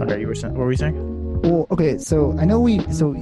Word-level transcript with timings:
Okay, 0.00 0.20
you 0.20 0.26
were 0.26 0.34
saying. 0.34 0.54
What 0.54 0.64
were 0.64 0.70
you 0.70 0.76
saying? 0.76 1.42
Well, 1.42 1.66
okay, 1.70 1.98
so 1.98 2.36
I 2.38 2.44
know 2.44 2.60
we 2.60 2.80
so 2.92 3.14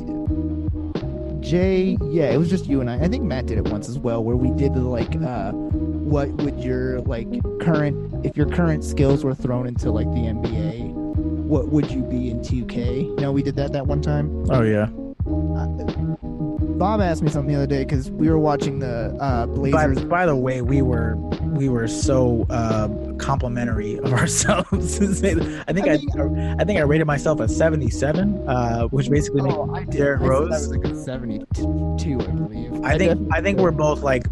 Jay, 1.41 1.97
yeah, 2.11 2.31
it 2.31 2.37
was 2.37 2.51
just 2.51 2.67
you 2.67 2.81
and 2.81 2.90
I. 2.90 2.97
I 3.01 3.08
think 3.08 3.24
Matt 3.24 3.47
did 3.47 3.58
it 3.58 3.69
once 3.69 3.88
as 3.88 3.99
well, 3.99 4.22
where 4.22 4.37
we 4.37 4.51
did 4.58 4.74
the 4.74 4.80
like, 4.80 5.17
uh, 5.22 5.53
what 5.53 6.29
would 6.43 6.59
your 6.59 7.01
like 7.03 7.29
current 7.61 8.25
if 8.25 8.37
your 8.37 8.49
current 8.49 8.85
skills 8.85 9.25
were 9.25 9.35
thrown 9.35 9.67
into 9.67 9.91
like 9.91 10.06
the 10.09 10.21
NBA, 10.21 10.92
what 11.49 11.69
would 11.69 11.91
you 11.91 12.03
be 12.03 12.31
in 12.31 12.41
2K? 12.41 13.04
You 13.04 13.17
know, 13.17 13.33
we 13.33 13.42
did 13.42 13.56
that 13.56 13.72
that 13.72 13.87
one 13.87 14.03
time. 14.03 14.45
Oh 14.51 14.63
yeah. 14.63 14.88
Bob 16.79 17.01
asked 17.01 17.23
me 17.23 17.30
something 17.30 17.52
the 17.52 17.56
other 17.56 17.66
day 17.66 17.84
because 17.84 18.10
we 18.10 18.29
were 18.29 18.38
watching 18.38 18.79
the 18.79 19.16
uh, 19.20 19.47
By, 19.47 19.55
Blazers. 19.55 20.05
by 20.05 20.27
the 20.27 20.37
way, 20.37 20.62
we 20.62 20.83
were 20.83 21.16
we 21.59 21.69
were 21.69 21.88
so 21.88 22.47
uh, 22.51 22.88
complimentary 23.19 23.98
of 23.98 24.12
ourselves. 24.20 25.01
I 25.02 25.73
think 25.73 25.87
I 25.88 25.95
I, 25.95 25.97
mean- 25.98 26.56
I, 26.61 26.65
think 26.65 26.78
I 26.78 26.82
rated 26.82 27.06
myself 27.06 27.41
a 27.41 27.48
seventy-seven, 27.48 28.48
uh, 28.48 28.84
which 28.88 29.10
basically 29.10 29.42
makes 29.42 29.56
Oh, 29.56 29.74
I 29.74 29.84
did. 29.84 29.91
Derrick 29.98 30.20
I 30.20 30.24
said 30.24 30.29
Rose? 30.30 30.51
That 30.51 30.59
was 30.60 30.68
like 30.68 30.84
a 30.84 30.95
72, 30.95 32.20
I 32.20 32.27
believe. 32.27 32.84
I 32.84 32.96
think 32.96 33.29
I 33.32 33.41
think 33.42 33.59
we're 33.59 33.73
both 33.73 34.02
like 34.02 34.27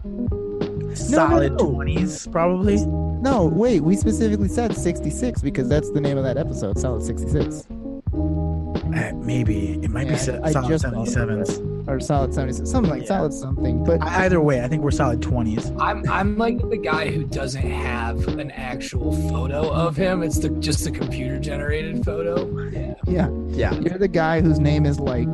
solid 0.94 1.52
no. 1.52 1.72
twenties, 1.72 2.26
probably. 2.28 2.76
No, 2.86 3.46
wait, 3.46 3.80
we 3.80 3.96
specifically 3.96 4.46
said 4.48 4.76
66 4.76 5.42
because 5.42 5.68
that's 5.68 5.90
the 5.90 6.00
name 6.00 6.16
of 6.16 6.22
that 6.24 6.36
episode, 6.36 6.78
Solid 6.78 7.02
66. 7.02 7.66
Uh, 8.14 9.12
maybe 9.16 9.72
it 9.82 9.90
might 9.90 10.06
Yeah, 10.06 10.12
be 10.12 10.18
se- 10.18 10.40
I 10.44 10.52
solid 10.52 10.68
just 10.68 10.84
thought 10.84 11.08
seventy-sevens. 11.08 11.58
Or 11.88 12.00
Solid 12.00 12.34
76. 12.34 12.68
Something 12.68 12.90
like 12.90 13.02
Yeah. 13.02 13.08
Solid 13.08 13.32
something. 13.32 13.84
But 13.84 14.02
Either 14.02 14.40
way, 14.40 14.62
I 14.62 14.68
think 14.68 14.82
we're 14.82 14.90
solid 14.90 15.22
twenties. 15.22 15.70
I'm 15.78 16.02
I'm 16.10 16.36
like 16.36 16.58
the 16.68 16.76
guy 16.76 17.10
who 17.10 17.22
doesn't 17.24 17.62
have 17.62 18.26
an 18.38 18.50
actual 18.50 19.12
photo 19.30 19.70
of 19.72 19.96
him. 19.96 20.22
It's 20.22 20.38
the 20.38 20.48
just 20.50 20.86
a 20.86 20.90
computer 20.90 21.38
generated 21.38 22.04
photo. 22.04 22.44
Yeah. 22.70 22.94
yeah, 23.06 23.28
Yeah. 23.48 23.72
you're 23.80 23.98
the 23.98 24.08
guy 24.08 24.40
whose 24.40 24.58
name 24.58 24.84
is 24.84 24.98
like, 24.98 25.28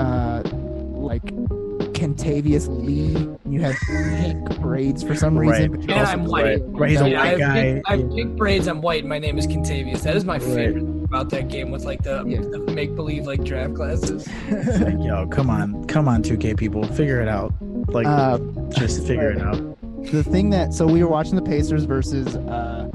uh, 0.00 0.42
like 0.92 1.22
Kentavious 1.92 2.66
Lee. 2.68 3.28
You 3.48 3.60
have 3.60 3.74
pink 3.86 4.60
braids 4.60 5.02
for 5.02 5.14
some 5.14 5.38
reason. 5.38 5.70
Right. 5.70 5.70
But 5.70 5.82
you're 5.82 5.90
And 5.92 6.00
also 6.00 6.12
I'm 6.12 6.24
white. 6.26 6.60
right. 6.66 6.90
He's 6.90 7.00
a 7.00 7.08
Yeah, 7.10 7.20
I 7.20 7.22
white 7.24 7.28
have 7.30 7.38
guy. 7.38 7.62
Pink, 7.62 7.82
I 7.86 7.96
have 7.96 8.10
pink 8.10 8.36
braids. 8.36 8.66
I'm 8.68 8.82
white. 8.82 9.00
and 9.00 9.08
My 9.08 9.18
name 9.18 9.38
is 9.38 9.46
Contavious. 9.46 10.02
That 10.02 10.16
is 10.16 10.24
my 10.24 10.34
Right. 10.34 10.42
favorite 10.42 10.84
thing 10.84 10.95
about 11.06 11.30
that 11.30 11.48
game 11.48 11.70
with 11.70 11.84
like 11.84 12.02
the, 12.02 12.24
Yeah. 12.26 12.40
the 12.40 12.58
make 12.72 12.94
believe 12.94 13.26
like 13.26 13.42
draft 13.44 13.74
classes. 13.74 14.28
Like, 14.50 15.02
yo, 15.02 15.26
come 15.28 15.48
on, 15.50 15.84
come 15.86 16.08
on, 16.08 16.22
two 16.22 16.36
K 16.36 16.54
people, 16.54 16.84
figure 16.88 17.20
it 17.20 17.28
out. 17.28 17.52
Like, 17.88 18.06
Uh, 18.06 18.38
just 18.70 19.06
figure 19.06 19.30
it 19.30 19.40
out. 19.40 19.56
the 20.12 20.22
thing 20.22 20.50
that 20.50 20.74
so 20.74 20.86
we 20.86 21.02
were 21.02 21.08
watching 21.10 21.36
the 21.36 21.42
Pacers 21.42 21.84
versus 21.84 22.36
uh, 22.36 22.88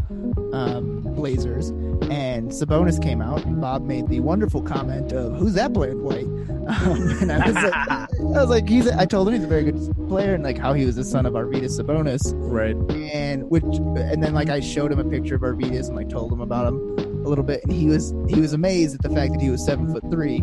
um, 0.53 1.01
Blazers, 1.15 1.69
and 2.09 2.51
Sabonis 2.51 3.01
came 3.01 3.21
out, 3.21 3.45
and 3.45 3.59
Bob 3.61 3.85
made 3.85 4.07
the 4.07 4.19
wonderful 4.19 4.61
comment 4.61 5.11
of 5.13 5.37
"Who's 5.37 5.53
that 5.53 5.73
playing 5.73 6.03
white?" 6.03 6.25
Um, 6.61 7.09
and 7.21 7.31
I 7.31 7.45
was 7.47 7.55
like, 7.55 7.73
I 7.89 8.07
was 8.41 8.49
like, 8.49 8.67
he's. 8.69 8.87
I 8.89 9.05
told 9.05 9.27
him 9.27 9.33
he's 9.35 9.43
a 9.43 9.47
very 9.47 9.63
good 9.63 10.07
player, 10.07 10.33
and 10.35 10.43
like 10.43 10.57
how 10.57 10.73
he 10.73 10.85
was 10.85 10.95
the 10.95 11.03
son 11.03 11.25
of 11.25 11.33
Arvydas 11.33 11.79
Sabonis, 11.79 12.33
Right. 12.35 12.75
and 13.13 13.49
which, 13.49 13.63
and 13.63 14.21
then 14.23 14.33
like 14.33 14.49
I 14.49 14.59
showed 14.59 14.91
him 14.91 14.99
a 14.99 15.03
picture 15.05 15.35
of 15.35 15.41
Arvydas 15.41 15.87
and 15.87 15.95
like 15.95 16.09
told 16.09 16.31
him 16.31 16.39
about 16.41 16.67
him 16.67 17.10
a 17.23 17.27
little 17.27 17.44
bit, 17.44 17.64
and 17.64 17.72
he 17.72 17.86
was 17.88 18.14
he 18.27 18.39
was 18.39 18.53
amazed 18.53 18.95
at 18.95 19.02
the 19.02 19.09
fact 19.09 19.33
that 19.33 19.41
he 19.41 19.50
was 19.50 19.64
seven 19.66 19.91
foot 19.91 20.03
three. 20.11 20.39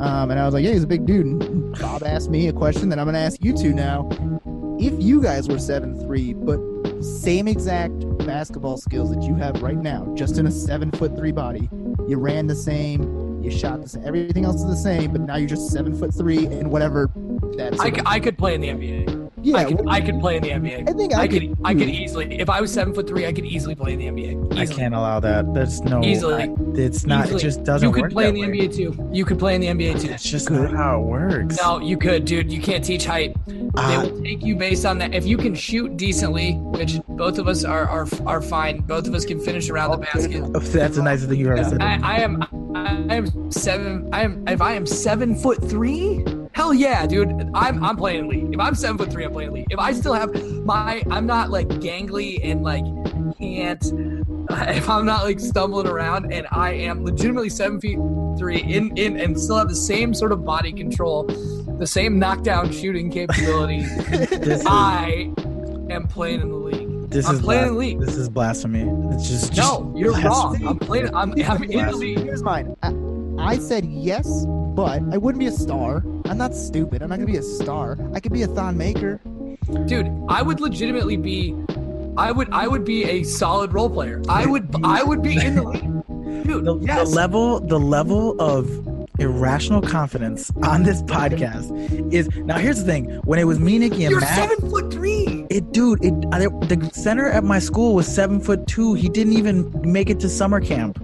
Um, 0.00 0.30
and 0.30 0.40
I 0.40 0.44
was 0.46 0.54
like, 0.54 0.64
yeah, 0.64 0.72
he's 0.72 0.84
a 0.84 0.86
big 0.86 1.04
dude. 1.04 1.26
And 1.26 1.78
Bob 1.78 2.02
asked 2.02 2.30
me 2.30 2.48
a 2.48 2.52
question 2.52 2.88
that 2.88 2.98
I'm 2.98 3.04
going 3.04 3.14
to 3.14 3.20
ask 3.20 3.44
you 3.44 3.54
two 3.54 3.74
now. 3.74 4.08
If 4.80 4.94
you 5.02 5.22
guys 5.22 5.46
were 5.46 5.58
seven 5.58 5.98
three, 6.00 6.32
but 6.32 6.58
same 7.04 7.46
exact 7.46 7.92
basketball 8.18 8.78
skills 8.78 9.14
that 9.14 9.22
you 9.22 9.34
have 9.34 9.62
right 9.62 9.76
now, 9.76 10.10
just 10.14 10.38
in 10.38 10.46
a 10.46 10.50
seven 10.50 10.90
foot 10.90 11.16
three 11.16 11.32
body, 11.32 11.68
you 12.08 12.16
ran 12.18 12.46
the 12.46 12.54
same, 12.54 13.42
you 13.42 13.50
shot 13.50 13.82
the 13.82 13.88
same, 13.88 14.06
everything 14.06 14.44
else 14.46 14.56
is 14.56 14.66
the 14.66 14.76
same, 14.76 15.12
but 15.12 15.20
now 15.20 15.36
you're 15.36 15.48
just 15.48 15.70
seven 15.70 15.94
foot 15.98 16.14
three 16.14 16.46
and 16.46 16.70
whatever 16.70 17.10
that's. 17.56 17.78
I, 17.78 17.92
I 18.06 18.20
could 18.20 18.38
play 18.38 18.54
in 18.54 18.62
the 18.62 18.68
NBA. 18.68 19.19
Yeah, 19.42 19.56
I 19.56 19.64
could 19.64 19.76
well, 19.84 19.88
I 19.90 20.00
could 20.00 20.20
play 20.20 20.36
in 20.36 20.42
the 20.42 20.50
NBA. 20.50 20.88
I 20.88 20.92
think 20.92 21.14
I, 21.14 21.22
I 21.22 21.28
could 21.28 21.56
I 21.64 21.74
could 21.74 21.88
easily 21.88 22.38
if 22.40 22.48
I 22.50 22.60
was 22.60 22.72
seven 22.72 22.92
foot 22.94 23.06
three 23.08 23.26
I 23.26 23.32
could 23.32 23.44
easily 23.46 23.74
play 23.74 23.92
in 23.94 23.98
the 23.98 24.06
NBA. 24.06 24.58
I 24.58 24.66
can't 24.66 24.94
allow 24.94 25.20
that. 25.20 25.52
There's 25.54 25.80
no. 25.82 26.02
Easily. 26.04 26.42
I- 26.44 26.54
it's 26.74 27.04
not. 27.06 27.26
Easily. 27.26 27.40
It 27.40 27.42
just 27.42 27.64
doesn't 27.64 27.88
work. 27.88 27.96
You 27.96 28.02
could 28.02 28.12
work 28.12 28.12
play 28.12 28.28
in 28.28 28.34
the 28.34 28.42
way. 28.42 28.68
NBA 28.68 28.74
too. 28.76 29.08
You 29.12 29.24
could 29.24 29.38
play 29.38 29.54
in 29.54 29.60
the 29.60 29.66
NBA 29.68 30.00
too. 30.00 30.08
That's 30.08 30.22
just 30.28 30.50
not 30.50 30.72
how 30.72 31.00
it 31.00 31.04
works. 31.04 31.56
No, 31.58 31.78
you 31.80 31.96
could, 31.98 32.24
dude. 32.24 32.52
You 32.52 32.60
can't 32.60 32.84
teach 32.84 33.04
height. 33.04 33.34
They 33.46 33.56
Ah. 33.76 34.02
will 34.02 34.20
take 34.22 34.42
you 34.44 34.56
based 34.56 34.84
on 34.84 34.98
that. 34.98 35.14
If 35.14 35.26
you 35.26 35.36
can 35.36 35.54
shoot 35.54 35.96
decently, 35.96 36.54
which 36.54 36.98
both 37.08 37.38
of 37.38 37.46
us 37.48 37.64
are 37.64 37.86
are, 37.88 38.06
are 38.26 38.42
fine. 38.42 38.80
Both 38.80 39.06
of 39.06 39.14
us 39.14 39.24
can 39.24 39.38
finish 39.40 39.68
around 39.70 39.92
the 39.92 39.98
basket. 39.98 40.52
That's 40.52 40.96
the 40.96 41.02
nicest 41.02 41.28
thing 41.30 41.38
you've 41.38 41.50
ever 41.50 41.64
said. 41.64 41.80
I, 41.82 41.98
I 42.02 42.16
am 42.20 42.42
I 42.74 43.14
am 43.16 43.50
seven. 43.50 44.08
I 44.12 44.22
am 44.22 44.46
if 44.48 44.60
I 44.60 44.74
am 44.74 44.86
seven 44.86 45.34
foot 45.36 45.62
three. 45.68 46.24
Hell 46.60 46.74
yeah, 46.74 47.06
dude! 47.06 47.50
I'm 47.54 47.82
I'm 47.82 47.96
playing 47.96 48.28
league. 48.28 48.52
If 48.52 48.60
I'm 48.60 48.74
seven 48.74 48.98
foot 48.98 49.10
three, 49.10 49.24
I'm 49.24 49.32
playing 49.32 49.52
league. 49.52 49.68
If 49.70 49.78
I 49.78 49.94
still 49.94 50.12
have 50.12 50.30
my, 50.62 51.02
I'm 51.10 51.24
not 51.24 51.48
like 51.48 51.66
gangly 51.68 52.38
and 52.44 52.62
like 52.62 52.84
can't. 53.38 53.82
If 54.52 54.90
I'm 54.90 55.06
not 55.06 55.22
like 55.24 55.40
stumbling 55.40 55.86
around 55.86 56.32
and 56.34 56.46
I 56.50 56.72
am 56.72 57.02
legitimately 57.02 57.48
seven 57.48 57.80
feet 57.80 57.98
three 58.38 58.58
in 58.60 58.94
in 58.98 59.18
and 59.18 59.40
still 59.40 59.56
have 59.56 59.68
the 59.70 59.74
same 59.74 60.12
sort 60.12 60.32
of 60.32 60.44
body 60.44 60.70
control, 60.72 61.24
the 61.78 61.86
same 61.86 62.18
knockdown 62.18 62.70
shooting 62.72 63.10
capability, 63.10 63.76
is, 63.78 64.62
I 64.66 65.32
am 65.88 66.08
playing 66.08 66.42
in 66.42 66.50
the 66.50 66.56
league. 66.56 67.08
this 67.08 67.26
I'm 67.26 67.36
is 67.36 67.40
playing 67.40 67.62
in 67.68 67.68
blas- 67.68 67.74
the 67.74 67.78
league. 67.78 68.00
This 68.00 68.16
is 68.16 68.28
blasphemy. 68.28 68.82
It's 69.14 69.28
just, 69.30 69.52
just 69.54 69.56
No, 69.80 69.94
you're 69.96 70.12
blasphemy. 70.12 70.64
wrong. 70.64 70.66
I'm 70.66 70.78
playing. 70.78 71.14
I'm, 71.14 71.32
I'm 71.48 71.62
in 71.62 71.86
the 71.86 71.96
league. 71.96 72.18
Here's 72.18 72.42
mine. 72.42 72.76
I, 72.82 72.88
I 73.40 73.58
said 73.58 73.84
yes, 73.84 74.44
but 74.46 75.02
I 75.12 75.16
wouldn't 75.16 75.40
be 75.40 75.46
a 75.46 75.52
star. 75.52 76.04
I'm 76.26 76.38
not 76.38 76.54
stupid. 76.54 77.02
I'm 77.02 77.08
not 77.08 77.16
gonna 77.16 77.26
be 77.26 77.38
a 77.38 77.42
star. 77.42 77.96
I 78.14 78.20
could 78.20 78.32
be 78.32 78.42
a 78.42 78.46
Thon 78.46 78.76
Maker. 78.76 79.20
dude 79.86 80.10
i 80.28 80.42
would 80.42 80.60
legitimately 80.60 81.16
be 81.16 81.54
i 82.16 82.32
would 82.32 82.48
i 82.50 82.66
would 82.66 82.84
be 82.84 83.04
a 83.04 83.22
solid 83.22 83.72
role 83.72 83.90
player 83.90 84.20
i 84.28 84.44
would 84.46 84.68
i 84.84 85.02
would 85.02 85.22
be 85.22 85.36
in 85.44 85.54
the 85.54 85.62
league 85.62 85.82
dude 86.46 86.64
the, 86.64 86.76
yes 86.80 87.08
the 87.08 87.14
level 87.14 87.60
the 87.60 87.78
level 87.78 88.40
of 88.40 88.68
irrational 89.20 89.82
confidence 89.82 90.50
on 90.62 90.82
this 90.82 91.02
podcast 91.02 91.70
is 92.12 92.28
now 92.38 92.56
here's 92.58 92.78
the 92.80 92.86
thing 92.86 93.04
when 93.24 93.38
it 93.38 93.44
was 93.44 93.60
me 93.60 93.78
nikki 93.78 94.04
and 94.04 94.10
you're 94.12 94.20
matt 94.20 94.48
seven 94.50 94.70
foot 94.70 94.92
three 94.92 95.46
it 95.50 95.70
dude 95.72 96.02
it 96.04 96.14
I, 96.32 96.38
the 96.66 96.90
center 96.92 97.28
at 97.28 97.44
my 97.44 97.58
school 97.58 97.94
was 97.94 98.06
seven 98.12 98.40
foot 98.40 98.66
two 98.66 98.94
he 98.94 99.08
didn't 99.08 99.34
even 99.34 99.70
make 99.84 100.10
it 100.10 100.18
to 100.20 100.28
summer 100.28 100.60
camp 100.60 100.98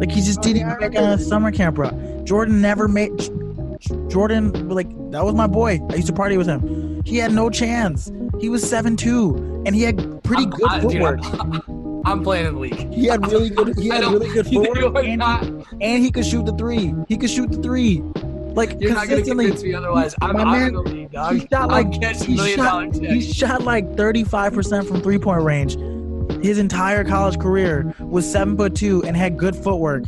like 0.00 0.10
he 0.10 0.20
just 0.22 0.40
didn't 0.42 0.56
yeah, 0.62 0.66
even 0.68 0.80
make 0.80 0.94
it 0.94 0.98
remember 0.98 1.22
a 1.22 1.24
summer 1.24 1.52
camp 1.52 1.76
bro. 1.76 1.90
Jordan 2.24 2.60
never 2.60 2.88
made 2.88 3.12
jordan 4.10 4.68
like 4.68 4.88
that 5.10 5.24
was 5.24 5.34
my 5.34 5.46
boy. 5.46 5.80
I 5.90 5.94
used 5.96 6.06
to 6.08 6.12
party 6.12 6.36
with 6.36 6.46
him. 6.46 7.02
He 7.04 7.16
had 7.16 7.32
no 7.32 7.48
chance. 7.50 8.10
He 8.40 8.48
was 8.48 8.68
seven 8.68 8.96
two 8.96 9.62
and 9.66 9.74
he 9.74 9.82
had 9.82 9.96
pretty 10.24 10.42
I'm- 10.44 10.50
good 10.50 10.68
I- 10.70 10.80
dude, 10.80 10.92
footwork 10.92 11.20
I'm, 11.40 12.02
I'm 12.06 12.22
playing 12.24 12.46
in 12.46 12.54
the 12.54 12.60
league. 12.60 12.92
He 12.92 13.06
had 13.06 13.24
really 13.30 13.50
good 13.50 13.78
he 13.78 13.88
had 13.90 14.04
really 14.04 14.28
good 14.32 14.46
footwork 14.52 15.04
and, 15.04 15.22
and 15.80 16.02
he 16.02 16.10
could 16.10 16.24
shoot 16.26 16.44
the 16.46 16.52
three. 16.56 16.94
He 17.08 17.16
could 17.16 17.30
shoot 17.30 17.50
the 17.52 17.58
three. 17.62 18.02
Like 18.54 18.80
you're 18.80 18.92
not 18.94 19.08
gonna 19.08 19.22
convince 19.22 19.62
me 19.62 19.74
otherwise. 19.74 20.14
I'm, 20.20 20.32
My 20.36 20.44
man, 20.44 20.74
league 20.84 21.12
dog. 21.12 21.34
he 21.36 21.46
shot 21.46 21.68
like 21.68 21.92
he 22.24 22.36
shot, 22.56 22.94
he 22.96 23.20
shot 23.20 23.62
like 23.62 23.86
35% 23.92 24.88
from 24.88 25.00
three 25.02 25.18
point 25.18 25.42
range. 25.42 25.76
His 26.42 26.58
entire 26.58 27.04
college 27.04 27.38
career 27.38 27.94
was 28.00 28.30
seven 28.30 28.56
foot 28.56 28.74
two 28.74 29.02
and 29.04 29.16
had 29.16 29.36
good 29.36 29.54
footwork. 29.56 30.04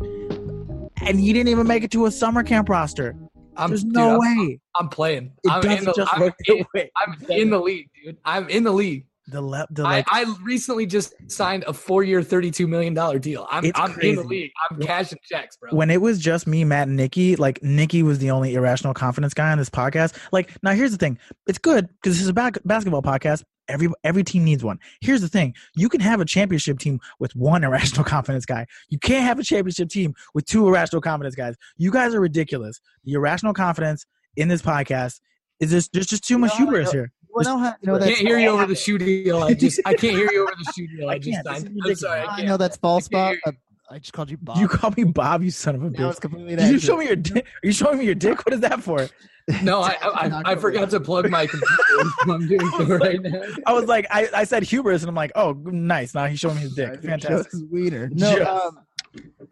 And 1.00 1.19
he 1.19 1.33
didn't 1.33 1.49
even 1.49 1.66
make 1.66 1.83
it 1.83 1.91
to 1.93 2.06
a 2.06 2.10
summer 2.10 2.43
camp 2.43 2.69
roster. 2.69 3.16
I'm, 3.56 3.71
There's 3.71 3.84
dude, 3.84 3.93
no 3.93 4.21
I'm, 4.22 4.38
way. 4.38 4.61
I'm 4.77 4.88
playing 4.88 5.32
It 5.44 5.50
I'm 5.50 5.62
in 5.71 5.84
the, 5.84 5.93
just 5.93 6.15
I'm, 6.15 6.21
work 6.21 6.34
in. 6.47 6.65
I'm 6.97 7.16
in 7.28 7.50
the 7.50 7.61
league 7.61 7.91
dude 8.03 8.16
i'm 8.25 8.49
in 8.49 8.62
the 8.65 8.72
league 8.72 9.05
The 9.27 9.43
le- 9.43 9.66
the 9.71 9.84
I, 9.84 10.03
I 10.11 10.34
recently 10.43 10.87
just 10.87 11.12
signed 11.31 11.65
a 11.66 11.72
four-year, 11.75 12.22
thirty-two 12.22 12.66
million 12.66 12.94
dollar 12.94 13.19
deal. 13.19 13.47
I'm, 13.50 13.71
I'm 13.75 13.99
in 14.00 14.16
the 14.16 14.22
league. 14.22 14.53
I'm 14.71 14.81
cashing 14.81 15.19
checks, 15.23 15.56
bro. 15.58 15.70
when 15.73 15.91
it 15.91 16.00
was 16.00 16.19
just 16.19 16.46
me, 16.46 16.64
Matt, 16.64 16.88
and 16.88 16.96
Nikki, 16.96 17.37
like 17.37 17.62
Nikki 17.62 18.02
was 18.02 18.19
the 18.19 18.31
only 18.31 18.55
irrational 18.55 18.94
confidence 18.94 19.32
guy 19.35 19.52
on 19.52 19.58
this 19.58 19.70
podcast. 19.70 20.17
Like 20.32 20.50
now, 20.62 20.73
here's 20.73 20.91
the 20.91 20.96
thing: 20.99 21.19
it's 21.46 21.58
good 21.58 21.88
because 21.88 22.14
this 22.17 22.23
is 22.23 22.29
a 22.29 22.32
ba- 22.32 22.52
basketball 22.64 23.02
podcast. 23.02 23.44
Every 23.69 23.88
every 24.05 24.25
team 24.25 24.44
needs 24.44 24.64
one. 24.64 24.79
Here's 25.00 25.20
the 25.20 25.29
thing: 25.29 25.55
you 25.76 25.88
can 25.88 26.00
have 26.00 26.20
a 26.20 26.25
championship 26.25 26.79
team 26.79 27.00
with 27.19 27.35
one 27.37 27.64
irrational 27.69 28.05
confidence 28.05 28.44
guy. 28.44 28.67
You 28.88 28.99
can't 28.99 29.25
have 29.25 29.38
a 29.38 29.44
championship 29.44 29.88
team 29.88 30.14
with 30.35 30.44
two 30.47 30.67
irrational 30.67 31.00
confidence 31.00 31.35
guys. 31.35 31.55
You 31.76 31.91
guys 31.91 32.14
are 32.14 32.20
ridiculous. 32.20 32.81
The 33.05 33.12
irrational 33.12 33.55
confidence 33.55 34.05
in 34.37 34.49
this 34.49 34.62
podcast 34.62 35.20
is 35.61 35.70
just 35.70 35.93
there's 35.93 36.06
just 36.06 36.25
too 36.26 36.38
much 36.38 36.53
No, 36.59 36.64
hubris 36.67 36.87
no. 36.87 36.93
here. 36.93 37.12
Well, 37.35 37.44
no, 37.44 37.59
ha- 37.64 37.76
no, 37.82 37.94
I 37.94 37.99
that's 37.99 38.11
can't 38.17 38.26
hear 38.29 38.38
you 38.38 38.49
over 38.50 38.67
the 38.67 38.75
shoe 38.75 38.99
deal. 38.99 39.43
I 39.43 39.55
just 39.55 39.81
I 39.87 39.94
can't 39.94 40.17
hear 40.17 40.31
you 40.31 40.43
over 40.43 40.53
the 40.58 40.73
shoe 40.76 40.87
deal. 40.88 41.08
I, 41.08 41.15
I 41.15 41.19
just 41.19 41.31
can't. 41.44 41.47
This 41.47 41.62
signed. 41.62 41.79
is 41.87 41.87
I'm 41.87 41.94
sorry. 42.08 42.20
I 42.20 42.37
I 42.38 42.43
know 42.43 42.56
that's 42.58 42.76
false, 42.76 43.08
I 43.15 43.38
Bob. 43.44 43.55
Can't 43.93 43.97
I 43.97 43.99
just 44.00 44.12
called 44.12 44.31
you 44.31 44.37
Bob. 44.39 44.56
You 44.59 44.69
call 44.69 44.93
me 44.97 45.05
Bob, 45.05 45.43
you 45.43 45.50
son 45.50 45.75
of 45.75 45.85
a 45.85 45.91
That 45.91 46.06
was 46.06 46.17
bitch. 46.17 46.21
completely. 46.23 46.56
Did 46.56 46.71
you 46.71 46.79
show 46.79 46.97
me 46.97 47.06
your 47.06 47.17
dick? 47.17 47.44
Are 47.44 47.67
you 47.67 47.73
showing 47.73 47.99
me 47.99 48.05
your 48.05 48.15
dick? 48.15 48.44
What 48.47 48.53
is 48.55 48.61
that 48.61 48.83
for? 48.83 49.09
No, 49.65 49.81
I 49.81 49.97
I, 50.00 50.09
I, 50.29 50.43
I 50.53 50.55
forgot 50.55 50.89
to 50.91 51.00
plug 51.00 51.29
my 51.29 51.49
computer. 51.49 51.75
I'm 52.31 52.47
doing 52.47 52.71
so 52.79 52.85
right 52.97 53.21
now. 53.21 53.43
I 53.67 53.73
was 53.73 53.87
like, 53.87 54.06
I, 54.09 54.29
I 54.33 54.44
said 54.44 54.62
hubris, 54.62 55.03
and 55.03 55.09
I'm 55.09 55.17
like, 55.17 55.33
oh, 55.35 55.55
nice. 55.65 56.15
Now 56.15 56.27
he's 56.27 56.39
showing 56.39 56.55
me 56.55 56.61
his 56.62 56.75
dick. 56.75 57.03
Fantastic. 57.03 57.50
Joe's 57.50 57.65
Wiener. 57.69 58.09
No, 58.12 58.39
Just- 58.39 58.49
um, 58.49 58.79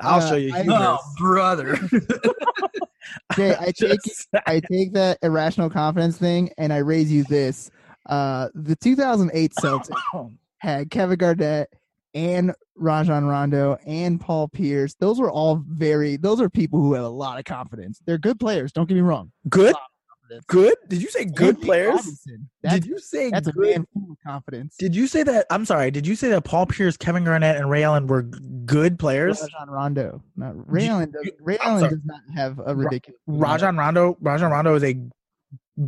I'll 0.01 0.21
Uh, 0.23 0.29
show 0.29 0.37
you. 0.37 0.55
I- 0.55 0.63
hubris. 0.63 0.79
Oh, 0.81 0.99
brother. 1.19 1.75
Jay, 3.35 3.57
I 3.59 3.73
take 3.73 4.01
Just- 4.05 4.29
I 4.47 4.61
take 4.61 4.93
that 4.93 5.19
irrational 5.23 5.71
confidence 5.71 6.17
thing 6.19 6.51
and 6.57 6.73
I 6.73 6.79
raise 6.79 7.11
you 7.11 7.25
this. 7.25 7.71
Uh, 8.07 8.49
the 8.55 8.77
2008 8.77 9.53
Celtics 9.61 10.31
had 10.59 10.91
Kevin 10.93 11.19
Garnett 11.19 11.73
and 12.15 12.53
Rajon 12.77 13.25
Rondo 13.25 13.77
and 13.87 14.21
Paul 14.21 14.49
Pierce. 14.49 14.95
Those 14.95 15.21
were 15.21 15.31
all 15.31 15.63
very. 15.69 16.17
Those 16.17 16.41
are 16.41 16.49
people 16.49 16.81
who 16.81 16.95
have 16.95 17.05
a 17.05 17.09
lot 17.09 17.39
of 17.39 17.45
confidence. 17.45 18.01
They're 18.07 18.19
good 18.19 18.41
players. 18.41 18.73
Don't 18.73 18.89
get 18.89 18.95
me 18.95 19.01
wrong. 19.01 19.31
good, 19.49 19.75
good. 20.47 20.75
Did 20.89 21.03
you 21.03 21.09
say 21.11 21.25
good 21.25 21.57
Anthony 21.57 21.67
players? 21.67 22.27
Did 22.69 22.87
you 22.87 22.99
say 22.99 23.31
that's 23.31 23.49
a 23.49 23.53
good? 23.53 23.77
man 23.77 23.87
full 23.93 24.13
of 24.13 24.19
confidence. 24.25 24.77
Did 24.79 24.95
you 24.95 25.07
say 25.07 25.23
that? 25.23 25.47
I'm 25.51 25.65
sorry. 25.65 25.91
Did 25.91 26.07
you 26.07 26.15
say 26.15 26.29
that 26.31 26.45
Paul 26.45 26.67
Pierce, 26.67 26.97
Kevin 26.97 27.25
Garnett, 27.25 27.57
and 27.57 27.71
Ray 27.71 27.83
Allen 27.83 28.07
were 28.07 28.23
good 28.23 28.99
players? 28.99 29.41
Rajon 29.41 29.71
Rondo. 29.71 30.23
Not 30.37 30.55
Ray 30.71 30.89
Allen. 30.89 31.11
Does, 31.11 31.31
Ray 31.41 31.59
Allen 31.59 31.91
does 31.91 32.05
not 32.05 32.21
have 32.35 32.61
a 32.65 32.75
ridiculous. 32.75 33.21
Rajon 33.27 33.77
Rondo. 33.77 34.17
Rajon 34.21 34.51
Rondo 34.51 34.75
is 34.75 34.85
a 34.85 34.97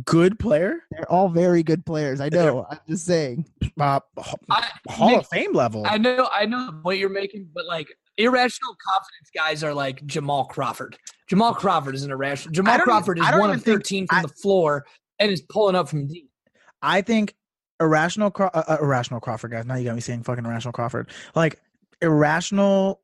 good 0.05 0.39
player. 0.39 0.83
They're 0.91 1.11
all 1.11 1.29
very 1.29 1.63
good 1.63 1.85
players. 1.85 2.19
I 2.21 2.29
know. 2.29 2.65
I'm 2.69 2.79
just 2.87 3.05
saying. 3.05 3.45
Uh, 3.79 3.99
H- 4.19 4.25
I, 4.49 4.69
Hall 4.89 5.09
Nick, 5.09 5.19
of 5.19 5.27
Fame 5.27 5.53
level. 5.53 5.83
I 5.85 5.97
know, 5.97 6.29
I 6.33 6.45
know 6.45 6.71
what 6.83 6.97
you're 6.97 7.09
making, 7.09 7.49
but 7.53 7.65
like 7.65 7.87
irrational 8.17 8.75
confidence 8.85 9.29
guys 9.35 9.63
are 9.63 9.73
like 9.73 10.05
Jamal 10.05 10.45
Crawford. 10.45 10.97
Jamal 11.27 11.53
Crawford 11.53 11.95
is 11.95 12.03
an 12.03 12.11
irrational. 12.11 12.53
Jamal 12.53 12.73
don't 12.77 12.81
even- 12.81 12.91
Crawford 12.93 13.19
is 13.19 13.25
one 13.25 13.33
even 13.35 13.49
of 13.51 13.63
think- 13.63 13.77
13 13.79 14.07
from 14.07 14.17
I- 14.19 14.21
the 14.23 14.27
floor 14.29 14.85
and 15.19 15.31
is 15.31 15.41
pulling 15.41 15.75
up 15.75 15.89
from 15.89 16.07
deep. 16.07 16.29
I 16.81 17.01
think 17.01 17.35
irrational, 17.79 18.29
Craw- 18.31 18.51
uh, 18.53 18.63
uh, 18.67 18.77
irrational 18.81 19.19
Crawford 19.19 19.51
guys. 19.51 19.65
Now 19.65 19.75
you 19.75 19.85
got 19.85 19.95
me 19.95 20.01
saying 20.01 20.23
fucking 20.23 20.45
irrational 20.45 20.71
Crawford. 20.73 21.09
Like 21.35 21.59
irrational 22.01 23.01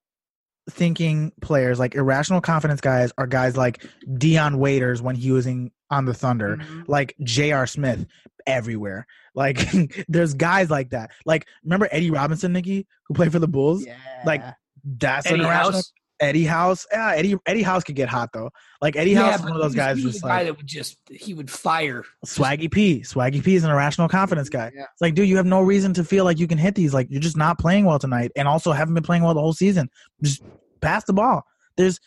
thinking 0.69 1.31
players, 1.41 1.79
like 1.79 1.95
irrational 1.95 2.41
confidence 2.41 2.81
guys, 2.81 3.11
are 3.17 3.25
guys 3.27 3.57
like 3.57 3.83
Dion 4.17 4.59
Waiters 4.59 5.01
when 5.01 5.15
he 5.15 5.31
was 5.31 5.47
in 5.47 5.71
on 5.89 6.05
the 6.05 6.13
Thunder, 6.13 6.57
Mm-hmm. 6.57 6.81
like 6.87 7.15
J.R. 7.23 7.65
Smith 7.67 8.05
everywhere. 8.47 9.05
Like 9.35 9.59
there's 10.07 10.33
guys 10.33 10.69
like 10.69 10.89
that. 10.91 11.11
Like 11.25 11.47
remember 11.63 11.87
Eddie 11.91 12.11
Robinson, 12.11 12.53
Nikki, 12.53 12.87
who 13.07 13.13
played 13.13 13.31
for 13.31 13.39
the 13.39 13.47
Bulls. 13.47 13.85
Yeah. 13.85 13.95
Like, 14.25 14.43
That's 14.83 15.25
Eddie 15.25 15.39
an 15.41 15.45
irrational. 15.45 15.71
House. 15.73 15.93
Eddie 16.21 16.43
House. 16.43 16.85
Yeah, 16.91 17.13
Eddie 17.15 17.35
Eddie 17.45 17.61
House 17.61 17.83
could 17.85 17.95
get 17.95 18.09
hot 18.09 18.29
though. 18.33 18.49
Like 18.81 18.97
Eddie 18.97 19.11
Yeah, 19.11 19.31
House 19.31 19.39
is 19.39 19.45
one 19.45 19.53
of 19.55 19.61
those 19.61 19.73
guys 19.73 19.97
he 19.99 20.03
was 20.03 20.15
just 20.15 20.23
guy 20.25 20.39
like 20.39 20.47
that 20.47 20.57
would 20.57 20.67
just 20.67 20.97
he 21.09 21.33
would 21.33 21.49
fire. 21.49 22.03
Swaggy 22.25 22.69
P. 22.69 22.99
Swaggy 23.01 23.41
P 23.41 23.55
is 23.55 23.63
an 23.63 23.71
irrational 23.71 24.09
confidence 24.09 24.49
guy. 24.49 24.69
Yeah. 24.75 24.81
It's 24.83 24.99
like, 25.01 25.15
dude, 25.15 25.29
you 25.29 25.37
have 25.37 25.45
no 25.45 25.61
reason 25.61 25.93
to 25.93 26.03
feel 26.03 26.25
like 26.25 26.37
you 26.37 26.45
can 26.47 26.57
hit 26.57 26.75
these. 26.75 26.93
Like, 26.93 27.07
you're 27.09 27.21
just 27.21 27.37
not 27.37 27.57
playing 27.57 27.85
well 27.85 27.99
tonight, 27.99 28.31
and 28.35 28.49
also 28.49 28.73
haven't 28.73 28.95
been 28.95 29.03
playing 29.03 29.23
well 29.23 29.33
the 29.33 29.39
whole 29.39 29.53
season. 29.53 29.89
Just 30.21 30.41
pass 30.81 31.05
the 31.05 31.13
ball. 31.13 31.43
There's 31.77 32.01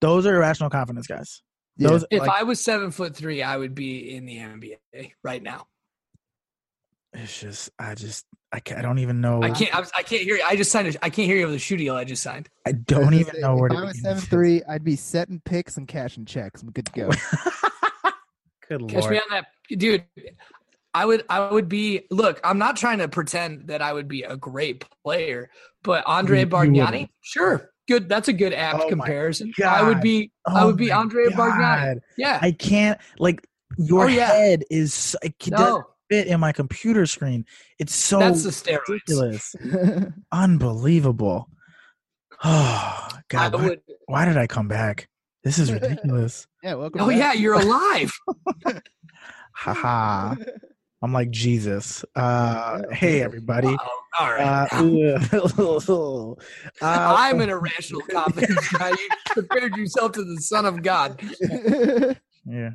those 0.00 0.26
are 0.26 0.36
irrational 0.36 0.70
confidence 0.70 1.08
guys. 1.08 1.42
Yeah. 1.76 1.88
Those 1.88 2.04
If 2.10 2.20
like, 2.20 2.30
I 2.30 2.42
was 2.44 2.60
seven 2.60 2.90
foot 2.90 3.14
three, 3.14 3.42
I 3.42 3.56
would 3.56 3.74
be 3.74 4.14
in 4.14 4.24
the 4.26 4.36
NBA 4.38 5.12
right 5.22 5.42
now. 5.42 5.66
it's 7.12 7.40
just 7.40 7.70
I 7.78 7.94
just 7.94 8.24
I, 8.52 8.60
can't, 8.60 8.78
I 8.78 8.82
don't 8.82 8.98
even 9.00 9.20
know. 9.20 9.42
I 9.42 9.50
can't. 9.50 9.74
I, 9.74 9.80
was, 9.80 9.90
I 9.96 10.02
can't 10.02 10.22
hear 10.22 10.36
you. 10.36 10.42
I 10.46 10.56
just 10.56 10.70
signed. 10.70 10.88
A, 10.94 11.04
I 11.04 11.10
can't 11.10 11.26
hear 11.26 11.36
you 11.36 11.42
over 11.44 11.52
the 11.52 11.58
shoe 11.58 11.76
deal 11.76 11.94
I 11.94 12.04
just 12.04 12.22
signed. 12.22 12.48
I 12.66 12.70
I 12.70 12.72
don't 12.72 13.10
was 13.10 13.20
even 13.20 13.32
gonna 13.34 13.40
know 13.40 13.56
where 13.56 13.66
if 13.66 13.72
to 13.72 13.78
I 13.78 13.84
was 13.84 13.92
begin 13.96 14.04
seven 14.16 14.22
three, 14.22 14.62
I'd 14.68 14.84
be 14.84 14.96
setting 14.96 15.40
picks 15.44 15.76
and 15.76 15.86
cashing 15.88 16.24
checks. 16.24 16.62
I'm 16.62 16.70
good 16.70 16.86
to 16.86 16.92
go. 16.92 17.10
this. 17.10 17.34
Good 18.68 18.88
Catch 18.88 19.02
lord. 19.02 19.12
me 19.12 19.18
on 19.18 19.24
that, 19.30 19.46
dude. 19.70 20.04
I 20.92 21.04
would. 21.04 21.24
I 21.28 21.50
would 21.52 21.68
be. 21.68 22.06
Look, 22.10 22.40
I'm 22.42 22.58
not 22.58 22.76
trying 22.76 22.98
to 22.98 23.06
pretend 23.08 23.68
that 23.68 23.80
I 23.82 23.92
would 23.92 24.08
be 24.08 24.22
a 24.24 24.36
great 24.36 24.84
player, 25.04 25.50
but 25.84 26.02
Andre 26.06 26.38
You- 26.38 26.44
you 26.46 26.50
Bargnani, 26.50 27.08
sure, 27.20 27.70
good. 27.88 28.08
That's 28.08 28.28
a 28.28 28.32
good 28.32 28.52
apt 28.52 28.76
Oh 28.76 28.82
my 28.84 28.88
comparison. 28.90 29.52
I 29.64 29.82
would 29.82 29.94
God. 29.94 30.02
be. 30.02 30.30
I 30.46 30.62
Oh 30.62 30.66
would 30.66 30.76
be 30.76 30.88
my 30.88 30.96
Andre 30.96 31.26
Bargnani. 31.28 32.00
Yeah. 32.16 32.38
I 32.42 32.52
can't 32.52 33.00
like 33.18 33.46
your 33.78 34.04
Oh, 34.04 34.08
yeah. 34.08 34.26
head 34.28 34.64
is 34.70 35.16
it 35.22 35.38
doesn't 35.38 35.58
no, 35.66 35.84
fit 36.10 36.26
in 36.28 36.40
my 36.40 36.52
computer 36.52 37.06
screen. 37.06 37.44
It's 37.78 37.94
so 37.94 38.18
that's 38.18 38.42
the 38.44 38.50
steroids. 38.50 38.88
ridiculous, 38.88 39.54
unbelievable. 40.32 41.48
Oh 42.44 43.08
God, 43.28 43.54
why, 43.54 43.64
would. 43.68 43.80
why 44.06 44.24
did 44.24 44.36
I 44.36 44.46
come 44.46 44.68
back? 44.68 45.08
This 45.44 45.58
is 45.58 45.72
ridiculous. 45.72 46.46
yeah, 46.62 46.74
welcome. 46.74 47.00
Oh 47.00 47.08
back. 47.08 47.16
yeah, 47.18 47.32
you're 47.32 47.54
alive. 47.54 48.12
Haha. 49.54 50.34
I'm 51.02 51.12
like 51.12 51.30
Jesus. 51.30 52.04
Uh, 52.14 52.82
hey 52.92 53.22
everybody. 53.22 53.68
Wow. 53.68 53.90
All 54.18 54.32
right. 54.32 54.68
Uh, 54.72 56.34
uh, 56.82 57.14
I'm 57.18 57.40
an 57.40 57.50
irrational 57.50 58.02
confidence 58.02 58.68
guy. 58.68 58.90
You 58.90 59.08
compared 59.34 59.76
yourself 59.76 60.12
to 60.12 60.24
the 60.24 60.40
Son 60.40 60.64
of 60.64 60.82
God. 60.82 61.20
Yeah. 62.48 62.70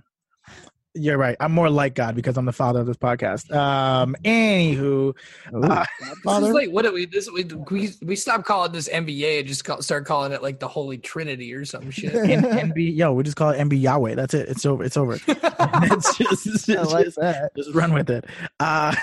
You're 0.93 1.17
right. 1.17 1.37
I'm 1.39 1.53
more 1.53 1.69
like 1.69 1.95
God 1.95 2.15
because 2.15 2.35
I'm 2.35 2.43
the 2.43 2.51
father 2.51 2.81
of 2.81 2.85
this 2.85 2.97
podcast. 2.97 3.49
Um, 3.55 4.13
anywho, 4.25 4.81
Ooh, 4.81 5.15
Uh, 5.63 5.85
This 6.25 6.49
is 6.49 6.53
like 6.53 6.69
what 6.69 6.81
do 6.83 6.91
we 6.91 7.05
this 7.05 7.31
we 7.31 7.45
we 7.69 7.91
we 8.01 8.15
stopped 8.17 8.43
calling 8.43 8.73
this 8.73 8.89
NBA 8.89 9.39
and 9.39 9.47
just 9.47 9.63
call, 9.63 9.81
start 9.81 10.05
calling 10.05 10.33
it 10.33 10.41
like 10.43 10.59
the 10.59 10.67
Holy 10.67 10.97
Trinity 10.97 11.53
or 11.53 11.63
some 11.63 11.89
shit. 11.91 12.13
N- 12.13 12.43
NB, 12.43 12.93
yo, 12.93 13.13
we 13.13 13.23
just 13.23 13.37
call 13.37 13.51
it 13.51 13.57
NB 13.59 13.79
Yahweh. 13.81 14.15
That's 14.15 14.33
it. 14.33 14.49
It's 14.49 14.65
over. 14.65 14.83
It's 14.83 14.97
over. 14.97 15.13
it's 15.27 16.17
just, 16.17 16.45
it's 16.47 16.69
I 16.69 16.81
like 16.81 17.05
just- 17.05 17.17
that. 17.21 17.55
just 17.55 17.73
run 17.73 17.93
with 17.93 18.09
it. 18.09 18.25
Uh, 18.59 18.93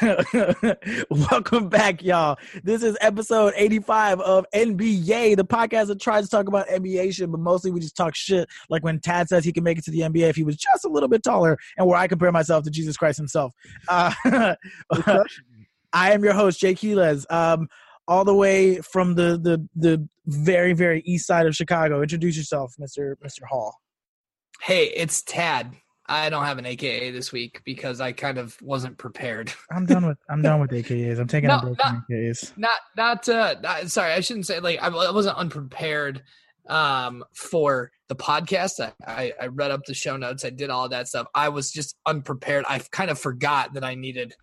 welcome 1.11 1.71
back, 1.71 2.03
y'all. 2.03 2.37
This 2.65 2.83
is 2.83 2.99
episode 3.01 3.55
85 3.57 4.21
of 4.21 4.45
NBA, 4.55 5.37
the 5.37 5.45
podcast 5.47 5.87
that 5.87 6.03
tries 6.03 6.25
to 6.25 6.31
talk 6.31 6.49
about 6.49 6.69
NBA 6.69 7.15
shit, 7.15 7.31
but 7.31 7.41
mostly 7.41 7.71
we 7.71 7.81
just 7.81 7.97
talk 7.97 8.15
shit. 8.15 8.47
Like 8.69 8.85
when 8.85 9.01
Tad 9.01 9.31
says 9.31 9.43
he 9.43 9.53
can 9.53 9.65
make 9.65 9.79
it 9.79 9.85
to 9.85 9.91
the 9.91 10.01
NBA 10.01 10.29
if 10.29 10.37
he 10.37 10.45
was 10.45 10.57
just 10.59 10.85
a 10.85 10.89
little 10.89 11.09
bit 11.09 11.23
taller, 11.23 11.57
and 11.79 11.87
where 11.87 11.97
I 11.97 12.07
compare 12.09 12.31
myself 12.33 12.65
to 12.65 12.71
Jesus 12.71 12.97
Christ 12.97 13.17
himself. 13.17 13.53
Uh, 13.89 14.13
We're 14.25 14.57
crushing 15.03 15.45
it. 15.61 15.67
I 15.93 16.13
am 16.13 16.23
your 16.23 16.35
host, 16.35 16.61
Jay 16.61 16.75
Quiles. 16.75 17.25
Um, 17.31 17.69
all 18.07 18.25
the 18.25 18.35
way 18.35 18.79
from 18.81 19.15
the 19.15 19.39
the 19.43 19.67
the 19.77 20.07
very 20.27 20.73
very 20.75 21.03
east 21.07 21.27
side 21.27 21.47
of 21.47 21.55
Chicago. 21.55 22.03
Introduce 22.03 22.37
yourself, 22.37 22.75
Mister 22.79 23.17
Mister 23.23 23.47
Hall. 23.47 23.75
hey, 24.63 24.87
it's 24.89 25.23
Tad. 25.23 25.75
I 26.11 26.31
don't 26.31 26.45
have 26.45 26.57
an 26.57 26.65
AKA 26.65 27.11
this 27.11 27.33
week 27.33 27.61
because 27.67 28.01
I 28.01 28.13
kind 28.13 28.39
of 28.39 28.57
wasn't 28.63 28.97
prepared. 28.97 29.53
I'm 29.71 29.85
done 29.85 30.07
with 30.07 30.17
I'm 30.31 30.41
done 30.43 30.59
with 30.61 30.71
AKAs. 30.71 31.19
I'm 31.19 31.29
taking 31.29 31.49
No, 31.49 31.59
a 31.59 31.61
break 31.61 31.79
no. 31.79 31.91
from 31.91 32.05
AKAs. 32.11 32.53
Not 32.57 32.79
not 32.97 33.29
uh 33.29 33.57
not, 33.63 33.91
sorry, 33.91 34.13
I 34.15 34.21
shouldn't 34.21 34.47
say 34.47 34.59
like 34.61 34.83
I, 34.83 34.89
I 34.89 35.11
wasn't 35.11 35.37
unprepared 35.37 36.23
um 36.67 37.25
for 37.35 37.91
the 38.09 38.17
podcast. 38.17 38.81
I, 38.81 38.93
I 39.07 39.33
I 39.43 39.47
read 39.47 39.71
up 39.71 39.85
the 39.85 39.95
show 39.95 40.17
notes, 40.17 40.45
I 40.45 40.51
did 40.51 40.71
all 40.71 40.89
that 40.89 41.09
stuff. 41.09 41.27
I 41.35 41.49
was 41.51 41.71
just 41.71 41.97
unprepared. 42.07 42.65
I 42.69 42.81
kind 42.91 43.11
of 43.11 43.19
forgot 43.19 43.75
that 43.75 43.85
I 43.85 43.95
needed 43.95 44.35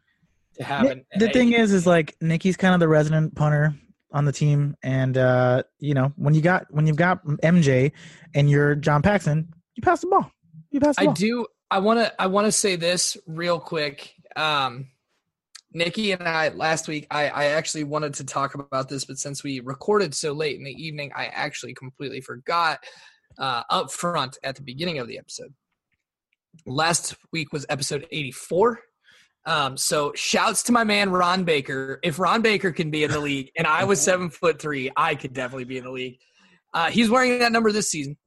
to 0.56 0.64
have 0.64 0.86
an, 0.86 1.06
the 1.18 1.26
an 1.26 1.34
thing 1.34 1.54
is, 1.54 1.74
is 1.74 1.86
like 1.86 2.16
Nikki's 2.22 2.58
kind 2.58 2.74
of 2.74 2.80
the 2.80 2.88
resident 2.88 3.36
punter 3.36 3.76
on 4.12 4.26
the 4.26 4.32
team, 4.32 4.76
and 4.84 5.18
uh, 5.18 5.64
you 5.80 5.94
know 5.94 6.14
when 6.16 6.34
you 6.34 6.42
got 6.42 6.66
when 6.70 6.88
you've 6.88 6.96
got 6.96 7.26
MJ 7.26 7.92
and 8.34 8.50
you're 8.50 8.76
John 8.76 9.02
Paxson, 9.02 9.54
you 9.76 9.82
pass 9.82 10.02
the 10.02 10.08
ball. 10.08 10.32
You 10.72 10.80
pass 10.80 10.96
the 10.96 11.04
I 11.04 11.06
ball. 11.06 11.14
do. 11.14 11.48
I 11.70 11.80
want 11.80 12.00
to. 12.00 12.22
I 12.22 12.28
want 12.28 12.46
to 12.46 12.52
say 12.52 12.76
this 12.76 13.18
real 13.28 13.60
quick. 13.60 14.14
Um, 14.36 14.88
Nikki 15.74 16.14
and 16.14 16.24
I 16.24 16.50
last 16.50 16.88
week. 16.88 17.06
I, 17.12 17.28
I 17.28 17.46
actually 17.48 17.84
wanted 17.84 18.14
to 18.16 18.24
talk 18.24 18.56
about 18.56 18.88
this, 18.88 19.04
but 19.04 19.18
since 19.18 19.44
we 19.44 19.60
recorded 19.60 20.14
so 20.14 20.32
late 20.32 20.58
in 20.58 20.64
the 20.64 20.72
evening, 20.72 21.12
I 21.14 21.26
actually 21.26 21.74
completely 21.74 22.22
forgot 22.22 22.80
uh, 23.38 23.64
up 23.70 23.92
front 23.92 24.38
at 24.44 24.56
the 24.56 24.62
beginning 24.62 25.00
of 25.00 25.08
the 25.08 25.18
episode. 25.18 25.54
Last 26.66 27.16
week 27.32 27.52
was 27.52 27.66
episode 27.70 28.08
eighty-four. 28.12 28.80
Um, 29.48 29.78
so 29.78 30.12
shouts 30.16 30.64
to 30.64 30.72
my 30.72 30.84
man 30.84 31.12
Ron 31.12 31.44
Baker. 31.44 32.00
If 32.04 32.18
Ron 32.18 32.42
Baker 32.42 32.72
can 32.72 32.90
be 32.90 33.04
in 33.04 33.12
the 33.12 33.20
league, 33.20 33.52
and 33.56 33.68
I 33.68 33.84
was 33.84 34.02
seven 34.02 34.30
foot 34.30 34.60
three, 34.60 34.92
I 34.96 35.16
could 35.16 35.34
definitely 35.34 35.66
be 35.66 35.78
in 35.78 35.84
the 35.84 35.92
league. 35.92 36.18
Uh, 36.74 36.90
he's 36.90 37.10
wearing 37.10 37.40
that 37.40 37.54
number 37.54 37.72
this 37.72 37.90
season. 37.90 38.18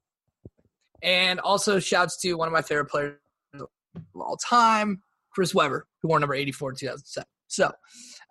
And 1.02 1.38
also 1.38 1.78
shouts 1.78 2.20
to 2.22 2.34
one 2.34 2.48
of 2.48 2.52
my 2.52 2.62
favorite 2.62 2.86
players 2.86 3.18
of 3.54 3.68
all 4.14 4.36
time, 4.36 5.02
Chris 5.30 5.54
Webber, 5.54 5.86
who 6.02 6.08
wore 6.08 6.18
number 6.18 6.34
84 6.34 6.70
in 6.70 6.76
2007. 6.76 7.26
So 7.46 7.70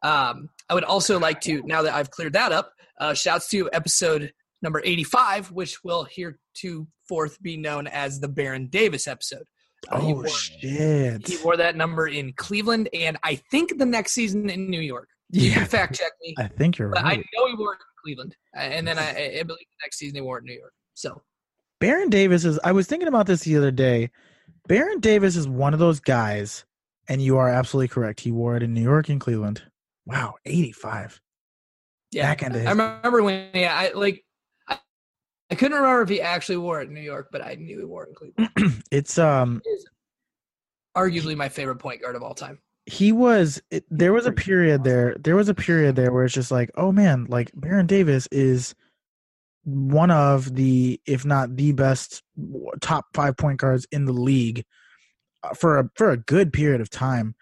um, 0.04 0.50
I 0.70 0.74
would 0.74 0.84
also 0.84 1.20
like 1.20 1.42
to, 1.42 1.62
now 1.64 1.84
that 1.84 1.94
I've 1.94 2.12
cleared 2.12 2.34
that 2.34 2.52
up, 2.52 2.74
uh, 3.00 3.14
shouts 3.14 3.48
to 3.50 3.70
episode 3.72 4.34
number 4.62 4.82
85, 4.84 5.52
which 5.52 5.84
will 5.84 6.06
heretofore 6.06 7.30
be 7.42 7.58
known 7.58 7.88
as 7.88 8.20
the 8.20 8.28
Baron 8.28 8.68
Davis 8.68 9.08
episode. 9.08 9.44
Uh, 9.90 10.00
he, 10.02 10.12
Oh 10.12 10.16
wore, 10.16 10.28
shit! 10.28 11.28
he 11.28 11.38
wore 11.44 11.58
that 11.58 11.76
number 11.76 12.08
in 12.08 12.34
Cleveland 12.34 12.90
and 12.94 13.18
I 13.24 13.36
think 13.52 13.78
the 13.78 13.86
next 13.86 14.14
season 14.14 14.50
in 14.50 14.70
New 14.70 14.82
York. 14.82 15.10
You 15.30 15.52
Yeah, 15.52 15.66
fact 15.66 15.96
check 15.96 16.12
me, 16.22 16.36
I 16.38 16.48
think 16.48 16.78
you're 16.78 16.90
right. 16.90 17.04
I 17.04 17.16
know 17.16 17.48
he 17.48 17.54
wore 17.56 17.74
it 17.74 17.78
in 17.78 18.02
Cleveland. 18.04 18.36
Uh, 18.56 18.62
And 18.62 18.88
then 18.88 18.98
I, 18.98 19.10
I 19.40 19.44
believe 19.44 19.60
the 19.60 19.84
next 19.84 19.98
season 19.98 20.16
he 20.16 20.22
wore 20.22 20.38
it 20.38 20.42
in 20.42 20.46
New 20.46 20.58
York. 20.58 20.74
So 20.94 21.22
Baron 21.80 22.10
Davis 22.10 22.44
is. 22.46 22.60
I 22.64 22.72
was 22.72 22.88
thinking 22.88 23.08
about 23.08 23.28
this 23.28 23.42
the 23.42 23.58
other 23.58 23.72
day. 23.72 24.10
Baron 24.68 25.00
Davis 25.00 25.36
is 25.36 25.48
one 25.48 25.74
of 25.74 25.80
those 25.80 26.00
guys, 26.00 26.66
and 27.08 27.22
you 27.22 27.38
are 27.38 27.50
absolutely 27.50 27.90
correct. 27.90 28.22
He 28.22 28.32
wore 28.32 28.56
it 28.56 28.64
in 28.64 28.74
New 28.74 28.82
York 28.82 29.10
and 29.10 29.22
Cleveland. 29.22 29.64
Wow, 30.06 30.36
85. 30.46 31.22
yeah, 32.12 32.24
Back 32.24 32.44
into 32.44 32.66
I 32.66 32.70
remember 32.70 33.22
when 33.22 33.50
yeah, 33.54 33.76
I 33.78 33.92
like 33.94 34.24
I, 35.50 35.56
couldn't 35.56 35.78
remember 35.78 36.02
if 36.02 36.10
he 36.10 36.22
actually 36.22 36.58
wore 36.58 36.82
it 36.82 36.88
in 36.90 36.94
New 36.94 37.02
York, 37.02 37.30
but 37.32 37.42
I 37.42 37.56
knew 37.56 37.80
he 37.80 37.86
wore 37.86 38.04
it 38.06 38.10
in 38.10 38.16
Cleveland. 38.16 38.84
It's 38.92 39.18
um 39.18 39.62
Arguably 40.96 41.36
my 41.36 41.50
favorite 41.50 41.78
point 41.78 42.02
guard 42.02 42.16
of 42.16 42.24
all 42.24 42.34
time. 42.34 42.60
he 42.86 43.12
was 43.12 43.62
it, 43.70 43.86
there 43.92 44.14
was 44.14 44.26
a 44.26 44.32
period 44.32 44.84
there 44.84 45.16
there 45.20 45.36
was 45.36 45.50
a 45.50 45.54
period 45.54 45.96
there 45.96 46.12
where 46.12 46.26
it's 46.26 46.34
just 46.34 46.52
like 46.52 46.72
oh 46.76 46.92
man 46.92 47.26
like 47.30 47.52
Baron 47.54 47.86
Davis 47.86 48.28
is 48.32 48.74
one 49.64 50.10
of 50.12 50.56
the 50.56 51.00
if 51.06 51.26
not 51.26 51.56
the 51.58 51.74
best 51.74 52.24
top 52.80 53.06
5 53.14 53.36
point 53.36 53.60
guards 53.60 53.86
in 53.92 54.06
the 54.06 54.14
league 54.14 54.64
uh, 55.44 55.54
for 55.54 55.80
a 55.80 55.90
for 55.96 56.12
a 56.12 56.18
good 56.18 56.54
period 56.54 56.80
of 56.82 56.90
time 56.90 57.36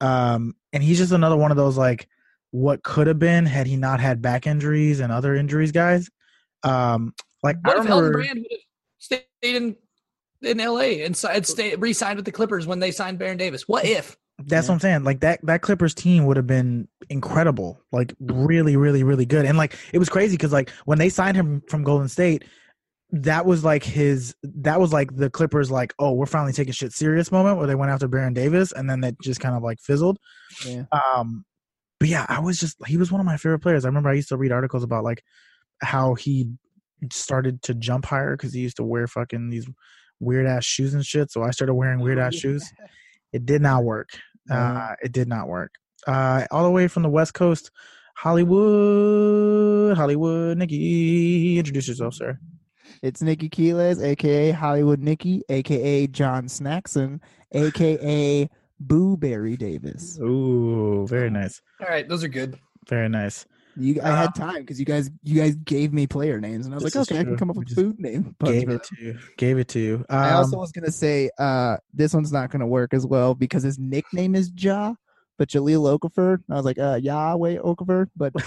um 0.00 0.54
and 0.72 0.82
he's 0.82 0.98
just 0.98 1.12
another 1.12 1.36
one 1.36 1.50
of 1.50 1.56
those 1.58 1.76
like 1.76 2.08
what 2.50 2.82
could 2.82 3.06
have 3.06 3.18
been 3.18 3.44
had 3.44 3.66
he 3.66 3.76
not 3.76 4.00
had 4.00 4.22
back 4.22 4.46
injuries 4.46 5.00
and 5.00 5.12
other 5.12 5.34
injuries 5.34 5.70
guys 5.70 6.08
um 6.62 7.12
like 7.42 7.56
What 7.62 7.76
I 7.76 7.80
if 7.80 7.86
Elton 7.88 8.04
remember 8.04 8.18
Brand 8.18 8.38
would 8.38 8.46
have 8.50 8.60
stayed 8.98 9.24
in 9.42 9.76
in 10.42 10.58
LA 10.58 11.04
and 11.04 11.16
si- 11.16 11.42
stayed 11.42 11.80
re-signed 11.80 12.16
with 12.16 12.24
the 12.24 12.32
Clippers 12.32 12.66
when 12.66 12.78
they 12.78 12.90
signed 12.90 13.18
Baron 13.18 13.36
Davis? 13.38 13.66
What 13.66 13.84
if? 13.84 14.16
That's 14.38 14.66
Yeah. 14.66 14.72
what 14.72 14.74
I'm 14.74 14.80
saying. 14.80 15.04
Like 15.04 15.20
that 15.20 15.40
that 15.44 15.62
Clippers 15.62 15.94
team 15.94 16.26
would 16.26 16.36
have 16.36 16.46
been 16.46 16.88
incredible. 17.08 17.80
Like 17.92 18.14
really, 18.20 18.76
really, 18.76 19.02
really 19.02 19.24
good. 19.26 19.46
And 19.46 19.56
like 19.56 19.76
it 19.92 19.98
was 19.98 20.08
crazy 20.08 20.36
because 20.36 20.52
like 20.52 20.70
when 20.84 20.98
they 20.98 21.08
signed 21.08 21.36
him 21.36 21.62
from 21.68 21.84
Golden 21.84 22.08
State, 22.08 22.44
that 23.12 23.46
was 23.46 23.64
like 23.64 23.82
his 23.82 24.34
that 24.42 24.78
was 24.78 24.92
like 24.92 25.16
the 25.16 25.30
Clippers 25.30 25.70
like, 25.70 25.94
oh, 25.98 26.12
we're 26.12 26.26
finally 26.26 26.52
taking 26.52 26.72
shit 26.74 26.92
serious 26.92 27.32
moment 27.32 27.56
where 27.56 27.66
they 27.66 27.74
went 27.74 27.90
after 27.90 28.08
Baron 28.08 28.34
Davis 28.34 28.72
and 28.72 28.90
then 28.90 29.00
that 29.00 29.18
just 29.22 29.40
kind 29.40 29.56
of 29.56 29.62
like 29.62 29.78
fizzled. 29.80 30.18
Yeah. 30.66 30.84
Um 31.14 31.44
but 31.98 32.10
yeah, 32.10 32.26
I 32.28 32.40
was 32.40 32.60
just 32.60 32.76
he 32.86 32.98
was 32.98 33.10
one 33.10 33.20
of 33.22 33.26
my 33.26 33.38
favorite 33.38 33.60
players. 33.60 33.86
I 33.86 33.88
remember 33.88 34.10
I 34.10 34.14
used 34.14 34.28
to 34.28 34.36
read 34.36 34.52
articles 34.52 34.82
about 34.82 35.02
like 35.02 35.22
how 35.80 36.14
he 36.14 36.50
started 37.10 37.62
to 37.62 37.74
jump 37.74 38.04
higher 38.06 38.36
because 38.36 38.52
he 38.54 38.60
used 38.60 38.76
to 38.78 38.84
wear 38.84 39.06
fucking 39.06 39.50
these 39.50 39.68
weird 40.20 40.46
ass 40.46 40.64
shoes 40.64 40.94
and 40.94 41.04
shit. 41.04 41.30
So 41.30 41.42
I 41.42 41.50
started 41.50 41.74
wearing 41.74 42.00
weird 42.00 42.18
ass 42.18 42.34
shoes. 42.34 42.64
It 43.32 43.44
did 43.44 43.60
not 43.60 43.84
work. 43.84 44.10
Uh, 44.48 44.94
it 45.02 45.12
did 45.12 45.28
not 45.28 45.46
work. 45.48 45.72
Uh, 46.06 46.46
all 46.50 46.62
the 46.64 46.70
way 46.70 46.88
from 46.88 47.02
the 47.02 47.08
West 47.10 47.34
Coast, 47.34 47.70
Hollywood, 48.16 49.96
Hollywood, 49.96 50.56
Nikki, 50.58 51.58
introduce 51.58 51.88
yourself, 51.88 52.14
sir. 52.14 52.38
It's 53.02 53.20
Nikki 53.20 53.48
Keeles, 53.48 54.00
aka 54.02 54.52
Hollywood 54.52 55.00
Nikki, 55.00 55.42
aka 55.48 56.06
John 56.06 56.46
Snackson, 56.46 57.20
aka 57.52 58.48
Boo 58.80 59.16
Berry 59.16 59.56
Davis. 59.56 60.18
Ooh, 60.20 61.06
very 61.08 61.28
nice, 61.30 61.60
All 61.80 61.88
right, 61.88 62.08
those 62.08 62.24
are 62.24 62.28
good. 62.28 62.58
very 62.88 63.08
nice. 63.08 63.44
You, 63.78 64.00
I 64.02 64.10
had 64.10 64.34
time 64.34 64.60
because 64.60 64.78
you 64.78 64.86
guys, 64.86 65.10
you 65.22 65.40
guys 65.40 65.54
gave 65.54 65.92
me 65.92 66.06
player 66.06 66.40
names, 66.40 66.66
and 66.66 66.74
I 66.74 66.76
was 66.76 66.84
like, 66.84 66.96
okay, 66.96 67.20
I 67.20 67.24
can 67.24 67.36
come 67.36 67.50
up 67.50 67.56
with 67.56 67.68
just 67.68 67.80
food 67.80 67.98
name. 68.00 68.34
Gave 68.44 68.68
it 68.70 68.82
to 68.84 68.96
you. 68.98 69.18
Gave 69.36 69.58
it 69.58 69.68
to 69.68 69.78
you. 69.78 69.96
Um, 70.08 70.18
I 70.18 70.32
also 70.32 70.56
was 70.58 70.72
gonna 70.72 70.90
say 70.90 71.30
uh 71.38 71.76
this 71.92 72.14
one's 72.14 72.32
not 72.32 72.50
gonna 72.50 72.66
work 72.66 72.94
as 72.94 73.06
well 73.06 73.34
because 73.34 73.62
his 73.62 73.78
nickname 73.78 74.34
is 74.34 74.50
Ja, 74.56 74.94
but 75.38 75.48
Jahlil 75.48 75.98
Okafor. 75.98 76.38
I 76.50 76.54
was 76.54 76.64
like, 76.64 76.78
uh 76.78 76.98
Yahweh 77.02 77.56
Okafor, 77.58 78.08
but 78.16 78.32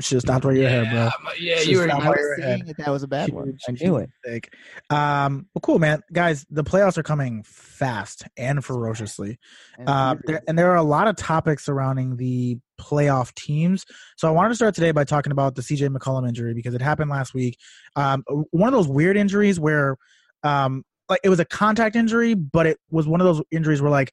should 0.00 0.20
stopped 0.20 0.44
right 0.44 0.54
your 0.56 0.64
yeah, 0.64 0.84
hair, 0.84 1.10
bro. 1.20 1.32
Yeah, 1.38 1.54
Just 1.56 1.68
you 1.68 1.78
were. 1.78 1.88
stop 1.88 2.04
right 2.04 2.42
head. 2.42 2.66
that 2.66 2.76
that 2.78 2.90
was 2.90 3.02
a 3.02 3.08
bad 3.08 3.32
one. 3.32 3.56
I 3.68 3.72
knew 3.72 3.96
it. 3.96 4.10
mistake. 4.24 4.50
Um, 4.90 5.46
well, 5.54 5.60
cool, 5.62 5.78
man. 5.78 6.02
Guys, 6.12 6.46
the 6.50 6.64
playoffs 6.64 6.98
are 6.98 7.02
coming 7.02 7.42
fast 7.44 8.24
and 8.36 8.64
ferociously. 8.64 9.38
And 9.78 9.88
Uh, 9.88 10.16
there, 10.24 10.42
and 10.46 10.58
there 10.58 10.70
are 10.70 10.76
a 10.76 10.82
lot 10.82 11.08
of 11.08 11.16
topics 11.16 11.64
surrounding 11.64 12.16
the 12.16 12.58
playoff 12.80 13.34
teams. 13.34 13.84
So 14.16 14.28
I 14.28 14.30
wanted 14.30 14.50
to 14.50 14.54
start 14.54 14.74
today 14.74 14.92
by 14.92 15.04
talking 15.04 15.32
about 15.32 15.56
the 15.56 15.62
CJ 15.62 15.88
McCollum 15.88 16.28
injury 16.28 16.54
because 16.54 16.74
it 16.74 16.80
happened 16.82 17.10
last 17.10 17.34
week. 17.34 17.58
Um, 17.96 18.24
one 18.50 18.68
of 18.68 18.74
those 18.74 18.88
weird 18.88 19.16
injuries 19.16 19.58
where, 19.58 19.96
um, 20.44 20.84
like 21.08 21.20
it 21.24 21.28
was 21.28 21.40
a 21.40 21.44
contact 21.44 21.96
injury, 21.96 22.34
but 22.34 22.66
it 22.66 22.78
was 22.90 23.06
one 23.08 23.20
of 23.20 23.26
those 23.26 23.42
injuries 23.50 23.82
where 23.82 23.90
like 23.90 24.12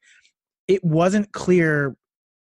it 0.66 0.82
wasn't 0.82 1.30
clear 1.32 1.94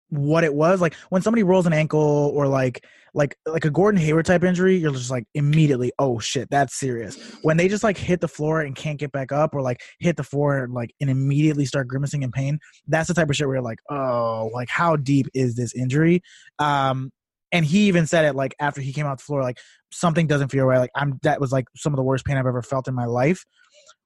what 0.09 0.43
it 0.43 0.53
was. 0.53 0.81
Like 0.81 0.95
when 1.09 1.21
somebody 1.21 1.43
rolls 1.43 1.65
an 1.65 1.73
ankle 1.73 2.31
or 2.35 2.47
like 2.47 2.85
like 3.13 3.37
like 3.45 3.65
a 3.65 3.69
Gordon 3.69 3.99
Hayward 4.01 4.25
type 4.25 4.43
injury, 4.43 4.75
you're 4.75 4.91
just 4.91 5.09
like 5.09 5.25
immediately, 5.33 5.91
oh 5.99 6.19
shit, 6.19 6.49
that's 6.49 6.75
serious. 6.75 7.17
When 7.41 7.57
they 7.57 7.67
just 7.67 7.83
like 7.83 7.97
hit 7.97 8.19
the 8.19 8.27
floor 8.27 8.61
and 8.61 8.75
can't 8.75 8.99
get 8.99 9.11
back 9.11 9.31
up, 9.31 9.55
or 9.55 9.61
like 9.61 9.81
hit 9.99 10.17
the 10.17 10.23
floor 10.23 10.63
and 10.63 10.73
like 10.73 10.93
and 10.99 11.09
immediately 11.09 11.65
start 11.65 11.87
grimacing 11.87 12.23
in 12.23 12.31
pain, 12.31 12.59
that's 12.87 13.07
the 13.07 13.13
type 13.13 13.29
of 13.29 13.35
shit 13.35 13.47
where 13.47 13.55
you're 13.55 13.63
like, 13.63 13.79
oh, 13.89 14.49
like 14.53 14.69
how 14.69 14.95
deep 14.95 15.27
is 15.33 15.55
this 15.55 15.73
injury? 15.73 16.21
Um, 16.59 17.11
and 17.51 17.65
he 17.65 17.87
even 17.87 18.05
said 18.05 18.25
it 18.25 18.35
like 18.35 18.53
after 18.59 18.81
he 18.81 18.91
came 18.91 19.05
out 19.05 19.17
the 19.19 19.23
floor, 19.23 19.41
like 19.41 19.59
something 19.91 20.27
doesn't 20.27 20.49
feel 20.49 20.65
right. 20.65 20.79
Like 20.79 20.91
I'm 20.93 21.19
that 21.23 21.39
was 21.39 21.53
like 21.53 21.65
some 21.75 21.93
of 21.93 21.97
the 21.97 22.03
worst 22.03 22.25
pain 22.25 22.35
I've 22.37 22.45
ever 22.45 22.61
felt 22.61 22.87
in 22.87 22.93
my 22.93 23.05
life. 23.05 23.45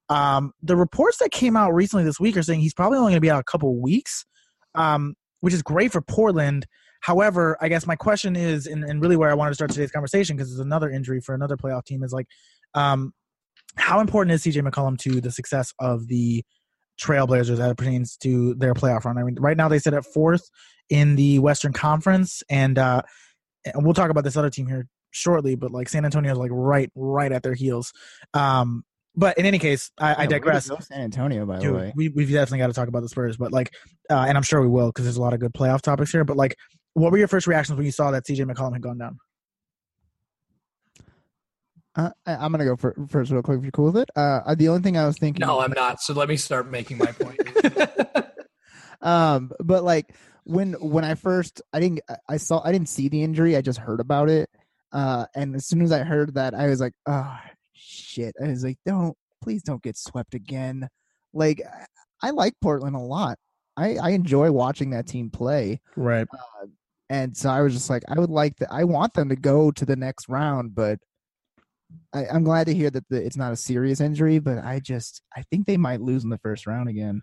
Um, 0.08 0.52
the 0.62 0.76
reports 0.76 1.18
that 1.18 1.30
came 1.32 1.56
out 1.56 1.72
recently 1.72 2.04
this 2.04 2.20
week 2.20 2.36
are 2.36 2.42
saying 2.42 2.60
he's 2.60 2.74
probably 2.74 2.98
only 2.98 3.10
going 3.10 3.16
to 3.16 3.20
be 3.20 3.30
out 3.30 3.40
a 3.40 3.44
couple 3.44 3.80
weeks, 3.80 4.24
um, 4.74 5.14
which 5.40 5.54
is 5.54 5.62
great 5.62 5.92
for 5.92 6.00
Portland. 6.00 6.66
However, 7.00 7.56
I 7.60 7.68
guess 7.68 7.86
my 7.86 7.96
question 7.96 8.36
is, 8.36 8.66
and, 8.66 8.84
and 8.84 9.00
really 9.00 9.16
where 9.16 9.30
I 9.30 9.34
wanted 9.34 9.50
to 9.50 9.54
start 9.54 9.70
today's 9.70 9.90
conversation, 9.90 10.36
because 10.36 10.50
it's 10.50 10.60
another 10.60 10.90
injury 10.90 11.20
for 11.20 11.34
another 11.34 11.56
playoff 11.56 11.84
team, 11.84 12.02
is 12.02 12.12
like, 12.12 12.26
um, 12.74 13.12
how 13.76 14.00
important 14.00 14.34
is 14.34 14.42
CJ 14.42 14.68
McCollum 14.68 14.98
to 14.98 15.20
the 15.20 15.30
success 15.30 15.72
of 15.78 16.08
the 16.08 16.44
Trailblazers 17.00 17.52
as 17.52 17.58
it 17.60 17.76
pertains 17.76 18.16
to 18.18 18.54
their 18.54 18.74
playoff 18.74 19.04
run? 19.04 19.16
I 19.16 19.22
mean, 19.22 19.36
right 19.38 19.56
now 19.56 19.68
they 19.68 19.78
sit 19.78 19.94
at 19.94 20.04
fourth 20.04 20.50
in 20.90 21.16
the 21.16 21.38
Western 21.38 21.72
Conference, 21.72 22.42
and 22.50 22.78
uh, 22.78 23.02
and 23.64 23.84
we'll 23.84 23.94
talk 23.94 24.10
about 24.10 24.24
this 24.24 24.36
other 24.36 24.50
team 24.50 24.66
here 24.66 24.86
shortly. 25.10 25.54
But 25.54 25.70
like 25.70 25.88
San 25.88 26.04
Antonio's 26.04 26.36
like 26.36 26.50
right, 26.52 26.90
right 26.94 27.32
at 27.32 27.42
their 27.42 27.54
heels. 27.54 27.92
Um, 28.34 28.84
but 29.16 29.36
in 29.38 29.46
any 29.46 29.58
case, 29.58 29.90
I, 29.98 30.10
I 30.10 30.10
Yeah, 30.10 30.18
way 30.18 30.24
to 30.24 30.28
digress. 30.30 30.68
go 30.68 30.78
San 30.80 31.00
Antonio, 31.02 31.44
by 31.46 31.58
the 31.58 31.72
way. 31.72 31.92
we 31.96 32.08
we've 32.10 32.30
definitely 32.30 32.58
got 32.58 32.68
to 32.68 32.72
talk 32.72 32.88
about 32.88 33.02
the 33.02 33.08
Spurs, 33.08 33.36
but 33.36 33.52
like, 33.52 33.72
uh, 34.10 34.24
and 34.28 34.36
I'm 34.36 34.42
sure 34.42 34.60
we 34.60 34.68
will 34.68 34.88
because 34.88 35.04
there's 35.04 35.16
a 35.16 35.20
lot 35.22 35.34
of 35.34 35.40
good 35.40 35.52
playoff 35.52 35.80
topics 35.82 36.10
here. 36.12 36.24
But 36.24 36.36
like, 36.36 36.56
what 36.94 37.12
were 37.12 37.18
your 37.18 37.28
first 37.28 37.46
reactions 37.46 37.76
when 37.76 37.86
you 37.86 37.92
saw 37.92 38.10
that 38.12 38.24
CJ 38.26 38.50
McCollum 38.50 38.72
had 38.72 38.82
gone 38.82 38.98
down? 38.98 39.18
Uh, 41.96 42.10
I, 42.24 42.34
I'm 42.36 42.52
gonna 42.52 42.64
go 42.64 42.76
for, 42.76 42.94
first, 43.08 43.32
real 43.32 43.42
quick. 43.42 43.58
If 43.58 43.64
you're 43.64 43.72
cool 43.72 43.86
with 43.86 43.96
it, 43.96 44.10
uh, 44.14 44.54
the 44.54 44.68
only 44.68 44.82
thing 44.82 44.96
I 44.96 45.06
was 45.06 45.18
thinking, 45.18 45.44
No, 45.44 45.60
I'm 45.60 45.72
not. 45.72 46.00
So 46.00 46.12
let 46.14 46.28
me 46.28 46.36
start 46.36 46.70
making 46.70 46.98
my 46.98 47.12
point. 47.12 47.40
um, 49.02 49.50
but 49.60 49.82
like 49.84 50.14
when 50.44 50.74
when 50.74 51.04
I 51.04 51.14
first, 51.14 51.60
I 51.72 51.80
didn't, 51.80 52.00
I- 52.08 52.16
I 52.28 52.36
saw, 52.36 52.62
I 52.64 52.72
didn't 52.72 52.88
see 52.88 53.08
the 53.08 53.22
injury. 53.22 53.56
I 53.56 53.60
just 53.60 53.78
heard 53.78 54.00
about 54.00 54.28
it, 54.28 54.48
uh, 54.92 55.26
and 55.34 55.54
as 55.56 55.66
soon 55.66 55.82
as 55.82 55.90
I 55.92 56.04
heard 56.04 56.34
that, 56.34 56.54
I 56.54 56.68
was 56.68 56.80
like, 56.80 56.92
oh 57.06 57.36
shit! 57.80 58.34
I 58.42 58.48
was 58.48 58.62
like, 58.64 58.78
don't, 58.84 59.16
please 59.42 59.62
don't 59.62 59.82
get 59.82 59.96
swept 59.96 60.34
again. 60.34 60.88
Like, 61.32 61.62
I, 62.22 62.30
like 62.30 62.54
Portland 62.60 62.96
a 62.96 63.00
lot. 63.00 63.38
I 63.76 63.96
I 63.96 64.10
enjoy 64.10 64.50
watching 64.52 64.90
that 64.90 65.06
team 65.06 65.30
play. 65.30 65.80
Right. 65.96 66.26
and 67.08 67.36
so 67.36 67.48
I 67.50 67.62
was 67.62 67.72
just 67.72 67.88
like, 67.90 68.02
I 68.08 68.18
would 68.18 68.30
like 68.30 68.56
that. 68.58 68.72
I 68.72 68.84
want 68.84 69.14
them 69.14 69.28
to 69.30 69.36
go 69.36 69.70
to 69.70 69.84
the 69.84 69.96
next 69.96 70.28
round, 70.28 70.74
but 70.74 70.98
I, 72.12 72.26
I'm 72.26 72.44
glad 72.44 72.66
to 72.66 72.74
hear 72.74 72.90
that 72.90 73.04
the, 73.08 73.24
it's 73.24 73.36
not 73.36 73.52
a 73.52 73.56
serious 73.56 74.00
injury. 74.00 74.38
But 74.38 74.58
I 74.64 74.80
just, 74.80 75.22
I 75.36 75.42
think 75.50 75.66
they 75.66 75.76
might 75.76 76.00
lose 76.00 76.24
in 76.24 76.30
the 76.30 76.38
first 76.38 76.66
round 76.66 76.88
again. 76.88 77.22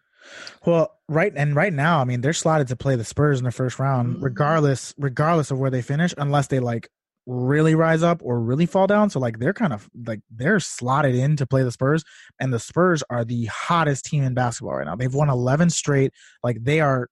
Well, 0.65 0.91
right 1.07 1.31
and 1.35 1.55
right 1.55 1.71
now, 1.73 1.99
I 2.01 2.03
mean, 2.05 2.21
they're 2.21 2.33
slotted 2.33 2.67
to 2.69 2.75
play 2.75 2.95
the 2.95 3.03
Spurs 3.05 3.39
in 3.39 3.45
the 3.45 3.51
first 3.51 3.77
round, 3.79 4.17
Mhm. 4.17 4.23
regardless, 4.23 4.93
regardless 4.97 5.51
of 5.51 5.59
where 5.59 5.69
they 5.69 5.81
finish, 5.81 6.13
unless 6.17 6.47
they 6.47 6.59
like 6.59 6.89
really 7.27 7.75
rise 7.75 8.01
up 8.01 8.21
or 8.23 8.39
really 8.39 8.65
fall 8.65 8.87
down. 8.87 9.09
So 9.09 9.19
like 9.19 9.37
they're 9.37 9.53
kind 9.53 9.73
of 9.73 9.87
like 10.07 10.21
they're 10.31 10.59
slotted 10.59 11.13
in 11.13 11.35
to 11.35 11.45
play 11.45 11.63
the 11.63 11.71
Spurs, 11.71 12.03
and 12.39 12.51
the 12.51 12.59
Spurs 12.59 13.03
are 13.09 13.23
the 13.23 13.45
hottest 13.45 14.05
team 14.05 14.23
in 14.23 14.33
basketball 14.33 14.75
right 14.75 14.85
now. 14.85 14.95
They've 14.95 15.13
won 15.13 15.29
11 15.29 15.69
straight. 15.69 16.13
Like 16.43 16.63
they 16.63 16.79
are 16.79 17.09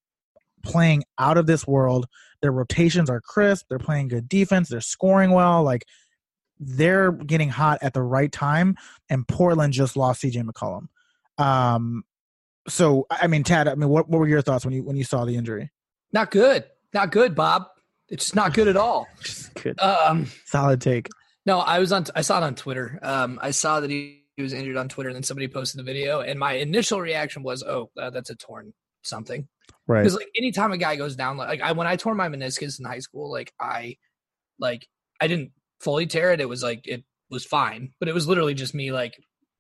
playing 0.64 1.04
out 1.20 1.38
of 1.38 1.46
this 1.46 1.68
world. 1.68 2.08
Their 2.42 2.52
rotations 2.52 3.10
are 3.10 3.22
crisp. 3.22 3.66
They're 3.70 3.78
playing 3.78 4.08
good 4.08 4.28
defense. 4.28 4.70
They're 4.70 4.82
scoring 4.82 5.32
well. 5.32 5.64
Like 5.64 5.86
they're 6.60 7.12
getting 7.12 7.50
hot 7.50 7.80
at 7.82 7.94
the 7.94 8.02
right 8.02 8.32
time. 8.32 8.76
And 9.10 9.28
Portland 9.28 9.74
just 9.74 9.98
lost 9.98 10.24
CJ 10.24 10.50
McCollum. 10.50 10.88
Um, 11.38 12.04
so 12.68 13.06
I 13.12 13.28
mean, 13.28 13.44
Tad, 13.44 13.68
I 13.68 13.76
mean, 13.76 13.90
what, 13.90 14.10
what 14.10 14.20
were 14.20 14.28
your 14.28 14.42
thoughts 14.42 14.66
when 14.66 14.74
you 14.74 14.84
when 14.84 14.96
you 14.96 15.04
saw 15.04 15.26
the 15.26 15.36
injury? 15.36 15.70
not 16.16 16.32
good. 16.32 16.64
Not 16.94 17.12
good, 17.12 17.36
Bob. 17.36 17.68
It's 18.10 18.26
just 18.26 18.36
not 18.36 18.54
good 18.54 18.68
at 18.68 18.78
all. 18.78 19.08
Good, 19.62 19.80
Um, 19.82 20.28
solid 20.46 20.80
take. 20.82 21.08
no, 21.46 21.60
I 21.60 21.80
was 21.80 21.92
on. 21.92 22.06
I 22.16 22.22
saw 22.22 22.38
it 22.40 22.44
on 22.44 22.56
Twitter. 22.56 23.00
Um, 23.02 23.40
I 23.42 23.52
saw 23.52 23.80
that 23.80 23.90
he, 23.90 24.24
he 24.38 24.44
was 24.44 24.54
injured 24.54 24.78
on 24.78 24.90
Twitter, 24.90 25.10
and 25.10 25.16
then 25.16 25.24
somebody 25.24 25.48
posted 25.48 25.80
the 25.80 25.84
video, 25.84 26.20
and 26.22 26.40
my 26.40 26.54
initial 26.54 27.02
reaction 27.02 27.42
was, 27.42 27.64
"Oh, 27.64 27.90
uh, 28.00 28.10
that's 28.12 28.30
a 28.30 28.36
torn 28.36 28.74
something." 29.04 29.48
Right. 29.88 30.02
Because 30.02 30.16
like 30.16 30.30
anytime 30.38 30.72
a 30.72 30.78
guy 30.78 30.96
goes 30.96 31.16
down, 31.16 31.38
like 31.38 31.62
I 31.62 31.72
when 31.72 31.88
I 31.88 31.96
tore 31.96 32.14
my 32.16 32.28
meniscus 32.30 32.80
in 32.80 32.86
high 32.86 33.00
school, 33.00 33.32
like 33.32 33.54
I, 33.60 33.98
like 34.60 34.88
I 35.20 35.28
didn't 35.28 35.52
fully 35.80 36.06
tear 36.06 36.32
it. 36.32 36.42
It 36.42 36.50
was 36.50 36.62
like 36.62 36.88
it 36.88 37.04
was 37.32 37.46
fine, 37.46 37.92
but 38.00 38.08
it 38.10 38.14
was 38.14 38.28
literally 38.28 38.54
just 38.54 38.76
me 38.76 38.92
like 38.92 39.14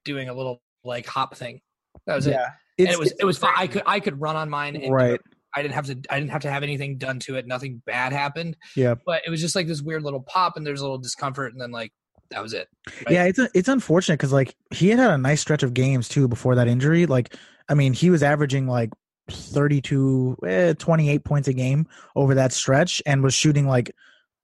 doing 0.03 0.29
a 0.29 0.33
little 0.33 0.61
like 0.83 1.07
hop 1.07 1.35
thing. 1.35 1.61
That 2.05 2.15
was 2.15 2.27
it. 2.27 2.31
Yeah. 2.31 2.47
And 2.77 2.89
it 2.89 2.99
was 2.99 3.13
it 3.19 3.25
was 3.25 3.37
fine. 3.37 3.53
I 3.55 3.67
could 3.67 3.83
I 3.85 3.99
could 3.99 4.19
run 4.19 4.35
on 4.35 4.49
mine. 4.49 4.75
And 4.75 4.93
right. 4.93 5.19
I 5.55 5.62
didn't 5.62 5.75
have 5.75 5.85
to 5.85 5.97
I 6.09 6.19
didn't 6.19 6.31
have 6.31 6.41
to 6.41 6.51
have 6.51 6.63
anything 6.63 6.97
done 6.97 7.19
to 7.19 7.35
it. 7.35 7.47
Nothing 7.47 7.81
bad 7.85 8.12
happened. 8.12 8.57
Yeah. 8.75 8.95
But 9.05 9.21
it 9.25 9.29
was 9.29 9.41
just 9.41 9.55
like 9.55 9.67
this 9.67 9.81
weird 9.81 10.03
little 10.03 10.21
pop, 10.21 10.57
and 10.57 10.65
there's 10.67 10.81
a 10.81 10.83
little 10.83 10.97
discomfort, 10.97 11.53
and 11.53 11.62
then 11.62 11.71
like 11.71 11.93
That 12.31 12.41
was 12.41 12.53
it. 12.53 12.67
Yeah, 13.09 13.25
it's 13.25 13.39
a, 13.39 13.50
it's 13.53 13.69
unfortunate 13.69 14.15
because 14.17 14.33
like 14.33 14.55
he 14.71 14.89
had 14.89 15.00
had 15.00 15.12
a 15.12 15.17
nice 15.17 15.41
stretch 15.41 15.63
of 15.63 15.74
games 15.74 16.09
too 16.09 16.27
before 16.27 16.55
that 16.55 16.67
injury. 16.67 17.05
Like, 17.05 17.35
I 17.69 17.74
mean, 17.74 17.93
he 17.93 18.09
was 18.09 18.24
averaging 18.24 18.67
like 18.67 18.89
32, 19.29 20.38
eh, 20.45 20.74
28 20.74 21.24
points 21.24 21.47
a 21.47 21.53
game 21.53 21.88
over 22.15 22.35
that 22.35 22.51
stretch 22.51 23.01
and 23.05 23.24
was 23.24 23.33
shooting 23.33 23.67
like 23.67 23.91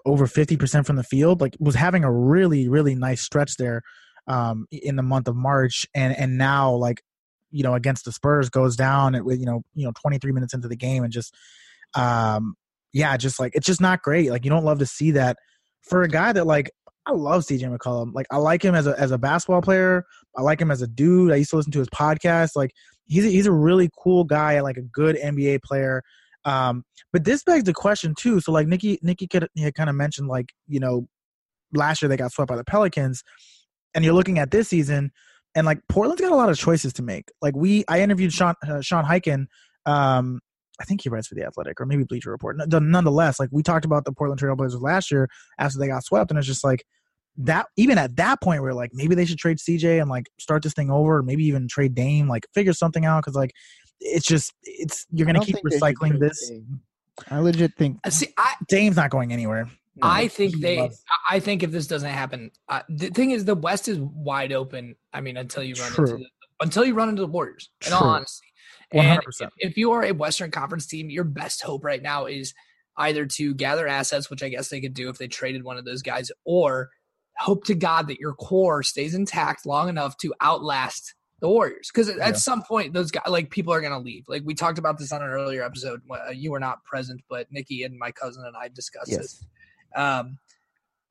over 0.06 0.26
50% 0.26 0.86
from 0.86 0.96
the 0.96 1.04
field. 1.04 1.42
Like, 1.42 1.56
was 1.60 1.76
having 1.76 2.04
a 2.04 2.12
really, 2.12 2.68
really 2.68 2.96
nice 2.96 3.22
stretch 3.22 3.58
there 3.58 3.84
um, 4.28 4.68
in 4.72 4.96
the 4.96 5.04
month 5.04 5.28
of 5.28 5.36
March. 5.36 5.86
And, 5.94 6.18
and 6.18 6.38
now, 6.38 6.72
like, 6.74 7.04
you 7.52 7.64
know, 7.64 7.76
against 7.76 8.06
the 8.06 8.12
Spurs 8.12 8.50
goes 8.50 8.76
down 8.76 9.24
with, 9.24 9.40
you 9.40 9.46
know, 9.46 9.64
you 9.74 9.86
know, 9.86 9.92
23 10.02 10.32
minutes 10.32 10.54
into 10.54 10.68
the 10.68 10.76
game 10.76 11.04
and 11.04 11.12
just, 11.12 11.36
um, 11.96 12.56
yeah, 12.94 13.16
just 13.18 13.40
like, 13.40 13.54
it's 13.56 13.66
just 13.66 13.82
not 13.82 14.02
great. 14.02 14.30
Like, 14.30 14.44
you 14.44 14.50
don't 14.50 14.66
love 14.66 14.80
to 14.80 14.86
see 14.86 15.12
that 15.12 15.38
for 15.82 16.04
a 16.04 16.08
guy 16.08 16.34
that, 16.34 16.46
like, 16.46 16.72
I 17.06 17.14
love 17.14 17.44
CJ 17.44 17.76
McCollum. 17.76 18.14
Like 18.14 18.28
I 18.32 18.38
like 18.38 18.64
him 18.64 18.76
as 18.76 18.86
a 18.86 18.98
as 19.00 19.12
a 19.12 19.18
basketball 19.18 19.62
player. 19.62 20.06
I 20.38 20.42
like 20.42 20.62
him 20.62 20.70
as 20.70 20.82
a 20.82 20.88
dude. 20.88 21.32
I 21.32 21.38
used 21.38 21.50
to 21.50 21.56
listen 21.56 21.72
to 21.72 21.80
his 21.80 21.90
podcast. 21.90 22.52
Like 22.56 22.72
he's 23.06 23.26
a, 23.26 23.30
he's 23.30 23.48
a 23.48 23.52
really 23.52 23.90
cool 23.98 24.24
guy 24.24 24.54
and 24.54 24.64
like 24.64 24.78
a 24.78 24.84
good 24.84 25.16
NBA 25.16 25.64
player. 25.64 26.04
Um, 26.46 26.84
but 27.12 27.24
this 27.24 27.44
begs 27.44 27.64
the 27.64 27.74
question 27.74 28.14
too. 28.16 28.40
So 28.40 28.52
like 28.52 28.68
Nikki 28.68 29.00
Nikki 29.02 29.28
had 29.58 29.76
kind 29.76 29.90
of 29.90 29.96
mentioned 29.96 30.28
like 30.28 30.50
you 30.68 30.80
know 30.80 31.08
last 31.74 32.02
year 32.02 32.10
they 32.10 32.18
got 32.18 32.32
swept 32.32 32.50
by 32.50 32.56
the 32.56 32.64
Pelicans, 32.64 33.24
and 33.96 34.06
you're 34.06 34.14
looking 34.14 34.38
at 34.40 34.52
this 34.52 34.70
season, 34.70 35.12
and 35.56 35.66
like 35.66 35.80
Portland's 35.90 36.22
got 36.22 36.32
a 36.32 36.36
lot 36.36 36.50
of 36.50 36.58
choices 36.58 36.94
to 36.94 37.04
make. 37.04 37.30
Like 37.42 37.56
we, 37.56 37.84
I 37.88 38.02
interviewed 38.02 38.34
Sean 38.34 38.56
uh, 38.68 38.82
Sean 38.82 39.06
Highkin. 39.06 39.48
Um, 39.86 40.40
I 40.80 40.84
think 40.84 41.02
he 41.02 41.10
writes 41.10 41.28
for 41.28 41.36
the 41.36 41.44
Athletic 41.44 41.80
or 41.80 41.86
maybe 41.86 42.04
Bleacher 42.04 42.32
Report. 42.32 42.58
Nonetheless, 42.68 43.40
like 43.40 43.50
we 43.52 43.62
talked 43.62 43.86
about 43.86 44.06
the 44.06 44.12
Portland 44.12 44.42
Trailblazers 44.42 44.82
last 44.82 45.12
year 45.12 45.30
after 45.60 45.78
they 45.78 45.88
got 45.88 46.04
swept, 46.04 46.32
and 46.32 46.38
it's 46.38 46.48
just 46.48 46.64
like 46.64 46.84
that. 47.38 47.68
Even 47.78 47.98
at 47.98 48.16
that 48.16 48.42
point, 48.42 48.64
we 48.64 48.70
are 48.70 48.74
like, 48.74 48.92
maybe 48.94 49.14
they 49.14 49.26
should 49.26 49.38
trade 49.38 49.58
CJ 49.58 50.02
and 50.02 50.10
like 50.10 50.28
start 50.40 50.64
this 50.64 50.74
thing 50.74 50.90
over, 50.90 51.18
or 51.18 51.24
maybe 51.24 51.44
even 51.46 51.68
trade 51.68 51.94
Dame, 51.94 52.28
like 52.28 52.48
figure 52.54 52.74
something 52.74 53.06
out 53.06 53.24
because 53.24 53.36
like 53.36 53.52
it's 54.00 54.26
just 54.26 54.54
it's 54.64 55.06
you're 55.12 55.28
gonna 55.28 55.40
keep 55.40 55.56
think 55.56 55.70
they 55.70 55.78
should 55.78 55.84
recycling 55.84 56.20
this. 56.20 56.50
Dame. 56.50 56.82
I 57.30 57.40
legit 57.40 57.74
think 57.78 58.00
Uh, 58.04 58.10
See, 58.10 58.28
I 58.38 58.56
Dame's 58.68 58.96
not 58.96 59.12
going 59.12 59.32
anywhere. 59.32 59.70
I 60.02 60.28
think 60.28 60.60
they. 60.62 60.90
I 61.30 61.40
think 61.40 61.64
if 61.64 61.72
this 61.72 61.88
doesn't 61.88 62.10
happen, 62.10 62.52
uh, 62.70 62.82
the 62.90 63.10
thing 63.10 63.32
is, 63.32 63.46
the 63.46 63.56
West 63.56 63.88
is 63.88 64.00
wide 64.00 64.54
open. 64.54 64.96
I 65.14 65.22
mean, 65.22 65.38
until 65.38 65.64
you 65.64 65.76
run 65.76 65.92
True. 65.92 66.06
into 66.06 66.18
the, 66.18 66.26
until 66.62 66.86
you 66.86 66.94
run 66.94 67.10
into 67.10 67.22
the 67.24 67.28
Warriors. 67.28 67.70
In 67.86 67.94
all 67.94 68.00
True. 68.02 68.10
honesty, 68.10 68.48
and 68.92 69.20
100%. 69.22 69.24
if, 69.42 69.50
if 69.58 69.78
you 69.78 69.92
are 69.92 70.04
a 70.04 70.12
Western 70.14 70.52
Conference 70.52 70.86
team, 70.88 71.10
your 71.10 71.24
best 71.26 71.62
hope 71.62 71.84
right 71.84 72.02
now 72.02 72.26
is 72.26 72.54
either 72.98 73.26
to 73.26 73.54
gather 73.54 73.88
assets, 73.88 74.30
which 74.30 74.44
I 74.44 74.50
guess 74.50 74.70
they 74.70 74.82
could 74.82 74.94
do 74.94 75.10
if 75.10 75.18
they 75.18 75.28
traded 75.28 75.64
one 75.64 75.78
of 75.78 75.86
those 75.86 76.02
guys, 76.02 76.32
or 76.46 76.90
hope 77.38 77.64
to 77.66 77.74
God 77.76 78.08
that 78.08 78.20
your 78.20 78.34
core 78.34 78.84
stays 78.84 79.14
intact 79.16 79.66
long 79.66 79.90
enough 79.90 80.16
to 80.18 80.34
outlast 80.42 81.16
the 81.40 81.50
Warriors. 81.50 81.90
Because 81.92 82.08
at 82.10 82.18
Yeah. 82.18 82.32
some 82.34 82.62
point, 82.64 82.94
those 82.94 83.10
guys, 83.12 83.24
like 83.28 83.50
people 83.50 83.74
are 83.74 83.82
going 83.82 83.94
to 83.94 84.00
leave. 84.00 84.26
Like 84.28 84.44
we 84.46 84.54
talked 84.54 84.78
about 84.78 85.00
this 85.00 85.12
on 85.12 85.22
an 85.24 85.30
earlier 85.30 85.64
episode. 85.64 86.02
Uh, 86.10 86.30
You 86.32 86.52
were 86.52 86.60
not 86.60 86.84
present, 86.86 87.22
but 87.30 87.48
Nikki 87.52 87.84
and 87.84 87.98
my 87.98 88.12
cousin 88.12 88.46
and 88.46 88.56
I 88.56 88.68
discussed 88.70 89.10
this. 89.12 89.44
Um, 89.96 90.38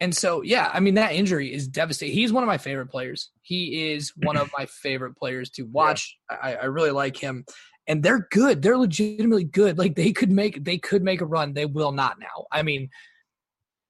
and 0.01 0.17
so, 0.17 0.41
yeah, 0.43 0.71
I 0.73 0.81
mean, 0.81 0.95
that 0.95 1.13
injury 1.13 1.53
is 1.53 1.69
devastating. 1.69 2.15
He's 2.15 2.33
one 2.33 2.43
of 2.43 2.47
my 2.47 2.57
favorite 2.57 2.87
players. 2.87 3.31
He 3.43 3.93
is 3.93 4.13
one 4.17 4.39
of 4.39 4.49
my 4.57 4.65
favorite 4.67 5.15
players 5.17 5.51
to 5.51 5.65
watch. 5.65 6.17
I, 6.31 6.55
I 6.55 6.65
really 6.67 6.91
like 6.91 7.19
him, 7.19 7.45
and 7.87 8.03
they're 8.03 8.27
good. 8.31 8.63
They're 8.63 8.79
legitimately 8.79 9.45
good. 9.45 9.77
Like 9.77 9.97
they 9.97 10.13
could 10.13 10.31
make 10.31 10.65
they 10.65 10.79
could 10.79 11.03
make 11.03 11.21
a 11.21 11.27
run. 11.27 11.53
They 11.53 11.67
will 11.67 11.93
not 11.93 12.19
now. 12.19 12.47
I 12.51 12.63
mean, 12.63 12.89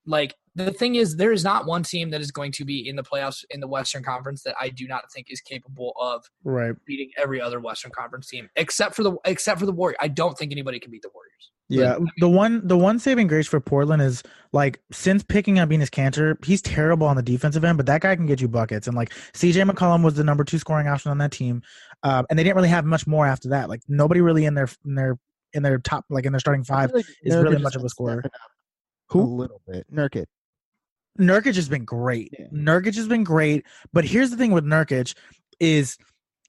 like 0.04 0.34
the 0.56 0.72
thing 0.72 0.96
is, 0.96 1.14
there 1.16 1.30
is 1.30 1.44
not 1.44 1.66
one 1.66 1.84
team 1.84 2.10
that 2.10 2.20
is 2.20 2.32
going 2.32 2.50
to 2.52 2.64
be 2.64 2.88
in 2.88 2.96
the 2.96 3.04
playoffs 3.04 3.44
in 3.50 3.60
the 3.60 3.68
Western 3.68 4.02
Conference 4.02 4.42
that 4.42 4.56
I 4.60 4.68
do 4.68 4.88
not 4.88 5.04
think 5.14 5.28
is 5.30 5.40
capable 5.40 5.92
of 6.00 6.24
Right. 6.42 6.74
beating 6.86 7.10
every 7.16 7.40
other 7.40 7.60
Western 7.60 7.92
Conference 7.92 8.26
team, 8.26 8.50
except 8.56 8.96
for 8.96 9.04
the 9.04 9.16
except 9.24 9.60
for 9.60 9.66
the 9.66 9.72
Warriors. 9.72 9.98
I 10.00 10.08
don't 10.08 10.36
think 10.36 10.50
anybody 10.50 10.80
can 10.80 10.90
beat 10.90 11.02
the 11.02 11.10
Warriors. 11.14 11.52
Yeah, 11.70 11.98
the 12.18 12.28
one 12.28 12.66
the 12.66 12.76
one 12.76 12.98
saving 12.98 13.28
grace 13.28 13.46
for 13.46 13.60
Portland 13.60 14.02
is 14.02 14.22
like 14.52 14.80
since 14.90 15.22
picking 15.22 15.58
up 15.58 15.68
Enes 15.68 15.88
Kanter, 15.88 16.42
he's 16.44 16.60
terrible 16.60 17.06
on 17.06 17.16
the 17.16 17.22
defensive 17.22 17.64
end, 17.64 17.76
but 17.76 17.86
that 17.86 18.00
guy 18.00 18.16
can 18.16 18.26
get 18.26 18.40
you 18.40 18.48
buckets. 18.48 18.86
And 18.86 18.96
like 18.96 19.10
CJ 19.34 19.70
McCollum 19.70 20.02
was 20.04 20.14
the 20.14 20.24
number 20.24 20.42
two 20.44 20.58
scoring 20.58 20.88
option 20.88 21.10
on 21.10 21.18
that 21.18 21.30
team, 21.30 21.62
um, 22.02 22.26
and 22.28 22.38
they 22.38 22.42
didn't 22.42 22.56
really 22.56 22.68
have 22.68 22.84
much 22.84 23.06
more 23.06 23.26
after 23.26 23.50
that. 23.50 23.68
Like 23.68 23.82
nobody 23.88 24.20
really 24.20 24.44
in 24.44 24.54
their 24.54 24.68
in 24.84 24.94
their 24.96 25.18
in 25.52 25.62
their 25.62 25.78
top 25.78 26.04
like 26.10 26.24
in 26.26 26.32
their 26.32 26.40
starting 26.40 26.64
five. 26.64 26.92
like 26.92 27.06
is 27.22 27.34
really 27.44 27.58
much 27.62 27.76
of 27.76 27.84
a 27.84 27.88
scorer. 27.88 28.22
Who? 29.10 29.22
A 29.22 29.24
little 29.24 29.60
bit. 29.66 29.86
Nurkic. 29.92 30.26
Nurkic 31.18 31.54
has 31.56 31.68
been 31.68 31.84
great. 31.84 32.32
Yeah. 32.38 32.46
Nurkic 32.52 32.96
has 32.96 33.08
been 33.08 33.24
great, 33.24 33.64
but 33.92 34.04
here's 34.04 34.30
the 34.30 34.36
thing 34.36 34.52
with 34.52 34.64
Nurkic 34.64 35.14
is 35.58 35.98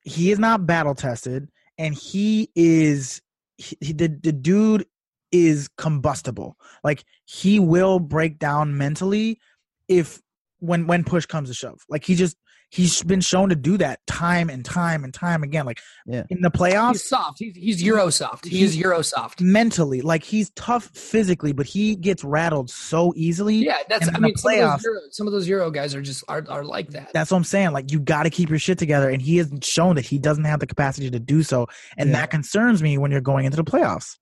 he 0.04 0.32
is 0.32 0.40
not 0.40 0.66
battle 0.66 0.96
tested, 0.96 1.50
and 1.78 1.94
he 1.94 2.50
is 2.56 3.22
he, 3.58 3.78
he- 3.82 3.94
the 3.94 4.08
the 4.08 4.32
dude 4.32 4.86
is 5.32 5.70
combustible. 5.78 6.58
Like 6.84 7.04
he 7.26 7.60
will 7.60 8.00
break 8.00 8.40
down 8.40 8.78
mentally 8.78 9.40
if 9.88 10.22
when 10.60 10.88
when 10.88 11.04
push 11.04 11.26
comes 11.26 11.50
to 11.50 11.56
shove. 11.56 11.80
Like 11.90 12.06
he 12.06 12.16
just 12.16 12.38
he's 12.70 13.04
been 13.04 13.20
shown 13.20 13.50
to 13.50 13.56
do 13.56 13.78
that 13.78 14.00
time 14.08 14.50
and 14.50 14.64
time 14.64 15.04
and 15.04 15.14
time 15.14 15.44
again. 15.44 15.66
Like 15.66 15.80
Yeah. 16.06 16.24
in 16.30 16.40
the 16.42 16.50
playoffs, 16.52 16.92
He's 16.94 17.10
soft. 17.10 17.40
He's 17.40 17.56
he's 17.56 17.84
Euro 17.84 18.10
soft. 18.10 18.46
He 18.46 18.62
is 18.64 18.78
Euro 18.78 19.02
soft. 19.02 19.42
mentally, 19.42 20.00
like 20.02 20.24
he's 20.24 20.52
tough 20.52 20.86
physically, 20.94 21.52
but 21.52 21.66
he 21.66 21.96
gets 21.98 22.24
rattled 22.24 22.70
so 22.70 23.12
easily. 23.18 23.56
Yeah, 23.56 23.78
that's. 23.90 24.08
And 24.08 24.16
I 24.16 24.20
in 24.20 24.22
the 24.22 24.28
mean, 24.30 24.38
some 24.38 24.52
of, 24.52 24.58
playoffs- 24.58 24.72
those 24.78 24.84
Euro, 24.86 25.00
some 25.12 25.28
of 25.28 25.34
those 25.34 25.48
Euro 25.50 25.72
guys 25.72 25.96
are 25.96 26.02
just 26.02 26.24
are, 26.30 26.46
are 26.48 26.64
like 26.64 26.92
that. 26.92 27.12
That's 27.14 27.32
what 27.32 27.38
I'm 27.38 27.44
saying. 27.44 27.72
Like 27.72 27.92
you 27.92 28.00
got 28.00 28.24
to 28.24 28.30
keep 28.30 28.50
your 28.50 28.60
shit 28.60 28.78
together, 28.78 29.10
and 29.10 29.22
he 29.22 29.38
has 29.38 29.52
shown 29.64 29.96
that 29.96 30.06
he 30.06 30.18
doesn't 30.20 30.46
have 30.46 30.60
the 30.62 30.68
capacity 30.68 31.10
to 31.10 31.20
do 31.20 31.44
so, 31.44 31.68
and 31.98 32.10
Yeah. 32.12 32.18
that 32.22 32.30
concerns 32.32 32.82
me 32.82 32.98
when 32.98 33.12
you're 33.12 33.20
going 33.22 33.46
into 33.46 33.58
the 33.58 33.66
playoffs. 33.66 34.18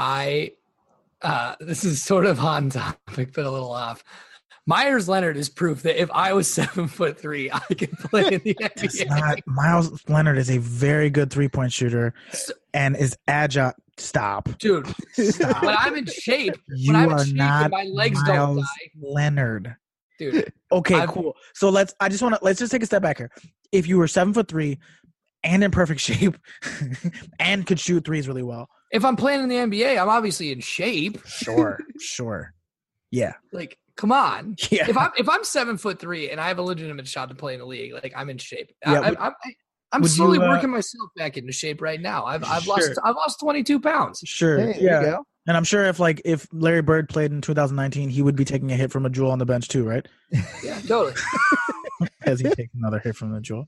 I, 0.00 0.52
uh, 1.22 1.54
this 1.60 1.84
is 1.84 2.02
sort 2.02 2.24
of 2.26 2.40
on 2.40 2.70
topic, 2.70 3.32
but 3.34 3.44
a 3.44 3.50
little 3.50 3.70
off. 3.72 4.02
Meyers 4.66 5.08
Leonard 5.08 5.36
is 5.36 5.48
proof 5.48 5.82
that 5.82 6.00
if 6.00 6.10
I 6.12 6.32
was 6.32 6.46
seven 6.52 6.86
foot 6.88 7.20
three, 7.20 7.50
I 7.50 7.58
could 7.60 7.92
play 7.98 8.26
in 8.34 8.40
the 8.44 8.54
NBA. 8.54 9.08
not 9.08 9.38
Miles 9.46 10.08
Leonard 10.08 10.38
is 10.38 10.50
a 10.50 10.58
very 10.58 11.10
good 11.10 11.30
three 11.30 11.48
point 11.48 11.72
shooter 11.72 12.14
So- 12.32 12.52
and 12.72 12.96
is 12.96 13.16
agile. 13.28 13.72
Stop. 13.98 14.48
Dude, 14.58 14.86
Stop. 15.12 15.62
when 15.62 15.76
I'm 15.78 15.94
in 15.96 16.06
shape, 16.06 16.54
You 16.68 16.94
I'm 16.94 17.04
in 17.04 17.12
are 17.12 17.18
shape 17.18 17.28
and 17.28 17.36
not 17.36 17.70
my 17.70 17.82
legs 17.92 18.22
don't 18.24 18.36
Miles 18.36 18.56
die. 18.62 18.90
Leonard. 19.02 19.76
dude. 20.18 20.50
Okay, 20.72 20.94
I've- 20.94 21.12
cool. 21.12 21.36
So 21.54 21.68
let's. 21.68 21.92
I 22.00 22.08
just 22.08 22.22
want 22.22 22.34
to 22.36 22.40
let's 22.42 22.58
just 22.58 22.72
take 22.72 22.82
a 22.82 22.86
step 22.86 23.02
back 23.02 23.18
here. 23.18 23.30
If 23.72 23.86
you 23.88 23.98
were 23.98 24.08
seven 24.08 24.32
foot 24.32 24.48
three 24.48 24.78
and 25.42 25.62
in 25.64 25.70
perfect 25.70 26.00
shape 26.08 26.36
and 27.38 27.66
could 27.66 27.78
shoot 27.80 28.04
threes 28.04 28.26
really 28.28 28.42
well, 28.42 28.68
If 28.90 29.04
I'm 29.04 29.16
playing 29.16 29.42
in 29.42 29.48
the 29.48 29.56
NBA, 29.56 30.00
I'm 30.00 30.08
obviously 30.08 30.50
in 30.52 30.60
shape. 30.60 31.24
sure, 31.26 31.78
sure, 32.00 32.52
yeah, 33.10 33.34
Like, 33.52 33.78
come 33.96 34.12
on. 34.12 34.56
yeah. 34.70 34.88
If 34.88 34.96
I'm 34.96 35.10
if 35.18 35.28
I'm 35.28 35.44
seven 35.44 35.76
foot 35.76 35.98
three 35.98 36.30
and 36.30 36.40
I 36.40 36.48
have 36.48 36.58
a 36.58 36.62
legitimate 36.62 37.06
shot 37.08 37.28
to 37.28 37.34
play 37.34 37.54
in 37.54 37.60
the 37.60 37.66
league, 37.66 37.92
like 37.92 38.12
I'm 38.16 38.30
in 38.30 38.38
shape. 38.38 38.72
I, 38.84 38.92
Yeah, 38.92 39.00
I, 39.00 39.10
would- 39.10 39.18
I'm, 39.18 39.32
I'm 39.92 40.02
would 40.02 40.10
you, 40.10 40.16
slowly 40.16 40.38
uh, 40.38 40.48
working 40.48 40.70
myself 40.70 41.10
back 41.16 41.36
into 41.36 41.52
shape 41.52 41.80
right 41.82 42.00
now. 42.00 42.24
I've 42.24 42.44
I've 42.44 42.66
lost 42.66 42.92
I've 43.04 43.16
lost 43.16 43.40
22 43.40 43.80
pounds. 43.80 44.20
Sure. 44.24 44.58
Hey, 44.58 44.78
yeah. 44.80 45.18
And 45.48 45.56
I'm 45.56 45.64
sure 45.64 45.84
if 45.86 45.98
like 45.98 46.22
if 46.24 46.46
Larry 46.52 46.82
Bird 46.82 47.08
played 47.08 47.32
in 47.32 47.40
2019, 47.40 48.08
he 48.08 48.22
would 48.22 48.36
be 48.36 48.44
taking 48.44 48.70
a 48.70 48.76
hit 48.76 48.92
from 48.92 49.04
a 49.06 49.10
Juul 49.10 49.30
on 49.32 49.38
the 49.40 49.46
bench 49.46 49.66
too, 49.68 49.84
right? 49.84 50.06
Yeah, 50.62 50.78
totally. 50.80 51.14
As 52.22 52.40
he 52.40 52.48
takes 52.50 52.74
another 52.74 52.98
hit 52.98 53.16
from 53.16 53.32
the 53.32 53.40
Juul. 53.40 53.66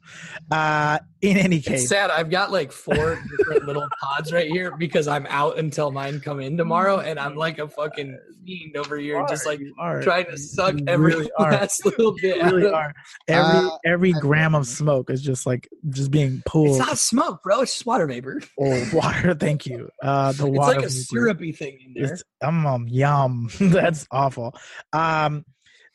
Uh, 0.50 0.98
in 1.22 1.36
any 1.38 1.56
It's 1.56 1.66
case, 1.68 1.88
sad. 1.88 2.10
I've 2.10 2.28
got 2.30 2.52
like 2.52 2.70
four 2.72 3.18
different 3.38 3.64
little 3.64 3.86
pods 4.00 4.30
right 4.32 4.50
here 4.50 4.76
because 4.76 5.08
I'm 5.08 5.26
out 5.28 5.58
until 5.58 5.90
mine 5.90 6.20
come 6.20 6.40
in 6.40 6.56
tomorrow, 6.56 6.98
and 6.98 7.18
I'm 7.18 7.34
like 7.36 7.58
a 7.58 7.68
fucking 7.68 8.18
fiend 8.44 8.76
over 8.76 8.98
here, 8.98 9.24
just 9.28 9.46
like 9.46 9.60
are. 9.78 10.02
trying 10.02 10.26
to 10.26 10.36
suck 10.36 10.74
you 10.78 10.84
every 10.86 11.14
really 11.14 11.30
are. 11.38 11.52
last 11.52 11.84
little 11.86 12.12
bit. 12.20 12.36
You 12.36 12.42
really 12.44 12.66
of- 12.66 12.74
are. 12.74 12.92
Every 13.28 13.68
Uh, 13.68 13.76
every 13.86 14.14
I- 14.14 14.18
gram 14.20 14.54
of 14.54 14.66
smoke 14.66 15.08
is 15.10 15.22
just 15.22 15.46
like 15.46 15.68
just 15.88 16.10
being 16.10 16.42
pulled. 16.44 16.68
It's 16.68 16.78
not 16.78 16.98
smoke, 16.98 17.42
bro. 17.42 17.60
It's 17.62 17.72
just 17.72 17.86
water 17.86 18.06
vapor. 18.06 18.42
Oh, 18.60 18.90
water. 18.92 19.34
Thank 19.40 19.64
you. 19.66 19.88
Uh, 20.02 20.32
the 20.32 20.46
It's 20.46 20.58
water. 20.58 20.74
like 20.76 20.84
a 20.86 20.88
vapor 20.88 20.90
syrupy 20.90 21.52
thing 21.52 21.78
in 21.86 21.94
there. 22.02 22.12
is- 22.14 22.24
um, 22.42 22.66
um, 22.66 22.86
yum. 22.88 23.48
That's 23.60 24.06
awful. 24.10 24.54
Um, 24.92 25.44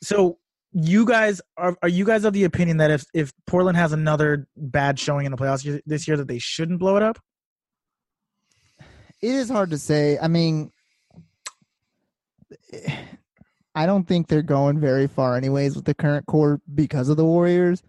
so 0.02 0.38
you 0.72 1.06
guys 1.06 1.40
are 1.56 1.76
are 1.82 1.88
you 1.88 2.04
guys 2.04 2.24
of 2.24 2.32
the 2.32 2.44
opinion 2.44 2.78
that 2.78 2.90
if 2.90 3.04
if 3.14 3.32
Portland 3.46 3.76
has 3.76 3.92
another 3.92 4.46
bad 4.56 4.98
showing 4.98 5.26
in 5.26 5.32
the 5.32 5.38
playoffs 5.38 5.80
this 5.86 6.06
year 6.06 6.16
that 6.16 6.28
they 6.28 6.38
shouldn't 6.38 6.78
blow 6.78 6.96
it 6.96 7.02
up? 7.02 7.18
It 9.20 9.32
is 9.32 9.48
hard 9.48 9.70
to 9.70 9.78
say. 9.78 10.18
I 10.20 10.28
mean, 10.28 10.70
I 13.74 13.86
don't 13.86 14.06
think 14.06 14.28
they're 14.28 14.42
going 14.42 14.80
very 14.80 15.06
far, 15.06 15.36
anyways, 15.36 15.74
with 15.74 15.84
the 15.84 15.94
current 15.94 16.26
core 16.26 16.60
because 16.72 17.08
of 17.08 17.16
the 17.16 17.24
Warriors. 17.24 17.82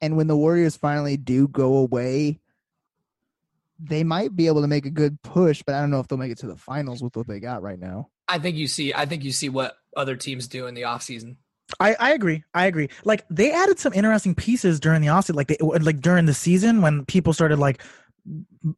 And 0.00 0.16
when 0.16 0.26
the 0.26 0.36
Warriors 0.36 0.76
finally 0.76 1.16
do 1.16 1.48
go 1.48 1.76
away, 1.76 2.40
they 3.78 4.04
might 4.04 4.34
be 4.34 4.46
able 4.46 4.62
to 4.62 4.68
make 4.68 4.86
a 4.86 4.90
good 4.90 5.20
push, 5.22 5.62
but 5.62 5.74
I 5.74 5.80
don't 5.80 5.90
know 5.90 6.00
if 6.00 6.08
they'll 6.08 6.18
make 6.18 6.32
it 6.32 6.38
to 6.38 6.46
the 6.46 6.56
finals 6.56 7.02
with 7.02 7.16
what 7.16 7.26
they 7.26 7.40
got 7.40 7.62
right 7.62 7.78
now. 7.78 8.08
I 8.28 8.38
think 8.38 8.56
you 8.56 8.68
see. 8.68 8.94
I 8.94 9.06
think 9.06 9.24
you 9.24 9.32
see 9.32 9.48
what 9.48 9.76
other 9.96 10.16
teams 10.16 10.48
do 10.48 10.66
in 10.66 10.74
the 10.74 10.82
offseason. 10.82 11.36
I, 11.78 11.94
I 11.98 12.12
agree. 12.12 12.42
I 12.54 12.66
agree. 12.66 12.88
Like 13.04 13.24
they 13.30 13.52
added 13.52 13.78
some 13.78 13.92
interesting 13.92 14.34
pieces 14.34 14.80
during 14.80 15.02
the 15.02 15.08
offseason, 15.08 15.36
like 15.36 15.48
they 15.48 15.58
like 15.60 16.00
during 16.00 16.26
the 16.26 16.34
season 16.34 16.82
when 16.82 17.04
people 17.06 17.32
started 17.32 17.58
like 17.58 17.82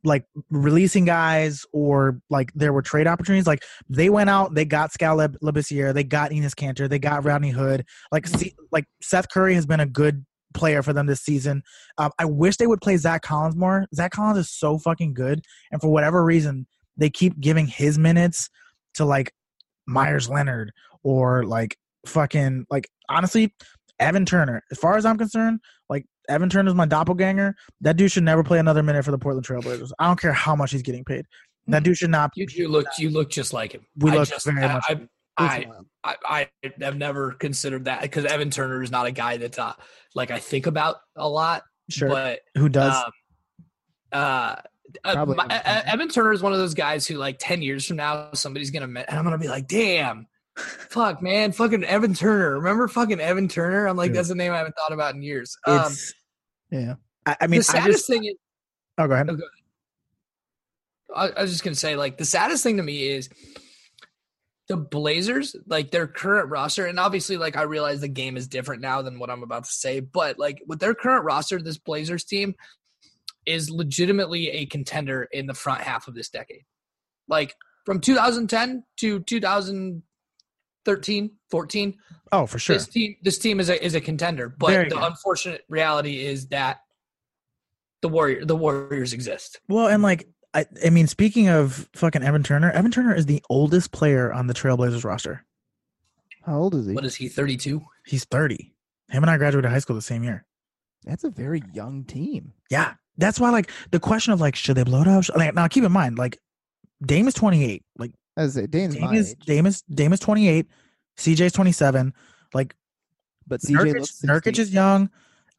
like 0.05 0.25
releasing 0.51 1.05
guys 1.05 1.65
or 1.73 2.21
like 2.31 2.53
there 2.55 2.73
were 2.73 2.83
trade 2.83 3.07
opportunities. 3.07 3.47
Like 3.47 3.63
they 3.89 4.11
went 4.11 4.31
out, 4.31 4.55
they 4.55 4.65
got 4.65 4.93
Skal 4.93 5.17
Leb- 5.17 5.39
Labissiere, 5.43 5.95
they 5.95 6.05
got 6.05 6.31
Enes 6.31 6.55
Kanter, 6.55 6.89
they 6.89 6.99
got 6.99 7.25
Rodney 7.25 7.51
Hood. 7.51 7.85
Like 8.11 8.27
see, 8.27 8.55
like 8.71 8.85
Seth 9.03 9.29
Curry 9.31 9.55
has 9.55 9.67
been 9.67 9.81
a 9.81 9.87
good 9.87 10.25
player 10.55 10.83
for 10.83 10.93
them 10.93 11.07
this 11.07 11.21
season. 11.21 11.63
Um, 11.99 12.11
I 12.19 12.25
wish 12.25 12.57
they 12.57 12.67
would 12.67 12.81
play 12.81 12.97
Zach 12.97 13.23
Collins 13.23 13.57
more. 13.57 13.87
Zach 13.95 14.13
Collins 14.13 14.39
is 14.39 14.51
so 14.51 14.79
fucking 14.79 15.15
good, 15.15 15.41
and 15.71 15.81
for 15.81 15.89
whatever 15.89 16.25
reason, 16.25 16.67
they 16.97 17.11
keep 17.11 17.39
giving 17.41 17.67
his 17.67 17.99
minutes 17.99 18.49
to 18.95 19.05
like 19.05 19.33
Meyers 19.87 20.29
Leonard 20.29 20.73
or 21.03 21.45
like 21.45 21.77
fucking 22.07 22.67
like 22.71 22.89
honestly, 23.09 23.55
Evan 23.99 24.25
Turner. 24.25 24.63
As 24.71 24.79
far 24.79 24.97
as 24.97 25.05
I'm 25.05 25.19
concerned, 25.19 25.61
like 25.89 26.07
Evan 26.29 26.49
Turner's 26.49 26.75
my 26.75 26.87
doppelganger. 26.87 27.55
That 27.81 27.97
dude 27.97 28.13
should 28.13 28.25
never 28.25 28.43
play 28.43 28.59
another 28.59 28.83
minute 28.83 29.05
for 29.05 29.11
the 29.11 29.19
Portland 29.19 29.47
Trailblazers. 29.47 29.91
I 29.99 30.07
don't 30.07 30.21
care 30.21 30.33
how 30.33 30.57
much 30.57 30.73
he's 30.73 30.83
getting 30.83 31.05
paid. 31.05 31.25
That 31.69 31.85
dude 31.85 31.97
should 31.97 32.11
not. 32.11 32.33
You, 32.35 32.47
you 32.51 32.69
look 32.69 32.87
you 32.99 33.11
look 33.11 33.31
just 33.31 33.53
like 33.53 33.73
him. 33.73 33.87
We 33.97 34.11
I 34.11 34.15
look 34.17 34.29
just, 34.29 34.45
very 34.47 34.63
I, 34.63 34.73
much 34.73 34.85
I, 34.89 34.93
like 35.57 35.69
I, 36.05 36.17
I, 36.25 36.49
I 36.63 36.73
have 36.81 36.97
never 36.97 37.33
considered 37.33 37.85
that 37.85 38.03
because 38.03 38.25
Evan 38.25 38.51
Turner 38.51 38.83
is 38.83 38.91
not 38.91 39.07
a 39.07 39.13
guy 39.13 39.37
that 39.37 39.59
uh, 39.59 39.75
like 40.15 40.31
I 40.31 40.39
think 40.39 40.67
about 40.67 40.97
a 41.17 41.29
lot. 41.29 41.63
Sure. 41.89 42.09
But 42.09 42.41
Who 42.57 42.69
does? 42.69 42.97
um, 42.97 43.13
uh, 44.13 44.57
uh, 45.05 45.27
my- 45.27 45.63
Evan 45.87 46.09
Turner. 46.09 46.33
Is 46.33 46.43
one 46.43 46.53
of 46.53 46.59
those 46.59 46.75
guys 46.75 47.07
who, 47.07 47.17
like, 47.17 47.37
ten 47.39 47.63
years 47.63 47.87
from 47.87 47.97
now, 47.97 48.31
somebody's 48.35 48.71
gonna 48.71 48.87
and 48.87 49.19
I'm 49.19 49.25
gonna 49.25 49.39
be 49.39 49.49
like, 49.49 49.67
"Damn, 49.67 50.27
fuck, 50.57 51.23
man, 51.23 51.53
fucking 51.53 51.85
Evan 51.85 52.15
Turner." 52.15 52.57
Remember 52.57 52.89
fucking 52.89 53.21
Evan 53.21 53.49
Turner? 53.49 53.87
I'm 53.87 53.97
like, 53.97 54.11
Dude. 54.11 54.17
that's 54.19 54.31
a 54.31 54.35
name 54.35 54.53
I 54.53 54.59
haven't 54.59 54.77
thought 54.77 54.93
about 54.93 55.15
in 55.15 55.23
years. 55.23 55.57
Um. 55.67 55.93
Yeah. 56.71 56.95
I, 57.27 57.37
I 57.43 57.47
mean, 57.47 57.61
the 57.61 57.67
I 57.71 57.81
saddest 57.81 57.99
just. 57.99 58.07
thing 58.09 58.25
is, 58.25 58.35
Oh, 58.99 59.07
go 59.07 59.15
ahead. 59.15 59.31
I, 61.15 61.29
I 61.29 61.43
was 61.43 61.51
just 61.51 61.65
gonna 61.65 61.77
say, 61.77 61.97
like, 61.97 62.19
the 62.19 62.25
saddest 62.25 62.63
thing 62.63 62.77
to 62.79 62.83
me 62.83 63.09
is 63.09 63.29
the 64.69 64.77
Blazers, 64.77 65.55
like 65.67 65.91
their 65.91 66.07
current 66.07 66.51
roster, 66.51 66.87
and 66.87 66.99
obviously, 66.99 67.37
like, 67.37 67.57
I 67.57 67.63
realize 67.63 68.01
the 68.01 68.09
game 68.09 68.37
is 68.37 68.49
different 68.49 68.81
now 68.83 69.03
than 69.03 69.19
what 69.19 69.31
I'm 69.31 69.43
about 69.43 69.65
to 69.65 69.71
say, 69.71 70.01
but 70.01 70.39
like 70.39 70.63
with 70.67 70.79
their 70.81 70.95
current 70.95 71.25
roster, 71.25 71.61
this 71.61 71.79
Blazers 71.79 72.25
team 72.25 72.55
is 73.45 73.71
legitimately 73.71 74.51
a 74.51 74.67
contender 74.67 75.25
in 75.25 75.47
the 75.47 75.55
front 75.55 75.81
half 75.83 76.07
of 76.09 76.15
this 76.15 76.29
decade. 76.29 76.63
Like 77.29 77.55
from 77.85 78.01
2010 78.01 78.85
to 78.99 79.21
2013, 80.85 81.31
14, 81.51 81.95
Oh, 82.33 82.47
for 82.47 82.59
sure. 82.59 82.77
this 82.77 82.89
team 82.89 83.17
this 83.23 83.39
team 83.39 83.61
is 83.61 83.69
a 83.69 83.85
is 83.85 83.95
a 83.95 84.01
contender. 84.01 84.49
But 84.49 84.89
the 84.89 84.95
good. 84.97 85.05
unfortunate 85.05 85.65
reality 85.69 86.25
is 86.25 86.49
that 86.49 86.81
the 88.01 88.09
warrior 88.09 88.45
the 88.45 88.57
Warriors 88.57 89.13
exist. 89.13 89.61
Well, 89.69 89.87
and 89.89 90.03
like 90.03 90.29
I, 90.55 90.67
I 90.85 90.91
mean, 90.91 91.07
speaking 91.07 91.49
of 91.49 91.89
fucking 91.95 92.23
Evan 92.23 92.43
Turner, 92.43 92.71
Evan 92.71 92.91
Turner 92.91 93.15
is 93.15 93.27
the 93.27 93.43
oldest 93.49 93.93
player 93.93 94.33
on 94.33 94.47
the 94.47 94.55
Trailblazers 94.55 95.05
roster. 95.05 95.45
How 96.45 96.59
old 96.59 96.75
is 96.75 96.87
he? 96.87 96.93
What 96.95 97.05
is 97.05 97.15
he? 97.15 97.29
32. 97.29 97.81
He's 98.07 98.25
30. 98.25 98.75
Him 99.09 99.23
and 99.23 99.31
I 99.31 99.37
graduated 99.39 99.71
high 99.71 99.79
school 99.79 99.97
the 99.97 100.03
same 100.03 100.25
year. 100.25 100.45
That's 101.05 101.25
a 101.25 101.31
very 101.31 101.63
young 101.73 102.05
team. 102.05 102.53
Yeah. 102.71 102.95
That's 103.19 103.39
why, 103.39 103.51
like, 103.51 103.71
the 103.93 104.01
question 104.01 104.33
of, 104.33 104.41
like, 104.41 104.57
should 104.57 104.77
they 104.77 104.83
blow 104.85 105.03
it 105.03 105.09
up? 105.09 105.25
Like, 105.37 105.55
now, 105.55 105.69
keep 105.69 105.85
in 105.85 105.93
mind, 105.93 106.19
like, 106.19 106.39
Dame 107.05 107.29
is 107.29 107.35
28. 107.35 107.85
Like, 107.99 108.13
As 108.37 108.57
I 108.57 108.63
say, 108.63 108.67
Dane's 108.67 108.95
Dame 108.95 109.05
my 109.05 109.15
is, 109.15 109.31
age, 109.33 109.39
Dame 109.47 109.67
is, 109.67 109.83
Dame 109.83 110.13
is 110.13 110.21
28. 110.21 110.67
CJ's 111.19 111.53
27. 111.53 112.15
Like, 112.55 112.75
but 113.47 113.61
CJ 113.61 113.77
Nurkic, 113.77 113.95
looks 113.95 114.23
Nurkic 114.23 114.59
is 114.59 114.73
young. 114.73 115.11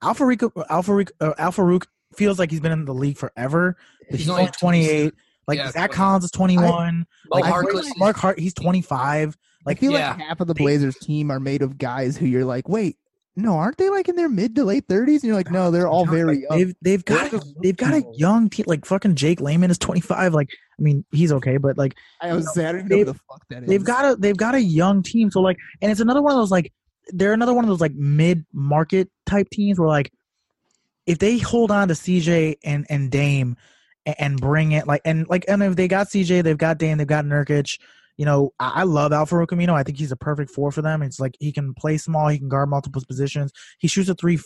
Alpha 0.02 0.26
Rico, 0.26 0.52
Alpha 0.70 0.94
Rico, 0.94 1.14
uh, 1.22 1.34
Alpha 1.38 1.64
Rook 1.64 1.88
feels 2.16 2.40
like 2.40 2.52
he's 2.52 2.60
been 2.60 2.72
in 2.72 2.86
the 2.86 2.94
league 2.94 3.18
forever. 3.18 3.78
But 4.10 4.20
he's, 4.20 4.22
He's 4.22 4.30
only 4.30 4.42
only 4.42 4.52
28. 4.52 5.14
Like, 5.48 5.58
Yeah, 5.58 5.72
Zach 5.72 5.92
20. 5.92 5.94
Collins 5.94 6.24
is 6.26 6.32
21. 6.32 7.00
Mo 7.00 7.06
like, 7.30 7.44
Harkless 7.46 7.82
is- 7.82 7.98
Mark 7.98 8.16
Hart, 8.16 8.40
he's 8.40 8.54
25. 8.54 9.38
I 9.66 9.76
feel 9.76 9.94
yeah. 9.94 10.10
like 10.12 10.20
half 10.20 10.42
of 10.42 10.48
the 10.48 10.54
Blazers 10.54 10.98
team 10.98 11.32
are 11.32 11.40
made 11.40 11.62
of 11.62 11.78
guys 11.78 12.18
who 12.18 12.26
you're 12.26 12.44
like, 12.44 12.68
wait, 12.68 12.98
no, 13.36 13.54
aren't 13.58 13.78
they 13.78 13.90
like 13.90 14.08
in 14.10 14.16
their 14.16 14.30
mid 14.30 14.56
to 14.56 14.64
late 14.64 14.88
30s? 14.88 15.16
And 15.16 15.24
you're 15.24 15.36
like, 15.36 15.50
no, 15.50 15.72
they're 15.72 15.88
all 15.88 16.06
very 16.06 16.42
young. 16.42 16.58
They've 16.58 16.76
they've 16.82 17.06
got 17.06 17.34
a, 17.34 17.42
they've 17.62 17.76
got 17.76 17.94
a 17.94 18.04
young 18.16 18.50
team. 18.50 18.66
Like 18.68 18.86
fucking 18.86 19.16
Jake 19.16 19.42
Layman 19.42 19.72
is 19.72 19.78
25. 19.80 20.34
Like 20.34 20.50
I 20.78 20.82
mean 20.82 21.04
he's 21.12 21.32
okay, 21.32 21.58
but 21.58 21.78
like 21.78 21.96
I 22.22 22.34
was 22.34 22.46
know, 22.46 22.52
saying, 22.54 22.68
I 22.68 22.72
don't 22.72 22.80
even 22.82 22.90
know 22.90 22.98
who 22.98 23.06
they've- 23.06 23.14
the 23.14 23.20
fuck 23.28 23.44
that 23.50 23.64
is. 23.64 23.70
they've 23.70 23.84
got 23.84 24.06
a 24.06 24.16
they've 24.16 24.38
got 24.38 24.56
a 24.56 24.62
young 24.62 25.02
team. 25.04 25.32
So 25.32 25.42
like, 25.42 25.58
and 25.82 25.92
it's 25.92 26.02
another 26.02 26.22
one 26.22 26.32
of 26.32 26.38
those 26.38 26.52
like 26.52 26.72
they're 27.10 27.34
another 27.34 27.54
one 27.54 27.66
of 27.66 27.70
those 27.70 27.82
like 27.82 27.94
mid 27.96 28.46
market 28.54 29.10
type 29.26 29.50
teams 29.52 29.80
where 29.80 29.90
like 29.90 30.12
if 31.06 31.18
they 31.20 31.38
hold 31.38 31.72
on 31.72 31.88
to 31.90 31.94
CJ 31.96 32.58
and 32.64 32.86
and 32.90 33.12
Dame 33.12 33.58
and, 34.06 34.16
and 34.20 34.42
bring 34.42 34.72
it 34.74 34.88
like 34.88 35.02
and 35.06 35.28
like 35.28 35.46
and 35.48 35.62
if 35.64 35.76
they 35.76 35.88
got 35.88 36.08
CJ, 36.08 36.44
they've 36.44 36.58
got 36.58 36.78
Dame, 36.78 36.98
they've 37.00 37.08
got 37.08 37.26
Nurkic. 37.26 37.80
You 38.18 38.26
know, 38.26 38.52
I, 38.60 38.82
I 38.82 38.84
love 38.84 39.12
Al-Farouq 39.12 39.48
Aminu. 39.48 39.74
I 39.74 39.84
think 39.84 39.98
he's 39.98 40.12
a 40.12 40.18
perfect 40.18 40.52
four 40.52 40.72
for 40.72 40.82
them. 40.82 41.02
It's 41.02 41.20
like 41.20 41.36
he 41.40 41.52
can 41.52 41.74
play 41.74 41.98
small, 41.98 42.28
he 42.28 42.38
can 42.38 42.50
guard 42.50 42.70
multiple 42.70 43.02
positions. 43.08 43.52
He 43.80 43.88
shoots 43.88 44.10
a 44.10 44.16
three 44.16 44.40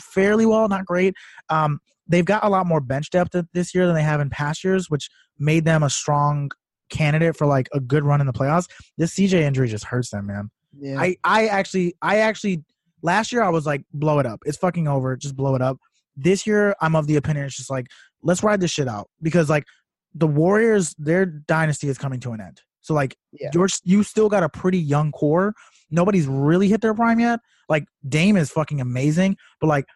fairly 0.00 0.46
well, 0.46 0.68
not 0.68 0.84
great. 0.84 1.14
Um, 1.48 1.80
they've 2.06 2.24
got 2.24 2.44
a 2.44 2.48
lot 2.48 2.66
more 2.66 2.80
bench 2.80 3.10
depth 3.10 3.34
this 3.52 3.74
year 3.74 3.86
than 3.86 3.94
they 3.94 4.02
have 4.02 4.20
in 4.20 4.30
past 4.30 4.64
years, 4.64 4.90
which 4.90 5.08
made 5.38 5.64
them 5.64 5.82
a 5.82 5.90
strong 5.90 6.50
candidate 6.90 7.36
for 7.36 7.46
like 7.46 7.68
a 7.72 7.80
good 7.80 8.04
run 8.04 8.20
in 8.20 8.26
the 8.26 8.32
playoffs. 8.32 8.68
This 8.98 9.14
CJ 9.14 9.40
injury 9.40 9.68
just 9.68 9.84
hurts 9.84 10.10
them, 10.10 10.26
man. 10.26 10.50
Yeah. 10.78 11.00
I 11.00 11.16
I 11.24 11.46
actually 11.46 11.94
I 12.02 12.18
actually 12.18 12.62
last 13.02 13.32
year 13.32 13.42
I 13.42 13.48
was 13.48 13.66
like 13.66 13.84
blow 13.92 14.18
it 14.18 14.26
up. 14.26 14.40
It's 14.44 14.58
fucking 14.58 14.88
over. 14.88 15.16
Just 15.16 15.36
blow 15.36 15.54
it 15.54 15.62
up. 15.62 15.78
This 16.16 16.46
year 16.46 16.74
I'm 16.80 16.96
of 16.96 17.06
the 17.06 17.16
opinion 17.16 17.46
it's 17.46 17.56
just 17.56 17.70
like 17.70 17.86
let's 18.22 18.42
ride 18.42 18.60
this 18.60 18.70
shit 18.70 18.88
out 18.88 19.08
because 19.22 19.48
like 19.48 19.64
the 20.14 20.26
Warriors 20.26 20.94
their 20.98 21.26
dynasty 21.26 21.88
is 21.88 21.98
coming 21.98 22.20
to 22.20 22.32
an 22.32 22.40
end. 22.40 22.60
So 22.84 22.92
like 22.94 23.16
Yeah. 23.32 23.48
you're 23.54 23.68
you 23.82 24.02
still 24.02 24.28
got 24.28 24.42
a 24.42 24.48
pretty 24.48 24.78
young 24.78 25.10
core. 25.10 25.54
Nobody's 25.90 26.26
really 26.26 26.68
hit 26.68 26.82
their 26.82 26.92
prime 26.94 27.18
yet. 27.18 27.40
Like 27.68 27.86
Dame 28.06 28.36
is 28.36 28.50
fucking 28.50 28.80
amazing, 28.80 29.36
but 29.60 29.68
like 29.68 29.86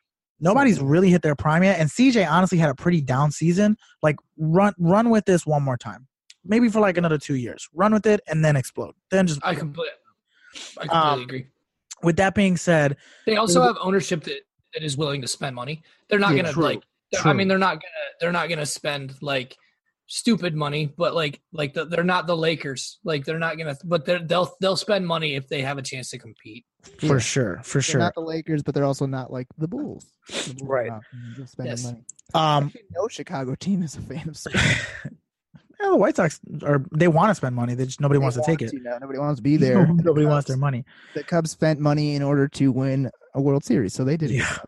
nobody's 0.41 0.81
really 0.81 1.11
hit 1.11 1.21
their 1.21 1.37
prime 1.37 1.63
yet. 1.63 1.79
And 1.79 1.91
CJ 1.91 2.27
honestly 2.29 2.57
had 2.57 2.71
a 2.71 2.75
pretty 2.75 3.03
down 3.03 3.31
season. 3.31 3.77
Like 4.03 4.17
run 4.39 4.73
run 4.79 5.11
with 5.11 5.27
this 5.27 5.47
one 5.47 5.63
more 5.63 5.77
time. 5.77 6.07
Maybe 6.45 6.71
for 6.71 6.81
like 6.81 6.97
another 6.97 7.19
two 7.19 7.35
years. 7.37 7.69
Run 7.75 7.93
with 7.93 8.07
it 8.07 8.21
and 8.27 8.43
then 8.43 8.57
explode. 8.57 8.95
Then 9.11 9.27
just 9.27 9.41
I 9.45 9.55
completely, 9.55 9.93
I 10.79 10.87
completely 10.87 10.97
Um, 10.99 11.23
agree. 11.23 11.47
with 12.03 12.17
that 12.17 12.35
being 12.35 12.57
said, 12.57 12.97
They 13.27 13.37
also 13.37 13.63
have 13.63 13.77
ownership 13.83 14.25
that, 14.25 14.41
that 14.73 14.83
is 14.83 14.97
willing 14.97 15.21
to 15.21 15.29
spend 15.29 15.55
money. 15.55 15.83
They're 16.09 16.19
not 16.19 16.31
Yeah, 16.31 16.43
gonna 16.43 16.53
true, 16.55 16.63
like. 16.65 16.81
they're- 17.13 17.21
I 17.27 17.35
mean, 17.35 17.49
they're 17.49 17.59
not 17.59 17.75
gonna. 17.75 18.05
They're 18.19 18.33
not 18.33 18.49
gonna 18.49 18.65
spend 18.65 19.21
like 19.21 19.59
stupid 20.09 20.55
money, 20.57 20.87
but 20.97 21.15
like 21.15 21.41
like 21.53 21.75
the, 21.75 21.85
they're 21.85 22.03
not 22.03 22.27
the 22.27 22.37
Lakers. 22.37 22.99
Like 23.05 23.25
they're 23.25 23.39
not 23.39 23.57
gonna. 23.59 23.77
But 23.85 24.05
they're, 24.05 24.19
they'll 24.19 24.53
they'll 24.61 24.77
spend 24.77 25.07
money 25.07 25.35
if 25.37 25.47
they 25.49 25.63
have 25.63 25.79
a 25.79 25.83
chance 25.83 26.11
to 26.11 26.19
compete. 26.19 26.65
for 26.99 27.07
Yeah. 27.07 27.19
sure, 27.19 27.61
for 27.63 27.75
They're 27.79 27.83
sure. 27.83 28.01
not 28.01 28.15
the 28.15 28.21
Lakers, 28.23 28.63
but 28.63 28.75
they're 28.75 28.85
also 28.85 29.07
not 29.07 29.33
like 29.33 29.47
the 29.59 29.69
Bulls. 29.69 30.07
The 30.29 30.55
Bulls 30.55 30.63
are 30.63 30.67
Right. 30.67 30.89
not, 30.89 31.03
you 31.13 31.19
know, 31.31 31.35
just 31.37 31.53
spending 31.53 31.71
Yes. 31.73 31.85
money. 31.85 31.99
Um, 32.35 32.65
Actually, 32.67 32.83
no 32.95 33.09
Chicago 33.09 33.55
team 33.55 33.83
is 33.83 33.97
a 33.97 34.01
fan 34.01 34.29
of 34.29 34.37
spending. 34.37 34.63
yeah, 35.05 35.11
the 35.91 35.97
White 35.97 36.17
Sox 36.17 36.41
are 36.63 36.83
they 36.93 37.09
want 37.09 37.31
to 37.31 37.35
spend 37.35 37.55
money. 37.55 37.75
They 37.75 37.85
just 37.87 38.01
nobody 38.01 38.19
wants 38.19 38.37
to 38.37 38.43
take 38.45 38.61
want 38.61 38.73
it. 38.75 38.83
now. 38.83 38.99
Nobody 38.99 39.19
wants 39.19 39.39
to 39.39 39.43
be 39.43 39.57
there. 39.57 39.79
And 39.83 39.99
the 39.99 40.05
nobody 40.05 40.27
wants 40.27 40.45
Cubs- 40.45 40.49
their 40.49 40.57
money. 40.59 40.85
The 41.15 41.23
Cubs 41.25 41.51
spent 41.51 41.81
money 41.81 42.15
in 42.17 42.23
order 42.23 42.49
to 42.49 42.73
win 42.73 43.11
a 43.35 43.41
World 43.41 43.65
Series, 43.65 43.93
so 43.95 44.05
they 44.05 44.17
did. 44.17 44.31
it. 44.31 44.37
Yeah. 44.37 44.59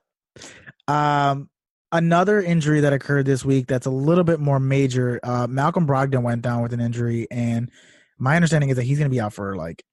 Um, 0.89 1.49
another 1.93 2.41
injury 2.41 2.81
that 2.81 2.93
occurred 2.93 3.27
this 3.27 3.45
week 3.45 3.67
that's 3.67 3.87
a 3.87 3.91
little 3.91 4.25
bit 4.25 4.41
more 4.41 4.61
major. 4.61 5.21
Uh, 5.23 5.47
Malcolm 5.47 5.87
Brogdon 5.87 6.23
went 6.23 6.43
down 6.43 6.63
with 6.63 6.73
an 6.73 6.81
injury, 6.81 7.27
and 7.31 7.71
my 8.19 8.37
understanding 8.37 8.71
is 8.71 8.77
that 8.77 8.85
he's 8.85 8.99
going 8.99 9.11
to 9.11 9.15
be 9.15 9.21
out 9.21 9.33
for 9.33 9.57
like 9.57 9.85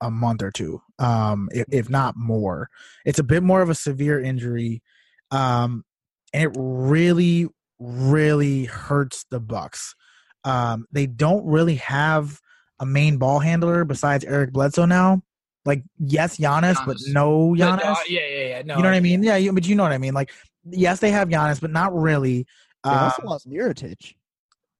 a 0.00 0.10
month 0.10 0.42
or 0.42 0.50
two, 0.50 0.80
um, 0.98 1.48
if, 1.52 1.66
if 1.70 1.90
not 1.90 2.16
more. 2.16 2.68
It's 3.04 3.18
a 3.18 3.24
bit 3.24 3.42
more 3.42 3.62
of 3.62 3.70
a 3.70 3.74
severe 3.74 4.20
injury, 4.20 4.82
um, 5.30 5.84
and 6.32 6.42
it 6.44 6.56
really, 6.58 7.48
really 7.78 8.64
hurts 8.64 9.24
the 9.30 9.40
Bucks. 9.40 9.94
Um, 10.44 10.86
they 10.92 11.06
don't 11.06 11.46
really 11.46 11.76
have 11.76 12.40
a 12.78 12.86
main 12.86 13.18
ball 13.18 13.38
handler 13.38 13.84
besides 13.84 14.24
Eric 14.24 14.52
Bledsoe 14.52 14.84
now. 14.84 15.22
Like, 15.66 15.82
yes, 15.98 16.38
Giannis, 16.38 16.76
but 16.86 16.96
Giannis. 16.96 17.12
no 17.12 17.54
But, 17.58 17.80
Giannis. 17.80 17.84
uh, 17.84 17.96
yeah, 18.08 18.20
yeah, 18.26 18.46
yeah. 18.48 18.62
No, 18.62 18.76
you 18.76 18.82
know 18.82 18.88
what 18.88 18.96
I 18.96 19.00
mean? 19.00 19.22
Yeah, 19.22 19.36
you, 19.36 19.52
but 19.52 19.66
you 19.66 19.74
know 19.74 19.82
what 19.82 19.92
I 19.92 19.98
mean. 19.98 20.14
Like, 20.14 20.30
yes, 20.70 21.00
they 21.00 21.10
have 21.10 21.28
Giannis, 21.28 21.60
but 21.60 21.70
not 21.70 21.94
really. 21.94 22.46
They 22.84 22.90
also 22.90 23.22
Um, 23.22 23.28
lost 23.28 23.48
Mirotic. 23.50 24.14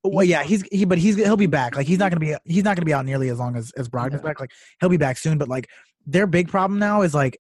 well, 0.05 0.25
yeah, 0.25 0.45
he's 0.45 0.63
he, 0.71 0.85
but 0.85 0.99
he's 0.99 1.17
he'll 1.17 1.37
be 1.37 1.47
back. 1.47 1.75
Like, 1.77 1.87
he's 1.89 1.99
not 1.99 2.11
gonna 2.13 2.21
be 2.21 2.35
he's 2.45 2.63
not 2.63 2.77
gonna 2.77 2.85
be 2.87 2.95
out 2.95 3.05
nearly 3.05 3.29
as 3.31 3.39
long 3.39 3.57
as 3.57 3.73
as 3.73 3.89
Brogdon's 3.89 4.15
Yeah. 4.23 4.29
back. 4.29 4.41
Like, 4.41 4.53
he'll 4.81 4.89
be 4.89 4.97
back 4.97 5.19
soon. 5.19 5.37
But 5.39 5.49
like, 5.49 5.69
their 6.07 6.27
big 6.29 6.49
problem 6.49 6.79
now 6.79 7.03
is 7.03 7.13
like, 7.15 7.39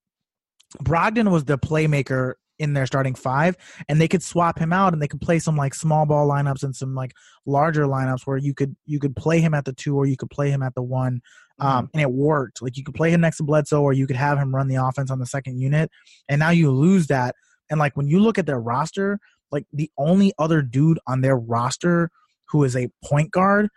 Brogdon 0.83 1.31
was 1.31 1.45
the 1.45 1.57
playmaker 1.59 2.35
in 2.59 2.73
their 2.73 2.87
starting 2.87 3.15
five, 3.15 3.57
and 3.89 4.01
they 4.01 4.09
could 4.09 4.23
swap 4.23 4.59
him 4.59 4.73
out 4.73 4.93
and 4.93 5.03
they 5.03 5.09
could 5.09 5.21
play 5.21 5.39
some 5.39 5.57
like 5.57 5.75
small 5.75 6.07
ball 6.07 6.29
lineups 6.29 6.63
and 6.63 6.75
some 6.75 6.95
like 6.95 7.13
larger 7.45 7.85
lineups 7.85 8.23
where 8.27 8.37
you 8.37 8.55
could 8.55 8.77
you 8.87 8.99
could 8.99 9.15
play 9.17 9.41
him 9.41 9.55
at 9.55 9.65
the 9.65 9.73
two 9.73 9.97
or 9.97 10.07
you 10.07 10.17
could 10.17 10.31
play 10.31 10.51
him 10.51 10.63
at 10.63 10.75
the 10.75 10.83
one. 10.83 11.21
Um, 11.59 11.89
and 11.95 12.03
it 12.03 12.11
worked. 12.11 12.61
Like 12.61 12.77
you 12.77 12.85
could 12.85 12.95
play 12.95 13.11
him 13.11 13.23
next 13.23 13.39
to 13.39 13.43
Bledsoe, 13.43 13.81
or 13.81 13.93
you 13.93 14.07
could 14.07 14.17
have 14.17 14.39
him 14.39 14.55
run 14.55 14.69
the 14.69 14.77
offense 14.77 15.11
on 15.11 15.19
the 15.19 15.27
second 15.27 15.59
unit. 15.59 15.91
And 16.29 16.39
now 16.39 16.51
you 16.51 16.71
lose 16.71 17.07
that. 17.07 17.35
And 17.71 17.81
like 17.81 17.97
when 17.97 18.09
you 18.09 18.21
look 18.21 18.39
at 18.39 18.47
their 18.47 18.61
roster, 18.61 19.19
like 19.51 19.65
the 19.73 19.91
only 19.97 20.33
other 20.39 20.61
dude 20.61 20.99
on 21.07 21.23
their 21.23 21.37
roster 21.37 22.11
who 22.49 22.63
is 22.65 22.77
a 22.77 22.91
point 23.03 23.31
guard 23.31 23.69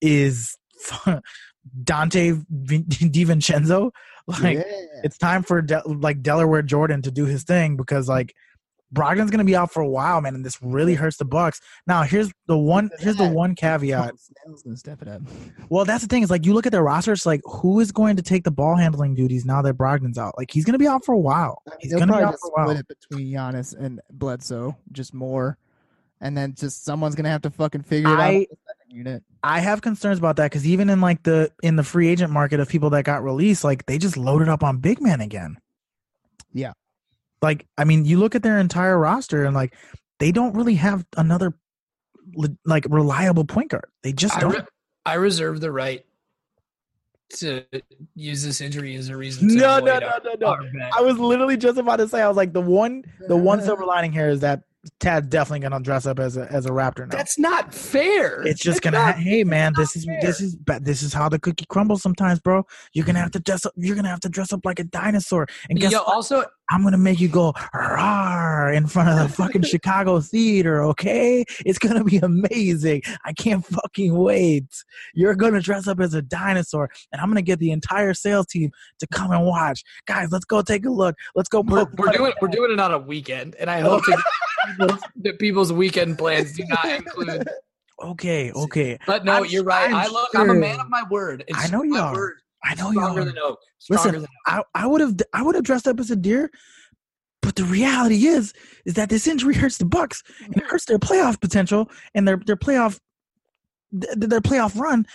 is 0.00 0.56
Dante 1.84 2.32
Vin- 2.50 2.84
DiVincenzo. 2.88 3.90
Like 4.42 4.58
yeah. 4.58 4.62
it's 5.04 5.18
time 5.18 5.42
for 5.42 5.60
De- 5.60 5.82
like 5.86 6.22
Delaware 6.22 6.62
Jordan 6.62 7.02
to 7.02 7.10
do 7.10 7.26
his 7.26 7.42
thing 7.44 7.76
because 7.76 8.08
like 8.08 8.34
Brogdon's 8.92 9.30
gonna 9.30 9.44
be 9.44 9.56
out 9.56 9.72
for 9.72 9.82
a 9.82 9.88
while, 9.88 10.20
man, 10.20 10.34
and 10.34 10.44
this 10.44 10.56
really 10.62 10.94
hurts 10.94 11.16
the 11.16 11.24
Bucks. 11.24 11.60
Now 11.86 12.04
here's 12.04 12.30
the 12.46 12.56
one 12.56 12.90
here's 13.00 13.16
the 13.16 13.28
one 13.28 13.54
caveat. 13.54 14.14
Gonna 14.64 14.76
step 14.76 15.02
it 15.02 15.08
up. 15.08 15.22
Well, 15.68 15.84
that's 15.84 16.02
the 16.02 16.08
thing 16.08 16.22
is 16.22 16.30
like 16.30 16.46
you 16.46 16.54
look 16.54 16.66
at 16.66 16.72
their 16.72 16.82
roster, 16.84 17.12
it's 17.12 17.26
like 17.26 17.40
who 17.44 17.80
is 17.80 17.90
going 17.90 18.16
to 18.16 18.22
take 18.22 18.44
the 18.44 18.50
ball 18.50 18.76
handling 18.76 19.14
duties 19.14 19.44
now 19.44 19.60
that 19.62 19.74
Brogdon's 19.76 20.16
out? 20.18 20.34
Like 20.38 20.50
he's 20.50 20.64
gonna 20.64 20.78
be 20.78 20.86
out 20.86 21.04
for 21.04 21.12
a 21.12 21.18
while. 21.18 21.62
He's 21.80 21.90
They'll 21.90 22.00
gonna 22.00 22.16
be 22.16 22.22
out 22.22 22.36
for 22.40 22.48
a 22.48 22.52
while. 22.52 22.66
split 22.68 22.78
it 22.88 22.98
between 23.10 23.26
Giannis 23.26 23.74
and 23.76 24.00
Bledsoe, 24.10 24.76
just 24.92 25.12
more, 25.12 25.58
and 26.20 26.36
then 26.36 26.54
just 26.54 26.84
someone's 26.84 27.14
gonna 27.14 27.30
have 27.30 27.42
to 27.42 27.50
fucking 27.50 27.82
figure 27.82 28.10
it 28.10 28.14
out. 28.14 28.20
I- 28.20 28.32
second 28.40 28.56
unit. 28.94 29.22
I 29.42 29.60
have 29.60 29.82
concerns 29.82 30.18
about 30.18 30.36
that 30.36 30.50
because 30.50 30.66
even 30.66 30.88
in 30.88 31.00
like 31.00 31.22
the 31.22 31.52
in 31.62 31.76
the 31.76 31.84
free 31.84 32.08
agent 32.08 32.32
market 32.32 32.60
of 32.60 32.68
people 32.68 32.90
that 32.90 33.04
got 33.04 33.22
released, 33.22 33.64
like 33.64 33.86
they 33.86 33.98
just 33.98 34.16
loaded 34.16 34.48
up 34.48 34.62
on 34.62 34.78
big 34.78 35.00
men 35.00 35.20
again. 35.20 35.58
Yeah. 36.52 36.72
Like 37.42 37.66
I 37.76 37.84
mean, 37.84 38.04
you 38.04 38.18
look 38.18 38.34
at 38.34 38.42
their 38.42 38.58
entire 38.58 38.98
roster 38.98 39.44
and 39.44 39.54
like 39.54 39.74
they 40.18 40.32
don't 40.32 40.54
really 40.54 40.76
have 40.76 41.04
another 41.16 41.54
like 42.64 42.86
reliable 42.88 43.44
point 43.44 43.70
guard. 43.70 43.90
They 44.02 44.12
just 44.12 44.38
don't. 44.40 44.54
re- 44.54 44.64
I 45.04 45.14
reserve 45.14 45.60
the 45.60 45.70
right 45.70 46.04
to 47.30 47.64
use 48.14 48.42
this 48.42 48.60
injury 48.60 48.94
as 48.96 49.08
a 49.08 49.16
reason. 49.16 49.48
To 49.48 49.54
No, 49.54 49.78
no, 49.78 49.98
no, 49.98 50.18
no, 50.24 50.56
no. 50.72 50.88
I 50.96 51.00
was 51.02 51.18
literally 51.18 51.56
just 51.56 51.78
about 51.78 51.96
to 51.96 52.08
say 52.08 52.22
I 52.22 52.28
was 52.28 52.36
like 52.36 52.52
the 52.52 52.60
one 52.60 53.04
the 53.28 53.36
one 53.36 53.60
silver 53.62 53.84
lining 53.84 54.12
here 54.12 54.28
is 54.28 54.40
that 54.40 54.62
Tad's 55.00 55.28
definitely 55.28 55.60
gonna 55.60 55.80
dress 55.82 56.06
up 56.06 56.18
as 56.18 56.36
a 56.36 56.50
as 56.50 56.66
a 56.66 56.70
Raptor 56.70 57.00
now. 57.10 57.16
That's 57.16 57.38
not 57.38 57.74
fair. 57.74 58.42
It's 58.42 58.60
just 58.60 58.82
That's 58.82 58.94
gonna. 58.94 59.06
not- 59.12 59.18
hey 59.18 59.44
man, 59.44 59.72
this 59.76 59.96
is 59.96 60.04
fair. 60.04 60.18
this 60.22 60.40
is 60.40 60.56
this 60.80 61.02
is 61.02 61.12
how 61.12 61.28
the 61.28 61.38
cookie 61.38 61.66
crumbles 61.68 62.02
sometimes, 62.02 62.40
bro. 62.40 62.64
You're 62.92 63.04
gonna 63.06 63.20
have 63.20 63.30
to 63.32 63.40
dress 63.40 63.64
up. 63.66 63.72
You're 63.76 63.96
gonna 63.96 64.08
have 64.08 64.20
to 64.20 64.28
dress 64.28 64.52
up 64.52 64.60
like 64.64 64.78
a 64.78 64.84
dinosaur. 64.84 65.46
And 65.70 65.78
guess 65.80 65.92
Yo, 65.92 65.98
what? 65.98 66.14
also, 66.14 66.44
I'm 66.70 66.82
gonna 66.82 66.98
make 66.98 67.20
you 67.20 67.28
go 67.28 67.52
rar 67.74 68.72
in 68.72 68.86
front 68.86 69.08
of 69.08 69.18
the 69.18 69.28
fucking 69.34 69.62
Chicago 69.64 70.20
theater. 70.20 70.82
Okay, 70.84 71.44
it's 71.64 71.78
gonna 71.78 72.04
be 72.04 72.18
amazing. 72.18 73.02
I 73.24 73.32
can't 73.32 73.64
fucking 73.64 74.16
wait. 74.16 74.66
You're 75.14 75.34
gonna 75.34 75.60
dress 75.60 75.86
up 75.86 76.00
as 76.00 76.14
a 76.14 76.22
dinosaur, 76.22 76.88
and 77.12 77.20
I'm 77.20 77.28
gonna 77.28 77.42
get 77.42 77.58
the 77.58 77.70
entire 77.70 78.14
sales 78.14 78.46
team 78.46 78.70
to 79.00 79.06
come 79.08 79.30
and 79.30 79.44
watch. 79.44 79.82
Guys, 80.06 80.28
let's 80.32 80.44
go 80.44 80.62
take 80.62 80.86
a 80.86 80.90
look. 80.90 81.16
Let's 81.34 81.48
go. 81.48 81.60
we're, 81.60 81.86
we're 81.96 82.12
doing 82.12 82.32
we're 82.40 82.48
doing 82.48 82.72
it 82.72 82.80
on 82.80 82.92
a 82.92 82.98
weekend, 82.98 83.54
and 83.56 83.70
I 83.70 83.80
hope 83.80 84.04
that, 84.06 84.22
people's, 84.78 85.00
that 85.16 85.38
people's 85.38 85.72
weekend 85.72 86.18
plans 86.18 86.54
do 86.56 86.64
not 86.66 86.84
include. 86.86 87.48
Okay, 88.02 88.50
okay. 88.52 88.98
But 89.06 89.24
no, 89.24 89.32
I'm- 89.34 89.46
you're 89.46 89.64
right. 89.64 89.88
I'm 89.88 89.94
i 89.94 90.06
look. 90.06 90.30
I'm 90.34 90.50
a 90.50 90.54
man 90.54 90.80
of 90.80 90.88
my 90.88 91.04
word. 91.10 91.44
It's 91.46 91.58
I 91.58 91.68
know 91.70 91.82
you 91.82 91.90
my 91.90 92.00
are. 92.00 92.14
Word. 92.14 92.36
I 92.64 92.74
know 92.74 92.90
you 92.90 92.98
Stronger 92.98 93.20
are. 93.20 93.24
than 93.24 93.38
oak. 93.38 93.58
Listen, 93.88 93.98
Stronger 93.98 94.20
than 94.20 94.28
oak. 94.48 94.66
I, 94.74 94.82
I 94.82 94.86
would 94.86 95.00
have 95.00 95.16
I 95.32 95.42
would 95.42 95.54
have 95.54 95.64
dressed 95.64 95.86
up 95.86 96.00
as 96.00 96.10
a 96.10 96.16
deer, 96.16 96.50
but 97.42 97.56
the 97.56 97.64
reality 97.64 98.26
is 98.26 98.52
is 98.84 98.94
that 98.94 99.10
this 99.10 99.26
injury 99.26 99.54
hurts 99.54 99.78
the 99.78 99.84
Bucks 99.84 100.22
and 100.42 100.54
it 100.54 100.60
mm-hmm. 100.60 100.68
hurts 100.68 100.86
their 100.86 100.98
playoff 100.98 101.40
potential 101.40 101.90
and 102.14 102.26
their 102.26 102.40
their 102.44 102.56
playoff 102.56 102.98
th- 103.92 104.14
their 104.16 104.40
playoff 104.40 104.78
run. 104.78 105.06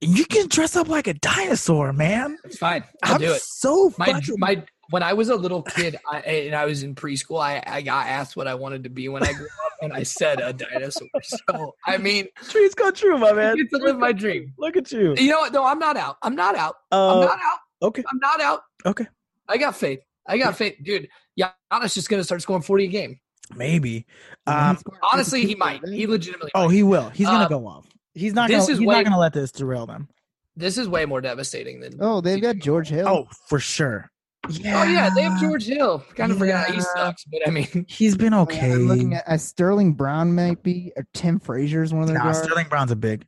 And 0.00 0.18
you 0.18 0.24
can 0.24 0.48
dress 0.48 0.74
up 0.74 0.88
like 0.88 1.06
a 1.06 1.14
dinosaur, 1.14 1.92
man. 1.92 2.36
It's 2.44 2.58
fine. 2.58 2.82
I'll 3.04 3.14
I'm 3.14 3.20
do 3.20 3.32
it. 3.32 3.42
so 3.42 3.92
My 3.98 4.06
fucking 4.06 4.34
my 4.38 4.64
when 4.90 5.02
I 5.02 5.12
was 5.14 5.28
a 5.28 5.36
little 5.36 5.62
kid 5.62 5.96
I, 6.10 6.20
and 6.20 6.54
I 6.54 6.66
was 6.66 6.82
in 6.82 6.94
preschool, 6.94 7.40
I, 7.40 7.62
I 7.66 7.82
got 7.82 8.06
asked 8.06 8.36
what 8.36 8.46
I 8.46 8.54
wanted 8.54 8.84
to 8.84 8.90
be 8.90 9.08
when 9.08 9.22
I 9.22 9.32
grew 9.32 9.46
up, 9.46 9.71
and 9.82 9.92
I 9.92 10.02
said 10.04 10.40
a 10.40 10.52
dinosaur. 10.52 11.08
So 11.22 11.74
I 11.86 11.98
mean, 11.98 12.28
dreams 12.48 12.74
come 12.74 12.94
true, 12.94 13.18
my 13.18 13.32
man. 13.32 13.56
get 13.56 13.68
to 13.70 13.76
live 13.78 13.98
my 13.98 14.12
dream. 14.12 14.54
Look 14.58 14.76
at 14.76 14.90
you. 14.92 15.14
You 15.16 15.28
know 15.30 15.40
what? 15.40 15.52
No, 15.52 15.64
I'm 15.64 15.78
not 15.78 15.96
out. 15.96 16.16
I'm 16.22 16.34
not 16.34 16.54
out. 16.56 16.76
I'm 16.90 16.98
Uh, 17.18 17.20
not 17.26 17.38
out. 17.42 17.58
okay, 17.82 18.04
I'm 18.10 18.18
not 18.18 18.40
out. 18.40 18.60
okay, 18.86 19.06
I 19.48 19.58
got 19.58 19.76
faith. 19.76 20.00
I 20.26 20.38
got 20.38 20.56
faith, 20.56 20.76
dude. 20.82 21.08
Yeah, 21.36 21.50
Giannis 21.72 21.94
just 21.94 22.08
gonna 22.08 22.24
start 22.24 22.40
scoring 22.42 22.62
40 22.62 22.84
a 22.84 22.88
game. 22.88 23.20
maybe. 23.54 24.06
Um, 24.46 24.78
Honestly, 25.12 25.44
he 25.44 25.54
might. 25.54 25.86
He 25.88 26.06
legitimately. 26.06 26.52
oh, 26.54 26.66
might. 26.66 26.74
he 26.74 26.82
will. 26.82 27.10
He's 27.10 27.26
gonna 27.26 27.44
Uh, 27.44 27.48
go 27.48 27.66
off. 27.66 27.86
He's 28.14 28.32
not. 28.34 28.48
this 28.48 28.62
Gonna, 28.64 28.72
is 28.72 28.78
he's 28.78 28.86
way- 28.86 28.94
not 28.96 29.04
gonna 29.04 29.18
let 29.18 29.32
this 29.32 29.50
derail 29.52 29.86
them. 29.86 30.08
This 30.54 30.76
is 30.78 30.86
way 30.88 31.06
more 31.06 31.20
devastating 31.22 31.80
than. 31.80 31.96
Oh, 31.98 32.20
they've 32.20 32.40
got 32.40 32.56
George 32.56 32.88
Hill. 32.88 33.08
Oh, 33.08 33.26
for 33.48 33.58
sure. 33.58 34.10
Yeah. 34.48 34.80
Oh 34.80 34.84
yeah, 34.84 35.10
they 35.14 35.22
have 35.22 35.40
George 35.40 35.64
Hill. 35.64 36.04
Kind 36.16 36.32
of 36.32 36.38
forgot 36.38 36.74
he 36.74 36.80
sucks, 36.80 37.24
but 37.24 37.46
I 37.46 37.50
mean, 37.50 37.84
He's 37.88 38.16
been 38.16 38.34
okay. 38.34 38.72
I'm 38.72 38.88
looking 38.88 39.14
at 39.14 39.26
uh, 39.28 39.36
Sterling 39.36 39.92
Brown 39.92 40.34
might 40.34 40.62
be 40.62 40.92
or 40.96 41.06
Tim 41.14 41.38
Frazier's 41.38 41.92
one 41.92 42.02
of 42.02 42.08
their 42.08 42.18
Nah, 42.18 42.24
guards. 42.24 42.42
Sterling 42.42 42.66
Brown's 42.68 42.90
a 42.90 42.96
big, 42.96 43.24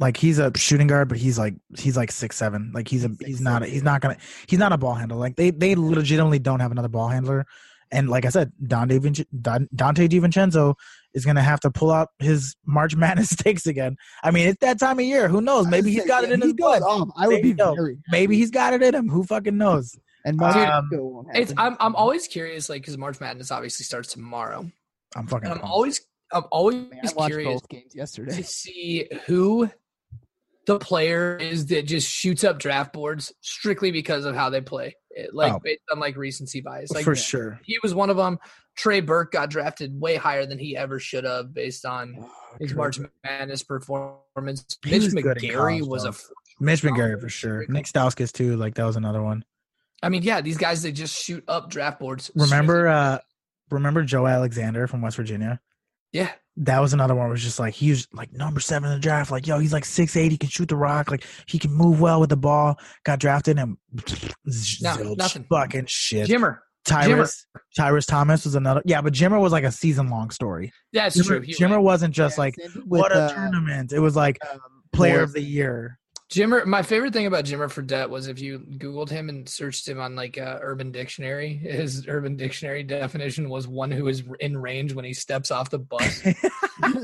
like 0.00 0.16
he's 0.16 0.40
a 0.40 0.50
shooting 0.56 0.88
guard, 0.88 1.08
but 1.08 1.18
he's 1.18 1.38
like 1.38 1.54
he's 1.78 1.96
like 1.96 2.10
six 2.10 2.36
seven. 2.36 2.72
Like 2.74 2.88
he's 2.88 3.04
a 3.04 3.08
He's 3.20 3.26
he's 3.26 3.40
not 3.40 3.62
a, 3.62 3.66
he's 3.66 3.84
not 3.84 4.00
gonna 4.00 4.16
he's 4.48 4.58
not 4.58 4.72
a 4.72 4.78
ball 4.78 4.94
handler. 4.94 5.18
Like 5.18 5.36
they 5.36 5.50
they 5.50 5.76
legitimately 5.76 6.40
don't 6.40 6.60
have 6.60 6.72
another 6.72 6.88
ball 6.88 7.08
handler. 7.08 7.46
And 7.92 8.08
like 8.08 8.24
I 8.24 8.28
said, 8.28 8.52
Dante 8.64 8.98
Vinci, 8.98 9.26
Don, 9.40 9.68
Donte 9.74 10.08
DiVincenzo 10.08 10.74
is 11.14 11.24
gonna 11.24 11.42
have 11.42 11.60
to 11.60 11.70
pull 11.70 11.92
out 11.92 12.08
his 12.18 12.56
March 12.66 12.96
Madness 12.96 13.30
stakes 13.38 13.66
again. 13.66 13.96
I 14.24 14.32
mean, 14.32 14.48
it's 14.48 14.60
that 14.60 14.80
time 14.80 14.98
of 14.98 15.04
year. 15.04 15.28
Who 15.28 15.40
knows? 15.40 15.68
Maybe 15.68 15.92
he's 15.92 16.06
got 16.06 16.24
it 16.24 16.32
in 16.32 16.40
his 16.40 16.54
blood. 16.54 16.82
I 17.16 17.28
There 17.28 17.36
would 17.36 17.42
be 17.42 17.52
very 17.52 17.98
Maybe 18.08 18.36
he's 18.36 18.50
got 18.50 18.72
it 18.74 18.82
in 18.82 18.96
him. 18.96 19.08
Who 19.08 19.22
fucking 19.22 19.56
knows? 19.56 19.96
And 20.24 20.36
Mark 20.36 20.56
Um, 20.56 20.88
won't 20.92 21.28
it's. 21.34 21.52
I'm. 21.56 21.76
I'm 21.80 21.96
always 21.96 22.26
curious, 22.28 22.68
like, 22.68 22.82
because 22.82 22.98
March 22.98 23.20
Madness 23.20 23.50
obviously 23.50 23.84
starts 23.84 24.12
tomorrow, 24.12 24.70
I'm 25.16 25.26
fucking. 25.26 25.44
and 25.46 25.52
I'm 25.54 25.58
pumped. 25.60 25.72
always. 25.72 26.00
I'm 26.32 26.44
always 26.52 26.76
Man, 26.76 27.00
I 27.04 27.12
watched 27.14 27.30
curious 27.30 27.60
both 27.60 27.68
games 27.68 27.94
yesterday. 27.94 28.36
to 28.36 28.44
see 28.44 29.08
who 29.26 29.68
the 30.66 30.78
player 30.78 31.36
is 31.36 31.66
that 31.66 31.86
just 31.86 32.08
shoots 32.08 32.44
up 32.44 32.58
draft 32.58 32.92
boards 32.92 33.32
strictly 33.40 33.90
because 33.90 34.24
of 34.24 34.36
how 34.36 34.48
they 34.50 34.60
play, 34.60 34.94
It- 35.10 35.34
like 35.34 35.54
Oh. 35.54 35.58
based 35.58 35.82
on 35.90 35.98
like 35.98 36.16
recency 36.16 36.60
bias. 36.60 36.92
Like 36.92 37.04
for 37.04 37.16
sure. 37.16 37.58
he 37.64 37.78
was 37.82 37.94
one 37.94 38.10
of 38.10 38.16
them. 38.16 38.38
Trey 38.76 39.00
Burke 39.00 39.32
got 39.32 39.50
drafted 39.50 39.98
way 40.00 40.14
higher 40.14 40.46
than 40.46 40.58
he 40.58 40.76
ever 40.76 41.00
should 41.00 41.24
have 41.24 41.52
based 41.52 41.84
on 41.84 42.24
his 42.60 42.72
March 42.74 43.00
Madness 43.24 43.64
performance. 43.64 44.64
He 44.84 44.92
Mitch 44.92 45.02
was 45.04 45.14
McGary 45.14 45.52
college, 45.52 45.82
was 45.82 46.04
a. 46.04 46.14
Mitch 46.60 46.82
McGary 46.82 47.20
for 47.20 47.28
sure. 47.28 47.66
Nick 47.68 47.86
Stauskas 47.86 48.30
too. 48.32 48.56
Like 48.56 48.74
that 48.76 48.84
was 48.84 48.94
another 48.96 49.22
one. 49.22 49.44
I 50.02 50.08
mean, 50.08 50.22
yeah, 50.22 50.40
these 50.40 50.56
guys 50.56 50.82
they 50.82 50.92
just 50.92 51.22
shoot 51.22 51.44
up 51.48 51.70
draft 51.70 52.00
boards. 52.00 52.30
Remember, 52.34 52.88
uh, 52.88 53.18
remember 53.70 54.02
Joe 54.02 54.26
Alexander 54.26 54.86
from 54.86 55.02
West 55.02 55.16
Virginia? 55.16 55.60
Yeah, 56.12 56.30
that 56.56 56.80
was 56.80 56.92
another 56.92 57.14
one 57.14 57.24
where 57.24 57.30
it 57.30 57.32
was 57.32 57.42
just 57.42 57.58
like 57.58 57.74
he 57.74 57.90
was 57.90 58.08
like 58.12 58.32
number 58.32 58.60
seven 58.60 58.90
in 58.90 58.96
the 58.96 59.00
draft. 59.00 59.30
Like, 59.30 59.46
yo, 59.46 59.58
he's 59.58 59.72
like 59.72 59.84
six 59.84 60.16
eight, 60.16 60.32
he 60.32 60.38
can 60.38 60.48
shoot 60.48 60.68
the 60.68 60.76
rock, 60.76 61.10
like 61.10 61.24
he 61.46 61.58
can 61.58 61.72
move 61.72 62.00
well 62.00 62.18
with 62.20 62.30
the 62.30 62.36
ball. 62.36 62.76
Got 63.04 63.20
drafted 63.20 63.58
and 63.58 63.76
zilch, 64.48 65.16
nothing. 65.16 65.46
fucking 65.50 65.86
shit. 65.86 66.28
Jimmer. 66.28 66.58
Tyrus 66.84 67.46
Tyrus 67.76 68.06
Thomas 68.06 68.44
was 68.44 68.54
another 68.54 68.82
yeah, 68.86 69.02
but 69.02 69.12
Jimmer 69.12 69.38
was 69.40 69.52
like 69.52 69.64
a 69.64 69.70
season 69.70 70.08
long 70.08 70.30
story. 70.30 70.72
Yeah, 70.92 71.06
it's 71.06 71.16
Jimmer, 71.18 71.26
true. 71.26 71.40
He 71.40 71.52
Jimmer 71.54 71.70
went- 71.72 71.82
wasn't 71.82 72.14
just 72.14 72.36
Yeah, 72.36 72.42
like 72.42 72.54
same 72.58 72.70
thing 72.70 72.82
with, 72.88 73.00
what 73.02 73.12
a 73.12 73.20
uh, 73.24 73.32
tournament. 73.34 73.92
It 73.92 74.00
was 74.00 74.16
like 74.16 74.38
um, 74.50 74.58
player 74.92 75.20
of 75.22 75.32
the 75.32 75.42
year. 75.42 75.98
Jimmer, 76.30 76.64
my 76.64 76.80
favorite 76.82 77.12
thing 77.12 77.26
about 77.26 77.44
Jimmer 77.44 77.66
Fredette 77.68 78.08
was 78.08 78.28
if 78.28 78.38
you 78.40 78.60
Googled 78.60 79.10
him 79.10 79.28
and 79.28 79.48
searched 79.48 79.88
him 79.88 79.98
on 79.98 80.14
like 80.14 80.38
uh, 80.38 80.58
Urban 80.62 80.92
Dictionary, 80.92 81.54
his 81.62 82.06
Urban 82.06 82.36
Dictionary 82.36 82.84
definition 82.84 83.48
was 83.48 83.66
one 83.66 83.90
who 83.90 84.06
is 84.06 84.22
in 84.38 84.56
range 84.56 84.92
when 84.94 85.04
he 85.04 85.12
steps 85.12 85.50
off 85.50 85.70
the 85.70 85.80
bus. 85.80 86.22
I 86.82 87.00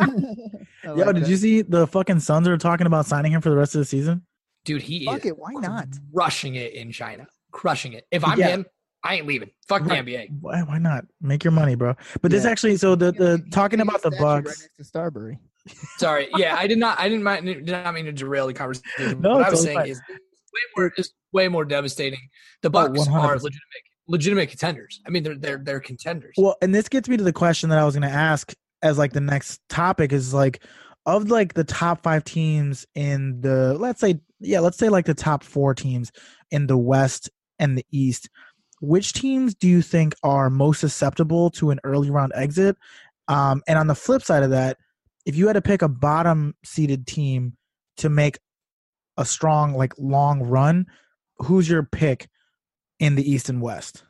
Yo, 0.84 0.94
like 0.94 1.14
did 1.16 1.24
that. 1.24 1.28
you 1.28 1.36
see 1.36 1.62
the 1.62 1.86
fucking 1.88 2.20
Suns 2.20 2.46
are 2.46 2.56
talking 2.56 2.86
about 2.86 3.06
signing 3.06 3.32
him 3.32 3.40
for 3.40 3.50
the 3.50 3.56
rest 3.56 3.74
of 3.74 3.80
the 3.80 3.84
season? 3.84 4.22
Dude, 4.64 4.82
he 4.82 5.04
Fuck 5.06 5.20
is 5.20 5.26
it, 5.26 5.38
why 5.38 5.52
not? 5.54 5.88
crushing 6.14 6.54
it 6.54 6.72
in 6.74 6.92
China, 6.92 7.26
crushing 7.50 7.94
it. 7.94 8.06
If 8.12 8.24
I'm 8.24 8.38
Yeah. 8.38 8.48
him, 8.48 8.66
I 9.02 9.16
ain't 9.16 9.26
leaving. 9.26 9.50
Fuck 9.68 9.82
Right. 9.86 10.04
the 10.04 10.12
NBA. 10.16 10.40
Why, 10.40 10.62
why 10.62 10.78
not? 10.78 11.04
Make 11.20 11.42
your 11.44 11.52
money, 11.52 11.74
bro. 11.74 11.94
But 12.22 12.30
this 12.30 12.44
actually, 12.44 12.76
so 12.76 12.94
the, 12.94 13.12
the 13.12 13.44
talking 13.50 13.80
about 13.80 14.02
the 14.02 14.10
Bucks 14.10 14.22
right 14.46 14.56
next 14.60 14.76
to 14.78 14.84
Starbury. 14.84 15.38
Sorry, 15.98 16.28
yeah, 16.36 16.54
I 16.56 16.66
did 16.66 16.78
not, 16.78 16.98
I 16.98 17.08
didn't 17.08 17.24
mind, 17.24 17.46
did 17.46 17.66
not 17.66 17.92
mean 17.94 18.04
to 18.06 18.12
derail 18.12 18.46
the 18.46 18.54
conversation. 18.54 19.20
No, 19.20 19.36
what 19.36 19.46
I 19.46 19.50
was 19.50 19.62
saying 19.62 19.76
fine. 19.78 19.88
is 19.88 20.00
way 20.08 20.60
more, 20.76 20.92
is 20.96 21.12
way 21.32 21.48
more 21.48 21.64
devastating. 21.64 22.20
The 22.62 22.68
Oh, 22.68 22.70
Bucks 22.70 23.08
are 23.08 23.34
legitimate, 23.34 23.60
legitimate 24.08 24.48
contenders. 24.50 25.00
I 25.06 25.10
mean, 25.10 25.22
they're 25.22 25.36
they're 25.36 25.58
they're 25.58 25.80
contenders. 25.80 26.34
Well, 26.38 26.56
and 26.62 26.74
this 26.74 26.88
gets 26.88 27.08
me 27.08 27.16
to 27.16 27.24
the 27.24 27.32
question 27.32 27.70
that 27.70 27.78
I 27.78 27.84
was 27.84 27.94
going 27.94 28.08
to 28.08 28.14
ask 28.16 28.52
as 28.82 28.98
like 28.98 29.12
the 29.12 29.20
next 29.20 29.60
topic 29.68 30.12
is 30.12 30.32
like 30.34 30.62
of 31.06 31.30
like 31.30 31.54
the 31.54 31.64
top 31.64 32.02
five 32.02 32.24
teams 32.24 32.86
in 32.94 33.40
the 33.40 33.74
let's 33.74 34.00
say 34.00 34.20
yeah 34.40 34.60
let's 34.60 34.76
say 34.76 34.88
like 34.88 35.06
the 35.06 35.14
top 35.14 35.42
four 35.42 35.74
teams 35.74 36.12
in 36.50 36.66
the 36.66 36.76
West 36.76 37.30
and 37.58 37.76
the 37.78 37.86
East. 37.90 38.28
which 38.80 39.12
teams 39.14 39.54
do 39.54 39.66
you 39.68 39.80
think 39.82 40.14
are 40.22 40.50
most 40.50 40.80
susceptible 40.80 41.50
to 41.50 41.70
an 41.70 41.80
early 41.84 42.10
round 42.10 42.32
exit? 42.34 42.76
Um, 43.28 43.62
and 43.66 43.78
on 43.78 43.86
the 43.86 43.94
flip 43.94 44.22
side 44.22 44.42
of 44.42 44.50
that, 44.50 44.76
if 45.26 45.36
you 45.36 45.46
had 45.48 45.54
to 45.54 45.62
pick 45.62 45.82
a 45.82 45.88
bottom 45.88 46.54
seeded 46.64 47.06
team 47.06 47.56
to 47.98 48.08
make 48.08 48.38
a 49.18 49.24
strong, 49.24 49.74
like 49.74 49.92
long 49.98 50.42
run, 50.42 50.86
who's 51.38 51.68
your 51.68 51.82
pick 51.82 52.28
in 52.98 53.14
the 53.16 53.30
East 53.30 53.48
and 53.50 53.60
West? 53.60 54.04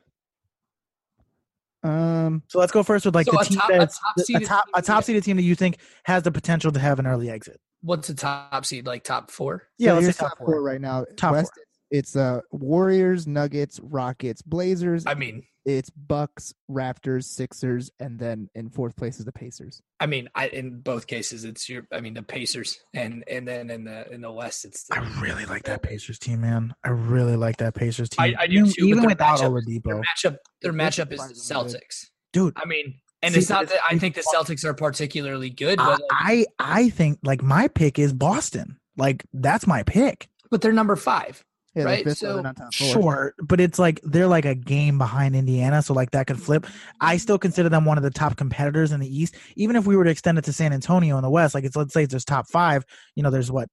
Um, 1.83 2.43
So 2.47 2.59
let's 2.59 2.71
go 2.71 2.83
first 2.83 3.05
with 3.05 3.15
like 3.15 3.25
So 3.25 3.31
the 3.33 3.39
a 3.39 3.45
team 3.45 3.57
top- 3.59 3.69
a 3.69 3.77
that's 3.79 3.99
top 3.99 4.13
a 4.17 4.21
seeded 4.21 4.47
top 4.47 4.65
team, 4.65 4.71
a 4.75 4.81
top 4.81 5.01
yeah. 5.01 5.05
seeded 5.05 5.23
team 5.23 5.37
that 5.37 5.43
you 5.43 5.55
think 5.55 5.77
has 6.05 6.23
the 6.23 6.31
potential 6.31 6.71
to 6.71 6.79
have 6.79 6.99
an 6.99 7.07
early 7.07 7.29
exit. 7.29 7.59
What's 7.81 8.09
a 8.09 8.15
top 8.15 8.65
seed? 8.65 8.85
Like 8.87 9.03
top 9.03 9.31
four? 9.31 9.63
Yeah, 9.77 9.91
so 9.91 9.93
let's 9.95 10.05
say 10.07 10.11
top 10.13 10.29
top 10.29 10.37
four. 10.39 10.47
four 10.47 10.63
right 10.63 10.81
now. 10.81 11.05
Top 11.15 11.33
West, 11.33 11.51
It's 11.91 12.15
uh 12.15 12.41
Warriors, 12.51 13.27
Nuggets, 13.27 13.79
Rockets, 13.81 14.41
Blazers. 14.41 15.05
I 15.05 15.13
mean, 15.13 15.43
it's 15.65 15.89
Bucks, 15.89 16.53
Raptors, 16.69 17.25
Sixers, 17.25 17.91
and 17.99 18.17
then 18.19 18.49
in 18.55 18.69
fourth 18.69 18.95
place 18.95 19.19
is 19.19 19.25
the 19.25 19.31
Pacers. 19.31 19.81
I 19.99 20.05
mean, 20.05 20.29
I 20.35 20.47
in 20.47 20.79
both 20.81 21.07
cases 21.07 21.43
it's 21.45 21.67
your. 21.69 21.87
I 21.91 21.99
mean, 22.01 22.13
the 22.13 22.23
Pacers, 22.23 22.77
and 22.93 23.23
and 23.29 23.47
then 23.47 23.69
in 23.69 23.83
the 23.85 24.09
in 24.11 24.21
the 24.21 24.31
West, 24.31 24.65
it's. 24.65 24.83
The, 24.85 24.95
I 24.95 25.21
really 25.21 25.45
like 25.45 25.63
that 25.63 25.81
Pacers 25.81 26.19
team, 26.19 26.41
man. 26.41 26.73
I 26.83 26.89
really 26.89 27.35
like 27.35 27.57
that 27.57 27.73
Pacers 27.75 28.09
team. 28.09 28.35
I- 28.37 28.43
I 28.43 28.47
do 28.47 28.53
even, 28.55 28.65
too, 28.71 28.73
but 28.81 28.87
even 28.87 28.99
their 28.99 29.09
without 29.09 29.39
matchup- 29.39 29.39
Their 29.41 29.51
Oladipo, 29.79 30.03
matchup, 30.03 30.37
their 30.61 30.73
matchup 30.73 31.11
is 31.13 31.19
the. 31.27 31.33
Celtics. 31.53 32.05
dude. 32.33 32.53
I 32.57 32.65
mean, 32.65 32.95
and 33.21 33.33
See, 33.33 33.39
it's 33.41 33.49
not 33.49 33.67
that 33.69 33.79
I 33.89 33.97
think 33.97 34.15
the 34.15 34.21
Celtics 34.33 34.63
are 34.63 34.73
particularly 34.73 35.49
good, 35.49 35.77
but 35.77 35.89
like, 35.91 35.99
I 36.11 36.45
I 36.59 36.89
think 36.89 37.19
like 37.23 37.41
my 37.41 37.67
pick 37.69 37.97
is 37.97 38.13
Boston. 38.13 38.77
Like 38.95 39.25
that's 39.33 39.65
my 39.67 39.83
pick. 39.83 40.27
but 40.49 40.61
they're 40.61 40.71
number 40.73 40.95
five. 40.95 41.43
Yeah, 41.77 41.83
Right, 41.83 42.03
so- 42.05 42.13
so 42.13 42.41
top. 42.41 42.73
Sure, 42.73 43.35
but 43.39 43.59
it's 43.59 43.77
like 43.77 43.99
they're 44.03 44.27
like 44.27 44.45
a 44.45 44.55
game 44.55 44.97
behind 44.97 45.35
Indiana, 45.35 45.81
so 45.83 45.93
like 45.93 46.09
that 46.11 46.25
could 46.25 46.41
flip. 46.41 46.65
I 46.99 47.13
mm-hmm. 47.13 47.19
still 47.19 47.37
consider 47.37 47.69
them 47.69 47.85
one 47.85 47.97
of 47.97 48.03
the 48.03 48.09
top 48.09 48.35
competitors 48.35 48.91
in 48.91 48.99
the 48.99 49.07
East. 49.07 49.35
Even 49.55 49.75
if 49.75 49.85
we 49.85 49.95
were 49.95 50.03
to 50.03 50.09
extend 50.09 50.39
it 50.39 50.45
to 50.45 50.53
San 50.53 50.73
Antonio 50.73 51.17
in 51.17 51.21
the 51.21 51.29
West, 51.29 51.53
like 51.53 51.63
it's 51.65 51.75
let's 51.75 51.93
say 51.93 52.03
it's 52.03 52.13
just 52.13 52.27
top 52.27 52.47
five. 52.49 52.83
You 53.15 53.21
know, 53.21 53.29
there's 53.29 53.51
what 53.51 53.69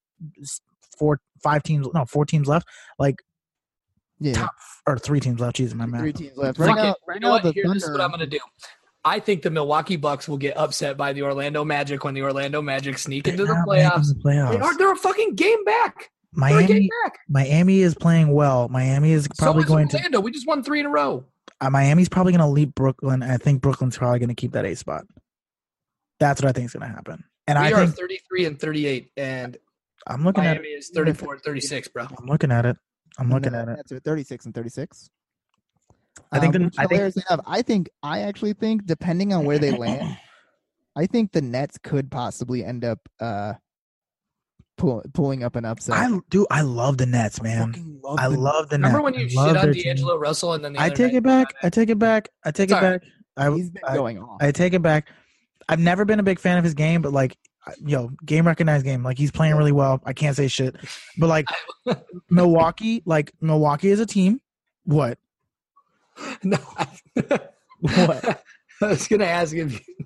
four, 0.98 1.18
five 1.42 1.62
teams, 1.62 1.88
no, 1.94 2.04
four 2.04 2.26
teams 2.26 2.46
left. 2.46 2.68
Like 2.98 3.16
Yeah, 4.20 4.34
top 4.34 4.54
or 4.86 4.98
three 4.98 5.20
teams 5.20 5.40
left. 5.40 5.56
Jesus, 5.56 5.74
my 5.74 5.86
three 5.86 5.92
math. 6.10 6.14
teams 6.14 6.36
left. 6.36 6.58
Fuck 6.58 6.66
Right 6.68 6.78
it. 6.78 6.82
now, 6.82 6.88
You 6.88 6.94
right 7.08 7.20
know 7.22 7.28
now 7.28 7.34
what? 7.34 7.42
the 7.44 7.52
Here, 7.52 7.64
this 7.72 7.84
is 7.84 7.90
what 7.90 8.00
I'm 8.02 8.10
gonna 8.10 8.26
do. 8.26 8.38
I 9.06 9.18
think 9.20 9.42
the 9.42 9.50
Milwaukee 9.50 9.96
Bucks 9.96 10.28
will 10.28 10.38
get 10.38 10.56
upset 10.56 10.96
by 10.96 11.12
the 11.12 11.22
Orlando 11.22 11.64
Magic 11.64 12.04
when 12.04 12.14
the 12.14 12.22
Orlando 12.22 12.62
Magic 12.62 12.96
sneak 12.98 13.28
into 13.28 13.44
the 13.44 13.52
They're 13.52 13.54
not 13.54 13.68
making 13.68 13.90
playoffs. 13.90 14.08
the 14.22 14.30
They 14.30 14.38
are. 14.38 14.78
They're 14.78 14.92
a 14.92 14.96
fucking 14.96 15.34
game 15.34 15.62
back. 15.64 16.10
They're 16.36 16.48
a 16.48 16.52
Miami, 16.54 16.66
game 16.66 16.88
back. 17.04 17.18
Miami 17.28 17.80
is 17.80 17.94
playing 17.94 18.32
well. 18.32 18.68
Miami 18.68 19.12
is 19.12 19.28
probably 19.38 19.62
so 19.62 19.64
is 19.66 19.68
going 19.68 19.88
to. 19.88 19.96
Orlando. 19.98 20.20
We 20.20 20.30
just 20.30 20.46
won 20.46 20.62
three 20.62 20.80
in 20.80 20.86
a 20.86 20.90
row. 20.90 21.24
Uh, 21.60 21.70
Miami's 21.70 22.08
probably 22.08 22.32
going 22.32 22.40
to 22.40 22.46
leap 22.52 22.74
Brooklyn. 22.74 23.22
I 23.22 23.36
think 23.36 23.62
Brooklyn's 23.62 23.96
probably 23.96 24.18
going 24.18 24.28
to 24.28 24.34
keep 24.34 24.52
that 24.52 24.64
A 24.64 24.74
spot. 24.74 25.04
That's 26.20 26.40
what 26.42 26.48
I 26.48 26.52
think 26.52 26.66
is 26.66 26.72
going 26.72 26.88
to 26.88 26.94
happen. 26.94 27.24
And 27.46 27.58
we 27.58 27.66
I 27.66 27.72
are 27.72 27.84
think 27.86 27.96
33 27.98 28.44
and 28.46 28.58
38, 28.58 29.10
and 29.16 29.56
I'm 30.06 30.24
looking 30.24 30.44
at. 30.44 30.54
Miami 30.56 30.68
is 30.68 30.90
34 30.94 31.34
and 31.34 31.42
36, 31.42 31.88
bro. 31.88 32.06
I'm 32.18 32.26
looking 32.26 32.50
at 32.50 32.66
it. 32.66 32.76
I'm 33.18 33.30
looking 33.30 33.54
And 33.54 33.56
at 33.56 33.68
it. 33.68 33.76
Nets 33.76 33.92
are 33.92 34.00
36 34.00 34.46
and 34.46 34.54
36. 34.54 35.10
I 36.32 36.38
think 36.40 36.54
Um, 36.56 36.62
the- 36.62 36.66
which 36.66 36.74
I 36.78 36.82
think- 36.82 36.92
hilariously 36.92 37.22
enough, 37.30 37.44
I 37.46 37.62
think 37.62 37.88
I 38.02 38.20
actually 38.22 38.52
think 38.54 38.86
depending 38.86 39.32
on 39.32 39.44
where 39.44 39.58
they 39.58 39.70
land, 39.72 40.16
I 40.96 41.06
think 41.06 41.32
the 41.32 41.42
Nets 41.42 41.76
could 41.82 42.10
possibly 42.10 42.64
end 42.64 42.84
up 42.84 43.00
uh 43.20 43.54
pull, 44.76 45.02
pulling 45.12 45.42
up 45.42 45.56
an 45.56 45.64
upset. 45.64 45.96
I 45.96 46.18
do. 46.30 46.46
I 46.50 46.62
love 46.62 46.98
the 46.98 47.06
Nets, 47.06 47.40
man. 47.42 47.74
I, 47.76 48.08
love 48.08 48.18
I 48.20 48.28
the 48.28 48.38
love 48.38 48.68
the 48.68 48.76
Remember 48.76 49.02
when 49.02 49.14
you 49.14 49.24
I 49.26 49.28
shit 49.28 49.38
on 49.38 49.54
their 49.54 49.72
team. 49.72 49.82
D'Angelo 49.84 50.16
Russell 50.16 50.54
and 50.54 50.64
then 50.64 50.72
the 50.74 50.80
I 50.80 50.86
other 50.86 50.94
take 50.96 51.12
it 51.14 51.22
back. 51.22 51.54
I 51.62 51.70
take 51.70 51.88
it 51.90 51.98
back. 51.98 52.28
I 52.44 52.50
take 52.50 52.64
It's 52.70 52.72
it 52.72 52.76
all 52.76 52.82
right. 52.90 53.00
back. 53.00 53.10
I, 53.36 53.50
He's 53.50 53.70
been 53.70 53.82
I, 53.86 53.96
going 53.96 54.18
off. 54.18 54.38
I 54.40 54.52
take 54.52 54.74
it 54.74 54.82
back. 54.82 55.08
I've 55.68 55.80
never 55.80 56.04
been 56.04 56.20
a 56.20 56.22
big 56.22 56.38
fan 56.38 56.58
of 56.58 56.64
his 56.64 56.74
game, 56.74 57.02
but 57.02 57.12
like, 57.12 57.36
I- 57.66 57.72
yo, 57.84 58.10
game 58.24 58.46
recognized 58.46 58.84
game. 58.84 59.02
Like 59.02 59.16
he's 59.18 59.30
playing 59.30 59.56
really 59.56 59.72
well. 59.72 60.00
I 60.04 60.12
can't 60.12 60.36
say 60.36 60.48
shit, 60.48 60.76
but 61.18 61.28
like 61.28 61.46
Milwaukee, 62.30 63.02
like 63.06 63.32
Milwaukee 63.40 63.88
is 63.88 64.00
a 64.00 64.06
team. 64.06 64.40
What? 64.84 65.18
No, 66.44 66.58
I, 66.76 66.86
What? 67.80 68.42
I 68.82 68.86
was 68.86 69.08
gonna 69.08 69.24
ask 69.24 69.54
if 69.54 69.72
you, 69.72 70.03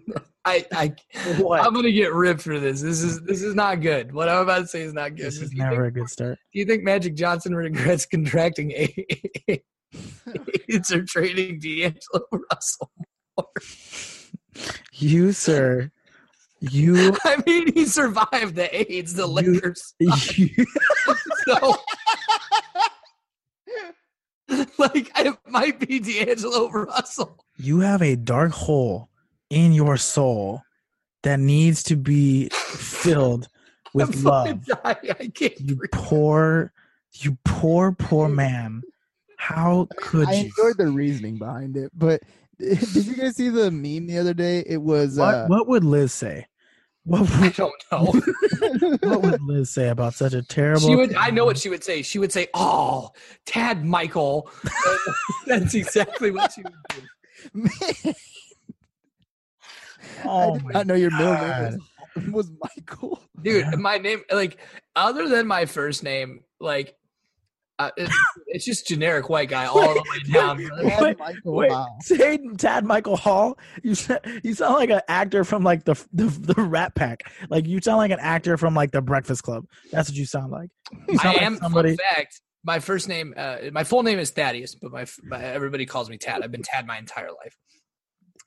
I 0.49 0.65
I 0.73 0.95
What? 1.43 1.65
I'm 1.65 1.73
gonna 1.75 1.93
get 1.93 2.13
ripped 2.13 2.43
for 2.43 2.59
this. 2.59 2.81
This 2.81 3.03
is 3.03 3.21
this 3.23 3.43
is 3.43 3.55
not 3.55 3.81
good. 3.81 4.13
What 4.13 4.29
I'm 4.29 4.43
about 4.43 4.59
to 4.61 4.67
say 4.67 4.83
is 4.83 4.93
not 4.93 5.15
good. 5.17 5.27
this 5.27 5.41
is 5.41 5.51
Do 5.51 5.57
never 5.59 5.85
think- 5.85 5.97
a 5.97 6.01
good 6.01 6.09
start. 6.11 6.39
Do 6.53 6.59
you 6.59 6.65
think 6.65 6.83
Magic 6.85 7.15
Johnson 7.15 7.55
regrets 7.55 8.07
contracting 8.07 8.73
AIDS 8.73 9.63
or 10.93 11.03
trading 11.05 11.59
D'Angelo 11.61 12.27
Russell? 12.53 12.91
You, 14.93 15.33
sir, 15.33 15.93
you, 16.61 17.17
I 17.25 17.41
mean, 17.47 17.73
he 17.73 17.85
survived 17.85 18.57
the 18.57 18.93
AIDS, 18.93 19.15
the 19.15 19.27
You- 19.29 19.33
Lakers. 19.33 19.95
you 20.01 20.67
So, 21.47 21.77
like, 24.79 25.11
it 25.19 25.37
might 25.47 25.79
be 25.79 26.01
D'Angelo 26.01 26.69
Russell. 26.71 27.45
you 27.57 27.81
have 27.81 28.03
a 28.03 28.17
dark 28.17 28.53
hole 28.53 29.09
in 29.51 29.73
your 29.73 29.97
soul 29.97 30.63
that 31.23 31.41
needs 31.41 31.83
to 31.85 31.97
be 31.97 32.49
filled 32.51 33.49
with 33.95 34.17
I'm 34.17 34.23
love. 34.25 34.65
I 34.85 34.95
can't 35.35 35.59
You 35.61 35.77
breathe. 35.77 35.91
poor, 35.93 36.73
you 37.15 37.37
poor, 37.45 37.93
poor 37.93 38.29
man. 38.29 38.83
How 39.39 39.89
could 39.97 40.29
I 40.29 40.33
you? 40.35 40.45
enjoyed 40.47 40.79
the 40.79 40.89
reasoning 40.89 41.39
behind 41.39 41.77
it, 41.77 41.91
but 41.97 42.23
did 42.59 43.07
you 43.07 43.15
guys 43.17 43.37
see 43.37 43.49
the 43.49 43.71
meme 43.71 44.07
the 44.07 44.19
other 44.19 44.35
day? 44.35 44.65
It 44.67 44.83
was 44.83 45.17
What, 45.17 45.35
uh, 45.35 45.47
what 45.47 45.69
would 45.69 45.85
Liz 45.85 46.13
say? 46.13 46.47
What 47.05 47.31
I 47.31 47.41
would, 47.43 47.55
don't 47.55 47.73
know. 47.91 48.99
what 49.09 49.23
would 49.23 49.43
Liz 49.43 49.71
say 49.71 49.89
about 49.89 50.13
such 50.13 50.35
a 50.35 50.43
terrible? 50.43 50.89
She 50.89 50.95
would. 50.95 51.15
I 51.15 51.31
know 51.31 51.47
what 51.47 51.57
she 51.57 51.71
would 51.71 51.83
say. 51.83 52.03
She 52.03 52.19
would 52.19 52.33
say, 52.33 52.49
"Oh, 52.53 53.13
Tad 53.47 53.83
Michael." 53.83 54.51
That's 55.47 55.73
exactly 55.75 56.31
what 56.33 56.53
she 56.53 56.63
would 56.63 56.75
do. 56.91 57.03
Man, 57.55 58.15
I 60.29 60.47
Oh 60.47 60.59
did 60.59 60.65
not 60.73 60.87
know 60.87 60.95
your 60.95 61.11
middle 61.11 61.35
God. 61.35 61.71
name 61.73 61.81
was, 62.15 62.51
was 62.51 62.53
Michael. 62.77 63.21
dude 63.43 63.79
my 63.79 63.99
name 63.99 64.21
like 64.33 64.59
other 64.97 65.29
than 65.29 65.47
my 65.47 65.67
first 65.67 66.03
name 66.03 66.41
like 66.61 66.95
uh, 67.81 67.91
it, 67.97 68.11
it's 68.49 68.65
just 68.65 68.89
generic 68.89 69.29
white 69.29 69.49
guy 69.49 69.67
all 69.67 69.95
the 69.95 70.01
way 70.11 70.33
down 70.33 70.57
brother. 70.57 70.85
Wait, 70.85 70.91
Tad 70.91 71.19
Michael, 71.19 71.55
Wait, 71.55 71.71
wow. 71.71 71.87
say 72.03 72.39
Tad 72.57 72.85
Michael 72.85 73.17
Hall. 73.17 73.57
You 73.85 73.95
you 74.43 74.55
sound 74.55 74.75
like 74.75 74.91
an 74.91 75.01
actor 75.07 75.45
from 75.45 75.63
like 75.63 75.85
the, 75.85 75.95
the 76.13 76.25
the 76.25 76.61
Rat 76.61 76.97
Pack. 76.97 77.31
Like 77.51 77.69
you 77.69 77.81
sound 77.81 77.99
like 77.99 78.11
an 78.11 78.19
actor 78.21 78.57
from 78.57 78.75
like 78.75 78.91
the 78.91 79.01
Breakfast 79.01 79.45
Club. 79.45 79.65
That's 79.93 80.09
what 80.09 80.17
you 80.17 80.27
sound 80.27 80.51
like. 80.51 80.71
You 81.09 81.19
i 81.23 81.29
like 81.29 81.43
am 81.43 81.57
somebody. 81.59 81.91
fun 81.91 81.99
fact 82.17 82.41
my 82.65 82.81
first 82.81 83.09
name 83.09 83.33
uh, 83.37 83.59
my 83.73 83.85
full 83.85 84.03
name 84.03 84.19
is 84.19 84.31
thaddeus 84.31 84.75
but 84.75 84.91
my, 84.91 85.07
my 85.23 85.41
everybody 85.43 85.87
calls 85.87 86.11
me 86.11 86.17
tad 86.19 86.43
i've 86.43 86.51
been 86.51 86.63
tad 86.63 86.87
my 86.87 86.99
entire 86.99 87.29
life 87.29 87.57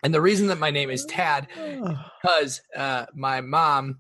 and 0.03 0.13
the 0.13 0.21
reason 0.21 0.47
that 0.47 0.57
my 0.59 0.71
name 0.71 0.89
is 0.89 1.05
tad 1.05 1.47
because 2.21 2.61
uh, 2.75 3.05
my 3.15 3.41
mom 3.41 3.99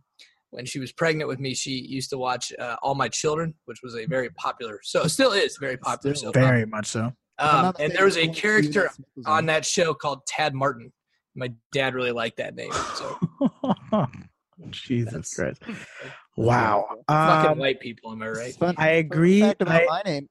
when 0.51 0.65
she 0.65 0.79
was 0.79 0.91
pregnant 0.91 1.27
with 1.27 1.39
me 1.39 1.53
she 1.53 1.71
used 1.71 2.09
to 2.09 2.17
watch 2.17 2.51
uh, 2.59 2.75
all 2.83 2.95
my 2.95 3.07
children 3.07 3.53
which 3.65 3.79
was 3.83 3.95
a 3.95 4.05
very 4.05 4.29
popular 4.31 4.79
so 4.83 5.05
still 5.07 5.31
is 5.31 5.57
very 5.59 5.77
popular 5.77 6.15
Still. 6.15 6.33
so. 6.33 6.39
Very 6.39 6.65
much 6.65 6.87
so. 6.87 7.13
Um, 7.39 7.73
and 7.79 7.91
there 7.93 8.05
was 8.05 8.17
a 8.17 8.27
character 8.27 8.91
on 9.25 9.47
that 9.47 9.65
show 9.65 9.95
called 9.95 10.19
Tad 10.27 10.53
Martin. 10.53 10.91
My 11.35 11.51
dad 11.71 11.95
really 11.95 12.11
liked 12.11 12.37
that 12.37 12.53
name. 12.55 12.71
So 12.95 13.17
Jesus 14.69 15.13
That's- 15.13 15.33
Christ! 15.33 15.61
Wow. 16.37 16.85
fucking 17.09 17.51
Um, 17.53 17.57
white 17.57 17.79
people, 17.79 18.11
am 18.11 18.21
I 18.21 18.29
right? 18.29 18.53
Fun- 18.53 18.75
I 18.77 18.89
agree. 18.89 19.41
fact 19.41 19.61
about 19.63 19.81
I- 19.81 19.85
my 19.85 20.01
name. 20.05 20.27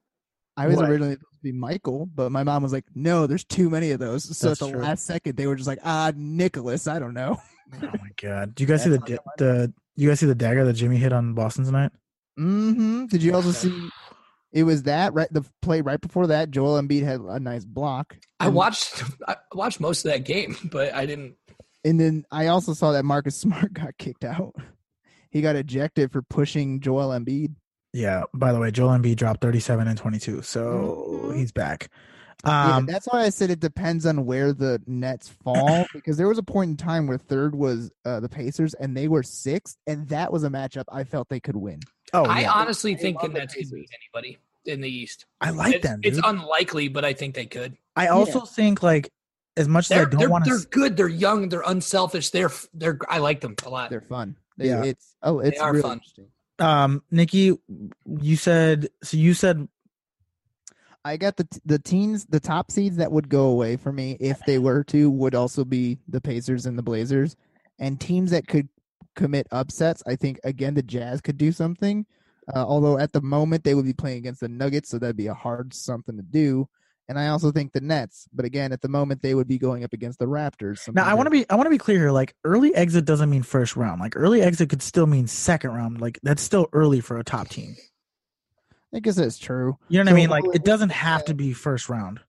I 0.56 0.66
was 0.68 0.76
What? 0.76 0.88
originally 0.90 1.14
supposed 1.14 1.29
to 1.40 1.44
be 1.44 1.52
Michael, 1.52 2.06
but 2.06 2.30
my 2.30 2.42
mom 2.44 2.62
was 2.62 2.72
like, 2.72 2.84
"No, 2.94 3.26
there's 3.26 3.44
too 3.44 3.68
many 3.70 3.90
of 3.90 3.98
those." 4.00 4.36
So 4.38 4.48
That's 4.48 4.60
at 4.62 4.66
the 4.66 4.72
true. 4.72 4.80
last 4.82 5.04
second, 5.06 5.36
they 5.36 5.46
were 5.46 5.56
just 5.56 5.66
like, 5.68 5.80
"Ah, 5.84 6.12
Nicholas." 6.14 6.86
I 6.86 6.98
don't 6.98 7.14
know. 7.14 7.38
oh 7.82 7.86
my 8.00 8.10
God! 8.20 8.54
Do 8.54 8.62
you 8.62 8.68
guys 8.68 8.82
see 8.84 8.90
the 8.90 8.98
That's 8.98 9.10
di- 9.10 9.14
not 9.14 9.36
the? 9.38 9.72
You 9.96 10.08
guys 10.08 10.20
see 10.20 10.26
the 10.26 10.34
dagger 10.34 10.64
that 10.64 10.72
Jimmy 10.74 10.96
hit 10.96 11.12
on 11.12 11.34
Boston 11.34 11.64
tonight? 11.64 11.90
hmm 12.36 13.06
Did 13.06 13.22
you 13.22 13.34
also 13.34 13.50
see? 13.52 13.90
It 14.52 14.64
was 14.64 14.82
that 14.84 15.14
right. 15.14 15.32
The 15.32 15.44
play 15.62 15.80
right 15.80 16.00
before 16.00 16.26
that, 16.28 16.50
Joel 16.50 16.80
Embiid 16.80 17.04
had 17.04 17.20
a 17.20 17.38
nice 17.38 17.64
block. 17.64 18.16
I 18.40 18.48
watched 18.48 19.02
I 19.28 19.36
watched 19.54 19.80
most 19.80 20.04
of 20.04 20.10
that 20.12 20.24
game, 20.24 20.56
but 20.72 20.94
I 20.94 21.06
didn't. 21.06 21.34
and 21.84 22.00
then 22.00 22.24
I 22.30 22.48
also 22.48 22.72
saw 22.74 22.92
that 22.92 23.04
Marcus 23.04 23.36
Smart 23.36 23.72
got 23.72 23.96
kicked 23.98 24.24
out. 24.24 24.54
He 25.30 25.40
got 25.42 25.54
ejected 25.54 26.10
for 26.10 26.22
pushing 26.22 26.80
Joel 26.80 27.10
Embiid. 27.10 27.54
Yeah. 27.92 28.22
By 28.34 28.52
the 28.52 28.58
way, 28.60 28.70
Joel 28.70 28.90
Embiid 28.90 29.16
dropped 29.16 29.40
37 29.40 29.88
and 29.88 29.98
22, 29.98 30.42
so 30.42 31.22
Mhm. 31.30 31.36
he's 31.36 31.52
back. 31.52 31.88
yeah, 32.44 32.76
Um, 32.76 32.86
that's 32.86 33.06
why 33.06 33.20
I 33.22 33.28
said 33.28 33.50
it 33.50 33.60
depends 33.60 34.06
on 34.06 34.24
where 34.24 34.52
the 34.54 34.80
Nets 34.86 35.28
fall 35.44 35.84
because 35.92 36.16
there 36.16 36.28
was 36.28 36.38
a 36.38 36.42
point 36.42 36.70
in 36.70 36.76
time 36.76 37.06
where 37.06 37.18
third 37.18 37.54
was 37.54 37.90
uh, 38.06 38.20
the 38.20 38.28
Pacers 38.30 38.72
and 38.74 38.96
they 38.96 39.08
were 39.08 39.22
sixth, 39.22 39.76
and 39.86 40.08
that 40.08 40.32
was 40.32 40.42
a 40.44 40.48
matchup 40.48 40.84
I 40.90 41.04
felt 41.04 41.28
they 41.28 41.40
could 41.40 41.56
win. 41.56 41.80
oh, 42.14 42.24
I 42.24 42.40
yeah. 42.40 42.52
honestly 42.52 42.94
I 42.94 42.98
think 42.98 43.18
the 43.20 43.26
love 43.26 43.34
the 43.34 43.40
Nets 43.40 43.54
could 43.54 43.70
beat 43.70 43.90
anybody 44.14 44.38
in 44.64 44.80
the 44.80 44.88
East. 44.88 45.26
I 45.40 45.50
like 45.50 45.74
it's, 45.76 45.86
them. 45.86 46.00
it's 46.02 46.20
unlikely, 46.24 46.88
but 46.88 47.04
I 47.04 47.12
think 47.12 47.34
they 47.34 47.46
could. 47.46 47.76
I 47.96 48.06
also 48.08 48.40
think 48.40 48.82
like 48.82 49.10
as 49.56 49.68
much 49.68 49.86
as 49.86 49.92
I 49.92 49.94
They're, 49.96 50.06
don't 50.06 50.20
they're, 50.20 50.30
want 50.30 50.44
they're 50.46 50.58
good. 50.70 50.96
They're 50.96 51.08
young. 51.08 51.48
They're 51.50 51.62
unselfish. 51.66 52.30
They're 52.30 52.50
they're. 52.72 52.98
I 53.08 53.18
like 53.18 53.40
them 53.42 53.54
a 53.66 53.68
lot. 53.68 53.90
They're 53.90 54.00
fun. 54.00 54.36
They- 54.56 54.68
Yeah. 54.68 54.82
It's 54.84 55.14
oh, 55.22 55.40
it's 55.40 55.60
are 55.60 55.72
really 55.72 55.82
fun. 55.82 55.92
interesting. 55.94 56.26
Um, 56.60 57.02
Nikki, 57.10 57.58
you 58.06 58.36
said 58.36 58.88
so. 59.02 59.16
You 59.16 59.34
said 59.34 59.66
I 61.04 61.16
got 61.16 61.36
the 61.36 61.48
the 61.64 61.78
teams, 61.78 62.26
the 62.26 62.40
top 62.40 62.70
seeds 62.70 62.96
that 62.96 63.10
would 63.10 63.28
go 63.28 63.46
away 63.46 63.76
for 63.76 63.92
me 63.92 64.16
if 64.20 64.40
they 64.46 64.58
were 64.58 64.84
to 64.84 65.10
would 65.10 65.34
also 65.34 65.64
be 65.64 65.98
the 66.08 66.20
Pacers 66.20 66.66
and 66.66 66.78
the 66.78 66.82
Blazers, 66.82 67.36
and 67.78 67.98
teams 68.00 68.30
that 68.32 68.46
could 68.46 68.68
commit 69.16 69.46
upsets. 69.50 70.02
I 70.06 70.16
think 70.16 70.38
again 70.44 70.74
the 70.74 70.82
Jazz 70.82 71.22
could 71.22 71.38
do 71.38 71.52
something, 71.52 72.04
uh, 72.54 72.64
although 72.66 72.98
at 72.98 73.12
the 73.12 73.22
moment 73.22 73.64
they 73.64 73.74
would 73.74 73.86
be 73.86 73.94
playing 73.94 74.18
against 74.18 74.40
the 74.40 74.48
Nuggets, 74.48 74.90
so 74.90 74.98
that'd 74.98 75.16
be 75.16 75.28
a 75.28 75.34
hard 75.34 75.72
something 75.72 76.16
to 76.16 76.22
do. 76.22 76.68
And 77.10 77.18
I 77.18 77.26
also 77.26 77.50
think 77.50 77.72
the 77.72 77.80
Nets, 77.80 78.28
but 78.32 78.44
again 78.44 78.70
at 78.70 78.82
the 78.82 78.88
moment 78.88 79.20
they 79.20 79.34
would 79.34 79.48
be 79.48 79.58
going 79.58 79.82
up 79.82 79.92
against 79.92 80.20
the 80.20 80.26
Raptors. 80.26 80.88
now. 80.94 81.04
I 81.04 81.14
want 81.14 81.26
to 81.26 81.30
be. 81.30 81.44
I 81.50 81.56
want 81.56 81.66
to 81.66 81.70
be 81.70 81.76
clear 81.76 81.98
here. 81.98 82.12
Like 82.12 82.36
early 82.44 82.72
exit 82.72 83.04
doesn't 83.04 83.28
mean 83.28 83.42
first 83.42 83.74
round. 83.74 84.00
Like 84.00 84.16
early 84.16 84.42
exit 84.42 84.70
could 84.70 84.80
still 84.80 85.08
mean 85.08 85.26
second 85.26 85.72
round. 85.72 86.00
Like 86.00 86.20
that's 86.22 86.40
still 86.40 86.68
early 86.72 87.00
for 87.00 87.18
a 87.18 87.24
top 87.24 87.48
team. 87.48 87.74
I 88.94 89.00
guess 89.00 89.16
that's 89.16 89.38
true. 89.38 89.76
You 89.88 89.98
know 89.98 90.04
what 90.04 90.10
So, 90.10 90.14
I 90.14 90.20
mean? 90.20 90.30
Like 90.30 90.44
it 90.54 90.64
doesn't 90.64 90.90
have 90.92 91.24
to 91.24 91.34
be 91.34 91.52
first 91.52 91.88
round. 91.88 92.20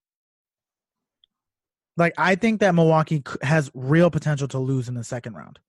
Like 1.95 2.13
I 2.17 2.33
think 2.33 2.61
that 2.61 2.73
Milwaukee 2.73 3.21
has 3.43 3.69
real 3.75 4.09
potential 4.09 4.47
to 4.47 4.57
lose 4.57 4.89
in 4.89 4.95
the 4.95 5.03
second 5.03 5.35
round. 5.35 5.59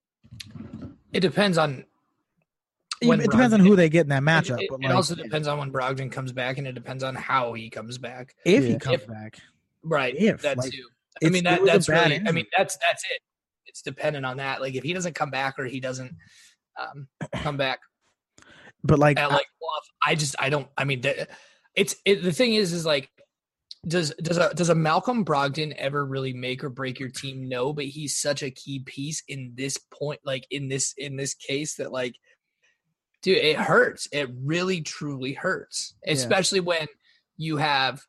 It 1.11 1.19
depends 1.19 1.59
on. 1.59 1.85
It 3.01 3.07
when 3.07 3.19
depends 3.19 3.53
on 3.53 3.59
who 3.59 3.75
they 3.75 3.89
get 3.89 4.01
in 4.01 4.09
that 4.09 4.23
matchup. 4.23 4.61
it- 4.61 4.69
but 4.69 4.79
it 4.81 4.87
like, 4.87 4.95
also 4.95 5.15
depends 5.15 5.47
on 5.47 5.57
when 5.57 5.71
Brogdon 5.71 6.11
comes 6.11 6.31
back, 6.31 6.57
and 6.57 6.67
it 6.67 6.73
depends 6.73 7.03
on 7.03 7.15
how 7.15 7.53
he 7.53 7.69
comes 7.69 7.97
back. 7.97 8.35
if 8.45 8.63
he 8.63 8.77
comes 8.77 9.01
If- 9.01 9.07
back, 9.07 9.39
Right. 9.83 10.15
If, 10.15 10.41
that 10.43 10.57
like, 10.57 10.71
too. 10.71 10.87
I 11.23 11.29
mean 11.29 11.43
that 11.43 11.63
that's 11.65 11.87
bad 11.87 12.11
really. 12.11 12.27
I 12.27 12.31
mean 12.31 12.45
that's 12.57 12.77
that's 12.77 13.03
it. 13.05 13.21
It's 13.65 13.81
dependent 13.81 14.25
on 14.25 14.37
that. 14.37 14.61
Like 14.61 14.75
if 14.75 14.83
he 14.83 14.93
doesn't 14.93 15.13
come 15.15 15.29
back 15.29 15.59
or 15.59 15.65
he 15.65 15.79
doesn't 15.79 16.15
um, 16.79 17.07
come 17.33 17.57
back 17.57 17.79
but 18.83 18.99
like 18.99 19.19
at 19.19 19.29
like 19.29 19.47
bluff, 19.59 19.87
I 20.05 20.15
just 20.15 20.35
I 20.39 20.49
don't. 20.49 20.67
I 20.77 20.85
mean 20.85 21.01
the, 21.01 21.27
it's 21.75 21.95
it, 22.05 22.23
the 22.23 22.31
thing 22.31 22.53
is 22.53 22.73
is 22.73 22.85
like. 22.85 23.09
Does 23.85 24.13
does 24.21 24.37
a 24.37 24.53
does 24.53 24.69
a 24.69 24.75
Malcolm 24.75 25.25
Brogdon 25.25 25.73
ever 25.73 26.05
really 26.05 26.31
make 26.31 26.63
or 26.63 26.69
break 26.69 27.01
your 27.01 27.09
team? 27.09 27.49
No, 27.49 27.73
but 27.73 27.83
he's 27.83 28.17
such 28.17 28.41
a 28.41 28.49
key 28.49 28.79
piece 28.79 29.21
in 29.27 29.51
this 29.55 29.77
point, 29.77 30.21
like 30.23 30.47
in 30.49 30.69
this 30.69 30.93
in 30.97 31.17
this 31.17 31.33
case 31.33 31.75
that 31.75 31.91
like, 31.91 32.15
dude, 33.23 33.37
it 33.39 33.57
hurts. 33.57 34.07
It 34.11 34.29
really 34.43 34.81
truly 34.81 35.33
hurts, 35.33 35.95
Yeah. 36.05 36.13
especially 36.13 36.59
when 36.59 36.87
you 37.37 37.57
have, 37.57 38.01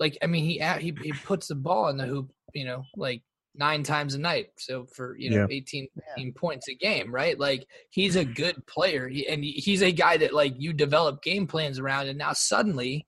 like, 0.00 0.18
I 0.22 0.26
mean, 0.26 0.44
he 0.44 0.58
he 0.80 0.92
he 1.02 1.12
puts 1.12 1.46
the 1.46 1.54
ball 1.54 1.88
in 1.88 1.96
the 1.96 2.06
hoop, 2.06 2.32
you 2.54 2.64
know, 2.64 2.82
like 2.96 3.22
nine 3.54 3.84
times 3.84 4.14
a 4.14 4.18
night. 4.18 4.48
So 4.58 4.84
for 4.86 5.16
you 5.16 5.30
know, 5.30 5.46
Yeah. 5.48 5.56
18, 5.56 5.86
18 6.18 6.32
points 6.32 6.66
a 6.68 6.74
game, 6.74 7.14
right? 7.14 7.38
Like 7.38 7.66
he's 7.90 8.16
a 8.16 8.24
good 8.24 8.66
player, 8.66 9.06
he, 9.08 9.28
and 9.28 9.44
he- 9.44 9.52
he's 9.52 9.82
a 9.82 9.92
guy 9.92 10.16
that 10.16 10.34
like 10.34 10.54
you 10.58 10.72
develop 10.72 11.22
game 11.22 11.46
plans 11.46 11.78
around, 11.78 12.08
and 12.08 12.18
now 12.18 12.32
suddenly 12.32 13.06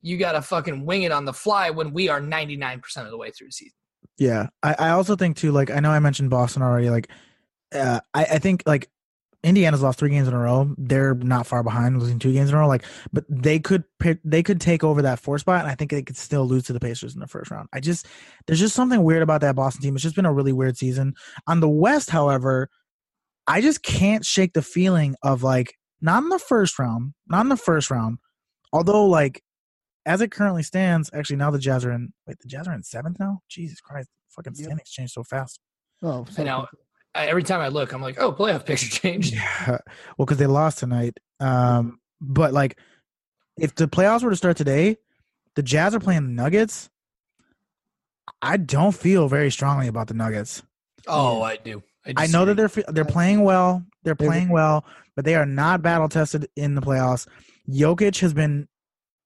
you 0.00 0.16
got 0.16 0.32
to 0.32 0.40
fucking 0.42 0.86
wing 0.86 1.02
it 1.02 1.12
on 1.12 1.24
the 1.24 1.32
fly 1.32 1.70
when 1.70 1.92
we 1.92 2.08
are 2.08 2.20
99% 2.20 2.80
of 3.04 3.10
the 3.10 3.18
way 3.18 3.30
through 3.32 3.48
the 3.48 3.52
season. 3.52 3.72
Yeah, 4.16 4.46
I, 4.62 4.74
I 4.78 4.90
also 4.90 5.16
think 5.16 5.36
too. 5.36 5.52
Like 5.52 5.70
I 5.70 5.80
know 5.80 5.90
I 5.90 5.98
mentioned 5.98 6.30
Boston 6.30 6.62
already. 6.62 6.88
Like, 6.88 7.08
uh, 7.74 8.00
I 8.14 8.24
I 8.24 8.38
think 8.38 8.62
like 8.64 8.88
Indiana's 9.44 9.82
lost 9.82 10.00
three 10.00 10.10
games 10.10 10.26
in 10.26 10.34
a 10.34 10.38
row. 10.38 10.74
They're 10.76 11.14
not 11.14 11.46
far 11.46 11.62
behind, 11.62 12.00
losing 12.00 12.18
two 12.18 12.32
games 12.32 12.48
in 12.50 12.56
a 12.56 12.58
row. 12.58 12.66
Like, 12.66 12.84
but 13.12 13.24
they 13.28 13.60
could 13.60 13.84
they 14.24 14.42
could 14.42 14.60
take 14.60 14.82
over 14.82 15.02
that 15.02 15.20
four 15.20 15.38
spot, 15.38 15.60
and 15.60 15.70
I 15.70 15.74
think 15.76 15.90
they 15.92 16.02
could 16.02 16.16
still 16.16 16.44
lose 16.46 16.64
to 16.64 16.72
the 16.72 16.80
Pacers 16.80 17.14
in 17.14 17.20
the 17.20 17.28
first 17.28 17.50
round. 17.50 17.68
I 17.72 17.78
just 17.80 18.06
there's 18.46 18.58
just 18.58 18.74
something 18.74 19.02
weird 19.02 19.22
about 19.22 19.40
that 19.42 19.54
Boston 19.54 19.82
team. 19.82 19.94
It's 19.94 20.02
just 20.02 20.16
been 20.16 20.26
a 20.26 20.32
really 20.32 20.52
weird 20.52 20.76
season. 20.76 21.14
On 21.46 21.60
the 21.60 21.68
West, 21.68 22.10
however, 22.10 22.68
I 23.46 23.60
just 23.60 23.82
can't 23.82 24.24
shake 24.24 24.54
the 24.54 24.62
feeling 24.62 25.14
of 25.22 25.42
like 25.44 25.74
not 26.00 26.22
in 26.24 26.30
the 26.30 26.38
first 26.40 26.78
round, 26.78 27.14
not 27.28 27.42
in 27.42 27.48
the 27.48 27.56
first 27.56 27.90
round. 27.90 28.18
Although 28.72 29.06
like 29.06 29.42
as 30.04 30.20
it 30.20 30.32
currently 30.32 30.62
stands, 30.64 31.10
actually 31.14 31.36
now 31.36 31.50
the 31.52 31.58
Jazz 31.60 31.84
are 31.84 31.92
in. 31.92 32.12
Wait, 32.26 32.38
the 32.40 32.48
Jazz 32.48 32.66
are 32.66 32.74
in 32.74 32.82
seventh 32.82 33.20
now. 33.20 33.40
Jesus 33.48 33.80
Christ, 33.80 34.08
fucking 34.30 34.54
Yep. 34.56 34.64
standings 34.64 34.90
changed 34.90 35.12
so 35.12 35.22
fast. 35.22 35.60
Oh, 36.02 36.26
so 36.30 36.42
know. 36.42 36.66
I, 37.14 37.26
every 37.26 37.42
time 37.42 37.60
I 37.60 37.68
look, 37.68 37.92
I'm 37.92 38.02
like, 38.02 38.20
oh, 38.20 38.32
playoff 38.32 38.66
picture 38.66 38.88
changed. 38.88 39.34
Yeah, 39.34 39.78
well, 40.16 40.26
because 40.26 40.38
they 40.38 40.46
lost 40.46 40.78
tonight. 40.78 41.18
Um, 41.40 41.98
but 42.20 42.52
like, 42.52 42.78
if 43.58 43.74
the 43.74 43.88
playoffs 43.88 44.22
were 44.22 44.30
to 44.30 44.36
start 44.36 44.56
today, 44.56 44.96
the 45.56 45.62
Jazz 45.62 45.94
are 45.94 46.00
playing 46.00 46.22
the 46.22 46.42
Nuggets. 46.42 46.90
I 48.40 48.56
don't 48.56 48.94
feel 48.94 49.28
very 49.28 49.50
strongly 49.50 49.88
about 49.88 50.08
the 50.08 50.14
Nuggets. 50.14 50.62
Oh, 51.06 51.42
I 51.42 51.56
do. 51.56 51.82
I 52.16 52.26
know 52.26 52.44
that 52.44 52.56
they're 52.56 52.84
they're 52.88 53.04
playing 53.04 53.42
well. 53.42 53.84
They're 54.02 54.14
They're 54.14 54.28
playing 54.28 54.48
well, 54.48 54.84
but 55.16 55.24
they 55.24 55.34
are 55.34 55.46
not 55.46 55.82
battle 55.82 56.08
tested 56.08 56.48
in 56.56 56.74
the 56.74 56.80
playoffs. 56.80 57.26
Jokic 57.68 58.20
has 58.20 58.32
been 58.32 58.68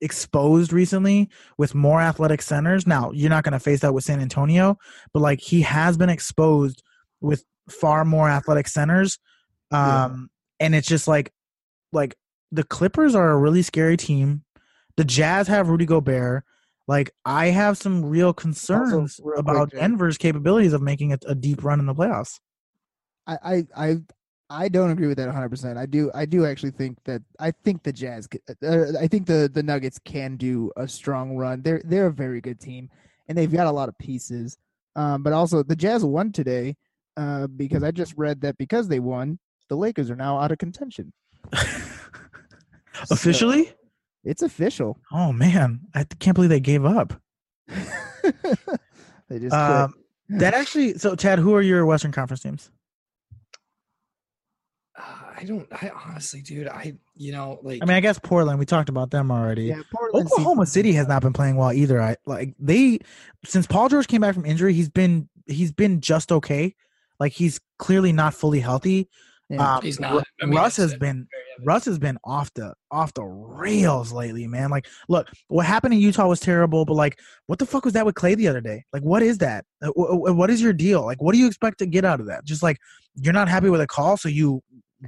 exposed 0.01 0.73
recently 0.73 1.31
with 1.59 1.75
more 1.75 2.01
athletic 2.01 2.43
centers. 2.43 2.87
Now, 2.87 3.13
you're 3.13 3.31
not 3.31 3.45
going 3.45 3.53
to 3.53 3.61
face 3.61 3.81
that 3.81 3.95
with 3.95 4.05
San 4.05 4.21
Antonio, 4.21 4.79
but 5.13 5.21
like 5.21 5.41
he 5.41 5.61
has 5.63 5.97
been 5.97 6.09
exposed 6.09 6.83
with 7.21 7.45
far 7.71 8.05
more 8.05 8.29
athletic 8.29 8.69
centers. 8.69 9.19
Yeah. 9.71 10.05
Um 10.05 10.31
and 10.61 10.75
it's 10.75 10.89
just 10.89 11.09
like 11.09 11.33
like 11.93 12.17
the 12.51 12.65
Clippers 12.65 13.15
are 13.15 13.31
a 13.31 13.37
really 13.37 13.63
scary 13.63 13.97
team. 13.97 14.45
The 14.97 15.05
Jazz 15.05 15.49
have 15.49 15.69
Rudy 15.69 15.87
Gobert. 15.87 16.45
Like 16.87 17.11
I 17.25 17.47
have 17.47 17.79
some 17.79 18.05
real 18.05 18.33
concerns 18.33 19.21
real 19.23 19.39
about 19.39 19.71
Jay. 19.71 19.79
Denver's 19.79 20.19
capabilities 20.19 20.73
of 20.73 20.83
making 20.83 21.13
a, 21.13 21.19
a 21.27 21.35
deep 21.35 21.65
run 21.65 21.81
in 21.81 21.87
the 21.87 21.95
playoffs. 21.95 22.41
I, 23.27 23.39
I 23.45 23.67
I 23.77 23.97
I 24.51 24.69
don't 24.69 24.91
agree 24.91 25.07
with 25.07 25.17
that 25.17 25.27
100. 25.27 25.49
percent 25.49 25.79
I 25.79 25.87
do 25.87 26.11
I 26.15 26.27
do 26.27 26.45
actually 26.45 26.73
think 26.73 26.99
that 27.05 27.23
I 27.39 27.53
think 27.53 27.83
the 27.83 27.93
Jazz 27.93 28.29
c- 28.31 28.41
uh, 28.63 28.99
I 29.01 29.07
think 29.07 29.27
the 29.27 29.51
the 29.53 29.63
Nuggets 29.63 29.99
can 30.05 30.37
do 30.37 30.71
a 30.77 30.87
strong 30.87 31.37
run. 31.37 31.63
They're 31.63 31.81
they're 31.85 32.09
a 32.09 32.13
very 32.13 32.41
good 32.41 32.61
team 32.61 32.91
and 33.29 33.39
they've 33.39 33.53
got 33.53 33.67
a 33.67 33.73
lot 33.73 33.89
of 33.89 33.97
pieces. 33.99 34.59
Um, 34.95 35.23
but 35.23 35.33
also 35.33 35.63
the 35.63 35.77
Jazz 35.77 36.05
won 36.05 36.33
today 36.33 36.77
uh, 37.17 37.47
because 37.47 37.83
I 37.83 37.91
just 37.91 38.15
read 38.17 38.41
that 38.43 38.57
because 38.59 38.89
they 38.89 39.01
won, 39.01 39.39
the 39.69 39.77
Lakers 39.77 40.11
are 40.11 40.17
now 40.17 40.39
out 40.39 40.53
of 40.53 40.59
contention. 40.59 41.13
So, 43.05 43.15
Officially? 43.15 43.73
it's 44.23 44.43
official. 44.43 44.99
Oh 45.11 45.33
man, 45.33 45.81
I 45.95 46.05
can't 46.05 46.35
believe 46.35 46.51
they 46.51 46.61
gave 46.61 46.85
up. 46.85 47.15
they 47.67 49.39
just. 49.41 49.53
Um, 49.55 49.95
that 50.29 50.53
actually. 50.55 50.99
So, 50.99 51.17
Chad, 51.17 51.39
who 51.39 51.55
are 51.55 51.63
your 51.63 51.85
Western 51.87 52.13
Conference 52.13 52.43
teams? 52.43 52.71
Uh, 54.97 55.03
I 55.41 55.45
don't. 55.45 55.67
I 55.73 55.91
honestly, 56.07 56.43
dude. 56.43 56.69
I 56.69 56.95
you 57.17 57.33
know 57.33 57.59
like. 57.63 57.83
I 57.83 57.87
mean, 57.87 57.97
I 57.97 58.01
guess 58.01 58.19
Portland. 58.19 58.59
We 58.59 58.67
talked 58.67 58.91
about 58.91 59.11
them 59.11 59.31
already. 59.31 59.65
yeah, 59.65 59.81
Portland 59.93 60.27
Oklahoma 60.27 60.67
seems- 60.67 60.73
City 60.73 60.93
has 60.93 61.09
not 61.09 61.23
been 61.23 61.33
playing 61.33 61.57
well 61.57 61.73
either. 61.73 62.01
I 62.01 62.17
like 62.27 62.55
they 62.59 62.99
since 63.45 63.67
Paul 63.67 63.89
George 63.89 64.07
came 64.07 64.21
back 64.21 64.35
from 64.35 64.45
injury, 64.45 64.75
he's 64.75 64.91
been 64.91 65.29
he's 65.47 65.73
been 65.73 66.01
just 66.03 66.31
okay. 66.31 66.75
Like 67.23 67.33
he's 67.33 67.61
clearly 67.79 68.11
not 68.13 68.35
fully 68.35 68.59
healthy. 68.59 69.09
Yeah. 69.49 69.77
Um, 69.77 69.83
he's 69.83 70.01
not. 70.01 70.25
I 70.43 70.47
mean, 70.47 70.57
Russ 70.59 70.77
has 70.77 70.93
been 70.97 71.29
evident. 71.29 71.67
Russ 71.67 71.85
has 71.85 71.99
been 71.99 72.19
off 72.25 72.53
the 72.55 72.75
off 72.91 73.13
the 73.15 73.23
rails 73.23 74.11
lately, 74.13 74.47
man. 74.49 74.71
Like, 74.71 74.87
look, 75.09 75.29
what 75.49 75.67
happened 75.67 75.95
in 75.95 76.01
Utah 76.01 76.27
was 76.27 76.41
terrible, 76.41 76.85
but 76.85 76.95
like, 76.95 77.19
what 77.47 77.59
the 77.59 77.67
fuck 77.67 77.85
was 77.85 77.93
that 77.95 78.05
with 78.07 78.15
Clay 78.17 78.35
the 78.35 78.49
other 78.49 78.61
day? 78.61 78.85
Like, 78.93 79.03
what 79.03 79.23
is 79.23 79.39
that? 79.39 79.65
Uh, 79.83 79.91
wh- 79.97 80.17
wh- 80.31 80.37
What 80.37 80.51
is 80.51 80.61
your 80.63 80.73
deal? 80.73 81.05
Like, 81.05 81.23
what 81.23 81.33
do 81.33 81.39
you 81.39 81.47
expect 81.47 81.79
to 81.79 81.87
get 81.87 82.05
out 82.05 82.19
of 82.19 82.27
that? 82.27 82.45
Just 82.45 82.63
like 82.63 82.79
you're 83.15 83.35
not 83.35 83.49
happy 83.49 83.69
with 83.71 83.81
a 83.81 83.87
call, 83.87 84.17
so 84.17 84.29
you 84.29 84.63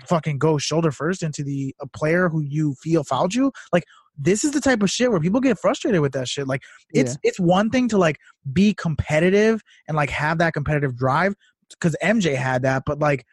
fucking 0.07 0.39
go 0.39 0.59
shoulder 0.59 0.91
first 0.93 1.23
into 1.23 1.43
the 1.43 1.75
a 1.81 1.87
player 1.89 2.29
who 2.29 2.41
you 2.43 2.75
feel 2.83 3.03
fouled 3.03 3.35
you. 3.35 3.51
Like, 3.73 3.85
this 4.19 4.45
is 4.45 4.51
the 4.53 4.61
type 4.61 4.83
of 4.83 4.91
shit 4.91 5.11
where 5.11 5.21
people 5.21 5.41
get 5.41 5.59
frustrated 5.59 6.01
with 6.03 6.13
that 6.13 6.29
shit. 6.29 6.47
Like, 6.47 6.63
it's 6.93 7.17
it's 7.23 7.41
one 7.41 7.71
thing 7.71 7.89
to 7.89 7.99
like 7.99 8.19
be 8.53 8.75
competitive 8.75 9.63
and 9.89 9.97
like 9.97 10.11
have 10.11 10.39
that 10.39 10.53
competitive 10.53 10.97
drive 10.97 11.35
because 11.71 11.97
MJ 12.03 12.35
had 12.35 12.63
that, 12.63 12.85
but 12.87 12.99
like 12.99 13.25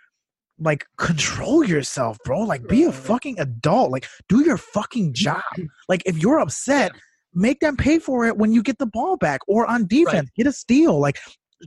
like 0.60 0.86
control 0.98 1.64
yourself, 1.64 2.18
bro. 2.24 2.42
Like 2.42 2.68
be 2.68 2.84
a 2.84 2.92
fucking 2.92 3.40
adult. 3.40 3.92
Like 3.92 4.08
do 4.30 4.44
your 4.44 4.58
fucking 4.58 5.14
job. 5.14 5.42
Like 5.90 6.04
if 6.06 6.18
you're 6.18 6.40
upset, 6.40 6.92
make 7.34 7.60
them 7.60 7.78
pay 7.78 8.00
for 8.00 8.26
it 8.26 8.38
when 8.38 8.54
you 8.54 8.62
get 8.62 8.78
the 8.78 8.86
ball 8.86 9.18
back 9.18 9.42
or 9.48 9.66
on 9.66 9.88
defense, 9.88 10.30
get 10.36 10.48
a 10.48 10.52
steal. 10.52 11.00
Like 11.00 11.20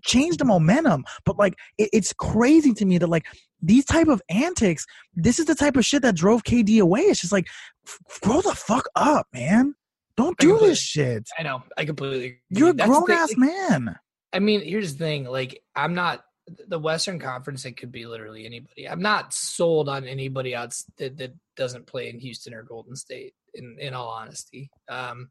change 0.02 0.36
the 0.36 0.44
momentum. 0.44 1.04
But 1.24 1.38
like 1.38 1.54
it, 1.78 1.90
it's 1.92 2.12
crazy 2.12 2.72
to 2.74 2.84
me 2.84 2.98
that 2.98 3.08
like 3.08 3.26
these 3.60 3.84
type 3.84 4.08
of 4.08 4.22
antics, 4.28 4.86
this 5.14 5.38
is 5.38 5.46
the 5.46 5.54
type 5.54 5.76
of 5.76 5.84
shit 5.84 6.02
that 6.02 6.14
drove 6.14 6.44
KD 6.44 6.80
away. 6.80 7.00
It's 7.00 7.20
just 7.20 7.32
like 7.32 7.46
f- 7.86 8.20
grow 8.20 8.40
the 8.40 8.54
fuck 8.54 8.86
up, 8.94 9.26
man. 9.32 9.74
Don't 10.16 10.38
do 10.38 10.58
this 10.58 10.78
shit. 10.78 11.28
I 11.38 11.42
know. 11.42 11.62
I 11.76 11.84
completely. 11.84 12.24
agree. 12.24 12.38
You're 12.50 12.70
a 12.70 12.74
grown 12.74 13.10
ass 13.10 13.36
man. 13.36 13.96
I 14.32 14.38
mean, 14.38 14.62
here's 14.62 14.92
the 14.94 14.98
thing. 14.98 15.24
Like, 15.24 15.60
I'm 15.74 15.94
not 15.94 16.24
the 16.68 16.78
Western 16.78 17.18
Conference. 17.18 17.64
It 17.64 17.76
could 17.76 17.92
be 17.92 18.06
literally 18.06 18.44
anybody. 18.46 18.88
I'm 18.88 19.02
not 19.02 19.32
sold 19.32 19.88
on 19.88 20.04
anybody 20.04 20.54
else 20.54 20.84
that, 20.98 21.16
that 21.18 21.34
doesn't 21.56 21.86
play 21.86 22.10
in 22.10 22.18
Houston 22.20 22.54
or 22.54 22.62
Golden 22.62 22.96
State. 22.96 23.34
In 23.54 23.76
in 23.78 23.94
all 23.94 24.08
honesty, 24.08 24.70
um, 24.88 25.30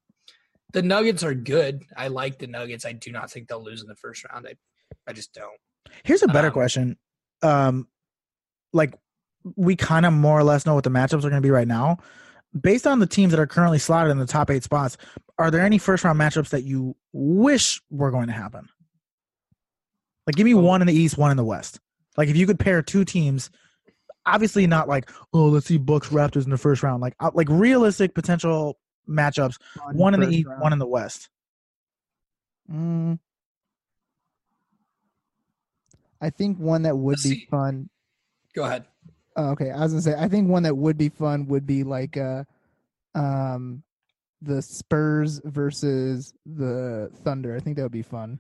The 0.72 0.82
Nuggets 0.82 1.24
are 1.24 1.36
good. 1.36 1.84
I 1.96 2.08
like 2.08 2.40
the 2.40 2.48
Nuggets. 2.48 2.86
I 2.86 2.94
do 2.94 3.12
not 3.12 3.30
think 3.30 3.48
they'll 3.48 3.64
lose 3.64 3.82
in 3.82 3.88
the 3.88 3.96
first 3.96 4.24
round. 4.24 4.48
I, 4.48 4.56
I 5.08 5.14
just 5.14 5.34
don't. 5.34 5.60
Here's 6.04 6.24
a 6.24 6.28
better 6.28 6.48
Um, 6.48 6.54
question. 6.54 6.98
Um, 7.42 7.88
like 8.72 8.94
we 9.56 9.76
kind 9.76 10.06
of 10.06 10.14
more 10.14 10.40
or 10.40 10.44
less 10.44 10.66
know 10.66 10.74
what 10.74 10.86
the 10.86 10.90
matchups 10.90 11.20
are 11.26 11.30
going 11.30 11.34
to 11.34 11.42
be 11.42 11.52
right 11.52 11.68
now. 11.68 11.98
Based 12.60 12.88
on 12.88 13.00
the 13.00 13.08
teams 13.08 13.32
that 13.32 13.40
are 13.40 13.48
currently 13.48 13.80
slotted 13.80 14.12
in 14.12 14.20
the 14.20 14.26
top 14.26 14.50
eight 14.50 14.64
spots, 14.64 14.96
are 15.38 15.52
there 15.52 15.62
any 15.66 15.78
first 15.78 16.04
round 16.04 16.20
matchups 16.20 16.50
that 16.50 16.64
you 16.64 16.96
wish 17.12 17.82
were 17.90 18.12
going 18.12 18.28
to 18.28 18.34
happen? 18.34 18.70
Like, 20.28 20.36
give 20.36 20.46
me 20.46 20.54
Oh. 20.54 20.60
one 20.62 20.82
in 20.82 20.88
the 20.88 20.94
East, 20.94 21.18
one 21.18 21.32
in 21.32 21.38
the 21.38 21.44
West. 21.44 21.80
Like, 22.18 22.30
if 22.30 22.38
you 22.38 22.46
could 22.48 22.60
pair 22.60 22.82
two 22.82 23.04
teams, 23.06 23.50
obviously 24.26 24.66
not 24.68 24.88
like, 24.88 25.10
oh, 25.34 25.48
let's 25.48 25.66
see 25.66 25.78
Bucks 25.78 26.10
Raptors 26.10 26.46
in 26.46 26.50
the 26.52 26.58
first 26.58 26.84
round. 26.84 27.02
Like, 27.02 27.16
uh, 27.20 27.32
like 27.34 27.50
realistic 27.50 28.14
potential 28.16 28.78
matchups. 29.10 29.58
Fun 29.78 29.98
One 29.98 30.14
in 30.14 30.20
the 30.22 30.30
East, 30.30 30.48
round. 30.48 30.62
one 30.62 30.74
in 30.74 30.80
the 30.80 30.88
West. 30.88 31.30
Mm. 32.72 33.20
I 36.22 36.30
think 36.30 36.58
one 36.58 36.84
that 36.84 36.98
would 36.98 37.12
Let's 37.14 37.24
be 37.24 37.30
see. 37.42 37.48
fun. 37.52 37.90
Go 38.56 38.64
ahead. 38.64 38.86
Oh, 39.36 39.50
okay, 39.50 39.72
I 39.72 39.80
was 39.82 39.92
gonna 39.92 40.02
say 40.04 40.16
I 40.18 40.28
think 40.30 40.48
one 40.48 40.64
that 40.64 40.78
would 40.78 40.98
be 40.98 41.10
fun 41.10 41.48
would 41.48 41.66
be 41.66 41.84
like 41.84 42.16
uh, 42.18 42.44
um, 43.16 43.84
the 44.42 44.62
Spurs 44.62 45.42
versus 45.44 46.34
the 46.46 47.10
Thunder. 47.24 47.56
I 47.56 47.60
think 47.60 47.76
that 47.78 47.84
would 47.84 47.92
be 47.92 48.04
fun. 48.04 48.40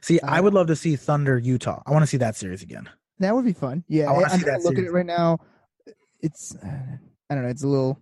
See, 0.00 0.20
I 0.20 0.38
Uh, 0.38 0.42
would 0.44 0.54
love 0.54 0.66
to 0.68 0.76
see 0.76 0.96
Thunder 0.96 1.38
Utah. 1.38 1.82
I 1.86 1.90
want 1.90 2.02
to 2.02 2.06
see 2.06 2.16
that 2.18 2.36
series 2.36 2.62
again. 2.62 2.88
That 3.18 3.34
would 3.34 3.44
be 3.44 3.52
fun. 3.52 3.84
Yeah, 3.88 4.08
I 4.08 4.12
wanna 4.12 4.28
I'm 4.28 4.38
see 4.40 4.46
that 4.46 4.62
looking 4.62 4.84
at 4.84 4.86
it 4.86 4.92
right 4.92 5.04
now. 5.06 5.38
It's 6.20 6.56
I 6.62 7.34
don't 7.34 7.42
know. 7.42 7.48
It's 7.50 7.62
a 7.62 7.68
little 7.68 8.00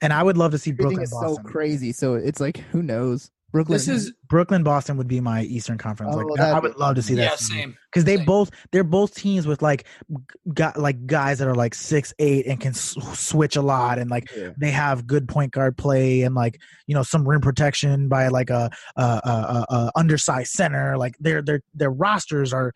And 0.00 0.12
I 0.12 0.22
would 0.22 0.36
love 0.36 0.52
to 0.52 0.58
see 0.58 0.72
Brooklyn 0.72 1.02
is 1.02 1.10
so 1.10 1.36
crazy. 1.38 1.92
So 1.92 2.14
it's 2.14 2.40
like 2.40 2.58
who 2.58 2.82
knows? 2.82 3.30
Brooklyn. 3.56 3.76
This 3.76 3.88
is 3.88 4.12
Brooklyn 4.28 4.62
Boston 4.62 4.96
would 4.96 5.08
be 5.08 5.20
my 5.20 5.42
Eastern 5.42 5.78
Conference. 5.78 6.14
Oh, 6.14 6.18
like 6.18 6.36
that, 6.36 6.54
I 6.54 6.60
that'd 6.60 6.76
love 6.76 6.94
to 6.96 7.02
see 7.02 7.14
that. 7.14 7.22
yeah, 7.22 7.36
same. 7.36 7.76
Because 7.90 8.04
they 8.04 8.16
Same. 8.16 8.26
both 8.26 8.50
they're 8.72 8.84
both 8.84 9.14
teams 9.14 9.46
with 9.46 9.62
like 9.62 9.86
got 10.52 10.78
like 10.78 11.06
guys 11.06 11.38
that 11.38 11.48
are 11.48 11.54
like 11.54 11.74
six 11.74 12.12
eight 12.18 12.46
and 12.46 12.60
can 12.60 12.70
s- 12.70 12.96
switch 13.18 13.56
a 13.56 13.62
lot 13.62 13.98
and 13.98 14.10
like 14.10 14.28
Yeah. 14.36 14.50
they 14.58 14.70
have 14.70 15.06
good 15.06 15.28
point 15.28 15.52
guard 15.52 15.76
play 15.76 16.22
and 16.22 16.34
like 16.34 16.60
you 16.86 16.94
know 16.94 17.02
some 17.02 17.26
rim 17.26 17.40
protection 17.40 18.08
by 18.08 18.28
like 18.28 18.50
a, 18.50 18.70
a, 18.96 19.02
a, 19.02 19.06
a, 19.70 19.74
a 19.74 19.92
undersized 19.96 20.52
center. 20.52 20.96
Like 20.98 21.16
their 21.20 21.40
their 21.42 21.60
their 21.74 21.90
rosters 21.90 22.52
are 22.52 22.72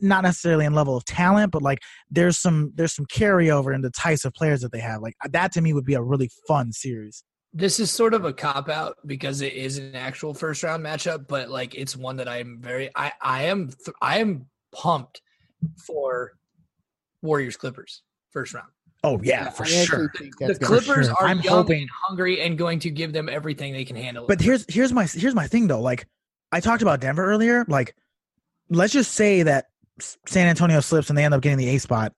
not 0.00 0.24
necessarily 0.24 0.64
in 0.64 0.74
level 0.74 0.96
of 0.96 1.04
talent, 1.04 1.52
but 1.52 1.62
like 1.62 1.78
there's 2.10 2.36
some 2.36 2.72
there's 2.74 2.92
some 2.92 3.06
carryover 3.06 3.72
in 3.74 3.80
the 3.80 3.90
types 3.90 4.24
of 4.24 4.34
players 4.34 4.60
that 4.62 4.72
they 4.72 4.80
have. 4.80 5.00
Like 5.00 5.14
that 5.30 5.52
to 5.52 5.60
me 5.60 5.72
would 5.72 5.84
be 5.84 5.94
a 5.94 6.02
really 6.02 6.30
fun 6.48 6.72
series. 6.72 7.22
This 7.56 7.78
is 7.78 7.90
sort 7.90 8.14
of 8.14 8.24
a 8.24 8.32
cop 8.32 8.68
out 8.68 8.96
because 9.06 9.40
it 9.40 9.52
is 9.52 9.78
an 9.78 9.94
actual 9.94 10.34
first 10.34 10.62
round 10.64 10.84
matchup, 10.84 11.28
but 11.28 11.50
like 11.50 11.74
it's 11.76 11.96
one 11.96 12.16
that 12.16 12.28
I'm 12.28 12.58
very 12.60 12.90
I 12.96 13.12
I 13.22 13.42
am 13.44 13.68
th- 13.68 13.94
I 14.02 14.18
am 14.18 14.46
pumped 14.72 15.22
for 15.86 16.32
Warriors 17.22 17.56
Clippers 17.56 18.02
first 18.30 18.54
round. 18.54 18.68
Oh 19.04 19.20
yeah, 19.22 19.50
for 19.50 19.64
I 19.64 19.66
sure. 19.68 20.12
think 20.18 20.36
The 20.38 20.46
that's 20.46 20.58
gonna- 20.58 20.80
Clippers 20.80 21.06
sure. 21.06 21.14
are 21.20 21.28
I'm 21.28 21.40
young 21.40 21.54
hoping- 21.54 21.80
and 21.82 21.90
hungry 22.06 22.40
and 22.40 22.58
going 22.58 22.80
to 22.80 22.90
give 22.90 23.12
them 23.12 23.28
everything 23.28 23.72
they 23.72 23.84
can 23.84 23.96
handle. 23.96 24.26
But 24.26 24.40
here's 24.40 24.64
here's 24.68 24.92
my 24.92 25.04
here's 25.06 25.34
my 25.34 25.46
thing 25.46 25.68
though. 25.68 25.80
Like 25.80 26.06
I 26.50 26.58
talked 26.60 26.82
about 26.82 27.00
Denver 27.00 27.24
earlier. 27.24 27.64
Like 27.68 27.94
let's 28.68 28.92
just 28.92 29.12
say 29.12 29.44
that 29.44 29.66
San 30.26 30.48
Antonio 30.48 30.80
slips 30.80 31.08
and 31.08 31.16
they 31.16 31.24
end 31.24 31.34
up 31.34 31.40
getting 31.40 31.58
the 31.58 31.68
A 31.68 31.78
spot, 31.78 32.12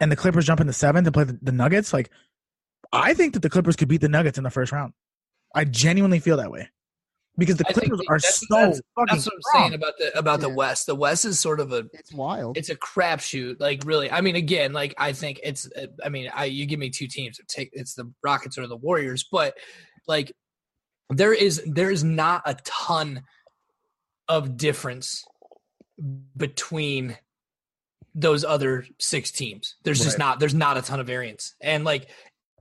and 0.00 0.12
the 0.12 0.16
Clippers 0.16 0.44
jump 0.46 0.60
into 0.60 0.72
seven 0.72 1.02
to 1.04 1.10
play 1.10 1.24
the, 1.24 1.38
the 1.42 1.52
Nuggets. 1.52 1.92
Like 1.92 2.10
I 2.92 3.14
think 3.14 3.34
that 3.34 3.40
the 3.40 3.50
Clippers 3.50 3.76
could 3.76 3.88
beat 3.88 4.00
the 4.00 4.08
Nuggets 4.08 4.38
in 4.38 4.44
the 4.44 4.50
first 4.50 4.72
round. 4.72 4.92
I 5.54 5.64
genuinely 5.64 6.18
feel 6.20 6.36
that 6.38 6.50
way 6.50 6.68
because 7.38 7.56
the 7.56 7.64
Clippers 7.64 8.00
are 8.08 8.18
that's- 8.18 8.40
so 8.40 8.46
that's- 8.56 8.80
fucking 8.94 9.06
that's 9.16 9.26
what 9.26 9.34
I'm 9.34 9.42
strong. 9.42 9.62
saying 9.62 9.74
about 9.74 9.92
the 9.98 10.18
about 10.18 10.40
the 10.40 10.48
West. 10.48 10.86
The 10.86 10.94
West 10.94 11.24
is 11.24 11.38
sort 11.40 11.60
of 11.60 11.72
a 11.72 11.86
It's 11.92 12.12
wild. 12.12 12.56
it's 12.56 12.68
a 12.68 12.76
crapshoot. 12.76 13.60
Like 13.60 13.82
really, 13.84 14.10
I 14.10 14.20
mean, 14.20 14.36
again, 14.36 14.72
like 14.72 14.94
I 14.98 15.12
think 15.12 15.40
it's. 15.42 15.68
uh, 15.76 15.86
I 16.04 16.08
mean, 16.08 16.30
I 16.34 16.46
you 16.46 16.66
give 16.66 16.78
me 16.78 16.90
two 16.90 17.06
teams, 17.08 17.38
take 17.48 17.70
it's 17.72 17.94
the 17.94 18.12
Rockets 18.22 18.58
or 18.58 18.66
the 18.66 18.76
Warriors, 18.76 19.24
but 19.30 19.56
like 20.06 20.32
there 21.08 21.32
is 21.32 21.62
there 21.66 21.90
is 21.90 22.04
not 22.04 22.42
a 22.44 22.54
ton 22.64 23.22
of 24.28 24.56
difference 24.56 25.24
between 26.36 27.16
those 28.14 28.44
other 28.44 28.84
six 28.98 29.30
teams. 29.30 29.76
There's 29.84 30.02
just 30.02 30.18
not 30.18 30.40
there's 30.40 30.54
not 30.54 30.76
a 30.76 30.82
ton 30.82 31.00
of 31.00 31.06
variance, 31.06 31.54
and 31.60 31.84
like 31.84 32.08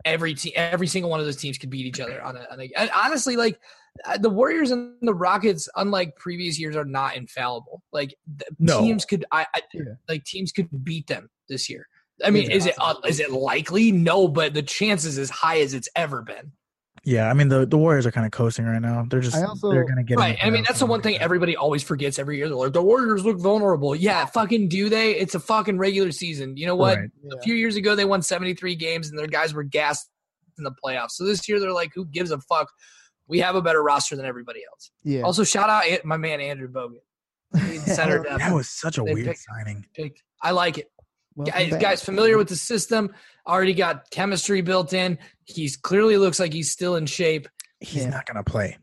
every 0.06 0.34
team, 0.34 0.54
every 0.56 0.88
single 0.88 1.10
one 1.12 1.20
of 1.20 1.26
those 1.26 1.36
teams 1.36 1.58
could 1.58 1.70
beat 1.70 1.86
each 1.86 2.00
other 2.00 2.22
on 2.22 2.38
a. 2.38 2.48
On 2.52 2.60
a 2.60 2.70
and 2.78 2.90
honestly, 2.96 3.36
like 3.36 3.60
uh, 4.06 4.18
the 4.18 4.30
Warriors 4.30 4.72
and 4.72 4.96
the 5.02 5.14
Rockets, 5.14 5.68
unlike 5.76 6.16
previous 6.16 6.60
years, 6.60 6.76
are 6.76 6.86
not 6.86 7.16
infallible. 7.16 7.82
Like 7.92 8.16
the 8.38 8.46
No. 8.60 8.82
teams 8.82 9.06
could, 9.06 9.26
I, 9.32 9.46
I 9.56 9.62
Yeah. 9.74 9.84
like 10.08 10.24
teams 10.24 10.52
could 10.52 10.70
beat 10.84 11.08
them 11.08 11.30
this 11.48 11.70
year. 11.70 11.88
I 12.24 12.32
mean, 12.32 12.50
Yeah, 12.50 12.56
is 12.58 12.66
it 12.66 12.76
uh, 12.80 12.96
is 13.08 13.20
it 13.20 13.32
likely? 13.32 13.92
No, 13.92 14.28
but 14.28 14.54
the 14.54 14.62
chances 14.62 15.18
as 15.18 15.30
high 15.30 15.60
as 15.62 15.74
it's 15.74 15.90
ever 15.96 16.22
been. 16.22 16.52
Yeah, 17.04 17.30
I 17.30 17.34
mean 17.34 17.48
the 17.50 17.66
the 17.66 17.78
Warriors 17.78 18.06
are 18.06 18.12
kind 18.12 18.26
of 18.26 18.32
coasting 18.32 18.66
right 18.66 18.82
now. 18.82 19.06
They're 19.10 19.20
just 19.22 19.36
I 19.36 19.44
also- 19.44 19.72
they're 19.72 19.86
gonna 19.86 20.04
get 20.04 20.18
Right. 20.18 20.38
I 20.44 20.50
mean, 20.50 20.64
that's 20.68 20.80
the 20.80 20.86
one 20.86 21.02
thing 21.02 21.18
everybody 21.18 21.56
always 21.56 21.82
forgets 21.84 22.20
every 22.20 22.38
year. 22.38 22.48
They're 22.48 22.58
like, 22.58 22.74
the 22.74 22.82
Warriors 22.84 23.24
look 23.26 23.40
vulnerable. 23.40 23.96
Yeah, 23.96 24.26
fucking 24.26 24.70
do 24.70 24.90
they? 24.90 25.12
It's 25.16 25.36
a 25.36 25.40
fucking 25.40 25.78
regular 25.78 26.12
season. 26.12 26.58
You 26.58 26.68
know 26.68 26.76
what? 26.76 26.98
Right. 26.98 27.10
Yeah. 27.24 27.38
A 27.38 27.42
few 27.42 27.56
years 27.56 27.76
ago, 27.76 27.96
they 27.96 28.06
won 28.06 28.22
73 28.22 28.76
games 28.76 29.10
and 29.10 29.18
their 29.18 29.28
guys 29.28 29.54
were 29.54 29.64
gassed 29.64 30.10
in 30.58 30.64
the 30.64 30.72
playoffs. 30.84 31.12
So 31.12 31.26
this 31.26 31.48
year, 31.48 31.60
they're 31.60 31.72
like, 31.72 31.92
who 31.96 32.06
gives 32.06 32.32
a 32.32 32.40
fuck? 32.42 32.70
We 33.28 33.40
have 33.40 33.56
a 33.56 33.62
better 33.62 33.82
roster 33.84 34.16
than 34.16 34.26
everybody 34.26 34.62
else. 34.70 34.92
Yeah. 35.04 35.22
Also, 35.22 35.44
shout 35.44 35.70
out 35.70 35.84
my 36.04 36.18
man, 36.18 36.42
Andrew 36.42 36.68
Bogut. 36.68 37.00
center 37.86 38.22
depth. 38.24 38.40
That 38.40 38.54
was 38.54 38.68
such 38.70 38.98
a 38.98 39.04
They 39.04 39.14
weird 39.14 39.28
picked- 39.28 39.46
signing. 39.56 39.86
Picked- 39.96 40.22
I 40.42 40.52
like 40.52 40.78
it. 40.78 40.92
Guys, 41.46 41.72
guys 41.80 42.04
familiar 42.04 42.38
with 42.38 42.50
the 42.50 42.56
system, 42.56 43.14
already 43.48 43.74
got 43.74 44.10
chemistry 44.12 44.62
built 44.62 44.92
in. 44.94 45.18
He's 45.50 45.76
clearly 45.76 46.18
looks 46.18 46.40
like 46.40 46.54
he's 46.54 46.72
still 46.72 46.96
in 46.96 47.06
shape. 47.06 47.48
He's 47.80 48.04
Yeah. 48.04 48.10
not 48.12 48.26
gonna 48.26 48.44
play. 48.44 48.78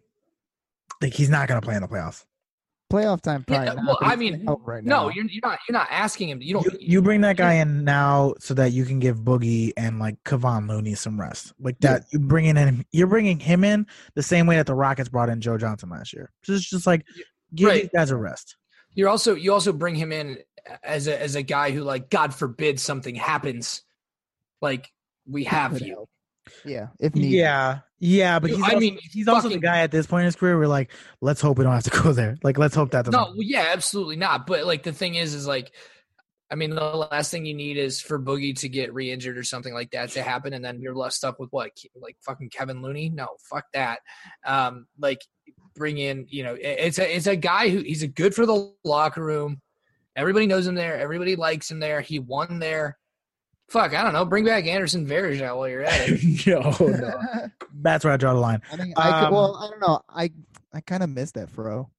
Like 1.00 1.12
he's 1.12 1.28
not 1.30 1.48
gonna 1.48 1.60
play 1.62 1.76
in 1.76 1.82
the 1.82 1.88
playoffs. 1.88 2.24
playoff 2.92 3.20
time. 3.20 3.42
Probably 3.44 3.66
not, 3.66 3.76
well, 3.84 3.98
I 4.00 4.14
mean, 4.16 4.44
out 4.48 4.64
right 4.64 4.82
now. 4.84 5.02
No, 5.04 5.10
you're, 5.10 5.24
you're 5.26 5.40
not. 5.42 5.58
You're 5.68 5.72
not 5.76 5.88
asking 5.90 6.28
him. 6.28 6.40
You 6.40 6.54
don't. 6.54 6.64
You, 6.64 6.78
you 6.80 7.02
bring 7.02 7.20
that 7.22 7.36
guy 7.36 7.54
in 7.54 7.82
now 7.84 8.34
so 8.38 8.54
that 8.54 8.72
you 8.72 8.84
can 8.84 9.00
give 9.00 9.18
Boogie 9.22 9.72
and 9.76 9.98
like 9.98 10.22
Kevon 10.24 10.68
Looney 10.68 10.94
some 10.94 11.20
rest. 11.20 11.52
Like 11.58 11.76
Yeah. 11.80 11.94
that, 11.94 12.04
you 12.12 12.20
bringing 12.20 12.56
in, 12.56 12.84
you're 12.92 13.08
bringing 13.08 13.40
him 13.40 13.64
in 13.64 13.86
the 14.14 14.22
same 14.22 14.46
way 14.46 14.56
that 14.56 14.66
the 14.66 14.74
Rockets 14.74 15.08
brought 15.08 15.28
in 15.28 15.40
Joe 15.40 15.58
Johnson 15.58 15.88
last 15.90 16.12
year. 16.12 16.30
Just, 16.44 16.70
just 16.70 16.86
like 16.86 17.04
give 17.54 17.68
Right. 17.68 17.82
these 17.82 17.90
guys 17.92 18.10
a 18.10 18.16
rest. 18.16 18.56
You're 18.94 19.08
also 19.08 19.34
you 19.34 19.52
also 19.52 19.72
bring 19.72 19.94
him 19.96 20.12
in 20.12 20.38
as 20.82 21.06
a 21.08 21.20
as 21.20 21.34
a 21.34 21.42
guy 21.42 21.72
who 21.72 21.82
like 21.82 22.08
God 22.08 22.32
forbid 22.34 22.78
something 22.80 23.14
happens, 23.16 23.82
like 24.62 24.88
we 25.28 25.42
have 25.44 25.72
Could 25.72 25.82
you. 25.82 26.06
Help. 26.46 26.64
Yeah, 26.64 26.88
if 27.00 27.14
needed. 27.14 27.30
Yeah, 27.30 27.78
yeah, 27.98 28.38
but 28.38 28.50
You- 28.50 28.56
he's 28.56 28.64
I 28.64 28.68
also, 28.68 28.80
mean, 28.80 28.98
he's 29.02 29.28
also 29.28 29.48
the 29.48 29.58
guy 29.58 29.80
at 29.80 29.90
this 29.90 30.06
point 30.06 30.22
in 30.22 30.26
his 30.26 30.36
career. 30.36 30.58
We're 30.58 30.66
like, 30.66 30.90
let's 31.20 31.40
hope 31.40 31.58
we 31.58 31.64
don't 31.64 31.72
have 31.72 31.84
to 31.84 31.90
go 32.02 32.12
there. 32.12 32.36
Like, 32.42 32.58
let's 32.58 32.74
hope 32.74 32.90
that. 32.92 33.06
No, 33.10 33.24
well, 33.24 33.34
yeah, 33.38 33.70
absolutely 33.72 34.16
not. 34.16 34.46
But 34.46 34.66
like 34.66 34.82
the 34.82 34.92
thing 34.92 35.14
is, 35.14 35.34
is 35.34 35.46
like, 35.46 35.72
I 36.50 36.54
mean, 36.54 36.70
the 36.70 36.80
last 37.10 37.30
thing 37.30 37.44
you 37.44 37.54
need 37.54 37.76
is 37.76 38.00
for 38.00 38.18
Boogie 38.20 38.56
to 38.60 38.68
get 38.68 38.94
re-injured 38.94 39.36
or 39.36 39.42
something 39.42 39.74
like 39.74 39.90
that 39.90 40.10
to 40.10 40.22
happen, 40.22 40.52
and 40.52 40.64
then 40.64 40.80
you're 40.80 40.94
left 40.94 41.14
stuck 41.14 41.38
with 41.40 41.50
what, 41.50 41.72
like 41.96 42.16
fucking 42.20 42.50
Kevin 42.50 42.82
Looney? 42.82 43.08
No, 43.10 43.28
fuck 43.50 43.64
that. 43.72 44.00
Um, 44.44 44.86
like 44.98 45.22
bring 45.74 45.98
in, 45.98 46.26
you 46.28 46.42
know, 46.42 46.56
it's 46.58 46.98
a 46.98 47.16
it's 47.16 47.26
a 47.26 47.36
guy 47.36 47.68
who 47.68 47.78
he's 47.80 48.02
a 48.02 48.08
good 48.08 48.34
for 48.34 48.46
the 48.46 48.72
locker 48.84 49.22
room. 49.24 49.60
Everybody 50.14 50.46
knows 50.46 50.66
him 50.66 50.74
there. 50.74 50.98
Everybody 50.98 51.36
likes 51.36 51.70
him 51.70 51.78
there. 51.80 52.00
He 52.00 52.18
won 52.20 52.58
there. 52.58 52.96
Fuck, 53.68 53.94
I 53.94 54.02
don't 54.04 54.12
know. 54.12 54.24
Bring 54.24 54.44
back 54.44 54.64
Anderson 54.66 55.06
Varejao 55.06 55.56
while 55.56 55.68
you're 55.68 55.82
at 55.82 56.08
it. 56.08 56.46
Yo, 56.46 56.60
no. 56.80 57.20
That's 57.82 58.04
where 58.04 58.12
I 58.14 58.16
draw 58.16 58.32
the 58.34 58.40
line. 58.40 58.62
I 58.72 58.76
think 58.76 58.94
I 58.98 59.20
could, 59.20 59.26
Um, 59.28 59.34
well, 59.34 59.56
I 59.56 59.70
don't 59.70 59.80
know. 59.80 60.00
I 60.08 60.30
I 60.72 60.80
kind 60.80 61.02
of 61.02 61.10
miss 61.10 61.32
that 61.32 61.50
fro. 61.50 61.90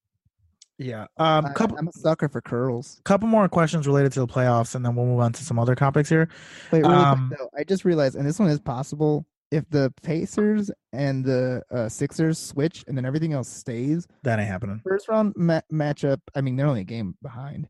Yeah. 0.77 1.07
Um, 1.17 1.45
I, 1.47 1.53
couple, 1.53 1.77
I'm 1.77 1.87
a 1.87 1.91
sucker 1.93 2.29
for 2.29 2.39
curls. 2.39 3.01
couple 3.03 3.27
more 3.27 3.49
questions 3.49 3.87
related 3.87 4.11
to 4.13 4.19
the 4.19 4.27
playoffs, 4.27 4.75
and 4.75 4.85
then 4.85 4.95
we'll 4.95 5.07
move 5.07 5.19
on 5.19 5.33
to 5.33 5.43
some 5.43 5.57
other 5.57 5.73
topics 5.75 6.07
here. 6.07 6.29
Wait, 6.71 6.83
really 6.83 6.93
Um, 6.93 7.27
quick 7.29 7.39
though, 7.39 7.49
I 7.59 7.63
just 7.63 7.83
realized, 7.83 8.15
and 8.15 8.27
this 8.27 8.37
one 8.39 8.49
is 8.49 8.59
possible 8.59 9.25
if 9.49 9.67
the 9.71 9.91
Pacers 10.03 10.69
and 10.93 11.25
the 11.25 11.63
uh, 11.71 11.89
Sixers 11.89 12.37
switch, 12.37 12.83
and 12.87 12.95
then 12.95 13.05
everything 13.05 13.33
else 13.33 13.47
stays. 13.49 14.07
That 14.23 14.37
ain't 14.39 14.47
happening. 14.47 14.79
First 14.83 15.07
round 15.09 15.33
ma- 15.35 15.61
matchup. 15.73 16.19
I 16.35 16.41
mean, 16.41 16.55
they're 16.55 16.67
only 16.67 16.81
a 16.81 16.85
game 16.85 17.15
behind, 17.23 17.67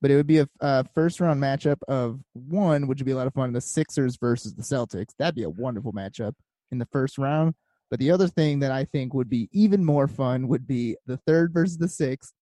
but 0.00 0.10
it 0.10 0.16
would 0.16 0.26
be 0.26 0.38
a 0.38 0.48
uh, 0.60 0.82
first 0.94 1.20
round 1.20 1.42
matchup 1.42 1.78
of 1.88 2.20
one, 2.32 2.86
which 2.86 2.98
would 2.98 3.06
be 3.06 3.12
a 3.12 3.16
lot 3.16 3.26
of 3.26 3.34
fun. 3.34 3.52
The 3.52 3.60
Sixers 3.60 4.16
versus 4.16 4.54
the 4.54 4.62
Celtics. 4.62 5.14
That'd 5.18 5.34
be 5.34 5.42
a 5.42 5.50
wonderful 5.50 5.92
matchup 5.92 6.34
in 6.70 6.78
the 6.78 6.86
first 6.86 7.18
round. 7.18 7.54
But 7.90 7.98
the 7.98 8.10
other 8.12 8.28
thing 8.28 8.60
that 8.60 8.70
I 8.70 8.84
think 8.84 9.14
would 9.14 9.28
be 9.28 9.48
even 9.52 9.84
more 9.84 10.06
fun 10.06 10.48
would 10.48 10.66
be 10.66 10.96
the 11.06 11.16
third 11.18 11.52
versus 11.52 11.76
the 11.76 11.88
sixth, 11.88 12.32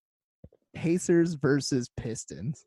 Pacers 0.74 1.34
versus 1.34 1.90
Pistons. 1.96 2.66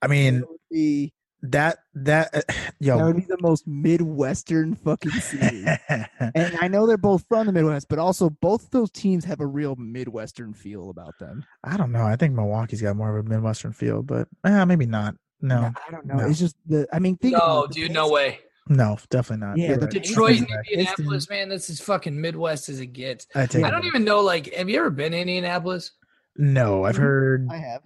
I 0.00 0.06
mean, 0.06 0.36
It 0.36 0.48
would 0.48 0.60
be 0.70 1.12
that 1.42 1.78
that 1.94 2.34
uh, 2.34 2.40
That 2.48 2.74
yo. 2.80 3.06
would 3.06 3.16
be 3.16 3.22
the 3.22 3.38
most 3.40 3.66
midwestern 3.66 4.74
fucking 4.74 5.10
city. 5.12 5.64
and 5.88 6.58
I 6.60 6.68
know 6.68 6.86
they're 6.86 6.96
both 6.96 7.24
from 7.28 7.46
the 7.46 7.52
Midwest, 7.52 7.88
but 7.88 7.98
also 7.98 8.28
both 8.30 8.70
those 8.70 8.90
teams 8.90 9.24
have 9.24 9.40
a 9.40 9.46
real 9.46 9.76
Midwestern 9.76 10.52
feel 10.52 10.90
about 10.90 11.18
them. 11.18 11.44
I 11.64 11.76
don't 11.76 11.92
know. 11.92 12.04
I 12.04 12.16
think 12.16 12.34
Milwaukee's 12.34 12.82
got 12.82 12.96
more 12.96 13.16
of 13.16 13.24
a 13.26 13.28
Midwestern 13.28 13.72
feel, 13.72 14.02
but 14.02 14.28
eh, 14.44 14.64
maybe 14.64 14.86
not. 14.86 15.14
No, 15.40 15.72
I 15.86 15.90
don't 15.90 16.06
know. 16.06 16.16
No. 16.16 16.26
It's 16.26 16.38
just 16.38 16.56
the. 16.66 16.86
I 16.92 16.98
mean, 16.98 17.16
think 17.16 17.34
No, 17.34 17.38
about 17.38 17.64
it. 17.70 17.72
Dude, 17.74 17.90
no 17.92 18.08
way. 18.10 18.40
no, 18.68 18.98
definitely 19.10 19.46
not. 19.46 19.58
Yeah, 19.58 19.68
You're 19.68 19.76
the 19.76 19.86
right. 19.86 20.02
Detroit 20.02 20.38
That's. 20.40 20.70
Indianapolis, 20.70 21.28
man, 21.30 21.48
that's 21.50 21.68
as 21.70 21.80
fucking 21.80 22.18
Midwest 22.20 22.68
as 22.70 22.80
it 22.80 22.86
gets. 22.94 23.26
I 23.34 23.46
take 23.46 23.64
I 23.64 23.70
don't 23.70 23.80
back. 23.82 23.86
even 23.88 24.04
know. 24.04 24.20
Like, 24.20 24.52
have 24.54 24.68
you 24.70 24.78
ever 24.78 24.90
been 24.90 25.12
to 25.12 25.18
Indianapolis? 25.18 25.92
No, 26.36 26.84
I've 26.84 26.96
heard 26.96 27.46
I 27.50 27.56
have. 27.58 27.82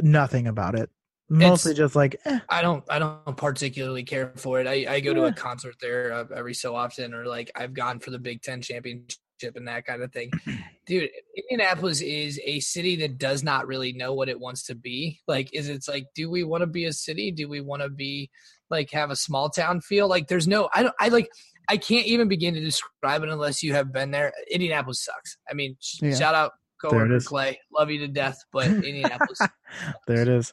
nothing 0.00 0.46
about 0.46 0.74
it. 0.78 0.90
Mostly 1.30 1.74
just 1.74 1.94
like, 1.94 2.20
eh, 2.24 2.40
I 2.48 2.60
don't. 2.60 2.82
I 2.90 2.98
don't 2.98 3.36
particularly 3.36 4.02
care 4.02 4.32
for 4.36 4.60
it. 4.60 4.66
I, 4.66 4.94
I 4.94 5.00
go 5.00 5.14
to 5.14 5.24
a 5.24 5.32
concert 5.32 5.76
there 5.80 6.12
uh, 6.12 6.24
every 6.34 6.54
so 6.54 6.74
often, 6.74 7.14
or 7.14 7.24
like 7.24 7.52
I've 7.54 7.72
gone 7.72 8.00
for 8.00 8.10
the 8.10 8.18
Big 8.18 8.42
Ten 8.42 8.60
championship 8.60 9.16
and 9.54 9.68
that 9.68 9.86
kind 9.86 10.02
of 10.02 10.12
thing. 10.12 10.30
Dude, 10.86 11.08
Indianapolis 11.36 12.00
is 12.00 12.40
a 12.44 12.58
city 12.58 12.96
that 12.96 13.16
does 13.16 13.44
not 13.44 13.68
really 13.68 13.92
know 13.92 14.12
what 14.12 14.28
it 14.28 14.40
wants 14.40 14.64
to 14.64 14.74
be. 14.74 15.20
Like, 15.28 15.54
is 15.54 15.68
it's 15.68 15.88
like, 15.88 16.06
do 16.16 16.28
we 16.28 16.42
want 16.42 16.62
to 16.62 16.66
be 16.66 16.86
a 16.86 16.92
city? 16.92 17.30
Do 17.30 17.48
we 17.48 17.60
want 17.60 17.82
to 17.82 17.88
be 17.88 18.28
like 18.68 18.90
have 18.90 19.10
a 19.12 19.16
small 19.16 19.50
town 19.50 19.80
feel? 19.82 20.08
Like, 20.08 20.26
there's 20.26 20.48
no. 20.48 20.68
I 20.74 20.82
don't. 20.82 20.94
I 20.98 21.08
like. 21.08 21.30
I 21.68 21.76
can't 21.76 22.06
even 22.06 22.26
begin 22.26 22.54
to 22.54 22.60
describe 22.60 23.22
it 23.22 23.28
unless 23.28 23.62
you 23.62 23.74
have 23.74 23.92
been 23.92 24.10
there. 24.10 24.32
Indianapolis 24.50 25.04
sucks. 25.04 25.36
I 25.48 25.54
mean, 25.54 25.76
Yeah. 26.02 26.16
shout 26.16 26.34
out 26.34 26.52
coworker 26.80 27.16
is. 27.16 27.26
Clay, 27.26 27.58
love 27.72 27.90
you 27.90 27.98
to 28.00 28.08
death, 28.08 28.44
but 28.52 28.66
Indianapolis. 28.68 29.40
there 30.06 30.22
it 30.22 30.28
is. 30.28 30.52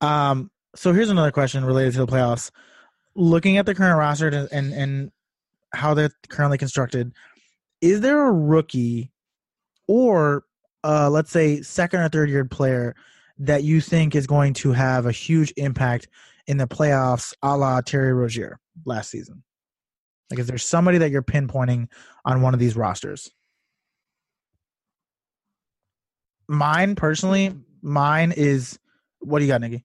Um, 0.00 0.50
so 0.74 0.92
here's 0.92 1.10
another 1.10 1.32
question 1.32 1.64
related 1.64 1.94
to 1.94 2.00
the 2.00 2.06
playoffs. 2.06 2.50
Looking 3.14 3.58
at 3.58 3.66
the 3.66 3.74
current 3.74 3.98
roster 3.98 4.28
and 4.28 4.48
and, 4.52 4.72
and 4.72 5.10
how 5.72 5.94
they're 5.94 6.10
currently 6.28 6.58
constructed, 6.58 7.12
is 7.80 8.00
there 8.00 8.26
a 8.26 8.32
rookie 8.32 9.10
or 9.86 10.44
uh, 10.84 11.10
let's 11.10 11.30
say 11.30 11.62
second 11.62 12.00
or 12.00 12.08
third 12.08 12.30
year 12.30 12.44
player 12.44 12.94
that 13.38 13.64
you 13.64 13.80
think 13.80 14.14
is 14.14 14.26
going 14.26 14.54
to 14.54 14.72
have 14.72 15.06
a 15.06 15.12
huge 15.12 15.52
impact 15.56 16.08
in 16.46 16.56
the 16.56 16.66
playoffs, 16.66 17.34
a 17.42 17.56
la 17.56 17.80
Terry 17.80 18.12
Rozier 18.12 18.60
last 18.84 19.10
season? 19.10 19.42
Like, 20.30 20.40
is 20.40 20.46
there 20.46 20.58
somebody 20.58 20.98
that 20.98 21.10
you're 21.10 21.22
pinpointing 21.22 21.88
on 22.24 22.42
one 22.42 22.54
of 22.54 22.60
these 22.60 22.76
rosters? 22.76 23.30
Mine 26.48 26.94
personally, 26.94 27.54
mine 27.82 28.32
is 28.32 28.78
what 29.20 29.38
do 29.38 29.44
you 29.44 29.50
got, 29.50 29.60
Nikki? 29.60 29.84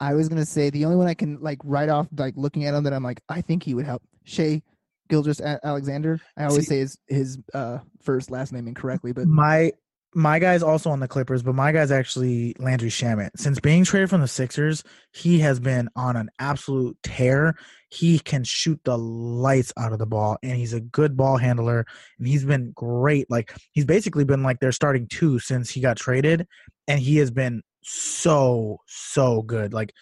I 0.00 0.14
was 0.14 0.28
gonna 0.28 0.46
say 0.46 0.70
the 0.70 0.84
only 0.84 0.96
one 0.96 1.06
I 1.06 1.14
can 1.14 1.40
like 1.40 1.58
write 1.64 1.88
off, 1.88 2.08
like 2.16 2.34
looking 2.36 2.64
at 2.66 2.74
him, 2.74 2.84
that 2.84 2.92
I'm 2.92 3.02
like, 3.02 3.20
I 3.28 3.40
think 3.40 3.62
he 3.62 3.74
would 3.74 3.86
help. 3.86 4.02
Shea 4.24 4.62
Gilgis 5.10 5.40
Alexander. 5.64 6.20
I 6.36 6.44
always 6.44 6.66
See- 6.66 6.74
say 6.74 6.78
his 6.78 6.98
his 7.08 7.38
uh, 7.54 7.78
first 8.02 8.30
last 8.30 8.52
name 8.52 8.68
incorrectly, 8.68 9.12
but 9.12 9.26
My 9.26 9.72
my 10.14 10.38
guy's 10.38 10.62
also 10.62 10.90
on 10.90 11.00
the 11.00 11.08
Clippers, 11.08 11.42
but 11.42 11.54
my 11.54 11.70
guy's 11.70 11.90
actually 11.90 12.54
Landry 12.58 12.88
Shamet. 12.88 13.30
Since 13.36 13.60
being 13.60 13.84
traded 13.84 14.08
from 14.08 14.22
the 14.22 14.28
Sixers, 14.28 14.82
he 15.12 15.38
has 15.40 15.60
been 15.60 15.88
on 15.96 16.16
an 16.16 16.30
absolute 16.38 16.96
tear. 17.02 17.56
He 17.90 18.18
can 18.18 18.42
shoot 18.44 18.80
the 18.84 18.96
lights 18.96 19.72
out 19.76 19.92
of 19.92 19.98
the 19.98 20.06
ball, 20.06 20.38
and 20.42 20.56
he's 20.56 20.72
a 20.72 20.80
good 20.80 21.16
ball 21.16 21.36
handler. 21.36 21.84
And 22.18 22.26
he's 22.26 22.44
been 22.44 22.72
great. 22.74 23.30
Like 23.30 23.54
he's 23.72 23.84
basically 23.84 24.24
been 24.24 24.42
like 24.42 24.60
their 24.60 24.72
starting 24.72 25.06
two 25.08 25.38
since 25.38 25.70
he 25.70 25.80
got 25.80 25.98
traded, 25.98 26.46
and 26.86 26.98
he 26.98 27.18
has 27.18 27.30
been 27.30 27.62
so 27.82 28.78
so 28.86 29.42
good. 29.42 29.74
Like 29.74 29.92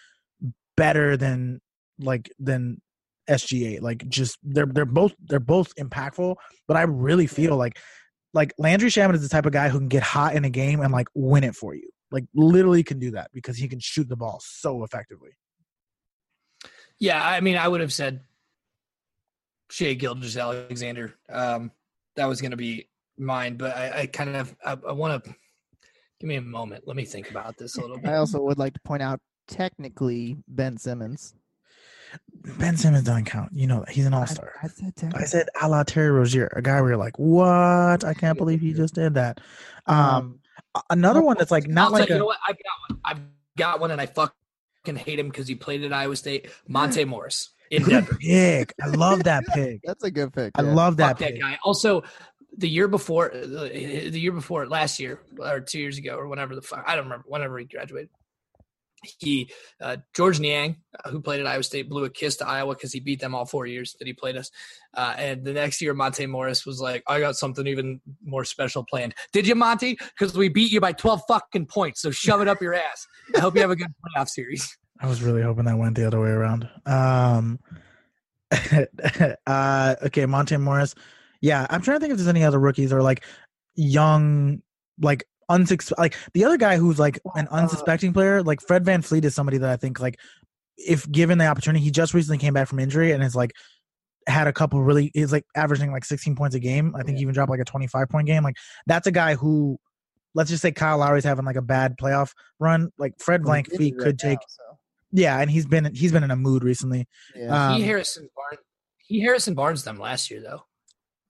better 0.77 1.17
than 1.17 1.59
like 1.99 2.31
than 2.39 2.81
SGA. 3.29 3.81
Like 3.81 4.07
just 4.07 4.37
they're 4.41 4.65
they're 4.65 4.85
both 4.85 5.13
they're 5.19 5.39
both 5.39 5.75
impactful. 5.75 6.35
But 6.67 6.77
I 6.77 6.83
really 6.83 7.27
feel 7.27 7.57
like 7.57 7.77
like 8.37 8.53
Landry 8.57 8.89
Shamet 8.89 9.15
is 9.15 9.21
the 9.21 9.29
type 9.29 9.45
of 9.45 9.51
guy 9.51 9.67
who 9.67 9.79
can 9.79 9.87
get 9.87 10.03
hot 10.03 10.35
in 10.35 10.45
a 10.45 10.49
game 10.49 10.79
and 10.79 10.93
like 10.93 11.07
win 11.13 11.43
it 11.43 11.55
for 11.55 11.75
you. 11.75 11.89
Like 12.11 12.25
literally 12.33 12.83
can 12.83 12.99
do 12.99 13.11
that 13.11 13.31
because 13.33 13.57
he 13.57 13.67
can 13.67 13.79
shoot 13.79 14.07
the 14.07 14.15
ball 14.15 14.39
so 14.41 14.83
effectively. 14.83 15.31
Yeah, 16.99 17.21
I 17.21 17.41
mean, 17.41 17.57
I 17.57 17.67
would 17.67 17.81
have 17.81 17.91
said 17.91 18.21
Shai 19.69 19.93
Gilgeous-Alexander. 19.93 21.15
Um, 21.29 21.71
that 22.15 22.25
was 22.25 22.39
going 22.39 22.51
to 22.51 22.57
be 22.57 22.87
mine, 23.17 23.57
but 23.57 23.75
I, 23.75 24.01
I 24.01 24.05
kind 24.05 24.35
of 24.35 24.55
I, 24.63 24.77
I 24.87 24.91
want 24.93 25.23
to 25.23 25.35
give 26.19 26.27
me 26.27 26.35
a 26.35 26.41
moment. 26.41 26.87
Let 26.87 26.95
me 26.95 27.05
think 27.05 27.29
about 27.29 27.57
this 27.57 27.77
a 27.77 27.81
little 27.81 27.97
bit. 27.97 28.09
I 28.09 28.17
also 28.17 28.41
would 28.41 28.57
like 28.57 28.73
to 28.73 28.79
point 28.81 29.03
out 29.03 29.19
technically 29.47 30.37
Ben 30.47 30.77
Simmons. 30.77 31.33
Ben 32.57 32.77
Simmons 32.77 33.03
doesn't 33.03 33.25
count. 33.25 33.51
You 33.53 33.67
know 33.67 33.79
that 33.81 33.89
he's 33.89 34.05
an 34.05 34.13
all 34.13 34.25
star. 34.25 34.53
I, 34.61 34.67
I 34.67 34.69
said 34.69 35.13
I 35.15 35.23
said 35.25 35.47
a 35.61 35.67
la 35.67 35.83
Terry 35.83 36.11
Rozier, 36.11 36.51
a 36.55 36.61
guy 36.61 36.79
where 36.81 36.91
you're 36.91 36.97
like, 36.97 37.17
what? 37.19 38.03
I 38.03 38.13
can't 38.13 38.37
believe 38.37 38.61
he 38.61 38.73
just 38.75 38.95
did 38.95 39.15
that. 39.15 39.41
Um, 39.85 40.39
another 40.89 41.21
one 41.21 41.37
that's 41.37 41.51
like 41.51 41.67
not 41.67 41.87
I'll 41.87 41.91
like 41.93 42.07
tell 42.07 42.15
a, 42.15 42.17
you 42.17 42.19
know 42.19 42.25
what? 42.25 42.37
I've 42.47 42.55
got 42.55 42.89
one. 42.89 42.99
I've 43.03 43.21
got 43.57 43.79
one, 43.79 43.91
and 43.91 44.01
I 44.01 44.05
fucking 44.05 44.95
hate 44.95 45.19
him 45.19 45.27
because 45.27 45.47
he 45.47 45.55
played 45.55 45.83
at 45.83 45.93
Iowa 45.93 46.15
State. 46.15 46.49
Monte 46.67 47.03
Morris 47.05 47.49
in 47.69 47.83
good 47.83 47.91
Denver. 47.91 48.17
pick. 48.19 48.73
I 48.81 48.87
love 48.87 49.23
that 49.23 49.45
pick. 49.53 49.81
That's 49.83 50.03
a 50.03 50.11
good 50.11 50.33
pick. 50.33 50.53
I 50.55 50.63
yeah. 50.63 50.73
love 50.73 50.97
that 50.97 51.19
Fuck 51.19 51.27
that 51.27 51.39
guy. 51.39 51.57
Also, 51.63 52.03
the 52.57 52.69
year 52.69 52.87
before, 52.87 53.29
the, 53.33 54.09
the 54.09 54.19
year 54.19 54.31
before, 54.31 54.67
last 54.67 54.99
year 54.99 55.19
or 55.39 55.59
two 55.59 55.79
years 55.79 55.97
ago 55.97 56.15
or 56.15 56.27
whenever 56.27 56.55
the 56.55 56.61
fuck 56.61 56.83
I 56.87 56.95
don't 56.95 57.05
remember. 57.05 57.25
Whenever 57.27 57.59
he 57.59 57.65
graduated, 57.65 58.09
he 59.03 59.51
uh, 59.81 59.97
Georges 60.15 60.39
Niang, 60.39 60.77
uh, 61.03 61.09
who 61.09 61.21
played 61.21 61.39
at 61.39 61.47
Iowa 61.47 61.63
State, 61.63 61.89
blew 61.89 62.05
a 62.05 62.09
kiss 62.09 62.37
to 62.37 62.47
Iowa 62.47 62.73
because 62.73 62.91
he 62.91 62.99
beat 62.99 63.19
them 63.19 63.35
all 63.35 63.45
four 63.45 63.65
years 63.65 63.95
that 63.99 64.07
he 64.07 64.13
played 64.13 64.35
us. 64.35 64.51
Uh, 64.93 65.13
and 65.17 65.43
the 65.43 65.53
next 65.53 65.81
year, 65.81 65.93
Monte 65.93 66.25
Morris 66.25 66.65
was 66.65 66.81
like, 66.81 67.03
"I 67.07 67.19
got 67.19 67.35
something 67.35 67.67
even 67.67 68.01
more 68.23 68.45
special 68.45 68.83
planned." 68.83 69.13
Did 69.33 69.47
you, 69.47 69.55
Monte? 69.55 69.97
Because 70.17 70.35
we 70.35 70.49
beat 70.49 70.71
you 70.71 70.81
by 70.81 70.93
twelve 70.93 71.21
fucking 71.27 71.67
points. 71.67 72.01
So 72.01 72.11
shove 72.11 72.41
it 72.41 72.47
up 72.47 72.61
your 72.61 72.73
ass. 72.73 73.07
I 73.35 73.39
hope 73.39 73.55
you 73.55 73.61
have 73.61 73.71
a 73.71 73.75
good 73.75 73.93
playoff 74.15 74.29
series. 74.29 74.77
I 74.99 75.07
was 75.07 75.21
really 75.21 75.43
hoping 75.43 75.65
that 75.65 75.77
went 75.77 75.95
the 75.95 76.07
other 76.07 76.19
way 76.19 76.29
around. 76.29 76.67
Um, 76.87 77.59
uh, 79.47 79.95
okay, 80.05 80.25
Monte 80.25 80.57
Morris. 80.57 80.95
Yeah, 81.39 81.67
I'm 81.69 81.83
trying 81.83 81.97
to 81.97 81.99
think 81.99 82.11
if 82.11 82.17
there's 82.17 82.27
any 82.27 82.43
other 82.43 82.59
rookies 82.59 82.91
or 82.91 83.03
like 83.03 83.23
young, 83.75 84.63
like 84.99 85.27
unsuc 85.49 85.91
like 85.97 86.15
the 86.33 86.45
other 86.45 86.57
guy 86.57 86.77
who's 86.77 86.99
like 86.99 87.19
an 87.35 87.47
unsuspecting 87.49 88.13
player. 88.13 88.43
Like 88.43 88.61
Fred 88.61 88.83
VanVleet 88.83 89.25
is 89.25 89.35
somebody 89.35 89.57
that 89.59 89.69
I 89.69 89.77
think 89.77 89.99
like 89.99 90.19
if 90.77 91.09
given 91.11 91.37
the 91.37 91.47
opportunity, 91.47 91.83
he 91.83 91.91
just 91.91 92.13
recently 92.13 92.37
came 92.37 92.53
back 92.53 92.67
from 92.67 92.79
injury 92.79 93.11
and 93.11 93.23
is 93.23 93.35
like 93.35 93.51
had 94.27 94.47
a 94.47 94.53
couple 94.53 94.81
really 94.83 95.11
is 95.15 95.31
like 95.31 95.45
averaging 95.55 95.91
like 95.91 96.05
16 96.05 96.35
points 96.35 96.55
a 96.55 96.59
game. 96.59 96.95
I 96.95 97.03
think 97.03 97.17
he 97.17 97.21
even 97.21 97.33
dropped 97.33 97.49
like 97.49 97.61
a 97.61 97.65
25 97.65 98.09
point 98.09 98.27
game. 98.27 98.43
Like 98.43 98.57
that's 98.85 99.07
a 99.07 99.11
guy 99.11 99.35
who, 99.35 99.79
let's 100.35 100.49
just 100.49 100.61
say 100.61 100.71
Kyle 100.71 100.97
Lowry's 100.97 101.23
having 101.23 101.45
like 101.45 101.55
a 101.55 101.61
bad 101.61 101.97
playoff 101.97 102.31
run. 102.59 102.91
Like 102.97 103.13
Fred 103.19 103.41
Well, 103.41 103.51
Blank 103.51 103.69
he's 103.71 103.91
could 103.91 104.05
right 104.05 104.17
take 104.17 104.39
now, 104.39 104.45
so, 104.47 104.77
yeah, 105.13 105.39
and 105.39 105.49
he's 105.49 105.65
been 105.65 105.93
he's 105.95 106.11
been 106.11 106.23
in 106.23 106.31
a 106.31 106.35
mood 106.35 106.63
recently. 106.63 107.07
yeah. 107.35 107.69
Um, 107.69 107.77
he 107.77 107.83
Harrison 107.83 108.29
Barnes. 108.35 108.65
He 108.97 109.21
Harrison 109.21 109.53
Barnes 109.53 109.83
them 109.83 109.97
last 109.97 110.29
year 110.29 110.41
though. 110.41 110.63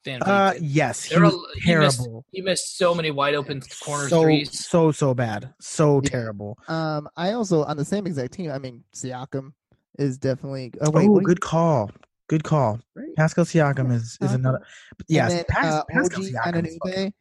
VanVleet 0.08 0.28
uh, 0.28 0.54
yes, 0.62 1.04
he 1.04 1.16
They're 1.16 1.24
was 1.26 1.34
a- 1.34 1.60
he 1.62 1.76
missed- 1.76 2.08
He 2.32 2.42
missed 2.42 2.78
so 2.78 2.96
many 2.96 3.12
wide 3.12 3.36
open 3.36 3.62
corner 3.84 4.08
So 4.10 4.22
threes. 4.24 4.66
so 4.68 4.92
so 4.92 5.14
bad, 5.14 5.54
so 5.60 6.02
Yeah. 6.04 6.10
terrible. 6.10 6.58
um, 6.68 7.08
I 7.18 7.34
also 7.34 7.64
on 7.64 7.78
the 7.78 7.86
same 7.86 8.08
exact 8.08 8.34
team. 8.34 8.52
I 8.52 8.58
mean, 8.60 8.84
Siakam 8.96 9.52
is 10.00 10.18
definitely. 10.18 10.74
Oh 10.82 10.90
wait, 10.92 11.08
oh, 11.08 11.12
what 11.12 11.22
you- 11.22 11.26
good 11.28 11.42
call, 11.42 11.92
good 12.28 12.44
call. 12.44 12.80
right? 12.96 13.16
Pascal 13.16 13.46
Siakam 13.46 13.92
is 13.92 14.18
is 14.22 14.30
Siakam. 14.32 14.34
another. 14.36 14.62
Yes, 15.08 15.32
and 15.32 15.40
then, 15.40 15.46
Pas- 15.50 15.66
uh, 15.74 15.84
Pascal 15.90 16.24
OG 16.24 16.30
Siakam. 16.32 16.66
is 16.68 16.78
fucking- 16.84 17.14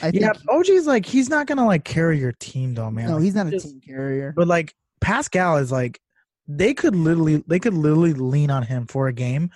I 0.00 0.10
think. 0.12 0.22
Yeah, 0.22 0.32
OG's 0.48 0.86
like 0.86 1.04
he's 1.04 1.28
not 1.28 1.46
gonna 1.48 1.66
like 1.66 1.84
carry 1.84 2.18
your 2.18 2.32
team 2.32 2.74
though, 2.74 2.90
man. 2.90 3.08
no, 3.08 3.14
Like, 3.14 3.24
he's 3.24 3.34
not 3.34 3.48
a 3.48 3.50
just- 3.50 3.66
team 3.66 3.80
carrier. 3.80 4.32
But 4.36 4.46
like 4.48 4.74
Pascal 5.00 5.56
is 5.56 5.72
like 5.72 6.00
they 6.48 6.72
could 6.74 6.94
literally 6.94 7.42
they 7.48 7.58
could 7.58 7.74
literally 7.74 8.14
lean 8.14 8.50
on 8.50 8.62
him 8.62 8.86
for 8.86 9.08
a 9.08 9.12
game 9.12 9.50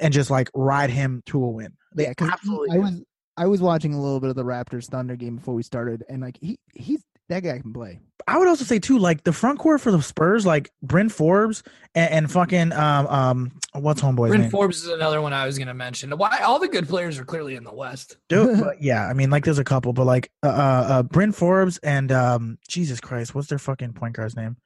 and 0.00 0.12
just 0.12 0.30
like 0.30 0.50
ride 0.54 0.90
him 0.90 1.22
to 1.26 1.42
a 1.42 1.48
win. 1.48 1.75
They 1.96 2.04
yeah, 2.04 2.10
because 2.10 2.30
absolutely 2.30 2.76
I 2.76 2.78
was 2.78 3.02
I 3.36 3.46
was 3.46 3.60
watching 3.60 3.92
a 3.94 4.00
little 4.00 4.20
bit 4.20 4.30
of 4.30 4.36
the 4.36 4.44
Raptors 4.44 4.86
Thunder 4.86 5.16
game 5.16 5.36
before 5.36 5.54
we 5.54 5.62
started, 5.62 6.04
and 6.08 6.22
like 6.22 6.38
he 6.40 6.58
he's 6.74 7.02
that 7.28 7.42
guy 7.42 7.58
can 7.58 7.72
play. 7.72 7.98
I 8.28 8.38
would 8.38 8.48
also 8.48 8.64
say 8.64 8.78
too, 8.78 8.98
like 8.98 9.24
the 9.24 9.32
front 9.32 9.58
court 9.58 9.80
for 9.80 9.90
the 9.90 10.00
Spurs, 10.02 10.46
like 10.46 10.70
Bryn 10.82 11.08
Forbes 11.08 11.62
and, 11.94 12.12
and 12.12 12.32
fucking 12.32 12.72
um 12.72 13.06
um 13.06 13.52
what's 13.72 14.00
homeboy's 14.00 14.28
Bryn 14.28 14.42
name? 14.42 14.50
Forbes 14.50 14.82
is 14.82 14.88
another 14.88 15.20
one 15.20 15.32
I 15.32 15.46
was 15.46 15.58
going 15.58 15.68
to 15.68 15.74
mention. 15.74 16.10
Why 16.10 16.40
all 16.40 16.58
the 16.58 16.68
good 16.68 16.88
players 16.88 17.18
are 17.18 17.24
clearly 17.24 17.56
in 17.56 17.64
the 17.64 17.74
West. 17.74 18.16
Dude, 18.28 18.60
but 18.64 18.82
yeah, 18.82 19.06
I 19.06 19.12
mean 19.12 19.30
like 19.30 19.44
there's 19.44 19.58
a 19.58 19.64
couple, 19.64 19.92
but 19.92 20.06
like 20.06 20.30
uh 20.42 20.48
uh, 20.48 20.86
uh 20.88 21.02
Bryn 21.02 21.32
Forbes 21.32 21.78
and 21.78 22.12
um 22.12 22.58
Jesus 22.68 23.00
Christ, 23.00 23.34
what's 23.34 23.48
their 23.48 23.58
fucking 23.58 23.92
point 23.92 24.16
guard's 24.16 24.36
name? 24.36 24.56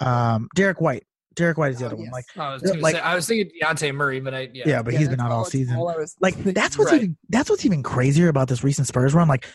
Um 0.00 0.48
Derrick 0.54 0.80
White. 0.80 1.04
Derrick 1.34 1.58
White 1.58 1.72
is 1.72 1.78
the 1.78 1.84
Oh, 1.84 1.88
other 1.88 1.96
one. 1.96 2.10
Like 2.10 2.24
I 2.36 2.52
was, 2.54 2.62
like- 2.76 2.94
say, 2.96 3.00
I 3.00 3.14
was 3.14 3.26
thinking 3.26 3.50
Dejounte 3.60 3.94
Murray, 3.94 4.20
but 4.20 4.34
I 4.34 4.48
yeah. 4.52 4.64
yeah, 4.66 4.82
but 4.82 4.92
Yeah, 4.92 5.00
he's 5.00 5.08
been 5.08 5.20
out 5.20 5.30
all 5.30 5.44
season. 5.44 5.76
all 5.76 5.94
Like 6.20 6.36
that's 6.36 6.76
what's 6.78 6.90
Right. 6.92 7.02
even 7.02 7.16
that's 7.28 7.50
what's 7.50 7.64
even 7.64 7.82
crazier 7.82 8.28
about 8.28 8.48
this 8.48 8.62
recent 8.64 8.86
Spurs 8.86 9.14
run. 9.14 9.28
Like 9.28 9.46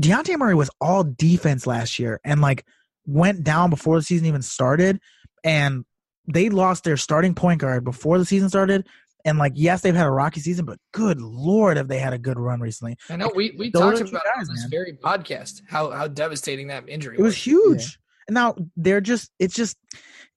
Dejounte 0.00 0.36
Murray 0.38 0.54
was 0.54 0.70
all 0.80 1.04
defense 1.04 1.66
last 1.66 1.98
year 1.98 2.20
and 2.24 2.40
like 2.40 2.64
went 3.06 3.42
down 3.42 3.70
before 3.70 3.96
the 3.96 4.02
season 4.02 4.26
even 4.26 4.42
started 4.42 5.00
and 5.44 5.84
they 6.32 6.50
lost 6.50 6.84
their 6.84 6.96
starting 6.96 7.34
point 7.34 7.60
guard 7.60 7.84
before 7.84 8.18
the 8.18 8.24
season 8.24 8.48
started. 8.48 8.86
And 9.24 9.36
like, 9.38 9.52
yes, 9.56 9.80
they've 9.82 9.94
had 9.96 10.06
a 10.06 10.10
rocky 10.10 10.40
season, 10.40 10.64
but 10.64 10.78
good 10.92 11.20
lord, 11.20 11.76
have 11.76 11.88
they 11.88 11.98
had 11.98 12.12
a 12.12 12.18
good 12.18 12.38
run 12.38 12.60
recently? 12.60 12.96
I 13.10 13.16
know 13.16 13.30
we 13.34 13.54
we 13.58 13.70
talked 13.70 14.00
about 14.00 14.22
guys, 14.36 14.46
this 14.48 14.60
man. 14.60 14.70
very 14.70 14.92
podcast 15.02 15.62
how 15.68 15.90
how 15.90 16.06
devastating 16.06 16.68
that 16.68 16.88
injury 16.88 17.16
It 17.18 17.22
was 17.22 17.34
was. 17.34 17.42
huge. 17.44 17.82
And 17.82 17.96
now 18.30 18.54
they're 18.76 19.00
just 19.00 19.30
it's 19.38 19.54
just 19.54 19.76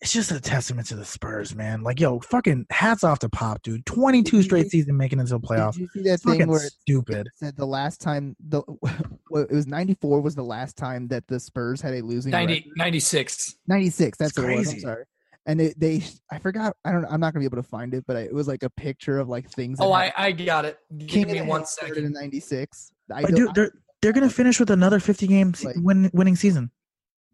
it's 0.02 0.12
just 0.14 0.32
a 0.32 0.40
testament 0.40 0.88
to 0.88 0.96
the 0.96 1.06
Spurs, 1.06 1.54
man. 1.54 1.84
Like, 1.84 2.00
yo, 2.00 2.20
fucking 2.22 2.66
hats 2.72 3.04
off 3.04 3.20
to 3.20 3.30
Pop, 3.30 3.62
dude. 3.62 3.86
Twenty 3.86 4.24
two 4.24 4.42
straight 4.42 4.70
season 4.72 4.98
making 4.98 5.20
it 5.20 5.26
to 5.28 5.34
the 5.34 5.40
playoffs. 5.40 5.74
Did 5.74 5.82
you 5.82 5.88
see 5.94 6.02
that 6.10 6.20
thing 6.22 6.34
Fucking 6.34 6.48
where 6.48 6.66
it 6.66 6.72
stupid. 6.82 7.28
said 7.36 7.56
the 7.58 7.66
last 7.68 8.02
time 8.02 8.36
the 8.48 8.62
well, 9.30 9.44
it 9.44 9.52
was 9.52 9.68
94 9.68 10.22
was 10.22 10.36
the 10.36 10.44
last 10.44 10.76
time 10.78 11.08
that 11.10 11.28
the 11.28 11.40
Spurs 11.40 11.82
had 11.82 11.94
a 11.94 12.02
losing 12.02 12.32
90, 12.32 12.72
96. 12.76 13.56
96 13.68 14.18
that's 14.18 14.32
It's 14.32 14.40
what 14.40 14.50
it 14.50 14.58
was 14.58 14.68
I'm 14.68 14.74
crazy. 14.74 14.80
sorry 14.86 15.04
and 15.48 15.60
it, 15.60 15.80
they 15.80 16.04
i 16.32 16.38
forgot 16.38 16.76
i 16.86 16.92
don't 16.92 17.04
i'm 17.06 17.20
not 17.20 17.34
gonna 17.34 17.42
be 17.42 17.46
able 17.46 17.58
to 17.58 17.64
find 17.68 17.96
it 17.96 18.04
but 18.06 18.16
it 18.16 18.32
was 18.32 18.48
like 18.48 18.62
a 18.62 18.70
picture 18.70 19.18
of 19.18 19.28
like 19.28 19.50
things 19.50 19.80
Oh, 19.82 19.92
I. 19.92 20.14
I 20.16 20.32
got 20.34 20.66
it. 20.66 20.78
Give 20.98 21.24
of 21.24 21.34
me 21.34 21.40
the 21.40 21.46
one 21.46 21.62
Hill 21.62 21.66
started 21.68 21.96
second. 21.96 22.06
in 22.08 22.14
96 22.14 22.92
I 23.14 23.24
don't- 23.24 23.56
they're 23.56 23.72
they're 24.04 24.14
gonna 24.14 24.30
finish 24.30 24.60
with 24.60 24.70
another 24.70 25.00
fifty 25.00 25.26
game 25.28 25.54
Like- 25.64 25.76
win, 25.78 26.10
winning 26.14 26.36
season. 26.36 26.70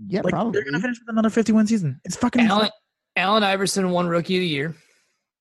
Yeah 0.07 0.21
Like 0.21 0.31
probably 0.31 0.53
they're 0.53 0.63
gonna 0.63 0.79
finish 0.81 0.99
with 0.99 1.09
another 1.09 1.29
fifty 1.29 1.51
win 1.51 1.67
season. 1.67 1.99
It's 2.05 2.15
fucking 2.15 2.45
Allen, 2.45 2.69
Allen 3.15 3.43
Iverson 3.43 3.89
won 3.91 4.07
Rookie 4.07 4.37
of 4.37 4.41
the 4.41 4.47
Year. 4.47 4.75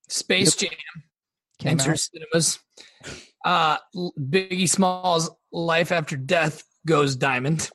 Space 0.09 0.55
Jam 0.55 0.69
Came 1.59 1.71
enters 1.71 1.87
out. 1.89 1.99
cinemas. 1.99 2.59
Uh, 3.45 3.77
Biggie 4.19 4.69
Smalls' 4.69 5.29
Life 5.51 5.91
After 5.91 6.17
Death 6.17 6.63
goes 6.85 7.15
diamond. 7.15 7.69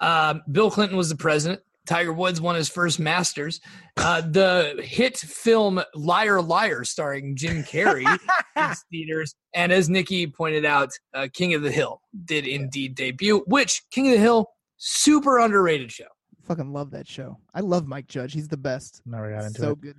Um, 0.00 0.42
Bill 0.50 0.70
Clinton 0.70 0.96
was 0.96 1.08
the 1.08 1.16
president. 1.16 1.60
Tiger 1.86 2.12
Woods 2.12 2.40
won 2.40 2.54
his 2.54 2.68
first 2.68 3.00
Masters. 3.00 3.60
Uh, 3.96 4.20
the 4.20 4.80
hit 4.82 5.16
film 5.16 5.82
Liar 5.94 6.40
Liar, 6.40 6.84
starring 6.84 7.34
Jim 7.34 7.64
Carrey, 7.64 8.04
in 8.56 8.74
theaters. 8.90 9.34
And 9.54 9.72
as 9.72 9.88
Nikki 9.88 10.26
pointed 10.26 10.64
out, 10.64 10.90
uh, 11.14 11.28
King 11.32 11.54
of 11.54 11.62
the 11.62 11.70
Hill 11.70 12.00
did 12.24 12.46
indeed 12.46 12.94
debut, 12.94 13.42
which 13.46 13.82
King 13.90 14.06
of 14.08 14.12
the 14.12 14.20
Hill, 14.20 14.46
super 14.82 15.38
underrated 15.38 15.92
show. 15.92 16.06
fucking 16.44 16.72
love 16.72 16.90
that 16.90 17.06
show 17.06 17.36
i 17.54 17.60
love 17.60 17.86
mike 17.86 18.06
judge 18.08 18.32
he's 18.32 18.48
the 18.48 18.56
best 18.56 19.02
never 19.04 19.30
got 19.30 19.44
into 19.44 19.60
so 19.60 19.70
it. 19.72 19.80
good 19.82 19.96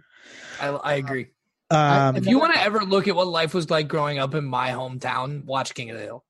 I, 0.59 0.67
I 0.69 0.93
agree. 0.95 1.27
Um, 1.69 2.15
If 2.15 2.25
you 2.27 2.37
want 2.39 2.53
to 2.55 2.61
ever 2.61 2.79
look 2.83 3.07
at 3.07 3.15
what 3.15 3.27
life 3.27 3.53
was 3.53 3.69
like 3.69 3.87
growing 3.87 4.19
up 4.19 4.35
in 4.35 4.43
my 4.43 4.69
hometown, 4.71 5.45
watch 5.45 5.73
King 5.73 5.89
of 5.91 5.97
the 5.97 6.03
Hill. 6.03 6.25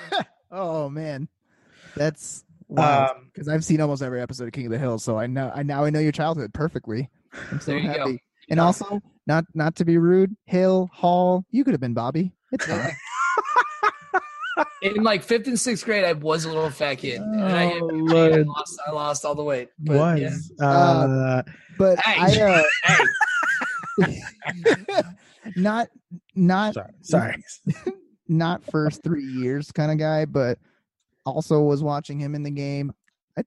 oh 0.50 0.88
man 0.88 1.28
that's 1.96 2.44
wow 2.68 3.08
um, 3.10 3.30
because 3.32 3.48
i've 3.48 3.64
seen 3.64 3.80
almost 3.80 4.02
every 4.02 4.20
episode 4.20 4.46
of 4.46 4.52
king 4.52 4.66
of 4.66 4.72
the 4.72 4.78
hill 4.78 4.98
so 4.98 5.18
i 5.18 5.26
know 5.26 5.50
i 5.54 5.62
now 5.62 5.84
i 5.84 5.90
know 5.90 5.98
your 6.00 6.12
childhood 6.12 6.52
perfectly 6.54 7.10
i'm 7.50 7.60
so 7.60 7.72
There 7.72 7.78
you 7.80 7.92
go. 7.92 7.98
happy 7.98 8.22
and 8.48 8.60
also 8.60 9.00
not 9.26 9.44
not 9.54 9.74
to 9.76 9.84
be 9.84 9.98
rude 9.98 10.34
hill 10.46 10.88
hall 10.92 11.44
you 11.50 11.64
could 11.64 11.72
have 11.74 11.80
been 11.80 11.94
bobby 11.94 12.32
it's 12.52 12.64
fine. 12.70 12.90
In 14.82 15.02
like 15.02 15.22
fifth 15.22 15.46
and 15.48 15.58
sixth 15.58 15.84
grade, 15.84 16.04
I 16.04 16.12
was 16.14 16.44
a 16.44 16.48
little 16.48 16.70
fat 16.70 16.96
kid, 16.96 17.20
and 17.20 17.42
I, 17.42 17.66
hit 17.66 17.82
Oh, 17.82 18.16
I 18.16 18.42
lost. 18.42 18.80
I 18.86 18.90
lost 18.90 19.24
all 19.24 19.34
the 19.34 19.44
weight. 19.44 19.68
But, 19.78 20.18
yeah. 20.18 20.30
was 20.58 20.60
uh, 20.60 21.42
but 21.78 21.98
Hey. 22.00 22.38
i 22.38 22.40
uh 22.40 22.62
Hey, 23.98 24.22
not 25.56 25.88
not 26.34 26.74
sorry, 26.74 26.92
sorry. 27.02 27.44
not 28.28 28.64
first 28.64 29.02
three 29.02 29.24
years 29.24 29.72
kind 29.72 29.90
of 29.90 29.98
guy, 29.98 30.24
but 30.24 30.58
also 31.24 31.60
was 31.60 31.82
watching 31.82 32.18
him 32.18 32.34
in 32.34 32.42
the 32.42 32.50
game. 32.50 32.92
I, 33.38 33.42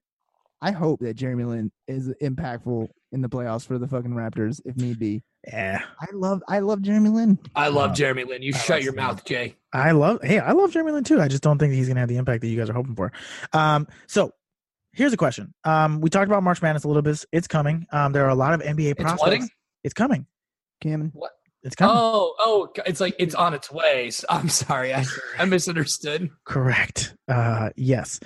I 0.60 0.70
hope 0.70 1.00
that 1.00 1.14
Jeremy 1.14 1.44
Lin 1.44 1.72
is 1.88 2.08
impactful 2.22 2.88
in 3.12 3.20
the 3.22 3.28
playoffs 3.28 3.66
for 3.66 3.78
the 3.78 3.88
fucking 3.88 4.10
Raptors 4.12 4.60
if 4.64 4.76
need 4.76 4.98
be. 4.98 5.22
Yeah, 5.46 5.82
I 6.00 6.06
love 6.12 6.42
I 6.48 6.58
love 6.60 6.82
Jeremy 6.82 7.08
Lin. 7.10 7.38
I 7.56 7.68
love 7.68 7.90
Wow. 7.90 7.94
Jeremy 7.94 8.24
Lin. 8.24 8.42
You 8.42 8.52
I 8.54 8.58
shut 8.58 8.82
your 8.82 8.92
him. 8.92 8.96
mouth, 8.96 9.24
Jay. 9.24 9.56
I 9.72 9.92
love. 9.92 10.20
Hey, 10.22 10.38
I 10.38 10.52
love 10.52 10.72
Jeremy 10.72 10.92
Lin 10.92 11.04
too. 11.04 11.20
I 11.20 11.28
just 11.28 11.42
don't 11.42 11.58
think 11.58 11.72
he's 11.72 11.88
gonna 11.88 12.00
have 12.00 12.08
the 12.08 12.16
impact 12.16 12.42
that 12.42 12.48
you 12.48 12.58
guys 12.58 12.68
are 12.70 12.74
hoping 12.74 12.94
for. 12.94 13.12
Um, 13.52 13.86
so 14.06 14.32
here's 14.92 15.12
a 15.12 15.16
question. 15.16 15.54
Um, 15.64 16.00
we 16.00 16.10
talked 16.10 16.26
about 16.26 16.42
March 16.42 16.60
Madness 16.62 16.84
a 16.84 16.88
little 16.88 17.02
bit. 17.02 17.24
It's 17.32 17.46
coming. 17.48 17.86
Um, 17.92 18.12
there 18.12 18.24
are 18.26 18.30
a 18.30 18.34
lot 18.34 18.54
of 18.54 18.60
NBA 18.60 18.90
It's 18.92 19.00
prospects. 19.00 19.22
wedding? 19.22 19.48
It's 19.84 19.94
coming. 19.94 20.26
Cameron. 20.80 21.12
It's 21.62 21.74
coming. 21.76 21.94
Oh, 21.98 22.34
oh, 22.38 22.68
it's 22.86 23.00
like 23.00 23.14
it's 23.18 23.34
on 23.34 23.52
its 23.54 23.70
way. 23.70 24.10
So- 24.10 24.26
I'm 24.30 24.48
sorry, 24.48 24.94
I, 24.94 25.04
I 25.38 25.44
misunderstood. 25.44 26.30
Correct. 26.44 27.14
Uh, 27.28 27.70
yes. 27.76 28.18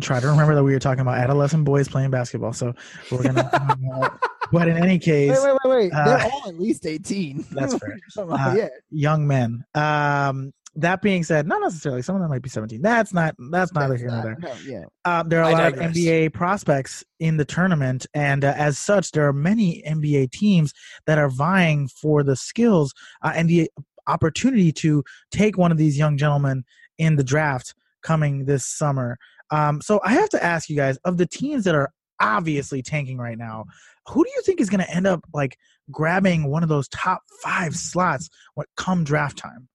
Try 0.00 0.20
to 0.20 0.28
remember 0.28 0.54
that 0.54 0.62
we 0.62 0.72
were 0.72 0.78
talking 0.78 1.00
about 1.00 1.18
adolescent 1.18 1.64
boys 1.64 1.88
playing 1.88 2.10
basketball. 2.10 2.52
So 2.52 2.74
we're 3.10 3.22
gonna. 3.24 4.18
but 4.52 4.68
in 4.68 4.76
any 4.76 4.98
case, 5.00 5.30
Wait, 5.30 5.52
wait, 5.52 5.58
wait, 5.64 5.76
wait. 5.84 5.92
They're 5.92 6.18
Uh, 6.18 6.28
all 6.32 6.42
at 6.48 6.58
least 6.60 6.86
18. 6.86 7.44
that's 7.50 7.76
fair. 7.78 7.98
Uh, 8.16 8.54
yeah. 8.56 8.68
young 8.90 9.26
men. 9.26 9.64
Um, 9.74 10.52
that 10.76 11.02
being 11.02 11.22
said, 11.22 11.46
not 11.46 11.60
necessarily. 11.60 12.02
Some 12.02 12.16
of 12.16 12.20
them 12.20 12.30
might 12.30 12.42
be 12.42 12.48
17. 12.48 12.82
That's 12.82 13.12
not. 13.12 13.34
That's 13.50 13.72
neither 13.72 13.96
here 13.96 14.08
nor 14.08 14.22
there. 14.22 14.36
no, 14.38 14.54
yeah. 14.66 14.84
Um, 15.04 15.28
there 15.28 15.40
are 15.40 15.44
a 15.44 15.48
I 15.48 15.52
lot 15.52 15.72
digress. 15.72 15.90
of 15.90 15.96
NBA 15.96 16.32
prospects 16.32 17.04
in 17.20 17.36
the 17.36 17.44
tournament, 17.44 18.06
and 18.14 18.44
uh, 18.44 18.54
as 18.56 18.78
such, 18.78 19.12
there 19.12 19.26
are 19.28 19.32
many 19.32 19.82
NBA 19.86 20.32
teams 20.32 20.72
that 21.06 21.18
are 21.18 21.28
vying 21.28 21.88
for 21.88 22.22
the 22.22 22.36
skills 22.36 22.92
uh, 23.22 23.32
and 23.34 23.48
the 23.48 23.70
opportunity 24.06 24.72
to 24.72 25.02
take 25.30 25.56
one 25.56 25.72
of 25.72 25.78
these 25.78 25.96
young 25.96 26.16
gentlemen 26.16 26.64
in 26.98 27.16
the 27.16 27.24
draft 27.24 27.74
coming 28.02 28.44
this 28.44 28.66
summer. 28.66 29.16
Um, 29.50 29.80
so 29.80 30.00
I 30.04 30.12
have 30.14 30.28
to 30.30 30.42
ask 30.42 30.68
you 30.68 30.76
guys: 30.76 30.96
of 31.04 31.18
the 31.18 31.26
teams 31.26 31.64
that 31.64 31.74
are 31.74 31.90
obviously 32.20 32.82
tanking 32.82 33.18
right 33.18 33.38
now, 33.38 33.64
who 34.08 34.24
do 34.24 34.30
you 34.34 34.42
think 34.42 34.60
is 34.60 34.70
going 34.70 34.84
to 34.84 34.90
end 34.90 35.06
up 35.06 35.24
like 35.32 35.56
grabbing 35.90 36.44
one 36.50 36.62
of 36.62 36.68
those 36.68 36.88
top 36.88 37.22
five 37.42 37.76
slots 37.76 38.28
when 38.54 38.66
come 38.76 39.04
draft 39.04 39.38
time? 39.38 39.68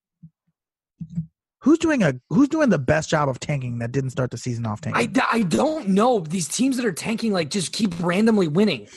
Who's 1.62 1.78
doing 1.80 2.04
a 2.04 2.14
Who's 2.30 2.48
doing 2.48 2.70
the 2.70 2.80
best 2.80 3.10
job 3.10 3.28
of 3.30 3.40
tanking 3.40 3.80
that 3.80 3.92
didn't 3.92 4.12
start 4.12 4.32
the 4.32 4.38
season 4.38 4.66
off 4.66 4.82
tanking? 4.82 5.20
I, 5.20 5.38
I 5.40 5.42
don't 5.44 5.90
know. 5.90 6.20
These 6.20 6.48
teams 6.48 6.78
that 6.78 6.86
are 6.86 6.92
tanking 6.94 7.34
like 7.34 7.50
just 7.50 7.74
keep 7.74 7.94
randomly 8.02 8.48
winning. 8.48 8.88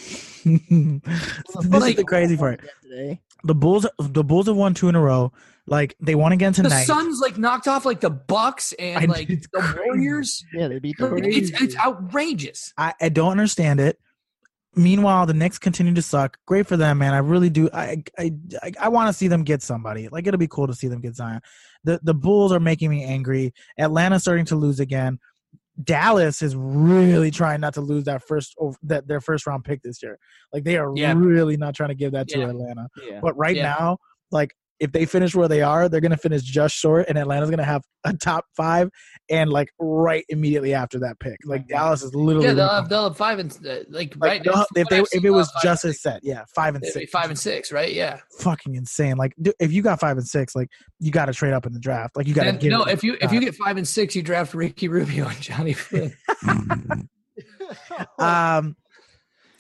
this 0.45 0.61
Well, 1.69 1.83
is 1.83 1.97
the 1.97 2.05
crazy 2.07 2.37
part. 2.37 2.61
The 3.45 3.55
Bulls, 3.55 3.87
the 3.99 4.23
Bulls 4.23 4.47
have 4.47 4.57
won 4.57 4.75
two 4.75 4.89
in 4.89 4.95
a 4.95 5.01
row. 5.01 5.33
Like 5.67 5.97
they 6.01 6.15
won 6.15 6.33
again 6.33 6.53
tonight. 6.53 6.81
The. 6.81 6.85
Suns 6.87 7.21
like 7.21 7.39
knocked 7.39 7.67
off 7.69 7.85
like 7.85 8.01
the 8.01 8.11
Bucks 8.11 8.73
and 8.79 9.05
I- 9.11 9.15
like 9.15 9.31
it's 9.31 9.47
the 9.53 9.61
crazy. 9.61 9.89
Warriors. 9.89 10.45
Yeah, 10.55 10.69
they 10.69 10.79
beat 10.79 10.97
the 10.99 11.07
Warriors. 11.09 11.51
It's 11.51 11.63
it's 11.63 11.77
outrageous. 11.77 12.73
I, 12.79 12.95
I 13.01 13.09
don't 13.09 13.31
understand 13.31 13.81
it. 13.81 13.99
Meanwhile, 14.75 15.27
the 15.27 15.35
Knicks 15.35 15.59
continue 15.59 15.93
to 15.95 16.03
suck. 16.03 16.39
Great 16.47 16.67
for 16.67 16.77
them, 16.79 16.99
man. 16.99 17.13
I 17.13 17.19
really 17.19 17.51
do. 17.51 17.69
I 17.75 18.03
I 18.19 18.33
I, 18.63 18.73
I 18.81 18.89
want 18.89 19.09
to 19.09 19.13
see 19.13 19.29
them 19.29 19.45
get 19.45 19.63
somebody. 19.63 20.09
Like 20.09 20.27
it'll 20.27 20.39
be 20.39 20.49
cool 20.49 20.67
to 20.67 20.75
see 20.75 20.89
them 20.89 21.01
get 21.01 21.15
Zion. 21.15 21.41
The 21.85 22.01
the 22.03 22.15
Bulls 22.15 22.53
are 22.53 22.61
making 22.61 22.91
me 22.91 23.05
angry. 23.05 23.53
Atlanta's 23.79 24.23
starting 24.23 24.45
to 24.47 24.57
lose 24.57 24.81
again. 24.81 25.19
Dallas 25.83 26.43
is 26.43 26.55
really 26.55 27.31
trying 27.31 27.61
not 27.61 27.75
to 27.75 27.81
lose 27.81 28.05
that 28.05 28.23
first 28.23 28.55
that 28.83 29.09
their 29.09 29.21
first 29.21 29.47
round 29.47 29.65
pick 29.65 29.83
this 29.83 30.03
year. 30.03 30.19
Like 30.53 30.65
they 30.65 30.77
are 30.77 30.93
Yeah. 30.95 31.15
really 31.17 31.57
not 31.57 31.75
trying 31.75 31.89
to 31.89 31.95
give 31.95 32.13
that 32.13 32.29
to 32.29 32.39
Yeah. 32.39 32.49
Atlanta. 32.51 32.89
yeah. 33.07 33.21
But 33.23 33.37
right 33.37 33.57
now, 33.57 33.99
like 34.31 34.51
if 34.83 34.91
they 34.91 35.07
finish 35.07 35.33
where 35.33 35.47
they 35.47 35.63
are, 35.63 35.89
they're 35.89 36.01
gonna 36.01 36.17
finish 36.17 36.43
just 36.43 36.75
short, 36.75 37.07
and 37.09 37.17
Atlanta's 37.17 37.51
gonna 37.51 37.63
have 37.63 37.83
a 38.05 38.13
top 38.13 38.45
five, 38.57 38.91
and 39.31 39.49
like 39.49 39.69
right 39.79 40.25
immediately 40.29 40.75
after 40.75 40.99
that 40.99 41.21
pick, 41.21 41.37
like 41.45 41.69
Dallas 41.69 42.03
is 42.03 42.13
literally 42.17 42.49
Yeah, 42.49 42.55
they'll 42.55 42.69
have, 42.69 42.89
they'll 42.89 43.05
have 43.05 43.17
five 43.17 43.39
and 43.39 43.53
uh, 43.65 43.77
like, 43.89 44.17
like, 44.17 44.17
right. 44.19 44.45
they'll- 44.45 44.57
now, 44.57 44.67
if 44.75 44.89
they 44.89 44.99
I've 44.99 45.07
if 45.13 45.25
it 45.25 45.31
was 45.31 45.49
just 45.63 45.85
and 45.85 45.91
as 45.91 46.03
set, 46.03 46.21
yeah, 46.25 46.43
five 46.53 46.75
and 46.75 46.85
six, 46.85 47.13
five 47.13 47.31
and 47.31 47.39
six, 47.39 47.71
right? 47.71 47.93
Yeah. 47.93 48.19
fucking 48.41 48.75
insane. 48.75 49.17
Like 49.17 49.35
dude, 49.41 49.55
if 49.61 49.73
you 49.73 49.83
got 49.83 50.01
five 50.01 50.19
and 50.19 50.27
six, 50.27 50.57
like 50.57 50.69
you 50.99 51.13
got 51.13 51.27
to 51.27 51.33
trade 51.33 51.53
up 51.53 51.65
in 51.65 51.73
the 51.73 51.81
draft. 51.81 52.17
Like 52.17 52.27
you 52.27 52.35
got 52.35 52.43
to 52.43 52.49
And 52.49 52.63
no, 52.65 52.83
if 52.83 53.05
you 53.05 53.17
if 53.21 53.33
you 53.33 53.41
get 53.41 53.55
five 53.55 53.77
and 53.77 53.87
six, 53.87 54.17
you 54.17 54.23
draft 54.23 54.53
Ricky 54.53 54.89
Rubio 54.89 55.29
and 55.29 55.41
Johnny 55.41 55.75
Flynn. 55.75 56.13
um, 58.19 58.77